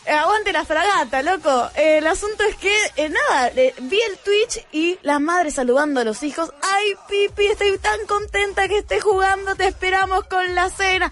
aguante 0.21 0.51
la 0.51 0.65
fragata, 0.65 1.21
loco. 1.21 1.69
Eh, 1.75 1.99
el 1.99 2.07
asunto 2.07 2.43
es 2.49 2.55
que, 2.55 2.75
eh, 2.95 3.09
nada, 3.09 3.51
eh, 3.55 3.75
vi 3.81 3.99
el 4.01 4.17
Twitch 4.17 4.65
y 4.71 4.97
la 5.03 5.19
madre 5.19 5.51
saludando 5.51 5.99
a 5.99 6.03
los 6.03 6.23
hijos. 6.23 6.51
Ay, 6.63 6.95
Pipi, 7.07 7.45
estoy 7.45 7.77
tan 7.77 8.07
contenta 8.07 8.67
que 8.67 8.79
estés 8.79 9.03
jugando, 9.03 9.53
te 9.53 9.67
esperamos 9.67 10.23
con 10.23 10.55
la 10.55 10.67
cena. 10.71 11.11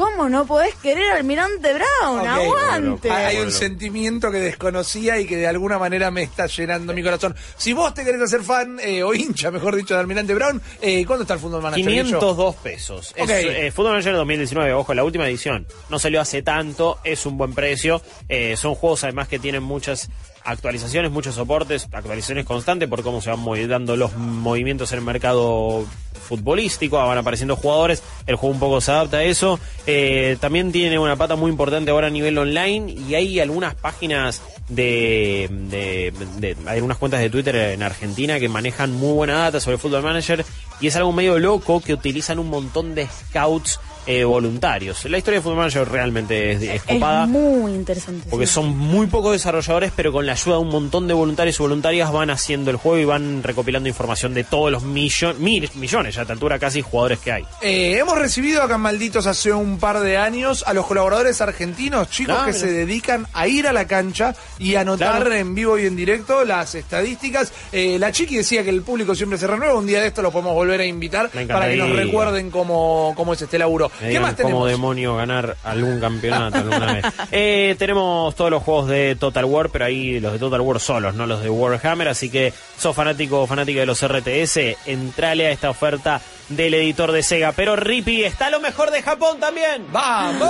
¿Cómo 0.00 0.30
no 0.30 0.46
podés 0.46 0.74
querer 0.76 1.10
al 1.10 1.18
Almirante 1.18 1.74
Brown? 1.74 2.20
Ok. 2.20 2.26
Aguante. 2.26 3.10
Hay 3.10 3.36
un 3.36 3.52
sentimiento 3.52 4.30
que 4.30 4.38
desconocía 4.38 5.18
y 5.20 5.26
que 5.26 5.36
de 5.36 5.46
alguna 5.46 5.78
manera 5.78 6.10
me 6.10 6.22
está 6.22 6.46
llenando 6.46 6.94
mi 6.94 7.02
corazón. 7.02 7.36
Si 7.58 7.74
vos 7.74 7.92
te 7.92 8.02
querés 8.02 8.22
hacer 8.22 8.42
fan, 8.42 8.80
eh, 8.82 9.02
o 9.02 9.12
hincha, 9.12 9.50
mejor 9.50 9.76
dicho, 9.76 9.92
de 9.92 10.00
Almirante 10.00 10.32
Brown, 10.32 10.62
eh, 10.80 11.04
¿cuándo 11.04 11.24
está 11.24 11.34
el 11.34 11.40
Fútbol 11.40 11.60
Manager? 11.60 11.84
Guillo? 11.86 12.02
502 12.04 12.56
pesos. 12.56 13.12
Es, 13.14 13.24
Ok. 13.24 13.30
eh, 13.30 13.70
Fútbol 13.72 13.90
Manager 13.92 14.14
2019, 14.14 14.72
ojo, 14.72 14.94
la 14.94 15.04
última 15.04 15.28
edición. 15.28 15.66
No 15.90 15.98
salió 15.98 16.22
hace 16.22 16.40
tanto, 16.40 16.98
es 17.04 17.26
un 17.26 17.36
buen 17.36 17.52
precio. 17.52 18.00
Eh, 18.26 18.56
son 18.56 18.74
juegos 18.76 19.04
además 19.04 19.28
que 19.28 19.38
tienen 19.38 19.62
muchas 19.62 20.08
actualizaciones, 20.44 21.10
muchos 21.10 21.34
soportes, 21.34 21.86
actualizaciones 21.92 22.44
constantes 22.46 22.88
por 22.88 23.02
cómo 23.02 23.20
se 23.20 23.30
van 23.30 23.68
dando 23.68 23.96
los 23.96 24.14
movimientos 24.16 24.92
en 24.92 24.98
el 25.00 25.04
mercado 25.04 25.84
futbolístico, 26.28 26.96
van 26.96 27.18
apareciendo 27.18 27.56
jugadores, 27.56 28.02
el 28.26 28.36
juego 28.36 28.54
un 28.54 28.60
poco 28.60 28.80
se 28.80 28.90
adapta 28.92 29.18
a 29.18 29.24
eso. 29.24 29.58
Eh, 29.86 30.36
también 30.40 30.70
tiene 30.72 30.98
una 30.98 31.16
pata 31.16 31.36
muy 31.36 31.50
importante 31.50 31.90
ahora 31.90 32.06
a 32.06 32.10
nivel 32.10 32.38
online 32.38 32.92
y 32.92 33.14
hay 33.14 33.40
algunas 33.40 33.74
páginas 33.74 34.42
de, 34.68 35.48
de, 35.50 36.12
de- 36.38 36.56
hay 36.66 36.76
algunas 36.76 36.98
cuentas 36.98 37.20
de 37.20 37.30
Twitter 37.30 37.56
en 37.56 37.82
Argentina 37.82 38.38
que 38.38 38.48
manejan 38.48 38.92
muy 38.92 39.12
buena 39.12 39.34
data 39.38 39.60
sobre 39.60 39.78
Football 39.78 40.02
Manager 40.04 40.44
y 40.80 40.86
es 40.86 40.96
algo 40.96 41.12
medio 41.12 41.38
loco 41.38 41.80
que 41.80 41.92
utilizan 41.94 42.38
un 42.38 42.48
montón 42.48 42.94
de 42.94 43.06
scouts 43.08 43.80
eh, 44.06 44.24
voluntarios. 44.24 45.04
La 45.04 45.18
historia 45.18 45.38
de 45.38 45.42
Football 45.42 45.58
Manager 45.58 45.88
realmente 45.88 46.52
es, 46.52 46.62
es 46.62 46.68
Es 46.76 46.82
copada. 46.82 47.26
muy 47.26 47.72
interesante. 47.72 48.28
Porque 48.30 48.46
sí. 48.46 48.54
son 48.54 48.76
muy 48.76 49.06
pocos 49.06 49.32
desarrolladores, 49.32 49.92
pero 49.94 50.12
con 50.12 50.26
la 50.26 50.32
ayuda 50.32 50.56
de 50.56 50.62
un 50.62 50.68
montón 50.68 51.06
de 51.06 51.14
voluntarios 51.14 51.58
y 51.58 51.62
voluntarias 51.62 52.10
van 52.12 52.30
haciendo 52.30 52.70
el 52.70 52.76
juego 52.76 52.98
y 52.98 53.04
van 53.04 53.42
recopilando 53.42 53.88
información 53.88 54.34
de 54.34 54.44
todos 54.44 54.70
los 54.72 54.82
millo- 54.82 55.34
mil- 55.34 55.70
millones, 55.74 56.14
ya 56.14 56.20
a 56.20 56.22
esta 56.22 56.32
altura 56.32 56.58
casi, 56.58 56.82
jugadores 56.82 57.18
que 57.18 57.32
hay. 57.32 57.44
Eh, 57.62 57.98
hemos 57.98 58.18
recibido 58.18 58.62
acá 58.62 58.74
en 58.76 58.80
Malditos 58.82 59.26
hace 59.26 59.52
un 59.52 59.78
par 59.78 60.00
de 60.00 60.16
años 60.16 60.64
a 60.66 60.72
los 60.74 60.86
colaboradores 60.86 61.40
argentinos, 61.40 62.08
chicos 62.10 62.34
Claro. 62.34 62.52
que 62.52 62.58
se 62.58 62.70
dedican 62.70 63.26
a 63.32 63.46
ir 63.48 63.66
a 63.66 63.72
la 63.72 63.86
cancha 63.86 64.34
y 64.58 64.74
anotar 64.76 65.20
Claro. 65.22 65.34
en 65.34 65.54
vivo 65.54 65.78
y 65.78 65.86
en 65.86 65.96
directo 65.96 66.44
las 66.44 66.74
estadísticas. 66.74 67.52
Eh, 67.72 67.98
la 67.98 68.12
Chiqui 68.12 68.36
decía 68.36 68.62
que 68.64 68.70
el 68.70 68.82
público 68.82 69.14
siempre 69.14 69.38
se 69.38 69.46
renueva. 69.46 69.74
Un 69.74 69.86
día 69.86 70.00
de 70.00 70.08
esto 70.08 70.22
lo 70.22 70.30
podemos 70.30 70.54
volver 70.54 70.80
a 70.80 70.84
invitar 70.84 71.30
para 71.30 71.68
que 71.68 71.76
nos 71.76 71.90
recuerden 71.90 72.50
cómo, 72.50 73.12
cómo 73.16 73.32
es 73.34 73.42
este 73.42 73.58
laburo. 73.58 73.89
Me 74.00 74.10
¿Qué 74.10 74.20
más 74.20 74.36
tenemos? 74.36 74.54
cómo 74.54 74.66
demonio 74.66 75.16
ganar 75.16 75.56
algún 75.64 76.00
campeonato 76.00 76.58
alguna 76.58 76.92
vez. 76.94 77.04
Eh, 77.32 77.76
tenemos 77.78 78.34
todos 78.34 78.50
los 78.50 78.62
juegos 78.62 78.88
de 78.88 79.14
Total 79.16 79.44
War, 79.44 79.68
pero 79.70 79.84
ahí 79.84 80.18
los 80.20 80.32
de 80.32 80.38
Total 80.38 80.60
War 80.60 80.80
solos, 80.80 81.14
no 81.14 81.26
los 81.26 81.42
de 81.42 81.48
Warhammer. 81.50 82.08
Así 82.08 82.28
que 82.30 82.52
sos 82.78 82.94
fanático 82.96 83.42
o 83.42 83.46
fanática 83.46 83.80
de 83.80 83.86
los 83.86 84.02
RTS, 84.06 84.76
entrale 84.86 85.46
a 85.46 85.50
esta 85.50 85.70
oferta 85.70 86.20
del 86.48 86.74
editor 86.74 87.12
de 87.12 87.22
Sega. 87.22 87.52
Pero 87.52 87.76
Rippy, 87.76 88.24
está 88.24 88.50
lo 88.50 88.60
mejor 88.60 88.90
de 88.90 89.02
Japón 89.02 89.38
también. 89.38 89.86
¡Vamos! 89.92 90.48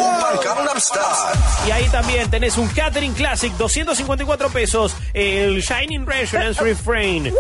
Y 1.67 1.71
ahí 1.71 1.87
también 1.91 2.31
tenés 2.31 2.57
un 2.57 2.69
Catering 2.69 3.13
Classic, 3.15 3.53
254 3.53 4.49
pesos. 4.51 4.97
El 5.13 5.61
Shining 5.63 6.07
Resonance 6.07 6.63
Refrain. 6.63 7.33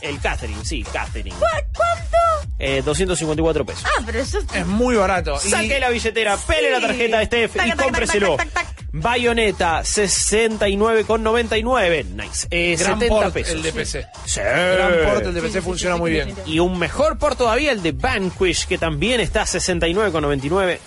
El 0.00 0.20
Catering, 0.20 0.64
sí, 0.64 0.82
Catering. 0.82 1.34
¿Cuánto? 1.34 2.39
Eh, 2.62 2.82
254 2.84 3.64
pesos. 3.64 3.84
Ah, 3.86 4.02
pero 4.04 4.20
eso 4.20 4.38
Es 4.54 4.66
muy 4.66 4.94
barato. 4.94 5.34
Y- 5.44 5.48
Saque 5.48 5.80
la 5.80 5.88
billetera, 5.88 6.36
pele 6.36 6.70
la 6.70 6.78
tarjeta 6.80 7.18
de 7.20 7.24
Steph 7.26 7.54
Tac, 7.56 7.66
y 7.66 7.70
tac, 7.70 7.82
cómpreselo. 7.82 8.36
tac. 8.36 8.66
Bayonetta, 8.92 9.82
69,99. 9.84 12.04
Nice. 12.04 12.46
Eh, 12.50 12.76
Gran 12.78 12.98
70 13.00 13.08
port 13.08 13.32
pesos. 13.34 13.54
el 13.54 13.62
de 13.62 13.72
PC. 13.72 14.06
Sí. 14.26 14.40
Gran 14.40 14.92
port 15.04 15.24
el 15.26 15.34
de 15.34 15.42
PC 15.42 15.62
funciona 15.62 15.96
muy 15.96 16.10
bien. 16.10 16.34
Y 16.46 16.58
un 16.58 16.78
mejor 16.78 17.18
por 17.18 17.36
todavía 17.36 17.72
el 17.72 17.82
de 17.82 17.92
Vanquish, 17.92 18.66
que 18.66 18.78
también 18.78 19.20
está 19.20 19.42
a 19.42 19.46
69,99. 19.46 20.78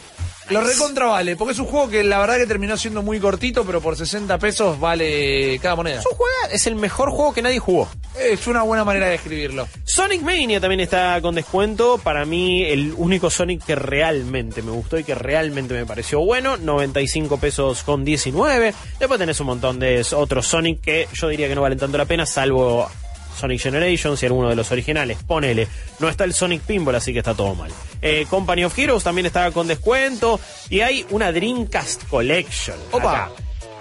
Lo 0.49 0.61
recontra 0.61 1.05
vale, 1.05 1.35
porque 1.35 1.53
es 1.53 1.59
un 1.59 1.65
juego 1.65 1.89
que 1.89 2.03
la 2.03 2.19
verdad 2.19 2.37
que 2.37 2.45
terminó 2.45 2.75
siendo 2.77 3.01
muy 3.01 3.19
cortito, 3.19 3.63
pero 3.65 3.81
por 3.81 3.95
60 3.95 4.37
pesos 4.39 4.79
vale 4.79 5.57
cada 5.61 5.75
moneda. 5.75 5.99
Es 5.99 6.05
un 6.05 6.15
juego- 6.17 6.33
es 6.51 6.67
el 6.67 6.75
mejor 6.75 7.09
juego 7.11 7.33
que 7.33 7.41
nadie 7.41 7.59
jugó. 7.59 7.87
Es 8.19 8.45
una 8.47 8.61
buena 8.63 8.83
manera 8.83 9.07
de 9.07 9.15
escribirlo. 9.15 9.67
Sonic 9.85 10.21
Mania 10.21 10.59
también 10.59 10.81
está 10.81 11.19
con 11.21 11.33
descuento. 11.35 11.97
Para 11.97 12.25
mí, 12.25 12.63
el 12.63 12.93
único 12.97 13.29
Sonic 13.29 13.63
que 13.65 13.75
realmente 13.75 14.61
me 14.61 14.71
gustó 14.71 14.97
y 14.99 15.03
que 15.03 15.15
realmente 15.15 15.73
me 15.73 15.85
pareció 15.85 16.19
bueno. 16.19 16.57
95 16.57 17.37
pesos 17.39 17.83
con 17.83 18.03
19. 18.05 18.73
Después 18.99 19.19
tenés 19.19 19.39
un 19.39 19.47
montón 19.47 19.79
de 19.79 20.05
otros 20.15 20.45
Sonic 20.47 20.81
que 20.81 21.07
yo 21.13 21.27
diría 21.29 21.47
que 21.47 21.55
no 21.55 21.61
valen 21.61 21.79
tanto 21.79 21.97
la 21.97 22.05
pena, 22.05 22.25
salvo 22.25 22.89
Sonic 23.37 23.61
Generations 23.61 24.21
y 24.21 24.25
alguno 24.25 24.49
de 24.49 24.55
los 24.55 24.71
originales. 24.71 25.17
Ponele. 25.25 25.67
No 25.99 26.09
está 26.09 26.23
el 26.23 26.33
Sonic 26.33 26.61
Pinball, 26.61 26.95
así 26.95 27.13
que 27.13 27.19
está 27.19 27.33
todo 27.33 27.55
mal. 27.55 27.71
Eh, 28.01 28.25
Company 28.29 28.63
of 28.65 28.77
Heroes 28.77 29.03
también 29.03 29.25
está 29.25 29.49
con 29.51 29.67
descuento. 29.67 30.39
Y 30.69 30.81
hay 30.81 31.05
una 31.09 31.31
Dreamcast 31.31 32.07
Collection. 32.07 32.77
Opa. 32.91 33.25
acá. 33.25 33.31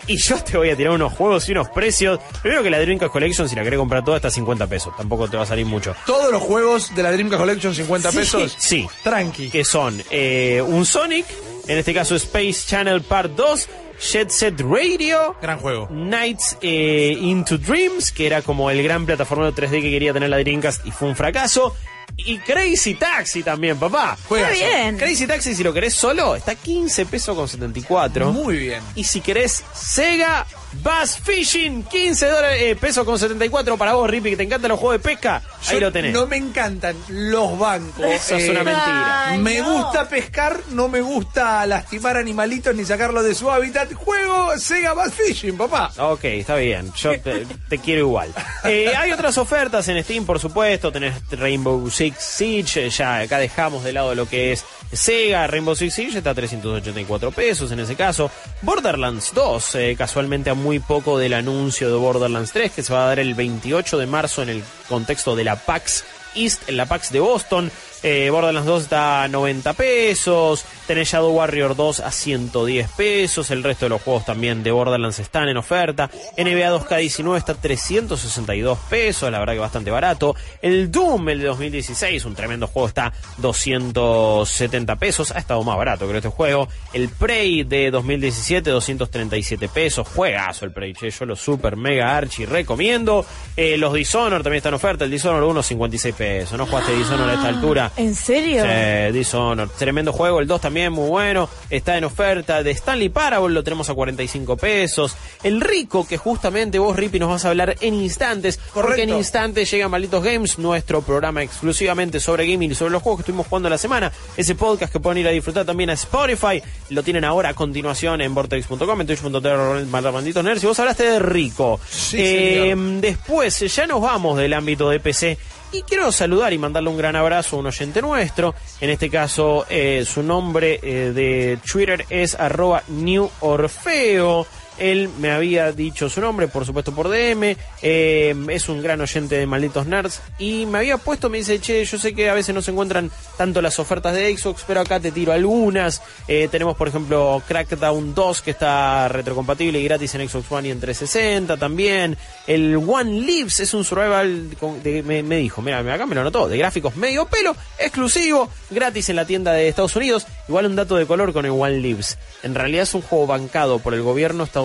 Y 0.09 0.17
yo 0.17 0.37
te 0.43 0.59
voy 0.59 0.69
a 0.69 0.77
tirar 0.77 0.93
unos 0.95 1.13
juegos 1.13 1.49
y 1.49 1.53
unos 1.53 1.69
precios. 1.69 2.19
Primero 2.43 2.65
que 2.65 2.71
la 2.71 2.81
Dreamcast 2.81 3.13
Collection, 3.13 3.49
si 3.49 3.55
la 3.55 3.63
querés 3.63 3.79
comprar 3.79 4.05
toda, 4.05 4.17
está 4.17 4.29
a 4.29 4.31
50 4.33 4.67
pesos. 4.67 4.97
Tampoco 4.97 5.29
te 5.29 5.37
va 5.37 5.45
a 5.45 5.47
salir 5.47 5.65
mucho. 5.65 5.95
Todos 6.07 6.33
los 6.33 6.43
juegos 6.43 6.93
de 6.95 7.05
la 7.05 7.13
Dreamcast 7.13 7.41
Collection 7.41 7.73
50 7.75 8.11
Sí, 8.11 8.17
pesos. 8.19 8.57
Sí. 8.59 8.87
Tranqui. 9.05 9.49
Que 9.51 9.65
son 9.65 10.03
eh, 10.11 10.61
un 10.67 10.85
Sonic, 10.87 11.25
en 11.69 11.79
este 11.79 11.95
caso 11.95 12.17
Space 12.17 12.65
Channel 12.67 13.03
Part 13.03 13.33
2, 13.37 13.69
Jet 14.03 14.31
Set 14.31 14.61
Radio, 14.61 15.37
Gran 15.41 15.59
juego. 15.61 15.89
Nights 15.91 16.59
eh, 16.61 17.17
into 17.21 17.57
Dreams, 17.57 18.11
que 18.11 18.27
era 18.27 18.43
como 18.43 18.69
el 18.69 18.83
gran 18.83 19.07
plataforma 19.07 19.49
3D 19.51 19.81
que 19.81 19.91
quería 19.91 20.13
tener 20.13 20.29
la 20.29 20.39
Dreamcast 20.39 20.85
y 20.85 20.91
fue 20.91 21.09
un 21.09 21.17
fracaso. 21.17 21.77
Y 22.17 22.39
Crazy 22.39 22.95
Taxi 22.95 23.43
también, 23.43 23.79
papá. 23.79 24.19
Juegazo. 24.29 24.53
Está 24.53 24.67
bien. 24.67 24.99
Crazy 24.99 25.27
Taxi, 25.27 25.55
si 25.55 25.63
lo 25.63 25.73
querés 25.73 25.95
solo, 25.95 26.35
está 26.35 26.57
15 26.57 27.07
pesos 27.07 27.37
con 27.37 27.49
74. 27.49 28.33
Muy 28.33 28.57
bien. 28.57 28.83
Y 28.97 29.05
si 29.05 29.21
querés 29.21 29.65
Sega 29.73 30.47
Bass 30.83 31.19
Fishing, 31.19 31.83
15 31.85 32.27
dólares, 32.29 32.59
eh, 32.63 32.77
pesos 32.77 33.05
con 33.05 33.19
74 33.19 33.77
para 33.77 33.93
vos, 33.95 34.09
Rippy, 34.09 34.31
que 34.31 34.37
te 34.37 34.43
encantan 34.45 34.71
los 34.71 34.81
juegos 34.81 35.03
de 35.03 35.09
pesca. 35.11 35.43
Ahí 35.67 35.75
Yo 35.75 35.81
lo 35.81 35.93
tenés. 35.93 36.13
No 36.13 36.27
me 36.27 36.37
encantan 36.37 36.97
los 37.09 37.59
bancos. 37.59 38.05
Eso 38.07 38.37
es 38.37 38.49
una 38.49 38.65
mentira. 38.65 39.29
Ay, 39.29 39.39
Me 39.39 39.59
no. 39.59 39.73
gusta 39.85 40.09
pescar, 40.09 40.59
no 40.71 40.89
me 40.89 41.01
gusta 41.01 41.65
lastimar 41.67 42.17
animalitos 42.17 42.75
ni 42.75 42.85
sacarlos 42.85 43.25
de 43.25 43.35
su 43.35 43.51
hábitat. 43.51 43.93
Juego 43.93 44.59
Sega 44.59 44.95
Bass 44.95 45.13
Fishing, 45.15 45.57
papá. 45.57 45.93
Ok, 45.99 46.25
está 46.25 46.57
bien. 46.57 46.93
Yo 46.95 47.21
te, 47.21 47.47
te 47.69 47.79
quiero 47.79 48.01
igual. 48.01 48.33
Eh, 48.65 48.93
hay 48.97 49.13
otras 49.13 49.37
ofertas 49.39 49.87
en 49.89 50.03
Steam, 50.03 50.25
por 50.25 50.39
supuesto. 50.41 50.91
Tenés 50.91 51.15
Rainbow 51.31 51.89
Six 51.91 52.17
Siege. 52.19 52.87
eh, 52.87 52.91
Ya 52.91 53.19
acá 53.19 53.39
dejamos 53.39 53.85
de 53.85 53.93
lado 53.93 54.15
lo 54.15 54.27
que 54.29 54.53
es 54.53 54.65
Sega. 54.93 55.47
Rainbow 55.47 55.75
Six 55.77 55.95
Siege 55.95 56.19
está 56.19 56.31
a 56.31 56.35
384 56.35 57.31
pesos 57.31 57.71
en 57.73 57.81
ese 57.81 57.95
caso. 57.95 58.31
Borderlands 58.63 59.33
2, 59.35 59.75
eh, 59.77 59.95
casualmente 59.97 60.51
a 60.51 60.55
muy 60.63 60.79
poco 60.79 61.19
del 61.19 61.35
anuncio 61.35 61.91
de 61.91 61.97
Borderlands 61.97 62.53
3, 62.53 62.73
que 62.73 62.83
se 62.83 62.93
va 62.93 63.05
a 63.05 63.09
dar 63.09 63.19
el 63.19 63.35
28 63.35 63.99
de 63.99 64.07
marzo 64.07 64.43
en 64.43 64.49
el 64.49 64.63
contexto 64.89 65.37
de 65.37 65.45
la 65.45 65.57
PAX 65.57 66.05
East, 66.35 66.69
en 66.69 66.77
la 66.77 66.87
PAX 66.87 67.11
de 67.11 67.21
Boston. 67.21 67.71
Eh, 68.03 68.31
Borderlands 68.31 68.67
2 68.67 68.83
está 68.83 69.23
a 69.23 69.29
90 69.29 69.73
pesos. 69.75 70.65
Tenés 70.87 71.11
Shadow 71.11 71.33
Warrior 71.33 71.77
2 71.77 72.01
a 72.01 72.11
110 72.11 72.91
pesos. 72.91 73.51
El 73.51 73.63
resto 73.63 73.87
de 73.87 73.91
los 73.91 74.03
juegos 74.03 74.25
también 74.25 74.63
de 74.63 74.73
Borderlands 74.73 75.21
están 75.21 75.49
en 75.49 75.57
oferta. 75.57 76.11
NBA 76.37 76.71
2K19 76.71 77.37
está 77.37 77.53
a 77.53 77.55
362 77.55 78.79
pesos. 78.91 79.31
La 79.31 79.39
verdad 79.39 79.53
que 79.55 79.59
bastante 79.61 79.91
barato. 79.91 80.35
El 80.61 80.91
Doom, 80.91 81.29
el 81.29 81.41
de 81.41 81.47
2016, 81.47 82.25
un 82.25 82.35
tremendo 82.35 82.67
juego, 82.67 82.89
está 82.89 83.07
a 83.07 83.13
270 83.39 84.97
pesos. 84.97 85.31
Ha 85.31 85.39
estado 85.39 85.63
más 85.63 85.77
barato 85.77 86.07
creo 86.07 86.19
este 86.19 86.29
juego. 86.29 86.69
El 86.93 87.09
Prey 87.09 87.63
de 87.63 87.91
2017, 87.91 88.71
237 88.71 89.69
pesos. 89.69 90.09
Juegazo 90.09 90.65
el 90.65 90.73
Prey, 90.73 90.93
che. 90.95 91.11
Yo 91.11 91.27
lo 91.27 91.37
super 91.37 91.77
mega 91.77 92.17
archi 92.17 92.47
recomiendo. 92.47 93.25
Eh, 93.57 93.77
los 93.77 93.93
Dishonor 93.93 94.43
también 94.43 94.59
están 94.59 94.71
en 94.71 94.77
oferta. 94.77 95.05
El 95.05 95.11
Dishonor 95.11 95.43
1, 95.45 95.63
56 95.63 96.15
pesos. 96.15 96.59
¿No 96.59 96.67
jugaste 96.67 96.97
Dishonor 96.97 97.31
a 97.31 97.35
esta 97.35 97.49
altura? 97.49 97.92
¿En 97.97 98.15
serio? 98.15 98.65
Sí, 98.65 99.13
Dishonor. 99.13 99.69
Tremendo 99.69 100.13
juego. 100.13 100.41
El 100.41 100.47
2 100.47 100.61
también 100.61 100.93
muy 100.93 101.09
bueno. 101.09 101.49
Está 101.71 101.99
en 101.99 102.05
oferta. 102.05 102.63
De 102.63 102.71
Stanley 102.71 103.09
Parable 103.09 103.53
lo 103.55 103.63
tenemos 103.63 103.89
a 103.91 103.95
45 103.95 104.57
pesos. 104.57 105.15
El 105.43 105.61
Rico, 105.61 106.07
que 106.07 106.17
justamente 106.17 106.79
vos, 106.79 106.97
Rippy, 106.97 107.19
nos 107.19 107.29
vas 107.29 107.45
a 107.45 107.51
hablar 107.51 107.77
en 107.81 107.95
instantes. 107.95 108.59
Porque 108.73 109.03
en 109.03 109.11
instantes 109.11 109.71
llega 109.71 109.89
Malditos 109.89 110.25
Games, 110.25 110.59
nuestro 110.59 111.03
programa 111.03 111.43
exclusivamente 111.43 112.21
sobre 112.21 112.51
gaming 112.51 112.73
y 112.73 112.75
sobre 112.75 112.93
los 112.93 113.03
juegos 113.03 113.19
que 113.19 113.23
estuvimos 113.23 113.47
jugando 113.47 113.69
la 113.69 113.79
semana. 113.79 114.13
Ese 114.37 114.55
podcast 114.55 114.93
que 114.93 115.01
pueden 115.01 115.19
ir 115.19 115.29
a 115.29 115.31
disfrutar 115.31 115.67
también 115.67 115.91
a 115.91 115.95
Spotify. 115.95 116.63
Lo 116.91 117.03
tienen 117.03 117.25
ahora 117.25 117.51
a 117.51 117.55
continuación 117.55 118.21
en 118.21 118.35
vortex.com, 118.35 119.01
en 119.01 119.07
twitch.tv, 119.07 119.85
Malditos 119.87 120.45
Nerds. 120.45 120.63
Y 120.63 120.67
vos 120.67 120.79
hablaste 120.79 121.05
de 121.05 121.19
Rico. 121.19 121.81
Eh, 122.13 122.75
después, 123.01 123.59
ya 123.75 123.87
nos 123.87 124.01
vamos 124.01 124.39
del 124.39 124.55
ámbito 124.55 124.89
de 124.89 125.01
PC. 125.01 125.39
Y 125.73 125.83
quiero 125.85 126.13
saludar 126.13 126.53
y 126.53 126.59
mandarle 126.59 126.91
un 126.91 126.99
gran 126.99 127.17
abrazo 127.17 127.57
a 127.57 127.61
un 127.61 127.67
oyente 127.67 128.03
nuestro. 128.03 128.55
En 128.81 128.91
este 128.91 129.09
caso, 129.09 129.65
eh, 129.71 130.05
su 130.07 130.23
nombre 130.23 130.79
eh, 130.83 131.13
de 131.13 131.59
Twitter 131.67 132.05
es 132.11 132.35
arroba 132.35 132.83
New 132.89 133.31
Orfeo. 133.41 134.47
Él 134.79 135.09
me 135.19 135.31
había 135.31 135.71
dicho 135.73 136.09
su 136.09 136.21
nombre, 136.21 136.49
por 136.49 136.65
supuesto 136.67 136.95
por 136.95 137.09
DM. 137.09 137.57
eh, 137.83 138.35
es 138.51 138.69
un 138.69 138.83
gran 138.83 139.01
oyente 139.01 139.37
de 139.37 139.47
Malditos 139.47 139.87
Nerds. 139.87 140.21
Y 140.39 140.67
me 140.67 140.79
había 140.79 140.97
puesto, 140.99 141.29
me 141.29 141.39
dice, 141.39 141.61
che, 141.61 141.85
yo 141.85 141.99
sé 141.99 142.15
que 142.15 142.31
a 142.31 142.35
veces 142.35 142.55
no 142.55 142.63
se 142.63 142.71
encuentran 142.71 143.11
tanto 143.37 143.61
las 143.63 143.79
ofertas 143.79 144.15
de 144.15 144.37
Xbox, 144.37 144.65
pero 144.67 144.81
acá 144.81 144.99
te 144.99 145.13
tiro 145.13 145.33
algunas. 145.33 146.03
Eh, 146.27 146.49
tenemos, 146.51 146.77
por 146.77 146.89
ejemplo, 146.89 147.43
Crackdown 147.47 148.15
2, 148.15 148.43
que 148.43 148.51
está 148.53 149.09
retrocompatible 149.09 149.79
y 149.79 149.85
gratis 149.85 150.15
en 150.15 150.29
Xbox 150.29 150.51
One 150.51 150.69
y 150.69 150.71
en 150.71 150.81
360 150.81 151.57
también. 151.59 152.17
El 152.47 152.77
One 152.77 153.21
Lives 153.21 153.61
es 153.61 153.75
un 153.75 153.85
survival, 153.85 154.49
de- 154.83 155.03
me, 155.03 155.23
me 155.23 155.37
dijo, 155.37 155.61
mira, 155.63 155.79
acá 155.81 156.07
me 156.07 156.15
lo 156.15 156.25
notó, 156.25 156.49
de 156.49 156.57
gráficos 156.59 156.97
medio 156.97 157.27
pelo, 157.27 157.55
exclusivo, 157.79 158.49
gratis 158.71 159.09
en 159.11 159.17
la 159.17 159.27
tienda 159.27 159.53
de 159.53 159.69
Estados 159.69 159.95
Unidos. 159.97 160.27
Igual 160.49 160.67
un 160.67 160.77
dato 160.77 160.97
de 160.97 161.07
color 161.07 161.33
con 161.33 161.45
el 161.45 161.53
One 161.53 161.79
Lives. 161.79 162.17
En 162.43 162.55
realidad 162.55 162.85
es 162.85 162.95
un 162.95 163.03
juego 163.03 163.27
bancado 163.27 163.79
por 163.79 163.95
el 163.95 164.03
gobierno 164.03 164.43
estadounidense 164.45 164.62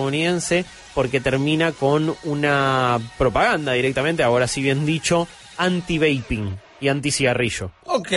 porque 0.94 1.20
termina 1.20 1.72
con 1.72 2.14
una 2.24 2.98
propaganda 3.16 3.72
directamente, 3.72 4.22
ahora 4.22 4.46
sí 4.46 4.62
bien 4.62 4.86
dicho, 4.86 5.28
anti-vaping 5.56 6.67
y 6.80 6.88
anti-cigarrillo. 6.88 7.70
Ok. 7.86 8.12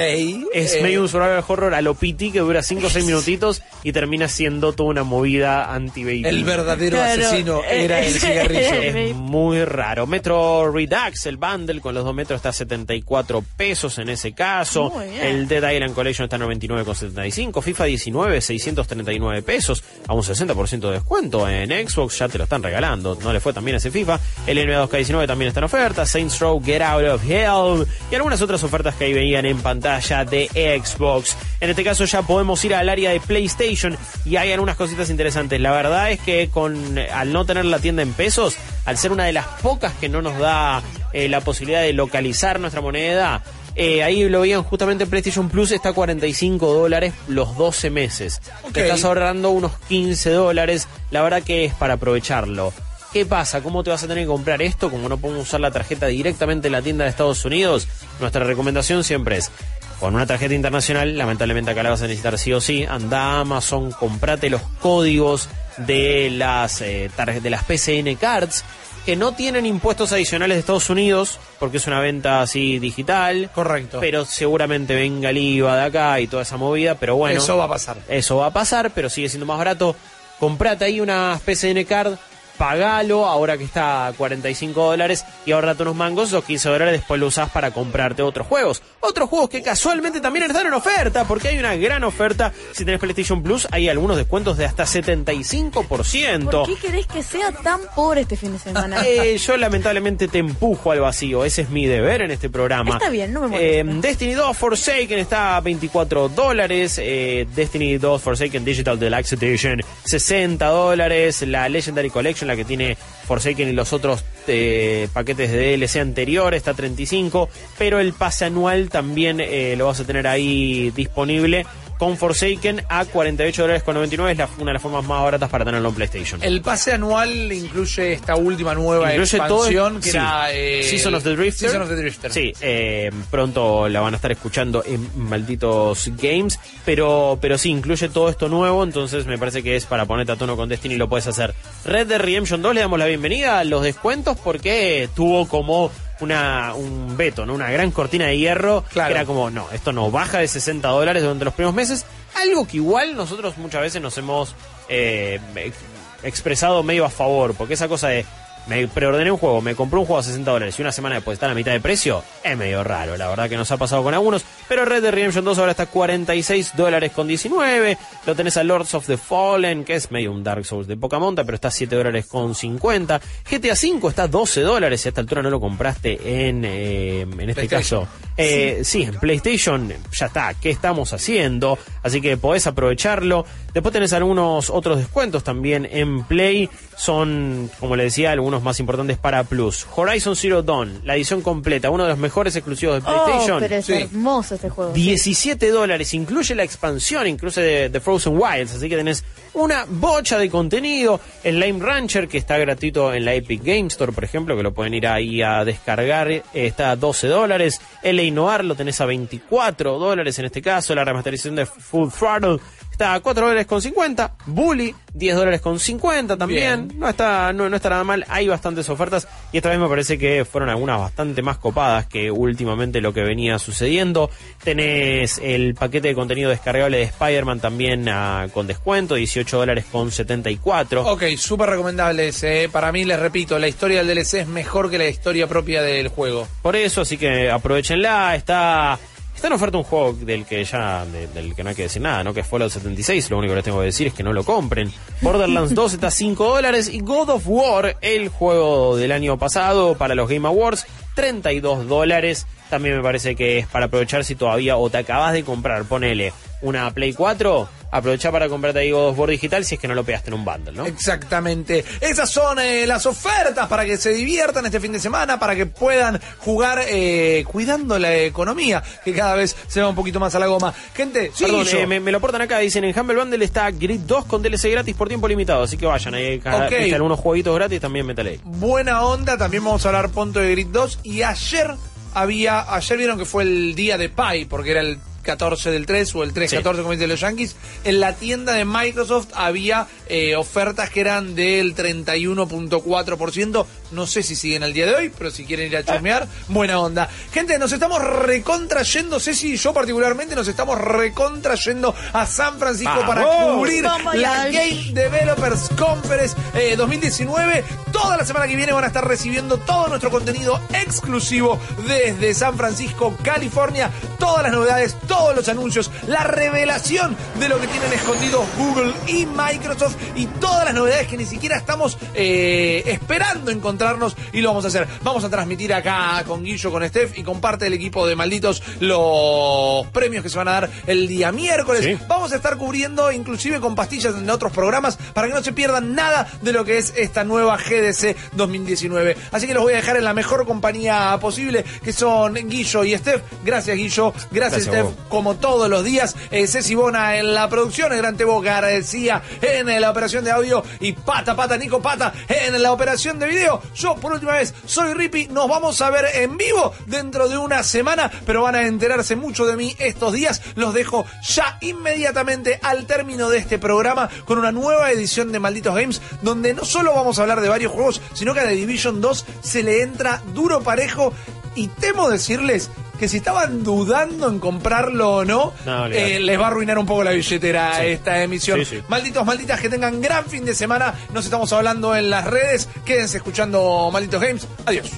Es 0.53 0.75
eh, 0.75 0.81
medio 0.83 1.01
un 1.01 1.09
survival 1.09 1.43
horror 1.47 1.73
a 1.73 1.81
lo 1.81 1.95
PT 1.95 2.31
que 2.31 2.39
dura 2.39 2.61
5 2.61 2.88
o 2.88 2.89
6 2.89 3.05
minutitos 3.07 3.61
y 3.83 3.91
termina 3.91 4.27
siendo 4.27 4.73
toda 4.73 4.89
una 4.89 5.03
movida 5.03 5.73
anti-vaping. 5.73 6.25
El 6.25 6.43
verdadero 6.43 6.97
Claro, 6.97 7.25
asesino 7.25 7.61
eh, 7.63 7.85
era 7.85 7.99
el 8.05 8.13
cigarrillo. 8.19 8.81
Es 8.81 9.15
muy 9.15 9.63
raro. 9.65 10.05
Metro 10.07 10.71
Redux, 10.71 11.25
el 11.25 11.38
bundle 11.38 11.81
con 11.81 11.95
los 11.95 12.03
2 12.03 12.13
metros 12.13 12.38
está 12.38 12.49
a 12.49 12.53
74 12.53 13.43
pesos 13.57 13.97
en 13.97 14.09
ese 14.09 14.33
caso. 14.33 14.89
Muy 14.91 15.07
bien. 15.07 15.25
El 15.25 15.47
Dead 15.47 15.71
Island 15.71 15.93
Collection 15.95 16.25
está 16.25 16.35
a 16.35 16.39
99,75. 16.39 17.61
FIFA 17.61 17.85
19, 17.85 18.41
639 18.41 19.41
pesos 19.41 19.83
a 20.07 20.13
un 20.13 20.21
60% 20.21 20.79
de 20.79 20.91
descuento. 20.91 21.47
En 21.49 21.69
Xbox 21.88 22.19
ya 22.19 22.27
te 22.27 22.38
lo 22.38 22.43
están 22.43 22.61
regalando. 22.61 23.17
No 23.21 23.33
le 23.33 23.39
fue 23.39 23.53
también 23.53 23.75
a 23.75 23.77
ese 23.77 23.91
FIFA. 23.91 24.19
El 24.45 24.57
NBA 24.57 24.88
2K19 24.88 25.27
también 25.27 25.47
está 25.47 25.59
en 25.61 25.63
oferta. 25.65 26.05
Saints 26.05 26.39
Row, 26.39 26.61
Get 26.63 26.81
Out 26.81 27.05
of 27.05 27.23
Hell. 27.29 27.88
Y 28.11 28.15
algunas 28.15 28.41
otras 28.41 28.50
ofertas 28.63 28.95
que 28.95 29.05
ahí 29.05 29.13
venían 29.13 29.45
en 29.45 29.59
pantalla 29.59 30.25
de 30.25 30.47
Xbox. 30.83 31.35
En 31.59 31.69
este 31.69 31.83
caso 31.83 32.05
ya 32.05 32.21
podemos 32.21 32.63
ir 32.65 32.75
al 32.75 32.89
área 32.89 33.11
de 33.11 33.19
PlayStation 33.19 33.97
y 34.25 34.35
hay 34.35 34.51
algunas 34.51 34.75
cositas 34.75 35.09
interesantes. 35.09 35.59
La 35.59 35.71
verdad 35.71 36.11
es 36.11 36.19
que 36.19 36.49
con 36.49 36.97
al 36.97 37.33
no 37.33 37.45
tener 37.45 37.65
la 37.65 37.79
tienda 37.79 38.01
en 38.01 38.13
pesos, 38.13 38.55
al 38.85 38.97
ser 38.97 39.11
una 39.11 39.25
de 39.25 39.33
las 39.33 39.45
pocas 39.61 39.93
que 39.93 40.09
no 40.09 40.21
nos 40.21 40.37
da 40.37 40.81
eh, 41.13 41.29
la 41.29 41.41
posibilidad 41.41 41.81
de 41.81 41.93
localizar 41.93 42.59
nuestra 42.59 42.81
moneda, 42.81 43.43
eh, 43.75 44.03
ahí 44.03 44.27
lo 44.27 44.41
veían 44.41 44.63
justamente 44.63 45.05
PlayStation 45.05 45.49
Plus 45.49 45.71
está 45.71 45.89
a 45.89 45.93
45 45.93 46.73
dólares 46.73 47.13
los 47.27 47.55
12 47.57 47.89
meses. 47.89 48.41
Te 48.73 48.81
estás 48.81 49.03
ahorrando 49.05 49.49
unos 49.51 49.71
15 49.87 50.31
dólares. 50.31 50.87
La 51.09 51.21
verdad 51.21 51.43
que 51.43 51.65
es 51.65 51.73
para 51.73 51.93
aprovecharlo. 51.93 52.73
¿Qué 53.13 53.25
pasa? 53.25 53.61
¿Cómo 53.61 53.83
te 53.83 53.89
vas 53.89 54.03
a 54.03 54.07
tener 54.07 54.23
que 54.23 54.29
comprar 54.29 54.61
esto? 54.61 54.89
Como 54.89 55.09
no 55.09 55.17
podemos 55.17 55.47
usar 55.47 55.59
la 55.59 55.71
tarjeta 55.71 56.07
directamente 56.07 56.67
en 56.67 56.71
la 56.71 56.81
tienda 56.81 57.03
de 57.03 57.09
Estados 57.09 57.43
Unidos, 57.43 57.88
nuestra 58.19 58.45
recomendación 58.45 59.03
siempre 59.03 59.38
es 59.38 59.51
con 59.99 60.15
una 60.15 60.25
tarjeta 60.25 60.55
internacional, 60.55 61.17
lamentablemente 61.17 61.71
acá 61.71 61.83
la 61.83 61.91
vas 61.91 62.01
a 62.01 62.07
necesitar 62.07 62.39
sí 62.39 62.53
o 62.53 62.61
sí, 62.61 62.85
anda 62.85 63.21
a 63.21 63.39
Amazon, 63.41 63.91
comprate 63.91 64.49
los 64.49 64.61
códigos 64.81 65.49
de 65.77 66.31
las, 66.31 66.81
eh, 66.81 67.11
de 67.41 67.49
las 67.49 67.63
PCN 67.65 68.15
Cards 68.15 68.63
que 69.05 69.15
no 69.15 69.33
tienen 69.33 69.65
impuestos 69.65 70.11
adicionales 70.11 70.55
de 70.55 70.59
Estados 70.59 70.89
Unidos, 70.89 71.39
porque 71.59 71.77
es 71.77 71.88
una 71.88 71.99
venta 71.99 72.41
así 72.41 72.79
digital. 72.79 73.49
Correcto. 73.53 73.99
Pero 73.99 74.25
seguramente 74.25 74.95
venga 74.95 75.31
el 75.31 75.38
IVA 75.38 75.75
de 75.75 75.83
acá 75.83 76.19
y 76.19 76.27
toda 76.27 76.43
esa 76.43 76.57
movida, 76.57 76.95
pero 76.95 77.15
bueno. 77.15 77.39
Eso 77.39 77.57
va 77.57 77.65
a 77.65 77.69
pasar. 77.69 77.97
Eso 78.07 78.38
va 78.38 78.47
a 78.47 78.53
pasar, 78.53 78.91
pero 78.91 79.09
sigue 79.09 79.29
siendo 79.29 79.45
más 79.45 79.57
barato. 79.57 79.95
Comprate 80.39 80.85
ahí 80.85 80.99
unas 81.01 81.39
PCN 81.41 81.83
Card, 81.85 82.15
pagalo, 82.61 83.25
ahora 83.25 83.57
que 83.57 83.63
está 83.63 84.05
a 84.05 84.13
45 84.13 84.91
dólares, 84.91 85.25
y 85.47 85.51
ahorrate 85.51 85.81
unos 85.81 85.95
mangos, 85.95 86.27
esos 86.27 86.43
15 86.43 86.69
dólares 86.69 86.91
después 86.93 87.19
lo 87.19 87.25
usás 87.25 87.49
para 87.49 87.71
comprarte 87.71 88.21
otros 88.21 88.45
juegos. 88.45 88.83
Otros 89.01 89.29
juegos 89.29 89.49
que 89.49 89.61
casualmente 89.61 90.21
también 90.21 90.45
están 90.45 90.67
en 90.67 90.73
oferta, 90.73 91.25
porque 91.25 91.49
hay 91.49 91.57
una 91.57 91.75
gran 91.75 92.03
oferta. 92.03 92.53
Si 92.71 92.85
tenés 92.85 92.99
PlayStation 92.99 93.41
Plus, 93.41 93.67
hay 93.71 93.89
algunos 93.89 94.17
descuentos 94.17 94.57
de 94.57 94.65
hasta 94.65 94.83
75%. 94.83 96.51
¿Por 96.51 96.67
qué 96.67 96.75
querés 96.75 97.07
que 97.07 97.23
sea 97.23 97.51
tan 97.51 97.81
pobre 97.95 98.21
este 98.21 98.37
fin 98.37 98.53
de 98.53 98.59
semana? 98.59 99.01
Eh, 99.11 99.37
yo 99.37 99.57
lamentablemente 99.57 100.27
te 100.27 100.37
empujo 100.37 100.91
al 100.91 100.99
vacío, 100.99 101.43
ese 101.43 101.63
es 101.63 101.69
mi 101.69 101.85
deber 101.85 102.21
en 102.21 102.31
este 102.31 102.49
programa. 102.49 102.93
Está 102.93 103.09
bien, 103.09 103.33
no 103.33 103.41
me 103.41 103.47
molesta. 103.47 103.67
Eh, 103.67 103.83
Destiny 103.83 104.33
2 104.33 104.57
Forsaken 104.57 105.19
está 105.19 105.57
a 105.57 105.61
24 105.61 106.29
dólares, 106.29 106.99
eh, 107.01 107.47
Destiny 107.53 107.97
2 107.97 108.21
Forsaken 108.21 108.63
Digital 108.63 108.99
Deluxe 108.99 109.33
Edition 109.33 109.81
60 110.05 110.65
dólares, 110.67 111.41
la 111.41 111.67
Legendary 111.67 112.09
Collection, 112.09 112.47
la 112.47 112.55
que 112.55 112.63
tiene 112.65 112.97
Forsaken 113.31 113.69
y 113.69 113.71
los 113.71 113.93
otros 113.93 114.25
eh, 114.45 115.07
paquetes 115.13 115.49
de 115.53 115.77
DLC 115.77 116.01
anteriores 116.01 116.57
está 116.57 116.71
a 116.71 116.73
35, 116.73 117.47
pero 117.77 118.01
el 118.01 118.11
pase 118.11 118.43
anual 118.43 118.89
también 118.89 119.39
eh, 119.39 119.75
lo 119.77 119.85
vas 119.85 120.01
a 120.01 120.03
tener 120.03 120.27
ahí 120.27 120.91
disponible 120.93 121.65
con 122.01 122.17
Forsaken 122.17 122.83
a 122.89 123.05
48 123.05 123.61
dólares 123.61 123.83
con 123.83 123.93
99, 123.93 124.31
es 124.31 124.37
la- 124.39 124.49
una 124.57 124.71
de 124.71 124.73
las 124.73 124.81
formas 124.81 125.05
más 125.05 125.21
baratas 125.21 125.47
para 125.51 125.63
tenerlo 125.65 125.89
en 125.89 125.93
PlayStation. 125.93 126.41
El 126.41 126.61
pase 126.63 126.93
anual 126.93 127.51
incluye 127.51 128.13
esta 128.13 128.35
última 128.35 128.73
nueva 128.73 129.11
Incluye 129.11 129.37
todo 129.37 129.67
expansión 129.67 130.01
que 130.01 130.09
sí. 130.09 130.17
era 130.17 130.51
eh, 130.51 130.81
Season 130.81 131.13
of 131.13 131.23
the 131.23 131.35
Drifter. 131.35 131.69
Season 131.69 131.81
of 131.83 131.89
the 131.89 131.95
Drifter. 131.97 132.33
Sí, 132.33 132.53
eh, 132.59 133.11
pronto 133.29 133.87
la 133.87 133.99
van 133.99 134.13
a 134.13 134.15
estar 134.15 134.31
escuchando 134.31 134.83
en 134.83 135.07
Malditos 135.15 136.09
Games, 136.19 136.59
pero, 136.85 137.37
pero 137.39 137.59
sí, 137.59 137.69
incluye 137.69 138.09
todo 138.09 138.29
esto 138.29 138.49
nuevo, 138.49 138.83
entonces 138.83 139.27
me 139.27 139.37
parece 139.37 139.61
que 139.61 139.75
es 139.75 139.85
para 139.85 140.05
ponerte 140.07 140.31
a 140.31 140.37
tono 140.37 140.55
con 140.57 140.69
Destiny 140.69 140.95
lo 140.95 141.07
puedes 141.07 141.27
hacer. 141.27 141.53
Red 141.85 142.07
Dead 142.07 142.19
Redemption 142.19 142.63
2 142.63 142.73
le 142.73 142.81
damos 142.81 142.97
la 142.97 143.05
bienvenida 143.05 143.59
a 143.59 143.63
los 143.63 143.83
descuentos 143.83 144.37
porque 144.43 145.07
tuvo 145.15 145.47
como 145.47 145.91
una, 146.22 146.73
un 146.76 147.15
veto, 147.18 147.45
¿no? 147.45 147.53
una 147.53 147.69
gran 147.72 147.91
cortina 147.91 148.26
de 148.27 148.38
hierro, 148.38 148.84
que 149.07 149.14
era 149.15 149.26
como, 149.26 149.49
no, 149.49 149.68
esto 149.72 149.91
no 149.91 150.10
baja 150.11 150.39
de 150.39 150.48
60 150.48 150.88
dólares 150.88 151.22
durante 151.23 151.45
los 151.45 151.53
primeros 151.53 151.76
meses, 151.76 152.06
algo 152.35 152.68
que 152.68 152.77
igual 152.77 153.15
nosotros 153.15 153.57
muchas 153.57 153.81
veces 153.81 154.02
nos 154.02 154.18
hemos 154.18 154.56
eh, 154.89 155.39
ex- 155.56 155.76
expresado 156.23 156.84
medio 156.84 157.06
a 157.06 157.10
favor, 157.10 157.53
porque 157.56 157.73
esa 157.73 157.88
cosa 157.88 158.07
de 158.10 158.26
me 158.67 158.88
preordené 158.88 159.31
un 159.31 159.38
juego, 159.38 159.61
me 159.61 159.75
compré 159.75 159.99
un 159.99 160.05
juego 160.05 160.19
a 160.19 160.23
60 160.23 160.51
dólares 160.51 160.77
y 160.77 160.81
una 160.81 160.91
semana 160.91 161.15
después 161.15 161.35
está 161.35 161.47
a 161.47 161.49
la 161.49 161.55
mitad 161.55 161.71
de 161.71 161.79
precio, 161.79 162.23
es 162.43 162.57
medio 162.57 162.83
raro, 162.83 163.17
la 163.17 163.27
verdad 163.27 163.49
que 163.49 163.57
nos 163.57 163.71
ha 163.71 163.77
pasado 163.77 164.03
con 164.03 164.13
algunos, 164.13 164.43
pero 164.67 164.85
Red 164.85 165.01
Dead 165.01 165.11
Redemption 165.11 165.43
2 165.45 165.57
ahora 165.57 165.71
está 165.71 165.83
a 165.83 165.88
46 165.88 166.73
dólares 166.75 167.11
con 167.11 167.27
19, 167.27 167.97
lo 168.25 168.35
tenés 168.35 168.57
a 168.57 168.63
Lords 168.63 168.93
of 168.93 169.07
the 169.07 169.17
Fallen, 169.17 169.83
que 169.83 169.95
es 169.95 170.11
medio 170.11 170.31
un 170.31 170.43
Dark 170.43 170.65
Souls 170.65 170.88
de 170.88 170.97
poca 170.97 171.19
monta, 171.19 171.43
pero 171.43 171.55
está 171.55 171.69
a 171.69 171.71
7 171.71 171.95
dólares 171.95 172.25
con 172.27 172.55
50, 172.55 173.21
GTA 173.49 173.75
5 173.75 174.09
está 174.09 174.23
a 174.23 174.27
12 174.27 174.61
dólares, 174.61 175.05
y 175.05 175.07
a 175.07 175.09
esta 175.09 175.21
altura 175.21 175.41
no 175.41 175.49
lo 175.49 175.59
compraste 175.59 176.47
en, 176.47 176.63
eh, 176.65 177.21
en 177.21 177.49
este 177.49 177.67
caso. 177.67 178.07
Eh, 178.38 178.81
sí. 178.83 179.03
en 179.03 179.19
PlayStation 179.19 179.93
ya 180.11 180.25
está, 180.25 180.53
¿qué 180.53 180.69
estamos 180.69 181.13
haciendo? 181.13 181.77
Así 182.03 182.21
que 182.21 182.38
podés 182.38 182.65
aprovecharlo. 182.67 183.45
Después 183.73 183.93
tenés 183.93 184.13
algunos 184.13 184.69
otros 184.69 184.97
descuentos 184.97 185.43
también 185.43 185.88
en 185.89 186.23
Play. 186.23 186.69
Son, 186.97 187.69
como 187.79 187.95
le 187.95 188.03
decía, 188.03 188.31
algunos 188.31 188.50
algunos 188.51 188.63
más 188.65 188.79
importantes 188.81 189.17
para 189.17 189.43
Plus. 189.45 189.87
Horizon 189.95 190.35
Zero 190.35 190.61
Dawn, 190.61 190.99
la 191.05 191.15
edición 191.15 191.41
completa, 191.41 191.89
uno 191.89 192.03
de 192.03 192.09
los 192.09 192.17
mejores 192.17 192.53
exclusivos 192.57 193.01
de 193.01 193.09
Oh, 193.09 193.23
PlayStation. 193.25 193.59
pero 193.61 193.75
es 193.77 193.89
hermoso 193.89 194.55
este 194.55 194.69
juego. 194.69 194.91
17 194.91 195.69
dólares, 195.69 196.13
incluye 196.13 196.53
la 196.53 196.63
expansión, 196.63 197.27
incluso 197.27 197.61
de, 197.61 197.87
de 197.87 197.99
Frozen 198.01 198.33
Wilds, 198.37 198.75
así 198.75 198.89
que 198.89 198.97
tenés 198.97 199.23
una 199.53 199.85
bocha 199.87 200.37
de 200.37 200.49
contenido. 200.49 201.21
Slime 201.43 201.79
Rancher, 201.83 202.27
que 202.27 202.37
está 202.37 202.57
gratuito 202.57 203.13
en 203.13 203.23
la 203.23 203.33
Epic 203.35 203.63
Game 203.63 203.87
Store, 203.87 204.11
por 204.11 204.25
ejemplo, 204.25 204.57
que 204.57 204.63
lo 204.63 204.73
pueden 204.73 204.93
ir 204.93 205.07
ahí 205.07 205.41
a 205.41 205.63
descargar, 205.63 206.29
eh, 206.29 206.43
está 206.53 206.91
a 206.91 206.95
12 206.97 207.27
dólares. 207.27 207.79
LA 208.03 208.31
Noir 208.31 208.65
lo 208.65 208.75
tenés 208.75 208.99
a 208.99 209.05
24 209.05 209.97
dólares 209.97 210.37
en 210.39 210.45
este 210.45 210.61
caso. 210.61 210.93
La 210.93 211.05
remasterización 211.05 211.55
de 211.55 211.65
Full 211.65 212.09
Throttle 212.09 212.57
está 213.01 213.15
a 213.15 213.19
4 213.19 213.43
dólares 213.47 213.65
con 213.65 213.81
50. 213.81 214.35
Bully, 214.45 214.93
10 215.15 215.35
dólares 215.35 215.61
con 215.61 215.79
50 215.79 216.37
también. 216.37 216.93
No 216.97 217.09
está, 217.09 217.51
no, 217.51 217.67
no 217.67 217.75
está 217.75 217.89
nada 217.89 218.03
mal. 218.03 218.23
Hay 218.29 218.47
bastantes 218.47 218.87
ofertas 218.89 219.27
y 219.51 219.57
esta 219.57 219.69
vez 219.69 219.79
me 219.79 219.87
parece 219.87 220.19
que 220.19 220.45
fueron 220.45 220.69
algunas 220.69 220.99
bastante 220.99 221.41
más 221.41 221.57
copadas 221.57 222.05
que 222.05 222.29
últimamente 222.29 223.01
lo 223.01 223.11
que 223.11 223.23
venía 223.23 223.57
sucediendo. 223.57 224.29
Tenés 224.63 225.39
el 225.43 225.73
paquete 225.73 226.09
de 226.09 226.13
contenido 226.13 226.51
descargable 226.51 226.97
de 226.97 227.03
Spider-Man 227.03 227.59
también 227.59 228.07
ah, 228.07 228.47
con 228.53 228.67
descuento, 228.67 229.15
18 229.15 229.57
dólares 229.57 229.85
con 229.91 230.11
74. 230.11 231.03
Ok, 231.11 231.23
súper 231.37 231.71
recomendable 231.71 232.27
ese. 232.27 232.65
eh. 232.65 232.69
Para 232.69 232.91
mí, 232.91 233.03
les 233.03 233.19
repito, 233.19 233.57
la 233.57 233.67
historia 233.67 234.03
del 234.03 234.15
DLC 234.15 234.35
es 234.35 234.47
mejor 234.47 234.91
que 234.91 234.99
la 234.99 235.07
historia 235.07 235.47
propia 235.47 235.81
del 235.81 236.09
juego. 236.09 236.47
Por 236.61 236.75
eso, 236.75 237.01
así 237.01 237.17
que 237.17 237.49
aprovechenla. 237.49 238.35
Está, 238.35 238.99
está 239.41 239.47
en 239.47 239.53
oferta 239.53 239.76
un 239.80 239.84
juego 239.84 240.13
del 240.13 240.45
que 240.45 240.63
ya 240.63 241.03
de- 241.03 241.26
del 241.26 241.55
que 241.55 241.63
no 241.63 241.69
hay 241.72 241.76
que 241.76 241.81
decir 241.84 241.99
nada, 241.99 242.23
¿no? 242.23 242.31
Que 242.31 242.41
es 242.41 242.47
Fallout 242.47 242.72
76. 242.72 243.27
Lo 243.31 243.39
único 243.39 243.53
que 243.53 243.55
les 243.55 243.65
tengo 243.65 243.80
que 243.80 243.85
decir 243.85 244.05
es 244.05 244.13
que 244.13 244.22
no 244.22 244.34
lo 244.34 244.43
compren. 244.43 244.93
Borderlands 245.22 245.73
2 245.76 245.93
está 245.93 246.07
a 246.07 246.11
5 246.11 246.45
dólares. 246.47 246.88
Y 246.93 246.99
God 246.99 247.30
of 247.31 247.43
War, 247.47 247.97
el 248.01 248.30
juego 248.30 248.95
del 248.97 249.11
año 249.11 249.39
pasado 249.39 249.95
para 249.95 250.13
los 250.13 250.30
Game 250.30 250.47
Awards, 250.47 250.85
32 251.15 251.88
dólares. 251.88 252.45
También 252.69 252.95
me 252.97 253.01
parece 253.01 253.35
que 253.35 253.57
es 253.57 253.65
para 253.68 253.88
aprovechar 253.88 254.23
si 254.23 254.35
todavía 254.35 254.77
o 254.77 254.89
te 254.91 254.99
acabas 254.99 255.34
de 255.34 255.43
comprar, 255.43 255.85
ponele 255.85 256.34
una 256.61 256.91
Play 256.93 257.13
4, 257.13 257.69
aprovechá 257.91 258.31
para 258.31 258.47
comprarte 258.47 258.79
ahí 258.79 258.91
God 258.91 259.09
of 259.09 259.19
War 259.19 259.29
digital 259.29 259.65
si 259.65 259.75
es 259.75 259.81
que 259.81 259.88
no 259.88 259.95
lo 259.95 260.03
pegaste 260.03 260.29
en 260.29 260.35
un 260.35 260.45
bundle, 260.45 260.71
¿no? 260.73 260.85
Exactamente. 260.85 261.83
Esas 261.99 262.29
son 262.29 262.59
eh, 262.59 262.85
las 262.88 263.05
ofertas 263.05 263.67
para 263.67 263.85
que 263.85 263.97
se 263.97 264.11
diviertan 264.13 264.65
este 264.65 264.79
fin 264.79 264.91
de 264.91 264.99
semana, 264.99 265.39
para 265.39 265.55
que 265.55 265.65
puedan 265.65 266.19
jugar 266.39 266.79
eh, 266.88 267.43
cuidando 267.47 267.97
la 267.99 268.15
economía, 268.15 268.81
que 269.03 269.13
cada 269.13 269.35
vez 269.35 269.55
se 269.67 269.81
va 269.81 269.89
un 269.89 269.95
poquito 269.95 270.19
más 270.19 270.33
a 270.35 270.39
la 270.39 270.47
goma. 270.47 270.73
Gente, 270.95 271.31
sí, 271.33 271.43
Perdón, 271.45 271.67
eh, 271.73 271.88
me, 271.88 271.99
me 271.99 272.11
lo 272.11 272.19
aportan 272.19 272.41
acá, 272.41 272.59
dicen 272.59 272.83
en 272.83 272.97
Humble 272.97 273.17
Bundle 273.17 273.43
está 273.43 273.69
Grid 273.71 274.01
2 274.01 274.25
con 274.25 274.41
DLC 274.41 274.71
gratis 274.71 274.95
por 274.95 275.07
tiempo 275.07 275.27
limitado, 275.27 275.63
así 275.63 275.77
que 275.77 275.85
vayan, 275.85 276.13
ahí 276.13 276.39
cada- 276.39 276.65
Ok. 276.67 276.71
viste, 276.79 276.95
algunos 276.95 277.19
jueguitos 277.19 277.55
gratis 277.55 277.81
también 277.81 278.05
métale 278.05 278.29
ahí. 278.31 278.39
buena 278.43 279.03
onda. 279.03 279.38
También 279.38 279.63
vamos 279.63 279.85
a 279.85 279.89
hablar 279.89 280.09
punto 280.09 280.39
de 280.39 280.51
Grid 280.51 280.67
2. 280.67 280.99
Y 281.03 281.23
ayer 281.23 281.71
había, 282.13 282.73
ayer 282.73 282.97
vieron 282.97 283.17
que 283.17 283.25
fue 283.25 283.43
el 283.43 283.75
día 283.75 283.97
de 283.97 284.09
Pi, 284.09 284.45
porque 284.45 284.71
era 284.71 284.81
el 284.81 284.99
14 285.22 285.72
del 285.72 285.85
3 285.85 286.15
o 286.15 286.23
el 286.23 286.34
3-14 286.34 286.77
como 286.77 286.91
dicen 286.91 287.10
los 287.10 287.19
Yankees. 287.19 287.56
En 287.84 287.99
la 287.99 288.14
tienda 288.14 288.53
de 288.53 288.65
Microsoft 288.65 289.30
había 289.34 289.88
eh, 290.07 290.35
ofertas 290.35 290.89
que 290.89 291.02
eran 291.02 291.35
del 291.35 291.76
31.4%. 291.76 293.65
No 293.91 294.07
sé 294.07 294.23
si 294.23 294.35
siguen 294.35 294.64
al 294.64 294.73
día 294.73 294.85
de 294.85 294.95
hoy, 294.95 295.11
pero 295.18 295.31
si 295.31 295.45
quieren 295.45 295.68
ir 295.68 295.77
a 295.77 295.84
chusmear, 295.84 296.27
buena 296.48 296.80
onda. 296.80 297.10
Gente, 297.34 297.57
nos 297.60 297.72
estamos 297.72 298.02
recontrayendo, 298.02 299.19
Ceci 299.19 299.53
y 299.53 299.57
yo 299.57 299.73
particularmente, 299.73 300.35
nos 300.35 300.48
estamos 300.48 300.80
recontrayendo 300.80 301.93
a 302.14 302.26
San 302.26 302.57
Francisco 302.57 302.91
¡Vamos! 302.91 303.07
para 303.07 303.26
cubrir 303.26 303.84
¡Vamos, 303.84 304.15
la! 304.15 304.45
Game 304.45 304.91
Developers 304.93 305.69
Conference 305.77 306.35
eh, 306.53 306.76
2019. 306.76 307.64
Toda 307.91 308.18
la 308.18 308.26
semana 308.26 308.48
que 308.48 308.56
viene 308.56 308.72
van 308.72 308.84
a 308.84 308.88
estar 308.88 309.06
recibiendo 309.06 309.57
todo 309.57 309.88
nuestro 309.88 310.10
contenido 310.10 310.60
exclusivo 310.73 311.60
desde 311.88 312.34
San 312.34 312.57
Francisco, 312.57 313.15
California. 313.23 313.91
Todas 314.18 314.43
las 314.43 314.52
novedades, 314.52 314.95
todos 315.11 315.35
los 315.35 315.49
anuncios, 315.49 315.91
la 316.07 316.23
revelación 316.23 317.17
de 317.38 317.49
lo 317.49 317.59
que 317.59 317.67
tienen 317.67 317.91
escondido 317.91 318.45
Google 318.57 318.93
y 319.07 319.25
Microsoft 319.25 319.97
y 320.15 320.25
todas 320.25 320.63
las 320.63 320.73
novedades 320.73 321.05
que 321.07 321.17
ni 321.17 321.25
siquiera 321.25 321.57
estamos 321.57 321.97
eh, 322.13 322.81
esperando 322.85 323.51
encontrarnos 323.51 324.15
y 324.31 324.39
lo 324.39 324.47
vamos 324.47 324.63
a 324.63 324.69
hacer. 324.69 324.88
Vamos 325.03 325.25
a 325.25 325.29
transmitir 325.29 325.73
acá 325.73 326.23
con 326.25 326.45
Guillo, 326.45 326.71
con 326.71 326.88
Steph 326.88 327.17
y 327.17 327.23
con 327.23 327.41
parte 327.41 327.65
del 327.65 327.73
equipo 327.73 328.07
de 328.07 328.15
Malditos 328.15 328.63
los 328.79 329.85
premios 329.88 330.23
que 330.23 330.29
se 330.29 330.38
van 330.38 330.47
a 330.47 330.51
dar 330.51 330.69
el 330.88 331.09
día 331.09 331.33
miércoles. 331.33 331.83
Sí. 331.83 331.97
Vamos 332.07 332.31
a 332.31 332.38
estar 332.38 332.55
cubriendo 332.55 333.11
inclusive 333.11 333.59
con 333.59 333.75
pastillas 333.75 334.15
en 334.15 334.29
otros 334.29 334.53
programas 334.53 334.95
para 335.13 335.27
que 335.27 335.33
no 335.33 335.43
se 335.43 335.51
pierdan 335.51 335.93
nada 335.93 336.25
de 336.41 336.53
lo 336.53 336.63
que 336.63 336.77
es 336.77 336.93
esta 336.95 337.25
nueva 337.25 337.57
GDC 337.57 338.15
2019. 338.31 339.17
Así 339.33 339.45
que 339.45 339.53
los 339.53 339.63
voy 339.63 339.73
a 339.73 339.75
dejar 339.75 339.97
en 339.97 340.05
la 340.05 340.13
mejor 340.13 340.45
compañía 340.45 341.17
posible, 341.19 341.65
que 341.83 341.91
son 341.91 342.35
Guillo 342.35 342.85
y 342.85 342.97
Steph. 342.97 343.21
Gracias 343.43 343.75
Guillo, 343.75 344.13
gracias, 344.31 344.67
Gracias, 344.67 344.85
Steph. 344.85 345.00
Como 345.09 345.35
todos 345.35 345.69
los 345.69 345.83
días. 345.83 346.15
Eh, 346.31 346.47
Ceci 346.47 346.75
Bona 346.75 347.17
en 347.17 347.33
la 347.33 347.49
producción, 347.49 347.91
el 347.91 347.99
gran 347.99 348.17
Tebo 348.17 348.41
García 348.41 349.21
en 349.41 349.81
la 349.81 349.91
operación 349.91 350.23
de 350.23 350.31
audio 350.31 350.63
y 350.79 350.93
Pata 350.93 351.35
Pata 351.35 351.57
Nico 351.57 351.81
Pata 351.81 352.13
en 352.27 352.61
la 352.61 352.71
operación 352.71 353.19
de 353.19 353.27
video. 353.27 353.61
Yo 353.75 353.95
por 353.95 354.13
última 354.13 354.33
vez 354.33 354.53
soy 354.65 354.93
Rippy, 354.93 355.27
nos 355.27 355.47
vamos 355.47 355.81
a 355.81 355.89
ver 355.89 356.05
en 356.13 356.37
vivo 356.37 356.73
dentro 356.85 357.27
de 357.27 357.37
una 357.37 357.63
semana, 357.63 358.11
pero 358.25 358.43
van 358.43 358.55
a 358.55 358.67
enterarse 358.67 359.15
mucho 359.15 359.45
de 359.45 359.55
mí 359.55 359.75
estos 359.79 360.13
días. 360.13 360.41
Los 360.55 360.73
dejo 360.73 361.05
ya 361.27 361.57
inmediatamente 361.61 362.59
al 362.61 362.85
término 362.85 363.29
de 363.29 363.37
este 363.37 363.59
programa 363.59 364.09
con 364.25 364.37
una 364.37 364.51
nueva 364.51 364.91
edición 364.91 365.31
de 365.31 365.39
Malditos 365.39 365.75
Games, 365.75 366.01
donde 366.21 366.53
no 366.53 366.65
solo 366.65 366.93
vamos 366.93 367.19
a 367.19 367.23
hablar 367.23 367.41
de 367.41 367.49
varios 367.49 367.71
juegos, 367.71 368.01
sino 368.13 368.33
que 368.33 368.41
a 368.41 368.43
The 368.43 368.55
Division 368.55 369.01
2 369.01 369.25
se 369.41 369.63
le 369.63 369.81
entra 369.81 370.21
duro 370.33 370.61
parejo 370.61 371.13
y 371.55 371.67
temo 371.67 372.09
decirles 372.09 372.69
que 372.99 373.07
si 373.07 373.17
estaban 373.17 373.63
dudando 373.63 374.29
en 374.29 374.39
comprarlo 374.39 375.15
o 375.17 375.25
no, 375.25 375.53
eh, 375.91 376.19
les 376.19 376.39
va 376.39 376.45
a 376.45 376.47
arruinar 376.47 376.77
un 376.77 376.85
poco 376.85 377.03
la 377.03 377.11
billetera 377.11 377.77
Sí. 377.79 377.85
esta 377.87 378.21
emisión. 378.21 378.59
Sí, 378.59 378.65
sí. 378.77 378.83
Malditos, 378.87 379.25
malditas, 379.25 379.59
que 379.59 379.69
tengan 379.69 379.99
gran 380.01 380.25
fin 380.25 380.45
de 380.45 380.53
semana. 380.53 380.93
Nos 381.13 381.25
estamos 381.25 381.51
hablando 381.53 381.95
en 381.95 382.09
las 382.09 382.25
redes. 382.25 382.69
Quédense 382.85 383.17
escuchando 383.17 383.89
Malditos 383.91 384.21
Games. 384.21 384.47
Adiós. 384.65 384.89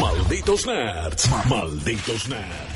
Malditos 0.00 0.66
nerds. 0.66 1.28
Malditos 1.48 2.28
nerds. 2.28 2.75